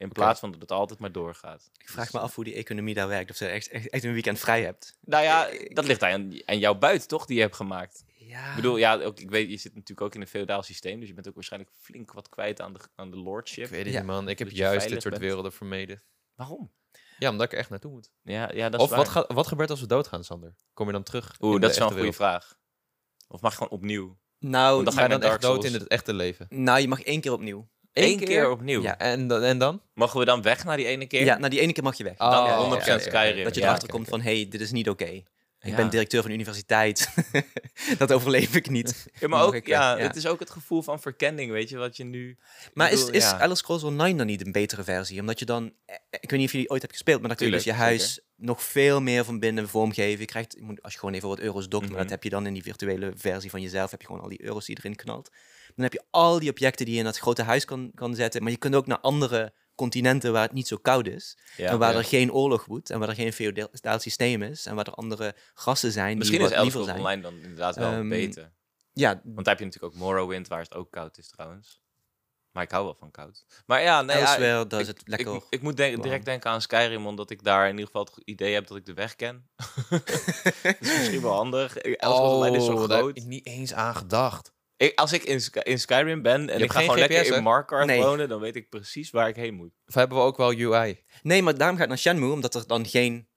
In 0.00 0.08
plaats 0.12 0.40
van 0.40 0.50
dat 0.52 0.60
het 0.60 0.72
altijd 0.72 0.98
maar 0.98 1.12
doorgaat. 1.12 1.70
Ik 1.78 1.88
vraag 1.88 2.12
me 2.12 2.18
af 2.18 2.34
hoe 2.34 2.44
die 2.44 2.54
economie 2.54 2.94
daar 2.94 3.08
werkt. 3.08 3.30
Of 3.30 3.38
je 3.38 3.46
echt, 3.46 3.68
echt, 3.68 3.88
echt 3.88 4.04
een 4.04 4.12
weekend 4.12 4.38
vrij 4.38 4.62
hebt. 4.62 4.96
Nou 5.00 5.22
ja, 5.24 5.48
dat 5.68 5.84
ligt 5.84 6.02
aan, 6.02 6.32
aan 6.44 6.58
jouw 6.58 6.74
buit, 6.74 7.08
toch? 7.08 7.26
Die 7.26 7.36
je 7.36 7.42
hebt 7.42 7.56
gemaakt. 7.56 8.04
Ja. 8.14 8.48
Ik 8.50 8.56
bedoel, 8.56 8.76
ja, 8.76 8.94
ook, 9.00 9.20
ik 9.20 9.30
weet, 9.30 9.50
je 9.50 9.56
zit 9.56 9.74
natuurlijk 9.74 10.00
ook 10.00 10.14
in 10.14 10.20
een 10.20 10.26
feodaal 10.26 10.62
systeem. 10.62 10.98
Dus 11.00 11.08
je 11.08 11.14
bent 11.14 11.28
ook 11.28 11.34
waarschijnlijk 11.34 11.72
flink 11.78 12.12
wat 12.12 12.28
kwijt 12.28 12.60
aan 12.60 12.72
de, 12.72 12.78
aan 12.94 13.10
de 13.10 13.16
lordship. 13.16 13.64
Ik 13.64 13.70
weet 13.70 13.84
het 13.84 13.92
Ja. 13.92 13.98
niet, 13.98 14.08
man. 14.08 14.28
Ik 14.28 14.38
heb 14.38 14.48
Dat 14.48 14.56
juist 14.56 14.88
dit 14.88 15.02
soort 15.02 15.14
bent. 15.14 15.26
werelden 15.26 15.52
vermeden. 15.52 16.02
Waarom? 16.34 16.70
Ja, 17.18 17.30
omdat 17.30 17.46
ik 17.46 17.52
er 17.52 17.58
echt 17.58 17.70
naartoe 17.70 17.90
moet. 17.90 18.10
Ja, 18.22 18.50
ja 18.52 18.68
dat 18.68 18.80
is 18.80 18.86
Of 18.86 18.94
wat, 18.94 19.04
waar. 19.06 19.14
gaat, 19.14 19.32
wat 19.32 19.46
gebeurt 19.46 19.70
als 19.70 19.80
we 19.80 19.86
doodgaan, 19.86 20.24
Sander? 20.24 20.54
Kom 20.72 20.86
je 20.86 20.92
dan 20.92 21.02
terug? 21.02 21.36
Oeh, 21.40 21.54
in 21.54 21.60
dat 21.60 21.70
de 21.70 21.74
is 21.76 21.82
wel 21.82 21.90
een 21.90 21.96
goede 21.98 22.12
vraag. 22.12 22.58
Of 23.28 23.40
mag 23.40 23.50
je 23.52 23.56
gewoon 23.58 23.72
opnieuw? 23.72 24.18
Nou, 24.38 24.72
Want 24.74 24.84
dan 24.84 24.94
Ga 24.94 25.02
je 25.02 25.08
dan 25.08 25.20
naar 25.20 25.30
echt 25.30 25.42
dood 25.42 25.64
in 25.64 25.72
het 25.72 25.86
echte 25.86 26.14
leven? 26.14 26.46
nou, 26.50 26.80
je 26.80 26.88
mag 26.88 27.02
één 27.02 27.20
keer 27.20 27.32
opnieuw. 27.32 27.68
Eén 27.92 28.18
keer 28.18 28.50
opnieuw? 28.50 28.82
Ja. 28.82 28.98
En, 28.98 29.26
dan- 29.26 29.42
en 29.42 29.58
dan? 29.58 29.80
Mogen 29.94 30.18
we 30.18 30.24
dan 30.24 30.42
weg 30.42 30.64
naar 30.64 30.76
die 30.76 30.86
ene 30.86 31.06
keer? 31.06 31.24
Ja, 31.24 31.38
nou 31.38 31.50
die 31.50 31.60
ene 31.60 31.72
keer 31.72 31.82
mag 31.82 31.96
je 31.96 32.04
weg. 32.04 32.18
Oh, 32.18 32.30
Dan 32.30 32.44
Ja, 32.44 32.50
ja, 32.50 32.80
100% 32.80 32.84
ja, 32.84 32.92
ja, 32.92 32.92
ja. 32.92 32.98
Skyrim. 32.98 33.44
Dat 33.44 33.54
je 33.54 33.60
Ja, 33.60 33.66
erachter 33.66 33.88
komt 33.88 34.08
van, 34.08 34.20
hé, 34.20 34.34
hey, 34.34 34.46
dit 34.48 34.60
is 34.60 34.72
niet 34.72 34.88
oké. 34.88 35.22
Ik 35.62 35.70
Ja. 35.70 35.76
ben 35.76 35.90
directeur 35.90 36.20
van 36.20 36.28
de 36.30 36.36
universiteit. 36.36 37.08
dat 37.98 38.12
overleef 38.12 38.54
ik 38.54 38.70
niet. 38.70 39.06
Ja, 39.20 39.28
maar 39.28 39.44
ook, 39.44 39.54
ik 39.54 39.66
ja, 39.66 39.96
ja. 39.96 40.02
het 40.02 40.16
is 40.16 40.26
ook 40.26 40.40
het 40.40 40.50
gevoel 40.50 40.82
van 40.82 41.00
verkenning, 41.00 41.50
weet 41.50 41.68
je, 41.68 41.76
wat 41.76 41.96
je 41.96 42.04
nu... 42.04 42.38
Maar 42.74 42.92
is, 42.92 43.08
is. 43.10 43.32
Elder 43.32 43.56
Scrolls 43.56 43.82
Online 43.82 44.16
dan 44.18 44.26
niet 44.26 44.46
een 44.46 44.52
betere 44.52 44.84
versie? 44.84 45.20
Omdat 45.20 45.38
je 45.38 45.44
dan, 45.44 45.72
ik 46.10 46.30
weet 46.30 46.38
niet 46.38 46.46
of 46.46 46.52
je 46.52 46.58
die 46.58 46.70
ooit 46.70 46.80
hebt 46.82 46.92
gespeeld, 46.94 47.18
maar 47.20 47.28
dan 47.28 47.36
kun 47.36 47.46
je 47.46 47.52
dus 47.52 47.64
je 47.64 47.72
huis 47.72 48.20
nog 48.36 48.62
veel 48.62 49.00
meer 49.00 49.24
van 49.24 49.38
binnen 49.38 49.68
vormgeven. 49.68 50.20
Je 50.20 50.24
krijgt, 50.24 50.54
je 50.58 50.62
moet, 50.62 50.82
als 50.82 50.92
je 50.92 50.98
gewoon 50.98 51.14
even 51.14 51.28
wat 51.28 51.38
euro's 51.38 51.68
dokt, 51.68 51.84
maar 51.84 51.92
Mhm. 51.92 52.02
dat 52.02 52.10
heb 52.10 52.22
je 52.22 52.30
dan 52.30 52.46
in 52.46 52.52
die 52.52 52.62
virtuele 52.62 53.12
versie 53.16 53.50
van 53.50 53.60
jezelf, 53.60 53.90
heb 53.90 54.00
je 54.00 54.06
gewoon 54.06 54.22
al 54.22 54.28
die 54.28 54.42
euro's 54.44 54.66
die 54.66 54.76
erin 54.78 54.96
knalt. 54.96 55.30
Dan 55.74 55.84
heb 55.84 55.92
je 55.92 56.02
al 56.10 56.38
die 56.38 56.50
objecten 56.50 56.84
die 56.84 56.94
je 56.94 57.00
in 57.00 57.06
dat 57.06 57.18
grote 57.18 57.42
huis 57.42 57.64
kan, 57.64 57.90
kan 57.94 58.14
zetten, 58.14 58.42
maar 58.42 58.52
je 58.52 58.58
kunt 58.58 58.74
ook 58.74 58.86
naar 58.86 58.98
andere 59.00 59.52
continenten 59.80 60.32
waar 60.32 60.42
het 60.42 60.52
niet 60.52 60.68
zo 60.68 60.76
koud 60.76 61.06
is. 61.06 61.38
Ja, 61.56 61.70
en 61.70 61.78
waar 61.78 61.92
ja. 61.92 61.98
er 61.98 62.04
geen 62.04 62.32
oorlog 62.32 62.64
woedt 62.64 62.90
en 62.90 62.98
waar 62.98 63.08
er 63.08 63.14
geen 63.14 63.32
feodaal 63.32 63.98
systeem 63.98 64.42
is 64.42 64.66
en 64.66 64.74
waar 64.74 64.86
er 64.86 64.92
andere 64.94 65.34
gassen 65.54 65.92
zijn 65.92 66.18
Misschien 66.18 66.38
die 66.38 66.48
is 66.48 66.54
Elder 66.54 66.84
zijn. 66.84 66.98
Online 66.98 67.22
dan 67.22 67.34
inderdaad 67.42 67.76
wel 67.76 67.92
Ehm, 67.92 68.08
beter. 68.08 68.52
Ja, 68.92 69.20
Want 69.24 69.36
daar 69.36 69.54
heb 69.54 69.58
je 69.58 69.64
natuurlijk 69.64 69.94
ook 69.94 70.00
Morrowind, 70.00 70.48
waar 70.48 70.60
het 70.60 70.74
ook 70.74 70.90
koud 70.90 71.18
is 71.18 71.28
trouwens. 71.28 71.80
Maar 72.52 72.62
ik 72.62 72.70
hou 72.70 72.84
wel 72.84 72.96
van 72.98 73.10
koud. 73.10 73.44
Maar 73.66 73.82
ja, 73.82 74.02
nee, 74.02 74.16
ja, 74.16 74.22
Elsewhere, 74.22 74.66
daar 74.66 74.80
is 74.80 74.88
ik, 74.88 74.98
het 74.98 75.08
lekker... 75.08 75.34
Ik, 75.34 75.42
ik 75.50 75.62
moet 75.62 75.78
warm. 75.78 76.00
direct 76.00 76.24
denken 76.24 76.50
aan 76.50 76.60
Skyrim, 76.62 77.06
omdat 77.06 77.30
ik 77.30 77.42
daar 77.44 77.64
in 77.64 77.70
ieder 77.70 77.86
geval 77.86 78.04
het 78.04 78.24
idee 78.24 78.54
heb 78.54 78.66
dat 78.66 78.76
ik 78.76 78.86
de 78.86 78.94
weg 78.94 79.16
ken. 79.16 79.48
dat 79.90 80.76
is 80.80 80.98
misschien 80.98 81.22
wel 81.22 81.32
handig. 81.32 81.76
Elsewhere 81.76 82.34
Online 82.34 82.56
is 82.56 82.64
zo 82.64 82.72
Oh, 82.72 82.78
daar 82.78 82.88
heb 82.88 82.98
groot. 82.98 83.16
ik 83.16 83.24
niet 83.24 83.46
eens 83.46 83.74
aan 83.74 83.94
gedacht. 83.96 84.52
Ik, 84.80 84.98
als 84.98 85.12
ik 85.12 85.22
in, 85.22 85.40
in 85.62 85.78
Skyrim 85.78 86.22
ben 86.22 86.48
en 86.50 86.60
ik 86.60 86.72
ga 86.72 86.78
geen 86.78 86.88
gewoon 86.88 87.04
GPS, 87.04 87.14
lekker 87.16 87.32
hè? 87.32 87.38
in 87.38 87.42
Markarth 87.44 87.86
Nee. 87.86 88.00
wonen, 88.02 88.28
dan 88.28 88.40
weet 88.40 88.56
ik 88.56 88.68
precies 88.68 89.10
waar 89.10 89.28
ik 89.28 89.36
heen 89.36 89.54
moet. 89.54 89.72
Of 89.86 89.94
hebben 89.94 90.18
we 90.18 90.24
ook 90.24 90.36
wel 90.36 90.50
UI? 90.52 91.04
Nee, 91.22 91.42
maar 91.42 91.56
daarom 91.58 91.76
ga 91.76 91.82
ik 91.82 91.88
naar 91.88 91.98
Shenmue, 91.98 92.32
omdat 92.32 92.54
er 92.54 92.66
dan 92.66 92.86
geen, 92.86 93.28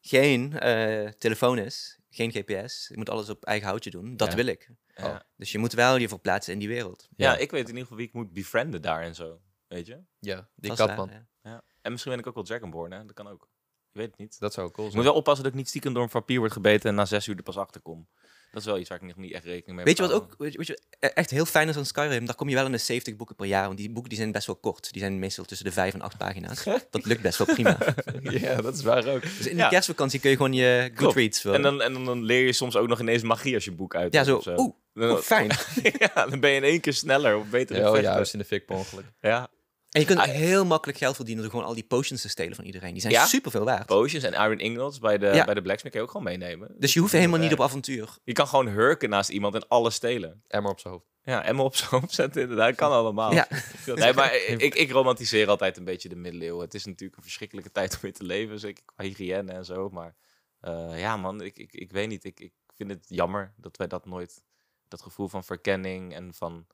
geen 0.00 0.58
eh, 0.58 1.08
telefoon 1.08 1.58
is, 1.58 1.98
geen 2.10 2.30
GPS. 2.32 2.88
Je 2.88 2.96
moet 2.96 3.10
alles 3.10 3.28
op 3.28 3.44
eigen 3.44 3.68
houtje 3.68 3.90
doen. 3.90 4.16
Dat 4.16 4.28
Ja. 4.30 4.34
wil 4.36 4.46
ik. 4.46 4.70
Ja. 4.94 5.26
Dus 5.36 5.52
je 5.52 5.58
moet 5.58 5.72
wel 5.72 5.96
je 5.96 6.08
verplaatsen 6.08 6.52
in 6.52 6.58
die 6.58 6.68
wereld. 6.68 7.08
Ja, 7.16 7.32
Ja. 7.32 7.38
ik 7.38 7.50
weet 7.50 7.60
in 7.62 7.66
ieder 7.68 7.82
geval 7.82 7.96
wie 7.96 8.06
ik 8.06 8.12
moet 8.12 8.32
befrienden 8.32 8.82
daar 8.82 9.02
en 9.02 9.14
zo. 9.14 9.40
Weet 9.68 9.86
je? 9.86 9.98
Ja, 10.18 10.48
die 10.54 10.74
katman. 10.74 11.08
ja. 11.12 11.26
Ja. 11.42 11.62
En 11.82 11.90
misschien 11.90 12.12
ben 12.12 12.20
ik 12.20 12.26
ook 12.26 12.34
wel 12.34 12.44
Dragonborn, 12.44 12.92
hè? 12.92 13.04
Dat 13.04 13.12
kan 13.14 13.28
ook. 13.28 13.48
Je 13.92 13.98
weet 13.98 14.08
het 14.10 14.18
niet. 14.18 14.38
Dat 14.38 14.52
zou 14.52 14.70
cool 14.70 14.86
Ik 14.86 14.92
zijn. 14.92 15.02
moet 15.04 15.12
wel 15.12 15.20
oppassen 15.20 15.44
dat 15.44 15.52
ik 15.52 15.58
niet 15.58 15.68
stiekem 15.68 15.92
door 15.94 16.02
een 16.02 16.10
vampier 16.10 16.38
word 16.38 16.52
gebeten 16.52 16.88
en 16.90 16.94
na 16.94 17.04
zes 17.04 17.26
uur 17.26 17.36
er 17.36 17.42
pas 17.42 17.56
achter 17.56 17.80
kom. 17.80 18.08
Dat 18.50 18.60
is 18.60 18.66
wel 18.66 18.78
iets 18.78 18.88
waar 18.88 18.98
ik 19.02 19.06
nog 19.06 19.16
niet 19.16 19.32
echt 19.32 19.44
rekening 19.44 19.76
mee 19.76 19.84
Weet 19.84 19.96
je 19.96 20.02
wat 20.02 20.12
ook 20.12 20.34
weet 20.38 20.66
je, 20.66 20.78
echt 20.98 21.30
heel 21.30 21.44
fijn 21.44 21.68
is 21.68 21.76
aan 21.76 21.86
Skyrim? 21.86 22.26
Daar 22.26 22.34
kom 22.34 22.48
je 22.48 22.54
wel 22.54 22.64
in 22.66 22.72
de 22.72 22.78
70 22.78 23.16
boeken 23.16 23.36
per 23.36 23.46
jaar. 23.46 23.66
Want 23.66 23.78
die 23.78 23.90
boeken 23.90 24.08
die 24.08 24.18
zijn 24.18 24.32
best 24.32 24.46
wel 24.46 24.56
kort. 24.56 24.92
Die 24.92 25.00
zijn 25.02 25.18
meestal 25.18 25.44
tussen 25.44 25.66
de 25.66 25.72
5 25.72 25.94
en 25.94 26.00
8 26.00 26.16
pagina's. 26.18 26.64
Dat 26.90 27.04
lukt 27.04 27.22
best 27.22 27.38
wel 27.38 27.46
prima. 27.46 27.78
ja, 28.40 28.60
dat 28.60 28.74
is 28.74 28.82
waar 28.82 29.06
ook. 29.06 29.22
Dus 29.22 29.46
in 29.46 29.56
Ja. 29.56 29.64
de 29.64 29.70
kerstvakantie 29.70 30.20
kun 30.20 30.30
je 30.30 30.36
gewoon 30.36 30.52
je. 30.52 30.90
Goodreads 30.94 31.40
vullen. 31.40 31.56
En 31.56 31.62
dan, 31.62 31.82
en 31.82 32.04
dan, 32.04 32.22
leer 32.24 32.46
je 32.46 32.52
soms 32.52 32.76
ook 32.76 32.88
nog 32.88 33.00
ineens 33.00 33.22
magie 33.22 33.54
als 33.54 33.64
je 33.64 33.72
boek 33.72 33.94
uit 33.94 34.12
ja, 34.12 34.24
zo. 34.24 34.34
Oeh, 34.36 34.44
Dan- 34.46 34.74
oeh, 35.10 35.18
fijn. 35.18 35.50
ja, 35.98 36.26
dan 36.26 36.40
ben 36.40 36.50
je 36.50 36.56
in 36.56 36.64
één 36.64 36.80
keer 36.80 36.94
sneller 36.94 37.36
of 37.36 37.46
beter 37.50 37.76
Ja, 37.76 37.90
oh, 37.90 38.00
juist 38.00 38.32
in 38.32 38.38
de 38.38 38.44
fik 38.44 38.66
per 38.66 38.76
ongeluk. 38.76 39.04
Ja. 39.20 39.48
En 39.90 40.00
je 40.00 40.06
kunt 40.06 40.18
Ah. 40.18 40.24
heel 40.26 40.64
makkelijk 40.64 40.98
geld 40.98 41.16
verdienen 41.16 41.42
door 41.42 41.52
gewoon 41.52 41.66
al 41.66 41.74
die 41.74 41.84
potions 41.84 42.20
te 42.22 42.28
stelen 42.28 42.54
van 42.56 42.64
iedereen. 42.64 42.92
Die 42.92 43.00
zijn 43.00 43.12
Ja? 43.12 43.26
super 43.26 43.50
veel 43.50 43.64
waard. 43.64 43.86
Potions 43.86 44.24
en 44.24 44.32
iron 44.32 44.58
ingots 44.58 44.98
bij 44.98 45.18
de, 45.18 45.26
Ja. 45.26 45.44
bij 45.44 45.54
de 45.54 45.62
blacksmith 45.62 45.92
kan 45.92 46.00
je 46.02 46.06
ook 46.06 46.12
gewoon 46.16 46.26
meenemen. 46.38 46.74
Dus 46.78 46.92
je 46.92 47.00
hoeft 47.00 47.12
helemaal 47.12 47.38
niet 47.38 47.52
op 47.52 47.60
avontuur. 47.60 48.16
Je 48.24 48.32
kan 48.32 48.46
gewoon 48.46 48.68
hurken 48.68 49.08
naast 49.10 49.30
iemand 49.30 49.54
en 49.54 49.68
alles 49.68 49.94
stelen. 49.94 50.42
Emmer 50.48 50.70
op 50.70 50.80
zijn 50.80 50.92
hoofd. 50.92 51.06
Ja, 51.22 51.44
en 51.44 51.56
me 51.56 51.62
op 51.62 51.76
zijn 51.76 51.90
hoofd 51.90 52.14
zetten 52.14 52.42
inderdaad. 52.42 52.74
kan 52.74 52.90
allemaal. 52.92 53.32
Ja. 53.32 53.48
Nee, 53.94 54.12
maar 54.12 54.34
ik, 54.66 54.74
ik 54.74 54.90
romantiseer 54.90 55.48
altijd 55.48 55.76
een 55.76 55.84
beetje 55.84 56.08
de 56.08 56.16
middeleeuwen. 56.16 56.64
Het 56.64 56.74
is 56.74 56.84
natuurlijk 56.84 57.16
een 57.16 57.22
verschrikkelijke 57.22 57.70
tijd 57.72 57.98
om 58.02 58.06
in 58.08 58.12
te 58.14 58.24
leven. 58.24 58.58
Zeker 58.60 58.82
qua 58.84 59.04
hygiëne 59.04 59.52
en 59.52 59.64
zo. 59.64 59.88
Maar 59.88 60.14
eh, 60.60 61.00
ja 61.00 61.16
man, 61.16 61.40
ik, 61.40 61.58
ik, 61.58 61.72
ik 61.72 61.90
weet 61.92 62.08
niet. 62.08 62.24
Ik, 62.24 62.40
ik 62.40 62.52
vind 62.76 62.90
het 62.90 63.04
jammer 63.08 63.52
dat 63.56 63.76
wij 63.76 63.86
dat 63.86 64.06
nooit... 64.06 64.42
Dat 64.88 65.02
gevoel 65.02 65.28
van 65.28 65.44
verkenning 65.44 66.14
en 66.14 66.34
van... 66.34 66.66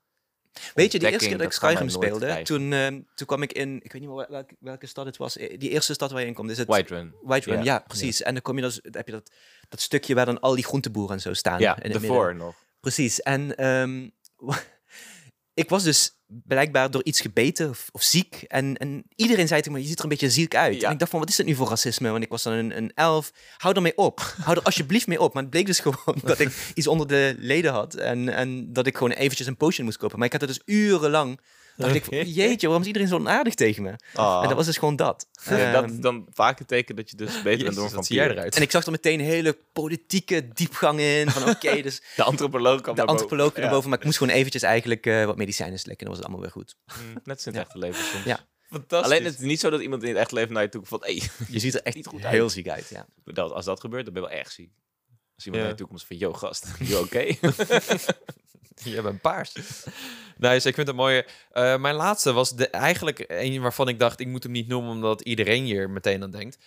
Weet 0.75 0.93
je, 0.93 0.99
die 0.99 1.11
eerste 1.11 1.29
keer 1.29 1.37
dat 1.39 1.47
ik 1.47 1.53
Skyrim 1.53 1.89
speelde, 1.89 2.43
toen, 2.43 2.73
ehm, 2.73 3.01
toen 3.15 3.27
kwam 3.27 3.43
ik 3.43 3.53
in, 3.53 3.81
ik 3.83 3.93
weet 3.93 4.01
niet 4.03 4.11
meer 4.11 4.27
welke, 4.31 4.55
welke 4.59 4.87
stad 4.87 5.07
het 5.07 5.17
was. 5.17 5.37
Eh, 5.37 5.59
Die 5.59 5.71
eerste 5.71 5.95
stad 5.95 6.11
waar 6.11 6.21
je 6.21 6.27
in 6.27 6.35
komt, 6.35 6.51
is 6.51 6.59
het 6.59 6.69
Whiterun. 6.69 7.15
Whiterun, 7.23 7.59
Ja. 7.59 7.65
ja, 7.65 7.79
precies. 7.87 8.23
En 8.23 8.33
dan 8.33 8.43
kom 8.43 8.57
je 8.57 8.63
dus, 8.63 8.81
dan 8.83 8.93
heb 8.97 9.07
je 9.07 9.13
dat, 9.13 9.31
dat 9.69 9.81
stukje 9.81 10.15
waar 10.15 10.27
dan 10.27 10.41
al 10.41 10.55
die 10.55 10.65
groenteboeren 10.65 11.15
en 11.15 11.21
zo 11.21 11.33
staan. 11.33 11.61
Ja, 11.61 11.83
in 11.83 11.91
daarvoor 11.93 12.27
midden. 12.27 12.45
nog. 12.47 12.55
Precies. 12.81 13.21
En 13.23 13.57
ehm, 13.57 14.09
ik 15.57 15.69
was 15.69 15.83
dus 15.83 16.17
blijkbaar 16.27 16.91
door 16.91 17.05
iets 17.05 17.21
gebeten 17.21 17.69
of, 17.69 17.89
of 17.93 18.03
ziek. 18.03 18.45
En, 18.49 18.77
en 18.77 19.05
iedereen 19.15 19.49
zei 19.49 19.61
tegen 19.61 19.77
me, 19.77 19.83
je 19.83 19.89
ziet 19.89 19.99
er 19.99 20.05
een 20.05 20.11
beetje 20.11 20.31
ziek 20.31 20.55
uit. 20.55 20.81
Ja. 20.81 20.87
En 20.87 20.93
ik 20.93 20.99
dacht 20.99 21.11
van, 21.11 21.21
wat 21.21 21.29
is 21.29 21.37
dit 21.37 21.47
nu 21.47 21.55
voor 21.55 21.69
racisme? 21.69 22.11
Want 22.11 22.23
ik 22.23 22.29
was 22.29 22.43
dan 22.43 22.53
een, 22.53 22.77
een 22.77 22.93
elf. 22.95 23.33
Hou 23.57 23.75
ermee 23.75 23.97
op. 23.97 24.35
Hou 24.43 24.57
er 24.57 24.63
alsjeblieft 24.63 25.07
mee 25.07 25.21
op. 25.21 25.35
Maar 25.35 25.43
het 25.43 25.51
bleek 25.51 25.67
dus 25.67 25.79
gewoon 25.79 26.19
dat 26.25 26.39
ik 26.39 26.73
iets 26.75 26.87
onder 26.87 27.07
de 27.07 27.35
leden 27.39 27.73
had. 27.73 27.95
En, 27.95 28.29
en 28.29 28.73
dat 28.73 28.87
ik 28.87 28.97
gewoon 28.97 29.13
eventjes 29.13 29.47
een 29.47 29.57
potion 29.57 29.85
moest 29.85 29.99
kopen. 29.99 30.19
Maar 30.19 30.27
ik 30.27 30.33
had 30.33 30.41
het 30.41 30.51
dus 30.51 30.75
urenlang... 30.75 31.41
Dacht 31.77 31.95
ik, 31.95 32.05
van, 32.05 32.19
jeetje, 32.31 32.61
waarom 32.67 32.81
is 32.81 32.87
iedereen 32.87 33.09
zo 33.09 33.15
onaardig 33.17 33.55
tegen 33.55 33.83
me? 33.83 33.95
Ah. 34.15 34.41
En 34.43 34.49
dat 34.49 34.57
was 34.57 34.67
dus 34.67 34.77
gewoon 34.79 34.97
dat. 34.97 35.27
dat 35.49 35.59
Ehm, 35.59 35.85
is 35.85 35.97
dan 35.99 36.27
vaak 36.33 36.61
een 36.61 36.67
teken 36.67 36.97
dat 36.97 37.11
je 37.11 37.17
dus 37.17 37.43
beter 37.43 37.43
bent 37.43 37.59
door 37.59 37.67
een 37.69 37.75
Jezus, 37.75 37.81
vampier. 37.91 37.97
wat 37.97 38.07
zie 38.07 38.17
jij 38.17 38.31
eruit? 38.31 38.57
en 38.57 38.63
ik 38.63 38.71
zag 38.71 38.85
er 38.85 38.91
meteen 38.91 39.19
een 39.21 39.27
hele 39.27 39.57
politieke 39.73 40.49
diepgang 40.55 41.01
in. 41.01 41.31
Van 41.31 41.49
oké, 41.49 41.83
dus 41.83 42.03
De 42.17 42.23
antropoloog 42.23 42.81
kwam 42.81 42.95
de 42.95 43.01
naar 43.01 43.07
boven. 43.07 43.09
antropoloog 43.09 43.49
kwam 43.49 43.57
Ja. 43.63 43.65
naar 43.65 43.75
boven. 43.75 43.89
Maar 43.91 43.99
ik 43.99 44.05
moest 44.05 44.19
gewoon 44.19 44.33
eventjes 44.35 44.63
eigenlijk 44.63 45.07
eh, 45.07 45.25
wat 45.25 45.37
medicijnen 45.37 45.79
slikken. 45.79 46.07
En 46.07 46.13
dan 46.13 46.23
was 46.23 46.27
het 46.27 46.27
allemaal 46.27 46.53
weer 46.55 46.63
goed. 46.63 46.77
Mm, 47.07 47.13
Net 47.25 47.37
als 47.37 47.47
in 47.47 47.53
het 47.53 47.55
Ja. 47.55 47.61
echte 47.61 47.79
leven 47.79 48.05
soms. 48.05 48.25
Ja. 48.25 48.39
Fantastisch. 48.71 49.11
Alleen 49.13 49.25
het 49.25 49.35
is 49.35 49.41
niet 49.47 49.61
zo 49.61 49.71
dat 49.71 49.81
iemand 49.81 50.03
in 50.03 50.09
het 50.09 50.19
echt 50.19 50.33
leven 50.33 50.53
naar 50.53 50.63
je 50.63 50.69
toe 50.69 50.81
komt 50.87 51.03
van... 51.03 51.09
Hey, 51.15 51.23
Je 51.55 51.59
ziet 51.59 51.75
er 51.75 51.83
echt 51.83 51.97
Niet 51.97 52.07
goed 52.07 52.27
heel 52.27 52.43
uit. 52.43 52.53
ziek 52.53 52.69
uit, 52.69 52.89
ja. 52.89 53.07
dat, 53.25 53.53
als 53.53 53.65
dat 53.65 53.81
gebeurt, 53.81 54.05
dan 54.05 54.13
ben 54.15 54.23
je 54.23 54.29
wel 54.29 54.39
erg 54.39 54.51
ziek. 54.53 54.71
Als 55.35 55.45
iemand 55.47 55.63
Ja. 55.65 55.69
naar 55.69 55.69
je 55.71 55.75
toe 55.77 55.87
komt 55.87 56.05
van... 56.05 56.17
Yo, 56.17 56.33
gast, 56.33 56.67
you 56.79 57.05
oké? 57.05 57.37
Je 58.95 59.03
bent 59.03 59.21
paars. 59.21 59.53
nice, 60.37 60.69
ik 60.69 60.75
vind 60.75 60.87
het 60.87 60.97
mooi. 60.97 61.25
Eh, 61.51 61.77
mijn 61.77 61.95
laatste 61.95 62.33
was 62.33 62.57
de, 62.57 62.69
eigenlijk 62.69 63.25
een 63.29 63.61
waarvan 63.61 63.89
ik 63.89 63.99
dacht, 63.99 64.21
ik 64.21 64.27
moet 64.27 64.43
hem 64.43 64.53
niet 64.53 64.69
noemen 64.69 64.91
omdat 64.91 65.21
iedereen 65.21 65.65
hier 65.65 65.91
meteen 65.91 66.23
aan 66.23 66.31
denkt. 66.31 66.59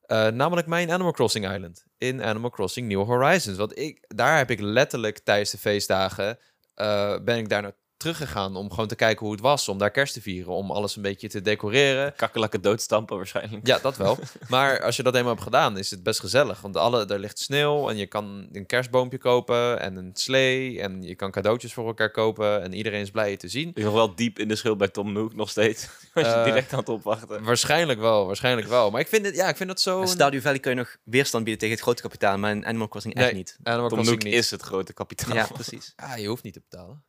Eh, 0.00 0.26
namelijk 0.26 0.66
mijn 0.66 0.90
Animal 0.90 1.12
Crossing 1.12 1.52
Island 1.52 1.84
in 1.98 2.22
Animal 2.22 2.50
Crossing 2.50 2.88
New 2.88 3.04
Horizons. 3.04 3.56
Want 3.56 3.78
ik, 3.78 4.04
daar 4.08 4.36
heb 4.36 4.50
ik 4.50 4.60
letterlijk 4.60 5.18
tijdens 5.18 5.50
de 5.50 5.58
feestdagen, 5.58 6.38
eh, 6.74 7.18
ben 7.24 7.38
ik 7.38 7.48
daar 7.48 7.62
naar 7.62 7.76
teruggegaan 7.98 8.56
om 8.56 8.70
gewoon 8.70 8.86
te 8.88 8.94
kijken 8.94 9.24
hoe 9.26 9.34
het 9.34 9.44
was. 9.44 9.68
Om 9.68 9.78
daar 9.78 9.90
kerst 9.90 10.14
te 10.14 10.20
vieren, 10.22 10.52
om 10.52 10.70
alles 10.70 10.96
een 10.96 11.02
beetje 11.02 11.28
te 11.28 11.40
decoreren. 11.40 12.14
Kakkelakken 12.16 12.62
doodstampen 12.62 13.16
waarschijnlijk. 13.16 13.66
Ja, 13.66 13.78
dat 13.78 13.96
wel. 13.96 14.18
Maar 14.48 14.82
als 14.82 14.96
je 14.96 15.02
dat 15.02 15.14
eenmaal 15.14 15.30
hebt 15.32 15.42
gedaan, 15.44 15.78
is 15.78 15.90
het 15.90 16.02
best 16.02 16.20
gezellig. 16.20 16.60
Want 16.60 16.76
alle, 16.76 17.06
er 17.06 17.18
ligt 17.18 17.38
sneeuw 17.38 17.88
en 17.88 17.96
je 17.96 18.06
kan 18.06 18.48
een 18.52 18.66
kerstboompje 18.66 19.18
kopen 19.18 19.80
en 19.80 19.96
een 19.96 20.10
slee. 20.14 20.80
En 20.80 21.02
je 21.02 21.14
kan 21.14 21.30
cadeautjes 21.30 21.72
voor 21.72 21.86
elkaar 21.86 22.10
kopen 22.10 22.62
en 22.62 22.72
iedereen 22.72 23.00
is 23.00 23.10
blij 23.10 23.30
je 23.30 23.36
te 23.36 23.48
zien. 23.48 23.70
Je 23.74 23.84
nog 23.84 23.92
wel 23.94 24.14
diep 24.14 24.38
in 24.38 24.48
de 24.48 24.56
schuld 24.56 24.78
bij 24.78 24.88
Tom 24.88 25.12
Nook 25.12 25.34
nog 25.34 25.50
steeds. 25.50 25.88
Als 26.14 26.26
je 26.26 26.32
Eh, 26.32 26.44
direct 26.44 26.72
aan 26.72 26.78
het 26.78 26.88
opwachten. 26.88 27.42
Waarschijnlijk 27.44 28.00
wel, 28.00 28.26
waarschijnlijk 28.26 28.68
wel. 28.68 28.90
Maar 28.90 29.00
ik 29.00 29.08
vind 29.08 29.26
het, 29.26 29.34
ja, 29.34 29.48
ik 29.48 29.56
vind 29.56 29.70
het 29.70 29.80
zo... 29.80 30.00
In 30.00 30.08
Stardew 30.08 30.40
Valley 30.40 30.58
kun 30.58 30.70
je 30.70 30.76
nog 30.76 30.96
weerstand 31.04 31.44
bieden 31.44 31.60
tegen 31.62 31.76
het 31.76 31.84
grote 31.84 32.02
kapitaal, 32.02 32.38
maar 32.38 32.50
in 32.50 32.66
Animal 32.66 32.88
Crossing 32.88 33.14
echt 33.14 33.24
Nee. 33.26 33.34
niet. 33.34 33.56
Animal 33.62 33.88
Tom 33.88 34.04
Nook 34.04 34.22
niet. 34.22 34.34
is 34.34 34.50
het 34.50 34.62
grote 34.62 34.92
kapitaal. 34.92 35.34
Ja, 35.34 35.46
precies. 35.52 35.92
Ja, 35.96 36.16
je 36.16 36.26
hoeft 36.28 36.42
niet 36.42 36.52
te 36.52 36.62
betalen. 36.70 37.02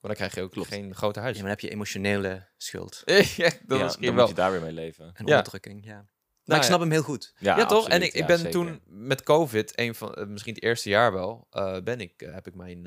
Maar 0.00 0.10
dan 0.10 0.14
krijg 0.14 0.34
je 0.34 0.42
ook 0.42 0.50
Klopt. 0.52 0.68
geen 0.68 0.94
grote 0.94 1.18
Ja, 1.18 1.24
huis. 1.24 1.34
maar 1.36 1.46
dan 1.48 1.52
heb 1.52 1.60
je 1.60 1.70
emotionele 1.70 2.48
schuld 2.56 3.02
ja, 3.06 3.14
dat 3.14 3.36
Ja, 3.36 3.46
is 3.46 3.58
dan 3.66 3.78
misschien 3.82 4.06
moet 4.06 4.14
wel. 4.16 4.28
je 4.28 4.34
daar 4.34 4.50
weer 4.50 4.60
mee 4.60 4.72
leven. 4.72 5.04
en 5.04 5.12
Ja. 5.26 5.36
onderdrukking, 5.36 5.84
ja. 5.84 5.94
Maar 5.94 6.04
Nou 6.44 6.60
ik 6.60 6.66
snap 6.66 6.80
hem 6.80 6.90
heel 6.90 7.02
goed. 7.02 7.34
Ja, 7.38 7.66
toch? 7.66 7.88
En 7.88 8.02
ik, 8.02 8.12
ik 8.12 8.20
Ja, 8.20 8.26
ben 8.26 8.50
toen 8.50 8.80
met 8.86 9.22
COVID, 9.22 9.78
een 9.78 9.94
van, 9.94 10.14
eh, 10.14 10.26
misschien 10.26 10.54
het 10.54 10.62
eerste 10.62 10.88
jaar 10.88 11.12
wel, 11.12 11.46
eh, 11.50 11.76
ben 11.84 12.00
ik, 12.00 12.22
eh, 12.22 12.32
heb 12.34 12.46
ik 12.46 12.54
mijn 12.54 12.86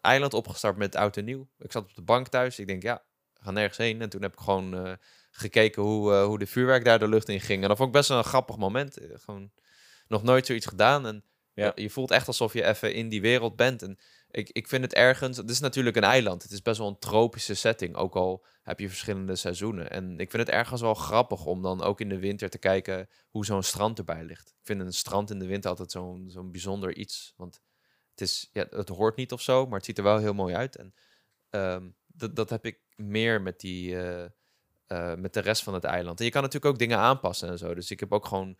eiland 0.00 0.34
opgestart 0.34 0.76
met 0.76 0.96
oud 0.96 1.16
en 1.16 1.24
nieuw. 1.24 1.48
Ik 1.58 1.72
zat 1.72 1.82
op 1.82 1.94
de 1.94 2.02
bank 2.02 2.28
thuis. 2.28 2.58
Ik 2.58 2.66
denk, 2.66 2.82
ja, 2.82 3.04
gaan 3.34 3.54
nergens 3.54 3.78
heen. 3.78 4.00
En 4.02 4.08
toen 4.08 4.22
heb 4.22 4.32
ik 4.32 4.38
gewoon 4.38 4.98
gekeken 5.30 5.82
hoe, 5.82 6.14
hoe 6.14 6.38
de 6.38 6.46
vuurwerk 6.46 6.84
daar 6.84 6.98
de 6.98 7.08
lucht 7.08 7.28
in 7.28 7.40
ging. 7.40 7.62
En 7.62 7.68
dat 7.68 7.76
vond 7.76 7.88
ik 7.88 7.94
best 7.94 8.08
wel 8.08 8.18
een 8.18 8.24
grappig 8.24 8.56
moment. 8.56 8.98
Gewoon 9.14 9.50
nog 10.08 10.22
nooit 10.22 10.46
zoiets 10.46 10.66
gedaan. 10.66 11.06
En 11.06 11.24
Ja. 11.52 11.72
je 11.74 11.90
voelt 11.90 12.10
echt 12.10 12.26
alsof 12.26 12.52
je 12.52 12.64
even 12.64 12.94
in 12.94 13.08
die 13.08 13.20
wereld 13.20 13.56
bent. 13.56 13.82
En 13.82 13.98
ik, 14.34 14.50
ik 14.52 14.68
vind 14.68 14.82
het 14.82 14.94
ergens, 14.94 15.36
het 15.36 15.50
is 15.50 15.60
natuurlijk 15.60 15.96
een 15.96 16.02
eiland. 16.02 16.42
Het 16.42 16.52
is 16.52 16.62
best 16.62 16.78
wel 16.78 16.88
een 16.88 16.98
tropische 16.98 17.54
setting, 17.54 17.96
ook 17.96 18.14
al 18.14 18.44
heb 18.62 18.80
je 18.80 18.88
verschillende 18.88 19.36
seizoenen. 19.36 19.90
En 19.90 20.18
ik 20.18 20.30
vind 20.30 20.46
het 20.46 20.56
ergens 20.56 20.80
wel 20.80 20.94
grappig 20.94 21.44
om 21.44 21.62
dan 21.62 21.82
ook 21.82 22.00
in 22.00 22.08
de 22.08 22.18
winter 22.18 22.50
te 22.50 22.58
kijken 22.58 23.08
hoe 23.30 23.44
zo'n 23.44 23.62
strand 23.62 23.98
erbij 23.98 24.24
ligt. 24.24 24.48
Ik 24.48 24.66
vind 24.66 24.80
een 24.80 24.92
strand 24.92 25.30
in 25.30 25.38
de 25.38 25.46
winter 25.46 25.70
altijd 25.70 25.90
zo'n 25.90 26.24
zo'n 26.30 26.50
bijzonder 26.50 26.96
iets. 26.96 27.34
Want 27.36 27.60
het, 28.10 28.20
is, 28.20 28.50
ja, 28.52 28.66
het 28.70 28.88
hoort 28.88 29.16
niet 29.16 29.32
of 29.32 29.40
zo, 29.40 29.66
maar 29.66 29.76
het 29.76 29.84
ziet 29.84 29.98
er 29.98 30.04
wel 30.04 30.18
heel 30.18 30.34
mooi 30.34 30.54
uit. 30.54 30.76
En 30.76 30.94
ehm, 31.50 31.88
dat, 32.06 32.36
dat 32.36 32.50
heb 32.50 32.64
ik 32.64 32.80
meer 32.96 33.42
met, 33.42 33.60
die, 33.60 33.96
eh, 33.96 34.24
eh, 34.86 35.18
met 35.18 35.34
de 35.34 35.40
rest 35.40 35.62
van 35.62 35.74
het 35.74 35.84
eiland. 35.84 36.18
En 36.18 36.24
je 36.24 36.30
kan 36.30 36.42
natuurlijk 36.42 36.72
ook 36.72 36.78
dingen 36.78 36.98
aanpassen 36.98 37.48
en 37.48 37.58
zo. 37.58 37.74
Dus 37.74 37.90
ik 37.90 38.00
heb 38.00 38.12
ook 38.12 38.26
gewoon 38.26 38.58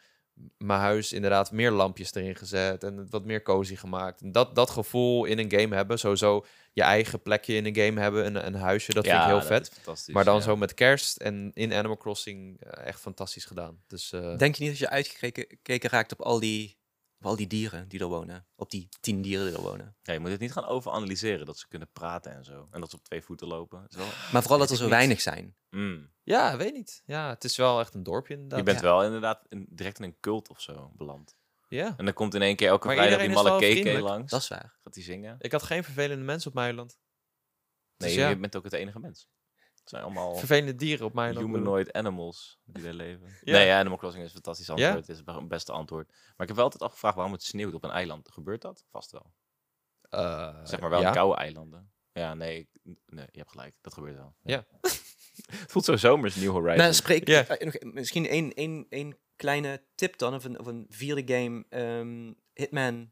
mijn 0.59 0.81
huis 0.81 1.13
inderdaad 1.13 1.53
meer 1.53 1.71
lampjes 1.71 2.15
erin 2.15 2.37
gezet 2.37 2.85
en 2.85 2.97
het 2.97 3.11
wat 3.11 3.25
meer 3.25 3.43
cozy 3.43 3.77
gemaakt. 3.77 4.21
En 4.21 4.33
dat, 4.33 4.55
dat 4.55 4.71
gevoel 4.71 5.25
in 5.25 5.39
een 5.39 5.51
game 5.51 5.75
hebben, 5.75 5.99
sowieso 5.99 6.45
je 6.73 6.83
eigen 6.83 7.23
plekje 7.23 7.55
in 7.55 7.67
een 7.67 7.77
game 7.77 8.01
hebben, 8.01 8.27
een, 8.27 8.47
een 8.47 8.55
huisje, 8.55 8.95
dat 8.95 9.07
vind 9.07 9.19
ik 9.19 9.27
heel 9.27 9.43
vet. 9.43 9.81
Maar 10.13 10.25
dan 10.25 10.37
ja. 10.37 10.41
zo 10.41 10.57
met 10.57 10.75
kerst 10.75 11.17
en 11.17 11.51
in 11.55 11.73
Animal 11.73 11.97
Crossing 11.97 12.61
eh, 12.61 12.87
echt 12.87 13.01
fantastisch 13.01 13.45
gedaan. 13.45 13.83
Dus 13.87 14.13
eh, 14.13 14.37
Denk 14.37 14.55
je 14.55 14.63
niet 14.63 14.71
dat 14.71 14.81
je 14.81 14.89
uitgekeken 14.89 15.45
gekeken 15.49 15.91
raakt 15.91 16.13
op 16.13 16.23
al, 16.23 16.41
die, 16.41 16.77
op 17.19 17.27
al 17.27 17.37
die 17.37 17.47
dieren 17.47 17.89
die 17.89 18.01
er 18.01 18.07
wonen? 18.07 18.47
Op 18.57 18.71
die 18.71 18.89
tien 19.01 19.23
dieren 19.23 19.47
die 19.47 19.55
er 19.57 19.63
wonen. 19.63 19.97
Ja, 20.03 20.13
je 20.13 20.19
moet 20.19 20.31
het 20.31 20.41
niet 20.41 20.53
gaan 20.53 20.65
overanalyseren 20.67 21.47
dat 21.47 21.59
ze 21.59 21.69
kunnen 21.69 21.91
praten 21.93 22.33
en 22.33 22.45
zo. 22.45 22.69
En 22.71 22.81
dat 22.81 22.91
ze 22.91 22.97
op 22.97 23.05
twee 23.05 23.23
voeten 23.23 23.47
lopen. 23.47 23.87
Wel... 23.89 24.07
Maar 24.33 24.41
vooral 24.43 24.59
dat 24.59 24.71
er 24.71 24.77
zo 24.77 24.83
niet. 24.83 24.93
weinig 24.93 25.21
zijn. 25.21 25.57
Mm. 25.71 26.11
ja, 26.23 26.57
weet 26.57 26.73
niet. 26.73 27.03
Ja, 27.07 27.29
het 27.29 27.45
is 27.45 27.57
wel 27.57 27.81
echt 27.81 27.95
een 27.95 28.03
dorpje 28.03 28.35
inderdaad. 28.35 28.59
Je 28.59 28.65
bent 28.65 28.81
Ja. 28.81 28.85
wel 28.85 29.05
inderdaad 29.05 29.47
in- 29.49 29.67
direct 29.71 29.99
in 29.99 30.05
een 30.05 30.17
cult 30.21 30.49
of 30.49 30.61
zo 30.61 30.93
beland. 30.97 31.37
Ja, 31.69 31.95
En 31.97 32.05
dan 32.05 32.15
komt 32.15 32.35
in 32.35 32.43
één 32.43 32.57
keer 32.57 32.69
elke 32.69 32.87
Maar 32.87 32.97
vrijdag 32.97 33.21
die 33.21 33.29
malle 33.31 33.57
vriendelijk. 33.59 34.05
langs. 34.05 34.31
Dat 34.31 34.41
is 34.41 34.49
waar. 34.49 34.79
Gaat 34.85 34.95
die 34.95 35.03
zingen? 35.05 35.37
ik 35.39 35.53
had 35.53 35.63
geen 35.63 35.85
vervelende 35.85 36.25
mensen 36.25 36.49
op 36.49 36.55
mijn 36.55 36.67
eiland. 36.67 36.99
Nee, 37.97 38.09
Dus 38.09 38.19
ja. 38.19 38.29
je 38.29 38.37
bent 38.39 38.57
ook 38.57 38.65
het 38.65 38.73
enige 38.73 38.99
mens. 39.01 39.29
Het 39.85 39.93
zijn 39.93 40.03
allemaal 40.05 40.35
Vervelende 40.37 40.75
dieren 40.75 41.07
op 41.07 41.15
mijn 41.15 41.37
humanoid 41.39 41.93
animals 41.93 42.59
die 42.65 42.83
daar 42.83 42.93
leven. 42.93 43.29
Ja. 43.45 43.53
Nee, 43.53 43.67
ja, 43.67 43.79
Animal 43.79 43.99
Crossing 43.99 44.23
is 44.25 44.29
een 44.29 44.35
fantastisch 44.43 44.71
antwoord. 44.71 44.95
Het 44.95 45.09
is 45.09 45.23
het 45.25 45.49
beste 45.49 45.73
antwoord. 45.73 46.09
Maar 46.09 46.19
ik 46.39 46.47
heb 46.47 46.57
wel 46.57 46.65
altijd 46.65 46.83
afgevraagd 46.83 47.15
waarom 47.15 47.33
het 47.35 47.43
sneeuwt 47.43 47.75
op 47.75 47.85
een 47.85 47.91
eiland. 47.91 48.31
Gebeurt 48.33 48.63
dat? 48.63 48.85
Vast 48.91 49.11
wel. 49.13 49.33
Eh, 50.01 50.57
Zeg 50.65 50.81
maar 50.81 50.91
wel 50.91 51.01
ja. 51.01 51.11
koude 51.11 51.37
eilanden. 51.37 51.93
Ja, 52.13 52.35
nee, 52.35 52.69
nee, 53.07 53.27
je 53.31 53.39
hebt 53.39 53.51
gelijk. 53.51 53.77
Dat 53.81 53.95
gebeurt 53.95 54.17
wel. 54.17 54.35
Ja. 54.43 54.67
het 54.81 55.65
voelt 55.71 55.85
zo 55.85 55.97
zomers, 55.97 56.35
New 56.37 56.51
Horizons. 56.51 56.79
Nou, 56.81 56.93
spreek 56.93 57.27
nog, 57.65 57.93
misschien 57.93 58.27
één, 58.29 58.53
één, 58.55 58.87
één 58.89 59.19
kleine 59.37 59.85
tip 59.95 60.19
dan, 60.19 60.35
of 60.35 60.45
een, 60.45 60.59
of 60.59 60.67
een 60.67 60.87
vierde 60.89 61.35
game. 61.35 61.65
ehm, 61.69 62.33
Hitman 62.53 63.11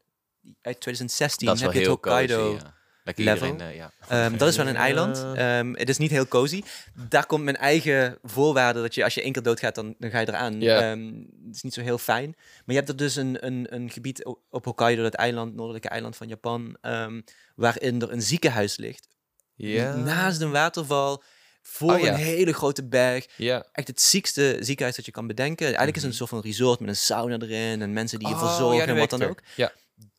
uit 0.61 0.79
2016 0.79 1.47
dat 1.47 1.55
is 1.55 1.61
wel 1.61 1.71
heb 1.71 1.81
je 1.81 1.89
het 1.89 2.01
heel 2.01 2.11
Hokkaido. 2.11 2.51
cozy, 2.51 2.63
ja. 2.65 2.81
Lekker 3.03 3.23
level. 3.23 3.47
iedereen, 3.47 3.71
eh, 3.71 3.75
ja. 3.77 3.91
Ehm, 4.07 4.37
dat 4.37 4.47
is 4.49 4.55
wel 4.57 4.67
een 4.67 4.73
Ja. 4.73 4.79
eiland. 4.79 5.25
Ehm, 5.35 5.73
het 5.73 5.89
is 5.89 5.97
niet 5.97 6.11
heel 6.11 6.27
cozy. 6.27 6.63
Daar 7.09 7.25
komt 7.25 7.43
mijn 7.43 7.55
eigen 7.57 8.17
voorwaarde 8.23 8.81
dat 8.81 8.95
je 8.95 9.03
als 9.03 9.13
je 9.13 9.21
één 9.21 9.31
keer 9.31 9.41
doodgaat, 9.41 9.75
dan, 9.75 9.95
dan 9.99 10.09
ga 10.09 10.19
je 10.19 10.27
eraan. 10.27 10.61
Ehm, 10.61 11.05
het 11.45 11.55
is 11.55 11.61
niet 11.61 11.73
zo 11.73 11.81
heel 11.81 11.97
fijn. 11.97 12.33
Maar 12.37 12.61
je 12.65 12.73
hebt 12.75 12.89
er 12.89 12.95
dus 12.97 13.15
een, 13.15 13.45
een, 13.45 13.67
een 13.69 13.89
gebied 13.89 14.25
op 14.49 14.65
Hokkaido, 14.65 15.01
dat 15.03 15.13
eiland, 15.13 15.55
noordelijke 15.55 15.89
eiland 15.89 16.15
van 16.15 16.27
Japan, 16.27 16.77
ehm, 16.81 17.21
waarin 17.55 18.01
er 18.01 18.11
een 18.11 18.21
ziekenhuis 18.21 18.77
ligt. 18.77 19.07
Ja. 19.55 19.95
Naast 19.95 20.41
een 20.41 20.51
waterval, 20.51 21.23
voor 21.61 21.93
Oh, 21.93 21.99
ja. 21.99 22.07
een 22.13 22.15
hele 22.19 22.53
grote 22.53 22.87
berg. 22.87 23.25
Ja. 23.37 23.65
Echt 23.71 23.87
het 23.87 24.01
ziekste 24.01 24.57
ziekenhuis 24.59 24.95
dat 24.95 25.05
je 25.05 25.11
kan 25.11 25.27
bedenken. 25.27 25.65
Eigenlijk 25.65 25.95
is 25.95 26.01
het 26.01 26.11
een 26.11 26.17
soort 26.17 26.29
van 26.29 26.41
resort 26.41 26.79
met 26.79 26.89
een 26.89 26.95
sauna 26.95 27.37
erin 27.39 27.81
en 27.81 27.93
mensen 27.93 28.19
die 28.19 28.27
je 28.27 28.33
Mhm. 28.33 28.43
Oh, 28.43 28.49
verzorgen 28.49 28.77
ja, 28.85 28.87
en 28.87 28.95
wat 28.97 29.09
dan 29.09 29.23
ook. 29.23 29.39
Ja. 29.55 29.71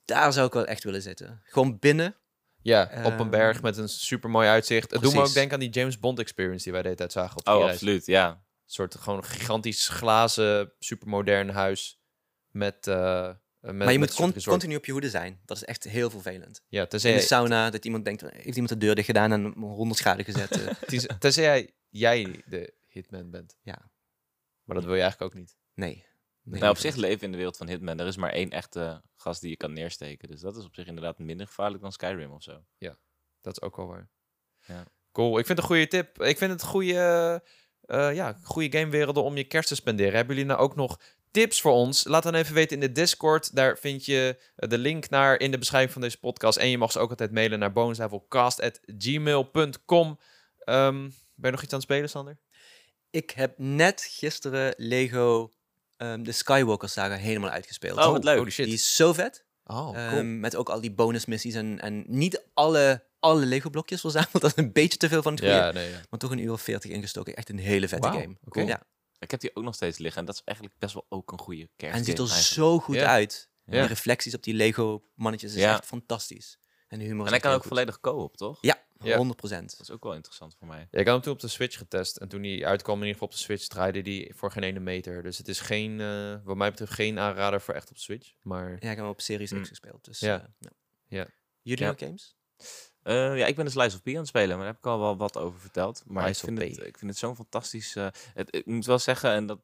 Daar 0.05 0.33
zou 0.33 0.47
ik 0.47 0.53
wel 0.53 0.65
echt 0.67 0.85
willen 0.85 1.03
zitten. 1.03 1.41
Gewoon 1.45 1.79
binnen. 1.79 2.15
Ja, 2.65 2.83
op 2.83 3.13
een 3.13 3.19
Ehm, 3.19 3.31
berg 3.31 3.63
met 3.63 3.77
een 3.77 3.89
super 3.89 4.31
mooi 4.31 4.49
uitzicht. 4.49 4.91
Het 4.91 5.03
doet 5.03 5.15
me 5.15 5.21
ook 5.21 5.33
denken 5.33 5.53
aan 5.55 5.61
die 5.61 5.71
James 5.71 5.99
Bond 5.99 6.19
experience 6.19 6.63
die 6.65 6.73
wij 6.73 6.81
de 6.83 6.87
hele 6.89 6.99
tijd 7.01 7.13
zagen 7.13 7.39
op 7.39 7.49
Oh, 7.49 7.59
reis. 7.59 7.71
absoluut, 7.73 8.07
ja. 8.07 8.29
Een 8.31 8.37
soort 8.67 8.95
gewoon 8.95 9.25
gigantisch 9.25 9.89
glazen, 9.89 10.73
supermodern 10.79 11.49
huis 11.49 12.01
met... 12.51 12.87
eh 12.87 13.31
met 13.61 13.75
maar 13.77 13.93
je 13.93 13.99
moet 13.99 14.13
soort 14.13 14.45
continu 14.45 14.77
op 14.77 14.85
je 14.85 14.93
hoede 14.93 15.11
zijn. 15.11 15.41
Dat 15.45 15.57
is 15.57 15.65
echt 15.65 15.85
heel 15.85 16.11
vervelend. 16.11 16.63
Ja, 16.69 16.83
In 16.83 16.89
tenzij, 16.89 17.15
de 17.15 17.21
sauna, 17.21 17.71
dat 17.71 17.85
iemand 17.85 18.05
denkt, 18.05 18.21
heeft 18.23 18.47
iemand 18.57 18.69
de 18.69 18.77
deur 18.79 18.95
dicht 18.95 19.07
gedaan 19.07 19.33
en 19.33 19.53
100 19.59 19.99
schade 19.99 20.25
gezet. 20.25 20.51
eh. 20.51 20.67
tenzij- 20.89 21.17
tenzij 21.19 21.45
jij, 21.45 21.71
jij 21.89 22.43
de 22.47 22.75
hitman 22.89 23.31
bent. 23.31 23.57
Ja. 23.63 23.91
Maar 24.65 24.77
dat 24.77 24.85
wil 24.85 24.95
je 24.95 25.01
eigenlijk 25.01 25.33
ook 25.35 25.39
niet. 25.41 25.57
nee. 25.75 26.07
Nee. 26.45 26.61
Nou, 26.61 26.73
op 26.73 26.79
zich 26.79 26.95
leven 26.95 27.23
in 27.23 27.31
de 27.31 27.37
wereld 27.37 27.57
van 27.57 27.69
Hitman. 27.69 27.99
Er 27.99 28.07
is 28.07 28.17
maar 28.17 28.33
één 28.33 28.51
echte 28.51 29.03
gast 29.17 29.41
die 29.41 29.51
je 29.51 29.57
kan 29.57 29.73
neersteken. 29.73 30.29
Dus 30.29 30.41
dat 30.41 30.57
is 30.57 30.65
op 30.65 30.75
zich 30.75 30.87
inderdaad 30.87 31.19
minder 31.19 31.47
gevaarlijk 31.47 31.83
dan 31.83 31.93
Skyrim 31.93 32.33
of 32.33 32.43
zo. 32.43 32.65
Dat 33.41 33.57
is 33.57 33.63
ook 33.63 33.77
wel 33.77 33.87
waar. 33.87 34.11
Ja. 34.67 34.87
Cool. 35.13 35.39
Ik 35.39 35.47
vind 35.47 35.59
het 35.59 35.59
een 35.59 35.65
goede 35.65 35.87
tip. 35.87 36.23
Ik 36.23 36.39
vind 36.39 36.51
het 36.51 36.63
goede, 36.63 37.43
eh 37.81 38.15
ja, 38.15 38.39
goede 38.43 38.79
gamewerelden 38.79 39.23
om 39.23 39.37
je 39.37 39.45
kerst 39.45 39.69
te 39.69 39.75
spenderen. 39.75 40.15
Hebben 40.15 40.35
jullie 40.35 40.51
nou 40.51 40.61
ook 40.61 40.77
nog 40.77 41.01
tips 41.31 41.61
voor 41.61 41.73
ons? 41.73 42.05
Laat 42.05 42.23
dan 42.23 42.35
even 42.35 42.55
weten 42.55 42.75
in 42.75 42.81
de 42.87 42.93
Discord. 42.93 43.55
Daar 43.55 43.79
vind 43.79 44.05
je 44.05 44.39
eh, 44.57 44.69
de 44.69 44.79
link 44.79 45.11
naar 45.11 45.39
in 45.39 45.51
de 45.51 45.59
beschrijving 45.59 45.93
van 45.93 46.03
deze 46.03 46.19
podcast. 46.19 46.59
En 46.59 46.69
je 46.69 46.79
mag 46.79 46.93
ze 46.93 46.99
ook 46.99 47.11
altijd 47.11 47.33
mailen 47.33 47.59
naar 47.59 47.73
bonuslevelcast.gmail.com. 47.73 50.19
Ehm 50.59 51.09
ben 51.35 51.51
je 51.51 51.51
nog 51.51 51.63
iets 51.63 51.73
aan 51.73 51.79
het 51.79 51.89
spelen, 51.89 52.09
Sander? 52.09 52.39
Ik 53.11 53.31
heb 53.31 53.59
net 53.59 54.07
gisteren 54.11 54.75
Lego 54.77 55.53
ehm, 55.97 56.23
de 56.23 56.33
Skywalker 56.33 56.89
saga 56.89 57.15
helemaal 57.15 57.51
uitgespeeld. 57.51 57.99
Oh, 57.99 58.11
wat 58.11 58.25
leuk. 58.25 58.39
Holy 58.39 58.51
shit. 58.51 58.65
Die 58.65 58.75
is 58.75 58.97
zo 58.97 59.13
vet. 59.13 59.45
Oh, 59.65 59.77
cool. 59.77 59.95
Ehm, 59.95 60.41
met 60.41 60.57
ook 60.57 60.69
al 60.69 60.81
die 60.81 60.93
bonusmissies 60.93 61.55
en, 61.55 61.81
en 61.81 62.05
niet 62.07 62.43
alle, 62.55 63.05
alle 63.19 63.47
Lego 63.47 63.71
blokjes 63.71 64.01
verzameld. 64.01 64.33
Dat 64.41 64.45
is 64.45 64.57
een 64.57 64.73
beetje 64.73 64.99
te 64.99 65.09
veel 65.09 65.23
van 65.23 65.33
het 65.33 65.41
goede. 65.41 65.57
ja, 65.57 65.73
nee, 65.73 65.91
ja. 65.91 66.01
Maar 66.11 66.21
toch 66.21 66.31
een 66.31 66.39
uur 66.39 66.53
of 66.53 66.63
40 66.63 66.91
ingestoken. 66.91 67.35
Echt 67.37 67.49
een 67.49 67.59
hele 67.59 67.89
vette 67.89 68.09
game. 68.09 68.37
cool. 68.49 68.67
Ja. 68.67 68.83
Ik 69.19 69.31
heb 69.31 69.41
die 69.41 69.51
ook 69.57 69.65
nog 69.65 69.75
steeds 69.75 69.99
liggen. 69.99 70.21
En 70.21 70.27
dat 70.27 70.35
is 70.35 70.43
eigenlijk 70.45 70.79
best 70.79 70.95
wel 70.95 71.07
ook 71.09 71.33
een 71.33 71.39
goede 71.39 71.69
kerstgame. 71.77 71.93
En 71.93 71.99
het 71.99 72.07
ziet 72.31 72.37
er 72.39 72.43
zo 72.43 72.79
goed 72.79 72.97
uit. 72.99 73.49
De 73.65 73.87
reflecties 73.87 74.35
op 74.35 74.43
die 74.43 74.55
Lego 74.55 75.05
mannetjes 75.15 75.55
is 75.55 75.63
echt 75.63 75.87
fantastisch. 75.87 76.59
En 76.89 76.99
de 76.99 77.05
humor 77.05 77.25
En 77.27 77.31
hij 77.33 77.41
kan 77.41 77.53
ook 77.53 77.59
goed. 77.61 77.69
volledig 77.69 78.01
co-op, 78.01 78.37
toch? 78.37 78.59
Ja, 78.61 78.79
Ja. 79.05 79.17
100 79.17 79.37
procent. 79.39 79.71
Dat 79.71 79.81
is 79.81 79.91
ook 79.91 80.03
wel 80.03 80.15
interessant 80.15 80.55
voor 80.59 80.67
mij. 80.69 80.89
Ja, 80.91 80.99
ik 80.99 81.07
had 81.07 81.15
hem 81.15 81.21
toen 81.21 81.33
op 81.33 81.41
de 81.41 81.49
Switch 81.49 81.79
getest. 81.79 82.17
En 82.17 82.29
toen 82.29 82.43
die 82.43 82.67
uitkwam, 82.67 82.95
in 82.95 83.01
ieder 83.07 83.13
geval 83.15 83.29
op 83.29 83.35
de 83.35 83.41
Switch, 83.41 83.67
draaide 83.67 84.03
die 84.03 84.35
voor 84.35 84.51
geen 84.51 84.63
ene 84.63 84.81
meter. 84.81 85.23
Dus 85.23 85.39
het 85.39 85.49
is 85.49 85.61
geen, 85.61 86.01
eh, 86.01 86.35
wat 86.45 86.57
mij 86.57 86.71
betreft, 86.71 86.93
geen 86.93 87.19
aanrader 87.19 87.61
voor 87.61 87.75
echt 87.75 87.91
op 87.91 87.97
Switch. 87.99 88.33
Maar 88.43 88.69
Ja, 88.71 88.75
ik 88.77 88.83
heb 88.83 88.97
hem 88.97 89.09
op 89.09 89.21
Series 89.21 89.51
Mm. 89.53 89.63
X 89.63 89.69
gespeeld. 89.69 90.05
Dus, 90.05 90.21
Ja. 90.21 90.41
eh, 90.41 90.47
ja. 90.59 90.71
Ja. 91.07 91.27
Jullie 91.63 91.87
nog 91.87 91.99
games? 91.99 92.37
Eh, 93.03 93.39
ja, 93.39 93.47
ik 93.47 93.57
ben 93.57 93.65
de 93.65 93.71
Slice 93.71 93.97
of 93.97 94.03
P 94.03 94.09
aan 94.09 94.15
het 94.15 94.27
spelen, 94.27 94.49
maar 94.49 94.59
daar 94.59 94.67
heb 94.67 94.77
ik 94.77 94.87
al 94.87 94.99
wel 94.99 95.17
wat 95.17 95.37
over 95.37 95.61
verteld. 95.61 96.03
Maar 96.07 96.23
ik 96.29 96.37
vind, 96.37 96.59
het, 96.77 96.87
ik 96.87 96.99
vind 96.99 97.11
het 97.11 97.21
zo'n 97.21 97.37
fantastisch... 97.37 97.97
eh, 97.97 98.07
het, 98.35 98.55
ik 98.57 98.67
moet 98.67 98.87
wel 98.87 98.99
zeggen, 98.99 99.31
en 99.31 99.47
dat, 99.47 99.61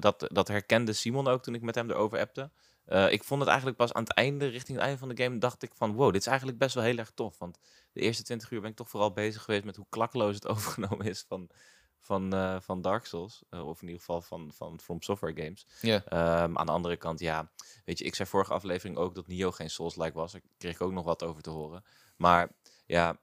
dat, 0.00 0.28
dat 0.32 0.48
herkende 0.48 0.92
Simon 0.92 1.28
ook 1.28 1.42
toen 1.42 1.54
ik 1.54 1.62
met 1.62 1.74
hem 1.74 1.90
erover 1.90 2.18
appte. 2.18 2.50
Eh, 2.88 3.12
ik 3.12 3.24
vond 3.24 3.40
het 3.40 3.48
eigenlijk 3.48 3.78
pas 3.78 3.92
aan 3.92 4.02
het 4.02 4.14
einde, 4.14 4.46
richting 4.46 4.76
het 4.76 4.86
einde 4.86 4.98
van 4.98 5.08
de 5.08 5.22
game, 5.22 5.38
dacht 5.38 5.62
ik 5.62 5.74
van 5.74 5.92
wow, 5.94 6.12
dit 6.12 6.20
is 6.20 6.26
eigenlijk 6.26 6.58
best 6.58 6.74
wel 6.74 6.84
heel 6.84 6.96
erg 6.96 7.10
tof. 7.14 7.38
Want 7.38 7.58
de 7.92 8.00
eerste 8.00 8.22
20 8.22 8.50
uur 8.50 8.60
ben 8.60 8.70
ik 8.70 8.76
toch 8.76 8.88
vooral 8.88 9.12
bezig 9.12 9.42
geweest 9.42 9.64
met 9.64 9.76
hoe 9.76 9.86
klakkeloos 9.88 10.34
het 10.34 10.46
overgenomen 10.52 11.06
is 11.06 11.24
van, 11.28 11.50
van, 12.00 12.32
eh, 12.32 12.56
van 12.60 12.82
Dark 12.82 13.04
Souls. 13.04 13.42
Eh, 13.50 13.66
of 13.66 13.80
in 13.82 13.86
ieder 13.86 14.00
geval 14.00 14.20
van, 14.20 14.52
van 14.54 14.80
From 14.80 15.02
Software 15.02 15.42
Games. 15.42 15.66
ja. 15.80 16.04
Ehm, 16.04 16.58
aan 16.58 16.66
de 16.66 16.72
andere 16.72 16.96
kant, 16.96 17.20
ja, 17.20 17.50
weet 17.84 17.98
je, 17.98 18.04
ik 18.04 18.14
zei 18.14 18.28
vorige 18.28 18.52
aflevering 18.52 18.96
ook 18.96 19.14
dat 19.14 19.26
Nio 19.26 19.50
geen 19.50 19.70
Souls-like 19.70 20.16
was. 20.16 20.32
Daar 20.32 20.40
kreeg 20.58 20.74
ik 20.74 20.80
ook 20.80 20.92
nog 20.92 21.04
wat 21.04 21.22
over 21.22 21.42
te 21.42 21.50
horen. 21.50 21.84
Maar 22.16 22.50
ja, 22.86 23.18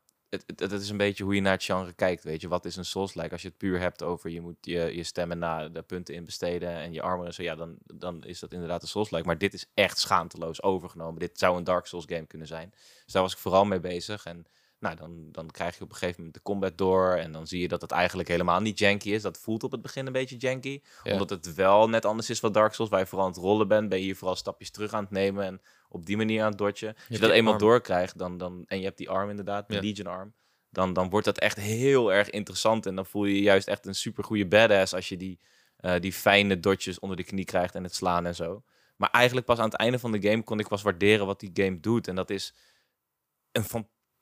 het, 0.55 0.71
is 0.71 0.89
een 0.89 0.97
beetje 0.97 1.23
hoe 1.23 1.35
je 1.35 1.41
naar 1.41 1.53
het 1.53 1.63
genre 1.63 1.93
kijkt, 1.93 2.23
weet 2.23 2.41
je. 2.41 2.47
Wat 2.47 2.65
is 2.65 2.75
een 2.75 2.85
Souls-like? 2.85 3.31
Als 3.31 3.41
je 3.41 3.47
het 3.47 3.57
puur 3.57 3.79
hebt 3.79 4.03
over 4.03 4.29
je 4.29 4.41
moet 4.41 4.57
je, 4.61 4.95
je 4.95 5.03
stemmen 5.03 5.37
naar 5.37 5.71
de 5.71 5.81
punten 5.81 6.15
in 6.15 6.25
besteden 6.25 6.69
en 6.69 6.93
je 6.93 7.01
armor 7.01 7.25
en 7.25 7.33
zo, 7.33 7.43
ja, 7.43 7.55
dan, 7.55 7.77
dan 7.93 8.23
is 8.23 8.39
dat 8.39 8.53
inderdaad 8.53 8.81
een 8.81 8.87
Souls-like. 8.87 9.25
Maar 9.25 9.37
dit 9.37 9.53
is 9.53 9.65
echt 9.73 9.97
schaamteloos 9.97 10.63
overgenomen. 10.63 11.19
Dit 11.19 11.39
zou 11.39 11.57
een 11.57 11.63
Dark 11.63 11.85
Souls 11.85 12.05
game 12.07 12.25
kunnen 12.25 12.47
zijn. 12.47 12.73
Dus 13.03 13.13
daar 13.13 13.21
was 13.21 13.33
ik 13.33 13.37
vooral 13.37 13.65
mee 13.65 13.79
bezig 13.79 14.25
en... 14.25 14.45
Nou, 14.85 14.97
dan, 14.97 15.31
dan 15.31 15.51
krijg 15.51 15.77
je 15.77 15.83
op 15.83 15.89
een 15.89 15.95
gegeven 15.95 16.15
moment 16.17 16.33
de 16.35 16.41
combat 16.41 16.77
door. 16.77 17.11
En 17.15 17.31
dan 17.31 17.47
zie 17.47 17.61
je 17.61 17.67
dat 17.67 17.81
het 17.81 17.91
eigenlijk 17.91 18.29
helemaal 18.29 18.59
niet 18.59 18.79
janky 18.79 19.09
is. 19.09 19.21
Dat 19.21 19.37
voelt 19.37 19.63
op 19.63 19.71
het 19.71 19.81
begin 19.81 20.05
een 20.05 20.13
beetje 20.13 20.37
janky 20.37 20.81
Ja. 21.03 21.11
omdat 21.11 21.29
het 21.29 21.53
wel 21.53 21.89
net 21.89 22.05
anders 22.05 22.29
is 22.29 22.39
wat 22.39 22.53
Dark 22.53 22.73
Souls, 22.73 22.91
waar 22.91 22.99
je 22.99 23.05
vooral 23.05 23.27
aan 23.27 23.33
het 23.33 23.41
rollen 23.41 23.67
bent, 23.67 23.89
ben 23.89 23.97
je 23.97 24.03
hier 24.03 24.15
vooral 24.15 24.35
stapjes 24.35 24.71
terug 24.71 24.93
aan 24.93 25.03
het 25.03 25.11
nemen 25.11 25.45
en 25.45 25.61
op 25.89 26.05
die 26.05 26.17
manier 26.17 26.41
aan 26.43 26.49
het 26.49 26.57
dodgen. 26.57 26.93
Als 26.95 27.03
je, 27.07 27.17
dat 27.17 27.31
eenmaal 27.31 27.53
arm. 27.53 27.61
doorkrijgt, 27.61 28.17
dan, 28.17 28.37
dan, 28.37 28.63
en 28.67 28.77
je 28.77 28.85
hebt 28.85 28.97
die 28.97 29.09
arm 29.09 29.29
inderdaad, 29.29 29.67
de 29.67 29.73
Ja. 29.75 29.81
Legion 29.81 30.07
arm, 30.07 30.33
dan, 30.69 30.93
dan 30.93 31.09
wordt 31.09 31.25
dat 31.25 31.39
echt 31.39 31.57
heel 31.57 32.13
erg 32.13 32.29
interessant 32.29 32.85
en 32.85 32.95
dan 32.95 33.05
voel 33.05 33.25
je 33.25 33.35
je 33.35 33.41
juist 33.41 33.67
echt 33.67 33.85
een 33.85 33.95
super 33.95 34.23
goede 34.23 34.47
badass 34.47 34.93
als 34.93 35.09
je 35.09 35.17
die, 35.17 35.39
eh, 35.77 35.99
die 35.99 36.13
fijne 36.13 36.59
dodges 36.59 36.99
onder 36.99 37.17
de 37.17 37.23
knie 37.23 37.45
krijgt 37.45 37.75
en 37.75 37.83
het 37.83 37.95
slaan 37.95 38.25
en 38.25 38.35
zo. 38.35 38.63
Maar 38.95 39.09
eigenlijk 39.09 39.45
pas 39.45 39.57
aan 39.57 39.69
het 39.69 39.73
einde 39.79 39.99
van 39.99 40.11
de 40.11 40.29
game 40.29 40.43
kon 40.43 40.59
ik 40.59 40.67
pas 40.67 40.81
waarderen 40.81 41.25
wat 41.25 41.39
die 41.39 41.51
game 41.53 41.79
doet. 41.79 42.07
En 42.07 42.15
dat 42.15 42.29
is 42.29 42.53
een 43.51 43.63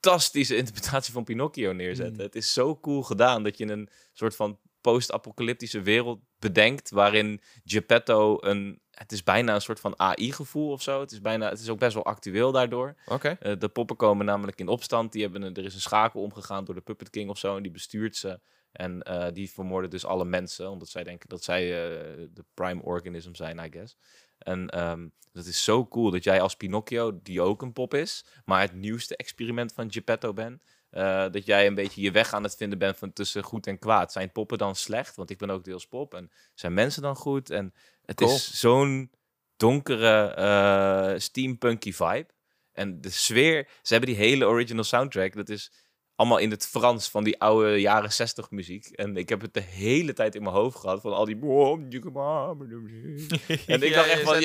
fantastische 0.04 0.56
interpretatie 0.56 1.14
van 1.14 1.24
Pinocchio 1.24 1.72
neerzetten. 1.72 2.16
Mm. 2.16 2.22
Het 2.22 2.36
is 2.36 2.54
zo 2.54 2.80
cool 2.80 3.04
gedaan 3.04 3.43
dat 3.43 3.58
je 3.58 3.72
een 3.72 3.89
soort 4.14 4.36
van 4.36 4.60
post-apocalyptische 4.82 5.82
wereld 5.82 6.20
bedenkt 6.39 6.89
waarin 6.89 7.41
Geppetto 7.66 8.38
een 8.41 8.82
het 8.91 9.12
is 9.12 9.24
bijna 9.24 9.56
een 9.56 9.62
soort 9.62 9.80
van 9.80 9.99
AI-gevoel 9.99 10.72
of 10.72 10.82
zo. 10.82 10.99
Het 10.99 11.12
is 11.12 11.22
bijna 11.22 11.49
het 11.49 11.60
is 11.60 11.70
ook 11.70 11.80
best 11.80 11.93
wel 11.93 12.06
actueel 12.06 12.51
daardoor. 12.51 12.95
Oké. 13.06 13.38
Eh, 13.39 13.54
de 13.60 13.70
poppen 13.70 13.95
komen 13.95 14.26
namelijk 14.26 14.60
in 14.60 14.68
opstand. 14.68 15.12
Die 15.12 15.22
hebben 15.22 15.41
een, 15.41 15.54
er 15.56 15.66
is 15.66 15.74
een 15.74 15.82
schakel 15.82 16.22
omgegaan 16.22 16.66
door 16.66 16.76
de 16.76 16.82
Puppet 16.82 17.10
King 17.10 17.30
of 17.30 17.38
zo 17.38 17.56
en 17.56 17.64
die 17.64 17.72
bestuurt 17.72 18.16
ze. 18.16 18.39
En 18.72 19.01
eh, 19.01 19.34
die 19.34 19.51
vermoorden 19.51 19.89
dus 19.89 20.06
alle 20.06 20.26
mensen, 20.26 20.70
omdat 20.70 20.89
zij 20.89 21.04
denken 21.04 21.30
dat 21.30 21.43
zij 21.43 21.62
eh, 21.62 22.28
de 22.34 22.45
prime 22.54 22.82
organism 22.84 23.34
zijn, 23.34 23.58
I 23.58 23.72
guess. 23.72 23.97
En 24.43 24.69
ehm, 24.69 25.07
dat 25.31 25.45
is 25.45 25.63
zo 25.63 25.87
cool 25.87 26.11
dat 26.11 26.23
jij 26.23 26.41
als 26.41 26.55
Pinocchio, 26.55 27.19
die 27.23 27.41
ook 27.41 27.61
een 27.61 27.73
pop 27.73 27.93
is, 27.93 28.25
maar 28.45 28.61
het 28.61 28.73
nieuwste 28.73 29.15
experiment 29.15 29.73
van 29.73 29.91
Geppetto 29.91 30.33
bent, 30.33 30.63
eh, 30.89 31.25
dat 31.31 31.45
jij 31.45 31.67
een 31.67 31.75
beetje 31.75 32.01
je 32.01 32.11
weg 32.11 32.33
aan 32.33 32.43
het 32.43 32.55
vinden 32.55 32.79
bent 32.79 32.97
van 32.97 33.13
tussen 33.13 33.43
goed 33.43 33.67
en 33.67 33.79
kwaad. 33.79 34.11
Zijn 34.11 34.31
poppen 34.31 34.57
dan 34.57 34.75
slecht? 34.75 35.15
Want 35.15 35.29
ik 35.29 35.37
ben 35.37 35.49
ook 35.49 35.63
deels 35.63 35.87
pop. 35.87 36.13
En 36.13 36.31
zijn 36.53 36.73
mensen 36.73 37.01
dan 37.01 37.15
goed? 37.15 37.49
En 37.49 37.73
het 38.05 38.15
Cool. 38.15 38.35
is 38.35 38.59
zo'n 38.59 39.11
donkere, 39.57 40.27
eh, 40.27 41.19
steampunky 41.19 41.93
vibe. 41.93 42.27
En 42.71 43.01
de 43.01 43.09
sfeer, 43.09 43.67
ze 43.81 43.93
hebben 43.93 44.13
die 44.13 44.19
hele 44.25 44.45
original 44.45 44.83
soundtrack. 44.83 45.33
Dat 45.33 45.49
is 45.49 45.71
allemaal 46.16 46.38
in 46.38 46.51
het 46.51 46.68
Frans 46.68 47.09
van 47.09 47.24
die 47.24 47.39
oude 47.39 47.82
jaren 47.82 48.14
60 48.14 48.51
muziek. 48.51 48.86
En 48.86 49.18
ik 49.18 49.30
heb 49.30 49.41
het 49.41 49.53
de 49.53 49.59
hele 49.59 50.14
tijd 50.14 50.36
in 50.36 50.43
mijn 50.43 50.55
hoofd 50.55 50.78
gehad 50.78 51.01
van 51.01 51.14
al 51.14 51.26
die... 51.26 51.39
En 53.68 53.82
ik 53.82 53.93
dacht 53.93 54.09
echt 54.09 54.22
van, 54.22 54.41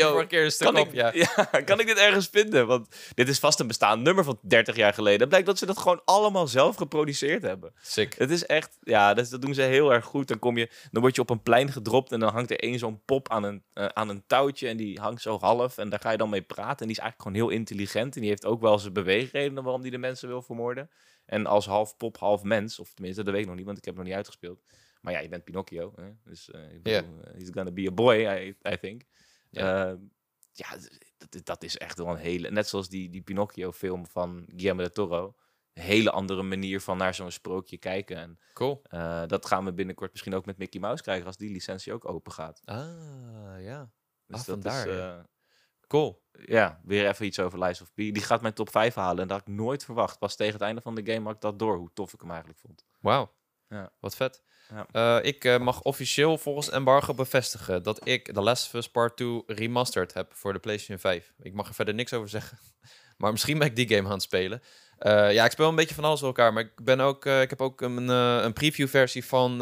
stuk 0.51 0.67
kan 0.67 0.81
op, 0.81 0.87
ik, 0.87 0.95
ja. 0.95 1.13
ja. 1.37 1.61
kan 1.61 1.81
ik 1.81 1.87
dit 1.87 1.99
ergens 1.99 2.29
vinden? 2.33 2.67
Want 2.67 2.97
dit 3.15 3.29
is 3.29 3.39
vast 3.39 3.61
een 3.61 3.67
bestaand 3.67 4.03
nummer 4.03 4.25
van 4.25 4.39
30 4.43 4.77
jaar 4.77 4.95
geleden. 4.95 5.21
Het 5.21 5.29
blijkt 5.29 5.47
dat 5.47 5.59
ze 5.59 5.67
dat 5.67 5.79
gewoon 5.79 6.03
allemaal 6.05 6.47
zelf 6.47 6.77
geproduceerd 6.77 7.43
hebben. 7.43 7.73
Sick. 7.81 8.15
Het 8.19 8.31
is 8.31 8.47
echt, 8.47 8.79
ja, 8.83 9.15
dat, 9.15 9.31
dat 9.31 9.43
doen 9.43 9.55
ze 9.55 9.63
heel 9.63 9.93
erg 9.93 10.05
goed. 10.05 10.29
Dan, 10.29 10.39
kom 10.39 10.59
je, 10.59 10.71
dan 10.91 11.03
word 11.03 11.15
je 11.15 11.21
op 11.21 11.31
een 11.31 11.43
plein 11.43 11.73
gedropt 11.73 12.13
en 12.13 12.21
dan 12.21 12.33
hangt 12.33 12.51
er 12.51 12.61
één 12.61 12.79
zo'n 12.79 13.03
pop 13.05 13.29
aan 13.29 13.43
een, 13.43 13.63
eh, 13.73 13.87
aan 13.87 14.09
een 14.09 14.23
touwtje. 14.27 14.69
En 14.69 14.77
die 14.77 15.01
hangt 15.01 15.23
zo 15.23 15.39
half 15.41 15.79
en 15.79 15.89
daar 15.89 16.01
ga 16.01 16.11
je 16.11 16.17
dan 16.17 16.31
mee 16.31 16.43
praten. 16.43 16.79
En 16.81 16.87
die 16.87 16.97
is 16.97 17.03
eigenlijk 17.03 17.23
gewoon 17.23 17.49
heel 17.49 17.59
intelligent. 17.59 18.15
En 18.15 18.21
die 18.21 18.31
heeft 18.31 18.47
ook 18.47 18.61
wel 18.61 18.79
zijn 18.79 18.93
beweegredenen 18.93 19.63
waarom 19.63 19.83
die 19.83 19.91
de 19.91 19.99
mensen 19.99 20.29
wil 20.29 20.43
vermoorden. 20.43 20.91
En 21.29 21.47
als 21.47 21.67
half 21.67 21.97
pop, 21.97 22.17
half 22.17 22.43
mens, 22.43 22.79
of 22.79 22.95
tenminste, 22.95 23.23
dat 23.23 23.33
weet 23.33 23.43
ik 23.43 23.49
nog 23.49 23.57
niet, 23.57 23.67
want 23.67 23.79
ik 23.79 23.85
heb 23.85 23.95
het 23.95 24.03
nog 24.03 24.13
niet 24.13 24.19
uitgespeeld. 24.19 24.63
Maar 25.01 25.13
ja, 25.13 25.19
je 25.19 25.29
bent 25.29 25.45
Pinocchio. 25.45 25.93
Hè? 25.97 26.11
Dus 26.25 26.49
ik 26.49 26.81
Ja. 26.83 27.03
bedoel, 27.03 27.23
eh, 27.23 27.33
he's 27.35 27.49
gonna 27.53 27.71
be 27.71 27.87
a 27.89 27.93
boy, 27.93 28.15
I, 28.17 28.57
I 28.73 28.79
think. 28.81 29.03
Ja. 29.51 29.99
Ja 30.53 30.67
dat, 31.19 31.47
dat 31.47 31.63
is 31.63 31.77
echt 31.79 31.99
wel 31.99 32.09
een 32.09 32.17
hele... 32.17 32.51
Net 32.51 32.69
zoals 32.69 32.89
die, 32.89 33.11
die 33.11 33.23
Pinocchio-film 33.23 34.07
van 34.07 34.45
Guillermo 34.47 34.81
del 34.83 34.93
Toro. 34.93 35.37
hele 35.73 36.11
andere 36.11 36.43
manier 36.43 36.81
van 36.81 36.97
naar 36.97 37.15
zo'n 37.15 37.31
sprookje 37.31 37.79
kijken. 37.79 38.17
En 38.17 38.39
Cool. 38.53 38.81
eh, 38.83 39.27
dat 39.27 39.47
gaan 39.47 39.65
we 39.65 39.73
binnenkort 39.73 40.11
misschien 40.13 40.35
ook 40.35 40.47
met 40.47 40.59
Mickey 40.59 40.81
Mouse 40.81 41.03
krijgen 41.03 41.27
als 41.27 41.37
die 41.37 41.51
licentie 41.51 41.93
ook 41.93 42.09
open 42.09 42.33
gaat. 42.33 42.61
Ah, 42.65 42.77
ja. 43.59 43.91
Dus 44.27 44.41
Ah, 44.41 44.45
dat 44.47 44.63
vandaar, 44.63 44.89
is, 44.89 44.95
ja. 44.95 45.19
eh, 45.19 45.25
Cool. 45.87 46.23
Ja, 46.47 46.81
weer 46.85 47.09
even 47.09 47.27
iets 47.27 47.39
over 47.39 47.65
Lies 47.65 47.81
of 47.81 47.93
P. 47.93 47.97
Die 47.97 48.21
gaat 48.21 48.43
mijn 48.43 48.55
top 48.55 48.71
5 48.71 48.95
halen 48.95 49.23
en 49.23 49.29
dat 49.29 49.39
had 49.39 49.49
ik 49.49 49.55
nooit 49.55 49.85
verwacht. 49.85 50.19
Pas 50.19 50.37
tegen 50.37 50.53
het 50.53 50.63
einde 50.63 50.81
van 50.81 50.95
de 50.95 51.13
game 51.13 51.27
had 51.27 51.35
ik 51.35 51.41
dat 51.41 51.59
door, 51.59 51.77
hoe 51.77 51.91
tof 51.95 52.13
ik 52.13 52.21
hem 52.21 52.31
eigenlijk 52.31 52.61
vond. 52.61 52.85
Wauw. 53.01 53.33
Ja. 53.69 53.91
Wat 54.01 54.17
vet. 54.17 54.43
Ja. 54.71 54.87
Eh, 54.93 55.27
ik 55.27 55.45
eh, 55.45 55.59
mag 55.59 55.83
officieel 55.83 56.39
volgens 56.39 56.71
embargo 56.71 57.15
bevestigen 57.15 57.83
dat 57.83 58.09
ik 58.09 58.33
The 58.33 58.41
Last 58.41 58.67
of 58.67 58.73
Us 58.73 58.91
Part 58.91 59.17
2 59.17 59.43
remastered 59.47 60.15
heb 60.15 60.35
voor 60.35 60.53
de 60.53 60.59
PlayStation 60.59 60.99
5. 60.99 61.33
Ik 61.41 61.55
mag 61.55 61.69
er 61.69 61.75
verder 61.75 61.95
niks 61.95 62.13
over 62.13 62.29
zeggen. 62.29 62.59
Maar 63.19 63.31
misschien 63.31 63.59
ben 63.59 63.67
ik 63.67 63.77
die 63.77 63.89
game 63.89 64.07
aan 64.07 64.15
het 64.15 64.23
spelen. 64.23 64.63
Eh, 64.99 65.33
ja, 65.33 65.45
ik 65.45 65.51
speel 65.51 65.69
een 65.69 65.75
beetje 65.75 65.95
van 65.95 66.05
alles 66.05 66.21
door 66.21 66.29
elkaar. 66.29 66.53
Maar 66.53 66.63
ik, 66.63 66.85
ben 66.85 67.01
ook, 67.01 67.27
ik 67.27 67.51
heb 67.51 67.61
ook 67.61 67.81
een, 67.81 68.09
een 68.09 68.53
preview 68.53 68.89
versie 68.89 69.25
van... 69.25 69.57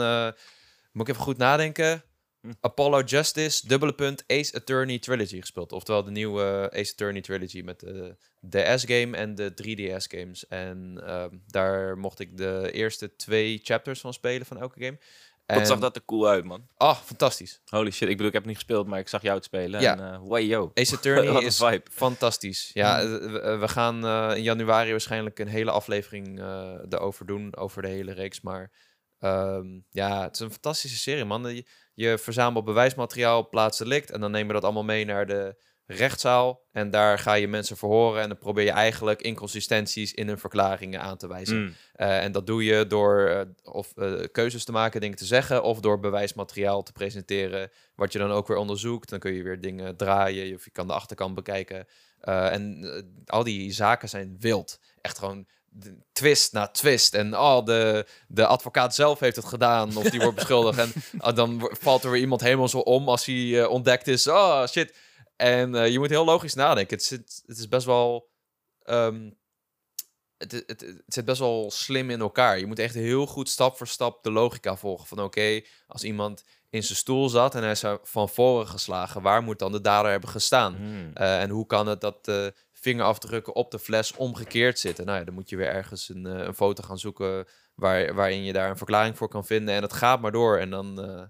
moet 0.92 1.08
ik 1.08 1.14
even 1.14 1.22
goed 1.22 1.36
nadenken? 1.36 2.04
Hm. 2.46 2.52
Apollo 2.60 3.00
Justice, 3.02 3.66
dubbele 3.68 3.92
punt, 3.94 4.24
Ace 4.26 4.54
Attorney 4.56 4.98
Trilogy 4.98 5.40
gespeeld. 5.40 5.72
Oftewel 5.72 6.04
de 6.04 6.10
nieuwe 6.10 6.68
eh, 6.72 6.80
Ace 6.80 6.92
Attorney 6.92 7.20
Trilogy 7.20 7.60
met 7.60 7.80
de 7.80 8.16
DS-game 8.50 9.16
en 9.16 9.34
de 9.34 9.50
3DS-games. 9.62 10.46
En 10.48 11.00
ehm, 11.06 11.36
daar 11.46 11.98
mocht 11.98 12.20
ik 12.20 12.36
de 12.36 12.68
eerste 12.72 13.16
twee 13.16 13.60
chapters 13.62 14.00
van 14.00 14.12
spelen 14.12 14.46
van 14.46 14.58
elke 14.60 14.84
game. 14.84 14.98
Wat 15.46 15.66
zag 15.66 15.78
dat 15.78 15.96
er 15.96 16.04
cool 16.04 16.28
uit, 16.28 16.44
man. 16.44 16.66
Ah, 16.76 16.96
fantastisch. 16.96 17.60
Holy 17.64 17.90
shit, 17.90 18.02
ik 18.08 18.08
bedoel, 18.08 18.26
ik 18.26 18.32
heb 18.32 18.42
het 18.42 18.50
niet 18.50 18.56
gespeeld, 18.60 18.86
maar 18.86 18.98
ik 18.98 19.08
zag 19.08 19.22
jou 19.22 19.34
het 19.36 19.44
spelen. 19.44 19.80
Ja. 19.80 19.98
En, 19.98 20.12
eh 20.12 20.20
way 20.22 20.42
yo. 20.44 20.70
Ace 20.74 20.94
Attorney 20.96 21.42
is 21.44 21.56
vibe. 21.56 21.82
fantastisch. 21.90 22.70
Ja, 22.72 23.02
Mm. 23.02 23.14
eh, 23.14 23.32
we, 23.32 23.56
we 23.56 23.68
gaan 23.68 24.06
in 24.36 24.42
januari 24.42 24.90
waarschijnlijk 24.90 25.38
een 25.38 25.48
hele 25.48 25.70
aflevering 25.70 26.40
erover 26.88 27.26
doen, 27.26 27.56
over 27.56 27.82
de 27.82 27.88
hele 27.88 28.12
reeks. 28.12 28.40
Maar 28.40 28.72
ehm, 29.18 29.66
ja, 29.90 30.22
het 30.22 30.34
is 30.34 30.40
een 30.40 30.50
fantastische 30.50 30.98
serie, 30.98 31.24
man. 31.24 31.54
Je, 31.54 31.64
je 31.96 32.18
verzamelt 32.18 32.64
bewijsmateriaal 32.64 33.38
op 33.38 33.50
plaats 33.50 33.78
delict 33.78 34.10
en 34.10 34.20
dan 34.20 34.30
nemen 34.30 34.46
we 34.46 34.52
dat 34.52 34.64
allemaal 34.64 34.84
mee 34.84 35.04
naar 35.04 35.26
de 35.26 35.56
rechtszaal. 35.86 36.64
En 36.72 36.90
daar 36.90 37.18
ga 37.18 37.34
je 37.34 37.48
mensen 37.48 37.76
verhoren 37.76 38.22
en 38.22 38.28
dan 38.28 38.38
probeer 38.38 38.64
je 38.64 38.70
eigenlijk 38.70 39.22
inconsistenties 39.22 40.14
in 40.14 40.28
hun 40.28 40.38
verklaringen 40.38 41.00
aan 41.00 41.16
te 41.16 41.28
wijzen. 41.28 41.62
Mm. 41.62 41.74
Eh, 41.92 42.22
en 42.22 42.32
dat 42.32 42.46
doe 42.46 42.64
je 42.64 42.86
door 42.86 43.28
eh, 43.28 43.40
of, 43.62 43.92
eh, 43.96 44.24
keuzes 44.32 44.64
te 44.64 44.72
maken, 44.72 45.00
dingen 45.00 45.16
te 45.16 45.24
zeggen, 45.24 45.62
of 45.62 45.80
door 45.80 46.00
bewijsmateriaal 46.00 46.82
te 46.82 46.92
presenteren, 46.92 47.70
wat 47.94 48.12
je 48.12 48.18
dan 48.18 48.30
ook 48.30 48.46
weer 48.46 48.56
onderzoekt. 48.56 49.08
Dan 49.08 49.18
kun 49.18 49.32
je 49.32 49.42
weer 49.42 49.60
dingen 49.60 49.96
draaien, 49.96 50.54
of 50.54 50.64
je 50.64 50.70
kan 50.70 50.86
de 50.86 50.92
achterkant 50.92 51.34
bekijken. 51.34 51.86
En 52.20 52.84
al 53.26 53.44
die 53.44 53.72
zaken 53.72 54.08
zijn 54.08 54.36
wild. 54.38 54.80
Echt 55.00 55.18
gewoon 55.18 55.46
twist 56.12 56.52
na 56.52 56.68
twist. 56.68 57.14
En 57.14 57.36
oh, 57.36 57.64
de, 57.64 58.06
de 58.28 58.46
advocaat 58.46 58.94
zelf 58.94 59.20
heeft 59.20 59.36
het 59.36 59.44
gedaan, 59.44 59.96
of 59.96 60.10
die 60.10 60.20
wordt 60.20 60.34
beschuldigd. 60.34 60.78
En 60.78 60.92
ah, 61.18 61.36
dan 61.36 61.70
valt 61.80 62.04
er 62.04 62.10
weer 62.10 62.20
iemand 62.20 62.40
helemaal 62.40 62.68
zo 62.68 62.78
om 62.78 63.08
als 63.08 63.26
hij 63.26 63.62
eh, 63.62 63.70
ontdekt 63.70 64.08
is. 64.08 64.26
Oh, 64.26 64.66
shit. 64.66 64.96
En 65.36 65.74
eh, 65.74 65.88
je 65.88 65.98
moet 65.98 66.10
heel 66.10 66.24
logisch 66.24 66.54
nadenken. 66.54 66.96
Het, 66.96 67.04
zit, 67.04 67.42
het 67.46 67.58
is 67.58 67.68
best 67.68 67.86
wel... 67.86 68.28
ehm, 68.82 69.30
het, 70.36 70.52
het, 70.52 70.64
het, 70.66 70.80
het 70.80 71.02
zit 71.06 71.24
best 71.24 71.38
wel 71.38 71.70
slim 71.70 72.10
in 72.10 72.20
elkaar. 72.20 72.58
Je 72.58 72.66
moet 72.66 72.78
echt 72.78 72.94
heel 72.94 73.26
goed 73.26 73.48
stap 73.48 73.76
voor 73.76 73.86
stap 73.86 74.22
de 74.22 74.30
logica 74.30 74.76
volgen. 74.76 75.06
Van 75.06 75.20
oké, 75.20 75.60
als 75.86 76.04
iemand 76.04 76.44
in 76.70 76.82
zijn 76.82 76.98
stoel 76.98 77.28
zat 77.28 77.54
en 77.54 77.62
hij 77.62 77.70
is 77.70 77.84
van 78.02 78.28
voren 78.28 78.68
geslagen, 78.68 79.22
waar 79.22 79.42
moet 79.42 79.58
dan 79.58 79.72
de 79.72 79.80
dader 79.80 80.10
hebben 80.10 80.30
gestaan? 80.30 80.76
Mm. 80.78 81.10
Eh, 81.14 81.40
en 81.40 81.50
hoe 81.50 81.66
kan 81.66 81.86
het 81.86 82.00
dat 82.00 82.52
vingerafdrukken 82.86 83.54
op 83.54 83.70
de 83.70 83.78
fles 83.78 84.12
omgekeerd 84.12 84.78
zitten? 84.78 85.06
Nou 85.06 85.18
ja, 85.18 85.24
dan 85.24 85.34
moet 85.34 85.48
je 85.48 85.56
weer 85.56 85.68
ergens 85.68 86.08
een, 86.08 86.26
eh, 86.26 86.44
een 86.46 86.54
foto 86.54 86.82
gaan 86.82 86.98
zoeken 86.98 87.46
waar, 87.74 88.14
waarin 88.14 88.44
je 88.44 88.52
daar 88.52 88.70
een 88.70 88.76
verklaring 88.76 89.16
voor 89.16 89.28
kan 89.28 89.46
vinden. 89.46 89.74
En 89.74 89.82
het 89.82 89.92
gaat 89.92 90.20
maar 90.20 90.32
door. 90.32 90.58
En 90.58 90.70
dan 90.70 91.00
eh, 91.00 91.22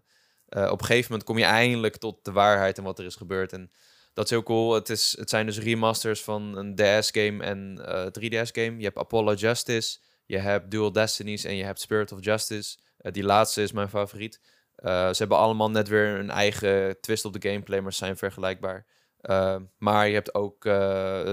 eh, 0.48 0.70
op 0.70 0.80
een 0.80 0.86
gegeven 0.86 1.11
moment 1.11 1.28
kom 1.28 1.38
je 1.38 1.44
eindelijk 1.44 1.96
tot 1.96 2.24
de 2.24 2.32
waarheid 2.32 2.78
en 2.78 2.84
wat 2.84 2.98
er 2.98 3.04
is 3.04 3.14
gebeurd. 3.14 3.52
En 3.52 3.70
dat 4.14 4.24
is 4.24 4.30
heel 4.30 4.42
cool. 4.42 4.74
Het, 4.74 4.88
is, 4.88 5.16
het 5.18 5.30
zijn 5.30 5.46
dus 5.46 5.59
remasters 5.59 6.22
van 6.22 6.57
een 6.57 6.74
DS-game 6.74 7.44
en 7.44 7.78
eh 7.86 8.07
3DS-game. 8.07 8.76
Je 8.78 8.84
hebt 8.84 8.98
Apollo 8.98 9.34
Justice, 9.34 9.98
je 10.26 10.38
hebt 10.38 10.70
Dual 10.70 10.92
Destinies 10.92 11.44
en 11.44 11.57
je 11.57 11.64
hebt 11.64 11.80
Spirit 11.80 12.12
of 12.12 12.24
Justice. 12.24 12.78
Die 12.96 13.24
laatste 13.24 13.62
is 13.62 13.72
mijn 13.72 13.88
favoriet. 13.88 14.40
Ze 14.82 15.14
hebben 15.18 15.38
allemaal 15.38 15.70
net 15.70 15.88
weer 15.88 16.18
een 16.18 16.30
eigen 16.30 17.00
twist 17.00 17.24
op 17.24 17.40
de 17.40 17.48
gameplay, 17.48 17.80
maar 17.80 17.92
zijn 17.92 18.16
vergelijkbaar. 18.16 18.86
Uh, 19.31 19.57
maar 19.79 20.09
je 20.09 20.14
hebt 20.14 20.35
ook 20.35 20.64
uh, 20.64 20.72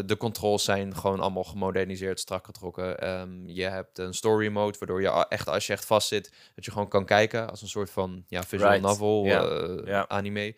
de 0.06 0.16
controls 0.18 0.64
zijn 0.64 0.96
gewoon 0.96 1.20
allemaal 1.20 1.44
gemoderniseerd, 1.44 2.20
strak 2.20 2.46
getrokken. 2.46 3.10
Um, 3.20 3.48
je 3.48 3.64
hebt 3.64 3.98
een 3.98 4.14
story 4.14 4.48
mode, 4.48 4.78
waardoor 4.78 5.02
je 5.02 5.28
echt 5.28 5.50
als 5.50 5.68
je 5.68 5.74
echt 5.74 5.86
vast 5.86 6.08
zit, 6.08 6.34
dat 6.56 6.66
je 6.66 6.72
gewoon 6.72 6.88
kan 6.88 7.06
kijken 7.06 7.50
als 7.50 7.62
een 7.62 7.68
soort 7.68 7.90
van 7.90 8.24
ja, 8.28 8.44
visual 8.44 8.72
Right. 8.72 8.86
novel, 8.86 9.26
uh, 9.26 9.86
Ja. 9.86 10.08
anime. 10.08 10.56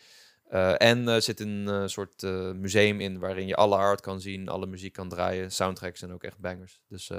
Uh, 0.51 0.81
en 0.81 1.07
er 1.07 1.21
zit 1.21 1.39
een 1.39 1.89
soort 1.89 2.21
museum 2.55 2.99
in 2.99 3.19
waarin 3.19 3.47
je 3.47 3.55
alle 3.55 3.75
art 3.75 4.01
kan 4.01 4.21
zien, 4.21 4.49
alle 4.49 4.65
muziek 4.65 4.93
kan 4.93 5.09
draaien. 5.09 5.51
Soundtracks 5.51 5.99
zijn 5.99 6.13
ook 6.13 6.23
echt 6.23 6.39
bangers. 6.39 6.81
Dus, 6.87 7.11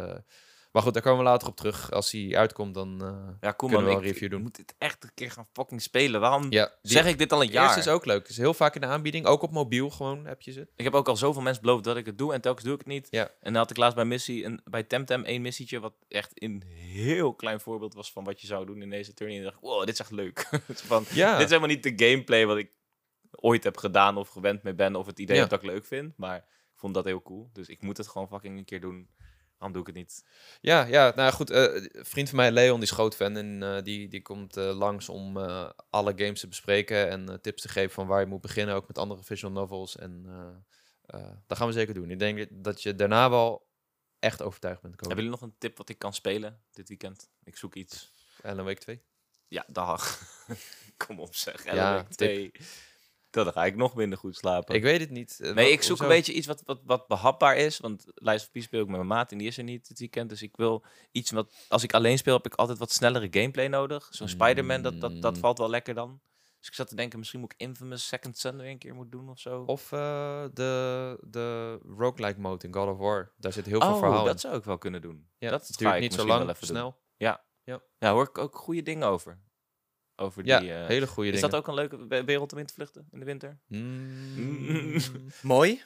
maar 0.76 0.84
goed, 0.84 0.94
daar 0.94 1.02
komen 1.02 1.24
we 1.24 1.30
later 1.30 1.48
op 1.48 1.56
terug. 1.56 1.90
Als 1.90 2.12
hij 2.12 2.36
uitkomt, 2.36 2.74
dan 2.74 2.92
uh, 3.02 3.08
Ja, 3.40 3.52
kunnen 3.52 3.56
kom 3.56 3.70
we 3.70 3.76
man. 3.76 3.90
Ik, 3.90 3.96
een 3.96 4.02
review 4.02 4.22
ik 4.24 4.30
doen. 4.30 4.42
moet 4.42 4.56
dit 4.56 4.74
echt 4.78 5.04
een 5.04 5.10
keer 5.14 5.30
gaan 5.30 5.46
fucking 5.52 5.82
spelen. 5.82 6.20
Waarom 6.20 6.52
Ja, 6.52 6.72
die 6.82 6.92
zeg 6.92 7.06
ik 7.06 7.18
dit 7.18 7.32
al 7.32 7.42
een 7.42 7.50
jaar? 7.50 7.64
eerste 7.64 7.78
is 7.80 7.88
ook 7.88 8.04
leuk. 8.04 8.28
Is 8.28 8.36
heel 8.36 8.54
vaak 8.54 8.74
in 8.74 8.80
de 8.80 8.86
aanbieding, 8.86 9.26
ook 9.26 9.42
op 9.42 9.50
mobiel 9.52 9.90
gewoon 9.90 10.26
heb 10.26 10.42
je 10.42 10.52
ze. 10.52 10.68
Ik 10.76 10.84
heb 10.84 10.94
ook 10.94 11.08
al 11.08 11.16
zoveel 11.16 11.42
mensen 11.42 11.62
beloofd 11.62 11.84
dat 11.84 11.96
ik 11.96 12.06
het 12.06 12.18
doe 12.18 12.32
en 12.32 12.40
telkens 12.40 12.64
doe 12.64 12.72
ik 12.74 12.78
het 12.78 12.88
niet. 12.88 13.08
Ja. 13.10 13.22
En 13.40 13.52
dan 13.52 13.54
had 13.62 13.70
ik 13.70 13.76
laatst 13.76 13.94
bij 13.96 14.04
missie 14.04 14.44
een, 14.44 14.60
bij 14.64 14.82
Temtem 14.82 15.24
één 15.24 15.42
missietje 15.42 15.80
wat 15.80 15.94
echt 16.08 16.42
een 16.42 16.62
heel 16.68 17.34
klein 17.34 17.60
voorbeeld 17.60 17.94
was 17.94 18.12
van 18.12 18.24
wat 18.24 18.40
je 18.40 18.46
zou 18.46 18.66
doen 18.66 18.82
in 18.82 18.90
deze 18.90 19.14
tournee. 19.14 19.36
En 19.38 19.44
ik 19.44 19.50
dacht, 19.50 19.62
wow, 19.62 19.80
dit 19.80 19.88
is 19.94 20.00
echt 20.00 20.10
leuk. 20.10 20.46
Het 20.66 20.78
is 20.78 20.80
van, 20.80 21.04
Ja. 21.12 21.32
Dit 21.32 21.44
is 21.44 21.48
helemaal 21.50 21.74
niet 21.74 21.82
de 21.82 22.06
gameplay 22.06 22.46
wat 22.46 22.56
ik 22.56 22.70
ooit 23.30 23.64
heb 23.64 23.76
gedaan 23.76 24.16
of 24.16 24.28
gewend 24.28 24.62
mee 24.62 24.74
ben 24.74 24.96
of 24.96 25.06
het 25.06 25.18
idee 25.18 25.36
Ja. 25.36 25.46
dat 25.46 25.62
ik 25.62 25.66
leuk 25.66 25.86
vind. 25.86 26.12
Maar 26.16 26.36
ik 26.36 26.44
vond 26.82 26.94
dat 26.94 27.04
heel 27.04 27.22
cool. 27.22 27.50
Dus 27.52 27.68
ik 27.68 27.82
moet 27.82 27.96
het 27.96 28.08
gewoon 28.08 28.28
fucking 28.28 28.58
een 28.58 28.64
keer 28.64 28.80
doen. 28.80 29.08
Waarom 29.58 29.72
doe 29.72 29.80
ik 29.80 29.86
het 29.86 29.96
niet? 29.96 30.24
Ja, 30.60 30.84
ja, 30.84 31.12
nou 31.14 31.32
goed. 31.32 31.50
eh, 31.50 31.86
vriend 31.92 32.28
van 32.28 32.38
mij, 32.38 32.50
Leon, 32.50 32.74
die 32.74 32.88
is 32.88 32.94
groot 32.94 33.16
fan. 33.16 33.36
En 33.36 33.62
eh, 33.62 33.82
die, 33.82 34.08
die 34.08 34.22
komt 34.22 34.56
eh, 34.56 34.76
langs 34.76 35.08
om 35.08 35.36
alle 35.90 36.12
games 36.16 36.40
te 36.40 36.48
bespreken. 36.48 37.08
En 37.08 37.40
tips 37.40 37.62
te 37.62 37.68
geven 37.68 37.90
van 37.90 38.06
waar 38.06 38.20
je 38.20 38.26
moet 38.26 38.40
beginnen. 38.40 38.74
Ook 38.74 38.88
met 38.88 38.98
andere 38.98 39.22
visual 39.22 39.52
novels. 39.52 39.96
En 39.96 40.24
dat 41.46 41.58
gaan 41.58 41.66
we 41.66 41.72
zeker 41.72 41.94
doen. 41.94 42.10
Ik 42.10 42.18
denk 42.18 42.46
dat 42.50 42.82
je 42.82 42.94
daarna 42.94 43.30
wel 43.30 43.66
echt 44.18 44.42
overtuigd 44.42 44.82
bent 44.82 44.96
komen. 44.96 45.16
Hebben 45.16 45.24
jullie 45.24 45.40
nog 45.40 45.50
een 45.50 45.58
tip 45.58 45.76
wat 45.76 45.88
ik 45.88 45.98
kan 45.98 46.14
spelen 46.14 46.62
dit 46.72 46.88
weekend? 46.88 47.30
Ik 47.44 47.56
zoek 47.56 47.74
iets. 47.74 48.12
Ellen 48.42 48.64
Week 48.64 48.78
2. 48.78 49.02
Ja, 49.48 49.64
dag. 49.68 50.22
Kom 51.06 51.20
op 51.20 51.34
zeg. 51.34 51.64
Ja, 51.64 51.74
Ja, 51.74 52.06
tip. 52.10 52.56
Dan 53.44 53.52
ga 53.52 53.64
ik 53.64 53.76
nog 53.76 53.94
minder 53.94 54.18
goed 54.18 54.36
slapen. 54.36 54.74
Ik 54.74 54.82
weet 54.82 55.00
het 55.00 55.10
niet. 55.10 55.40
Eh, 55.40 55.54
Nee, 55.54 55.70
ik 55.72 55.78
zoek 55.82 55.88
hoezo? 55.88 56.02
een 56.02 56.08
beetje 56.16 56.32
iets 56.32 56.46
wat, 56.46 56.62
wat, 56.64 56.80
wat 56.84 57.06
behapbaar 57.06 57.56
is. 57.56 57.78
Want 57.78 58.04
Lies 58.14 58.42
of 58.42 58.50
P 58.50 58.62
speel 58.62 58.80
ik 58.80 58.86
met 58.86 58.96
mijn 58.96 59.06
maat 59.08 59.32
en 59.32 59.38
die 59.38 59.46
is 59.46 59.58
er 59.58 59.64
niet 59.64 59.88
dit 59.88 59.98
weekend. 59.98 60.28
Dus 60.28 60.42
ik 60.42 60.56
wil 60.56 60.84
iets 61.12 61.30
wat... 61.30 61.52
Als 61.68 61.82
ik 61.82 61.94
alleen 61.94 62.18
speel, 62.18 62.34
heb 62.36 62.46
ik 62.46 62.54
altijd 62.54 62.78
wat 62.78 62.92
snellere 62.92 63.28
gameplay 63.30 63.66
nodig. 63.66 64.08
Zo'n 64.10 64.28
Spider-Man, 64.28 64.82
dat, 64.82 65.00
dat, 65.00 65.22
dat 65.22 65.34
Mm. 65.34 65.40
valt 65.40 65.58
wel 65.58 65.70
lekker 65.70 65.94
dan. 65.94 66.20
Dus 66.58 66.68
ik 66.68 66.74
zat 66.74 66.88
te 66.88 66.94
denken, 66.96 67.18
misschien 67.18 67.40
moet 67.40 67.52
ik 67.52 67.60
Infamous 67.60 68.06
Second 68.06 68.38
Son 68.38 68.56
weer 68.56 68.70
een 68.70 68.78
keer 68.78 68.94
moet 68.94 69.12
doen 69.12 69.28
of 69.28 69.38
zo. 69.38 69.62
Of 69.66 69.92
eh, 69.92 70.44
de, 70.54 71.18
de 71.30 71.78
roguelike 71.96 72.40
mode 72.40 72.66
in 72.66 72.74
God 72.74 72.88
of 72.88 72.98
War. 72.98 73.32
Daar 73.36 73.52
zit 73.52 73.66
heel 73.66 73.80
veel 73.80 73.90
oh, 73.92 73.98
verhaal 73.98 74.24
dat 74.24 74.40
zou 74.40 74.56
ik 74.56 74.64
wel 74.64 74.78
kunnen 74.78 75.00
doen. 75.02 75.28
Ja, 75.38 75.50
dat 75.50 75.70
duurt 75.76 75.98
niet 76.00 76.14
zo 76.14 76.26
lang, 76.26 76.40
even 76.42 76.54
doen. 76.66 76.68
snel. 76.76 76.96
Ja, 77.98 78.12
hoor 78.12 78.28
ik 78.28 78.38
ook 78.38 78.56
goede 78.56 78.82
dingen 78.82 79.08
over. 79.08 79.40
Over 80.16 80.42
die... 80.42 80.52
Ja, 80.52 80.60
eh, 80.82 80.86
hele 80.86 81.06
goede 81.06 81.28
is 81.30 81.34
dingen. 81.34 81.50
dat 81.50 81.60
ook 81.60 81.68
een 81.68 81.74
leuke 81.74 82.06
we- 82.06 82.24
wereld 82.24 82.52
om 82.52 82.58
in 82.58 82.66
te 82.66 82.74
vluchten 82.74 83.08
in 83.12 83.18
de 83.18 83.24
winter? 83.24 83.58
Mm. 83.66 84.96
Mooi, 85.42 85.82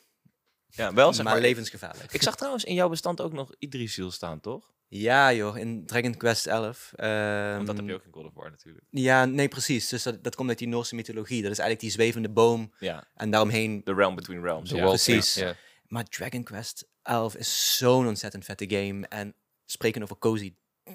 Ja, 0.68 0.94
wel 0.94 1.12
zeg 1.12 1.24
maar, 1.24 1.32
maar. 1.32 1.42
levensgevaarlijk. 1.42 2.12
Ik 2.12 2.22
zag 2.22 2.36
trouwens 2.36 2.64
in 2.64 2.74
jouw 2.74 2.88
bestand 2.88 3.20
ook 3.20 3.32
nog 3.32 3.54
Idrisil 3.58 4.10
staan, 4.10 4.40
toch? 4.40 4.72
Ja 4.88 5.32
joh, 5.32 5.56
in 5.58 5.86
Dragon 5.86 6.16
Quest 6.16 6.46
11. 6.46 6.92
ehm, 6.96 7.54
Want 7.54 7.66
dat 7.66 7.76
heb 7.76 7.86
je 7.86 7.94
ook 7.94 8.04
in 8.04 8.12
God 8.12 8.24
of 8.26 8.34
War 8.34 8.50
natuurlijk. 8.50 8.84
Ja, 8.90 9.24
nee 9.24 9.48
precies. 9.48 9.88
Dus 9.88 10.02
dat, 10.02 10.24
dat 10.24 10.34
komt 10.34 10.48
uit 10.48 10.58
die 10.58 10.68
Noorse 10.68 10.94
mythologie. 10.94 11.42
Dat 11.42 11.50
is 11.50 11.58
eigenlijk 11.58 11.80
die 11.80 11.90
zwevende 11.90 12.28
boom 12.30 12.72
Ja, 12.78 13.04
en 13.14 13.30
daaromheen. 13.30 13.82
The 13.82 13.94
Realm 13.94 14.14
Between 14.14 14.42
Realms. 14.42 14.70
Ja. 14.70 14.86
Precies. 14.86 15.34
Ja. 15.34 15.54
Maar 15.86 16.04
Dragon 16.04 16.42
Quest 16.42 16.88
11 17.02 17.36
is 17.36 17.76
zo'n 17.78 18.06
ontzettend 18.06 18.44
vette 18.44 18.64
game. 18.70 19.06
En 19.06 19.34
spreken 19.64 20.02
over 20.02 20.18
cozy. 20.18 20.54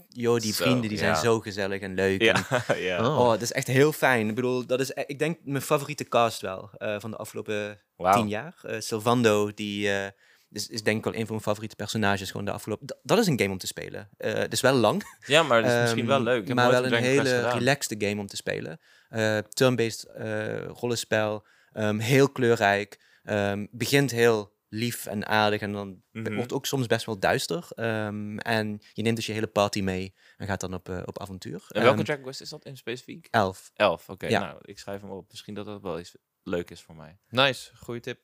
Joh, 0.09 0.39
die 0.39 0.53
Zo, 0.53 0.63
vrienden 0.63 0.89
die 0.89 0.97
zijn 0.97 1.11
ja. 1.13 1.19
zo 1.21 1.39
gezellig 1.39 1.81
en 1.81 1.93
leuk. 1.93 2.21
En, 2.21 2.25
Ja, 2.49 2.75
ja. 2.75 3.05
Oh. 3.09 3.19
oh, 3.19 3.29
dat 3.29 3.41
is 3.41 3.51
echt 3.51 3.67
heel 3.67 3.91
fijn. 3.91 4.29
Ik 4.29 4.35
bedoel, 4.35 4.65
dat 4.65 4.79
is, 4.79 4.89
e- 4.89 5.03
ik 5.07 5.19
denk 5.19 5.37
mijn 5.43 5.61
favoriete 5.61 6.03
cast 6.07 6.41
wel 6.41 6.69
eh, 6.77 6.95
van 6.99 7.11
de 7.11 7.17
afgelopen 7.17 7.81
Wauw. 7.95 8.13
tien 8.13 8.27
jaar. 8.27 8.55
Eh 8.61 8.79
Sylvando, 8.79 9.53
die 9.53 9.91
eh, 9.91 10.05
is, 10.51 10.67
is 10.67 10.83
denk 10.83 10.97
ik 10.97 11.03
wel 11.03 11.13
een 11.13 11.19
van 11.19 11.29
mijn 11.29 11.41
favoriete 11.41 11.75
personages 11.75 12.31
gewoon 12.31 12.45
de 12.45 12.51
afgelopen... 12.51 12.87
D- 12.87 12.95
dat 13.03 13.17
is 13.17 13.27
een 13.27 13.39
game 13.39 13.51
om 13.51 13.57
te 13.57 13.67
spelen. 13.67 14.09
Eh, 14.17 14.33
het 14.33 14.53
is 14.53 14.61
wel 14.61 14.73
lang. 14.73 15.03
Ja, 15.25 15.43
maar 15.43 15.61
dat 15.61 15.71
is 15.71 15.79
misschien 15.81 16.05
wel 16.05 16.15
Ehm, 16.15 16.25
leuk. 16.25 16.53
Maar 16.53 16.71
wel 16.71 16.85
een 16.85 16.93
hele 16.93 17.49
relaxed 17.49 17.95
game 18.03 18.21
om 18.21 18.27
te 18.27 18.35
spelen. 18.35 18.79
Eh 19.09 19.37
turn-based 19.37 20.03
eh, 20.03 20.65
rollenspel. 20.65 21.45
ehm, 21.73 21.97
heel 21.99 22.29
kleurrijk. 22.29 22.99
ehm, 23.23 23.65
begint 23.71 24.11
heel 24.11 24.53
lief 24.75 25.05
en 25.05 25.27
aardig 25.27 25.61
en 25.61 25.71
dan 25.71 26.01
Mhm. 26.11 26.35
wordt 26.35 26.53
ook 26.53 26.65
soms 26.65 26.87
best 26.87 27.05
wel 27.05 27.19
duister. 27.19 27.67
Ehm, 27.75 28.37
en 28.37 28.79
je 28.93 29.01
neemt 29.01 29.15
dus 29.15 29.25
je 29.25 29.31
hele 29.33 29.47
party 29.47 29.81
mee 29.81 30.13
en 30.37 30.47
gaat 30.47 30.59
dan 30.59 30.73
op, 30.73 30.89
eh, 30.89 31.01
op 31.05 31.19
avontuur. 31.19 31.65
En 31.69 31.81
welke 31.81 32.03
Dragon 32.03 32.23
Quest 32.23 32.41
is 32.41 32.49
dat 32.49 32.65
in 32.65 32.77
specifiek? 32.77 33.27
Elf. 33.31 33.71
Elf, 33.73 34.09
oké. 34.09 34.27
Ja. 34.27 34.39
Nou, 34.39 34.57
ik 34.61 34.79
schrijf 34.79 35.01
hem 35.01 35.09
op. 35.09 35.29
Misschien 35.29 35.53
dat 35.53 35.65
dat 35.65 35.81
wel 35.81 35.99
iets 35.99 36.15
leuk 36.43 36.69
is 36.71 36.81
voor 36.81 36.95
mij. 36.95 37.17
Nice, 37.29 37.71
goede 37.77 37.99
tip. 37.99 38.19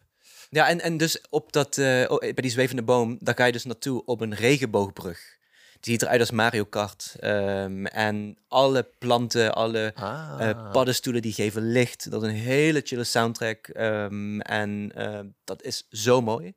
Ja, 0.49 0.68
en, 0.68 0.82
en 0.82 0.97
dus 0.97 1.22
op 1.30 1.52
dat, 1.52 1.78
eh, 1.78 2.08
bij 2.18 2.34
die 2.34 2.52
zwevende 2.52 2.84
boom, 2.84 3.18
daar 3.20 3.36
ga 3.36 3.45
je 3.45 3.52
dus 3.52 3.66
naartoe 3.66 4.06
op 4.06 4.22
een 4.22 4.34
regenboogbrug. 4.36 5.39
Ziet 5.82 6.01
eruit 6.01 6.19
als 6.19 6.32
Mario 6.32 6.65
Kart. 6.65 7.15
Ehm, 7.19 7.86
en 7.86 8.38
alle 8.47 8.84
planten, 8.99 9.53
alle 9.53 9.91
Ah. 9.95 10.49
eh, 10.49 10.71
paddenstoelen 10.71 11.21
die 11.21 11.34
geven 11.34 11.71
licht. 11.71 12.11
Dat 12.11 12.23
is 12.23 12.29
een 12.29 12.36
hele 12.36 12.82
chille 12.84 13.03
soundtrack. 13.03 13.67
ehm, 13.67 14.39
en 14.39 14.91
eh, 14.95 15.19
dat 15.43 15.63
is 15.63 15.88
zo 15.89 16.21
mooi. 16.21 16.53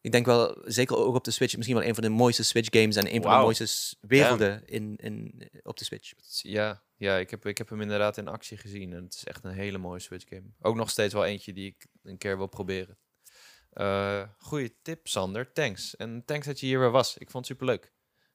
Ik 0.00 0.12
denk 0.12 0.26
wel, 0.26 0.62
zeker 0.64 0.96
ook 0.96 1.14
op 1.14 1.24
de 1.24 1.30
Switch, 1.30 1.56
misschien 1.56 1.76
wel 1.76 1.86
een 1.86 1.94
van 1.94 2.02
de 2.02 2.08
mooiste 2.08 2.42
Switch 2.44 2.68
games 2.80 2.96
en 2.96 3.06
een 3.14 3.22
van 3.22 3.30
de 3.30 3.36
mooiste 3.42 3.96
werelden 4.00 4.62
in, 4.66 4.96
in, 4.96 5.48
op 5.62 5.76
de 5.78 5.84
Switch. 5.84 6.12
Ja, 6.42 6.82
ja 6.96 7.16
ik, 7.16 7.30
heb, 7.30 7.46
ik 7.46 7.58
heb 7.58 7.68
hem 7.68 7.80
inderdaad 7.80 8.16
in 8.16 8.28
actie 8.28 8.56
gezien. 8.56 8.92
En 8.92 9.04
het 9.04 9.14
is 9.14 9.24
echt 9.24 9.44
een 9.44 9.52
hele 9.52 9.78
mooie 9.78 10.00
Switch 10.00 10.28
game. 10.28 10.46
Ook 10.60 10.76
nog 10.76 10.90
steeds 10.90 11.14
wel 11.14 11.24
eentje 11.24 11.52
die 11.52 11.66
ik 11.66 11.86
een 12.02 12.18
keer 12.18 12.36
wil 12.36 12.46
proberen. 12.46 12.98
Eh 13.70 14.22
goeie 14.38 14.78
tip, 14.82 15.08
Sander. 15.08 15.52
Thanks. 15.52 15.96
En 15.96 16.22
thanks 16.26 16.46
dat 16.46 16.60
je 16.60 16.66
hier 16.66 16.78
weer 16.78 16.90
was. 16.90 17.18
Ik 17.18 17.30
vond 17.30 17.48
het 17.48 17.56
superleuk. 17.58 17.92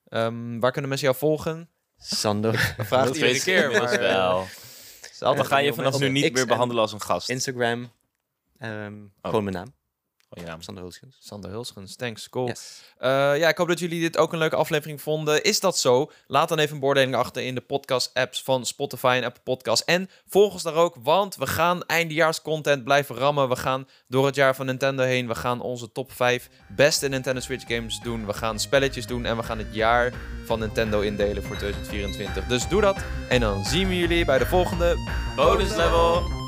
Ehm, 0.10 0.60
waar 0.60 0.72
kunnen 0.72 0.90
mensen 0.90 1.08
jou 1.08 1.20
volgen? 1.20 1.70
Sander. 1.98 2.74
We 2.78 2.86
vragen 2.86 3.08
het 3.08 3.16
iedere 3.16 3.40
keer, 3.42 3.72
maar... 3.72 3.92
eh, 3.92 4.00
wel. 4.00 4.48
altijd 5.20 5.36
Dan 5.36 5.46
ga 5.46 5.58
je 5.58 5.74
vanaf 5.74 6.00
nu 6.00 6.10
niet 6.10 6.34
meer 6.34 6.42
en 6.42 6.48
behandelen 6.48 6.82
als 6.82 6.94
een 6.94 7.02
gast. 7.02 7.30
Instagram. 7.30 7.92
ehm, 8.60 8.94
Oh. 9.04 9.10
Gewoon 9.22 9.44
mijn 9.44 9.56
naam. 9.56 9.74
Gewoon 10.30 10.46
je 10.46 10.52
naam. 10.52 10.62
Sander 10.62 10.84
Hulsgens. 10.84 11.18
Sander 11.20 11.50
Hulsgens, 11.50 11.96
thanks. 11.96 12.30
Cool. 12.30 12.48
Yes. 12.48 12.82
Eh, 12.98 13.10
ja, 13.10 13.50
ik 13.50 13.58
hoop 13.58 13.68
dat 13.68 13.80
jullie 13.80 14.02
dit 14.02 14.18
ook 14.18 14.34
een 14.34 14.40
leuke 14.40 14.56
aflevering 14.56 15.02
vonden. 15.02 15.44
Is 15.44 15.60
dat 15.60 15.78
zo? 15.78 16.12
Laat 16.28 16.50
dan 16.50 16.60
even 16.60 16.74
een 16.74 16.80
beoordeling 16.80 17.16
achter 17.16 17.44
in 17.44 17.56
de 17.56 17.62
podcast-apps 17.62 18.44
van 18.44 18.66
Spotify 18.66 19.14
en 19.18 19.24
Apple 19.24 19.44
Podcasts. 19.44 19.86
En 19.86 20.10
volg 20.28 20.54
ons 20.54 20.64
daar 20.64 20.74
ook, 20.74 20.96
want 21.04 21.36
we 21.36 21.48
gaan 21.48 21.84
eindejaarscontent 21.84 22.84
blijven 22.84 23.16
rammen. 23.16 23.50
We 23.50 23.56
gaan 23.56 23.88
door 24.08 24.26
het 24.26 24.36
jaar 24.36 24.56
van 24.56 24.66
Nintendo 24.66 25.04
heen. 25.04 25.28
We 25.28 25.36
gaan 25.36 25.62
onze 25.62 25.92
top 25.92 26.12
5 26.12 26.50
beste 26.76 27.08
Nintendo 27.08 27.42
Switch 27.42 27.68
games 27.68 28.00
doen. 28.00 28.26
We 28.26 28.34
gaan 28.34 28.60
spelletjes 28.60 29.06
doen 29.06 29.26
en 29.26 29.38
we 29.38 29.44
gaan 29.44 29.58
het 29.58 29.74
jaar 29.74 30.14
van 30.46 30.60
Nintendo 30.60 31.00
indelen 31.02 31.44
voor 31.44 31.58
2024. 31.58 32.46
Dus 32.46 32.68
doe 32.68 32.82
dat. 32.82 32.98
En 33.30 33.40
dan 33.40 33.66
zien 33.66 33.88
we 33.88 33.98
jullie 33.98 34.26
bij 34.26 34.38
de 34.38 34.46
volgende 34.46 34.96
Bonus 35.36 35.76
level! 35.76 36.47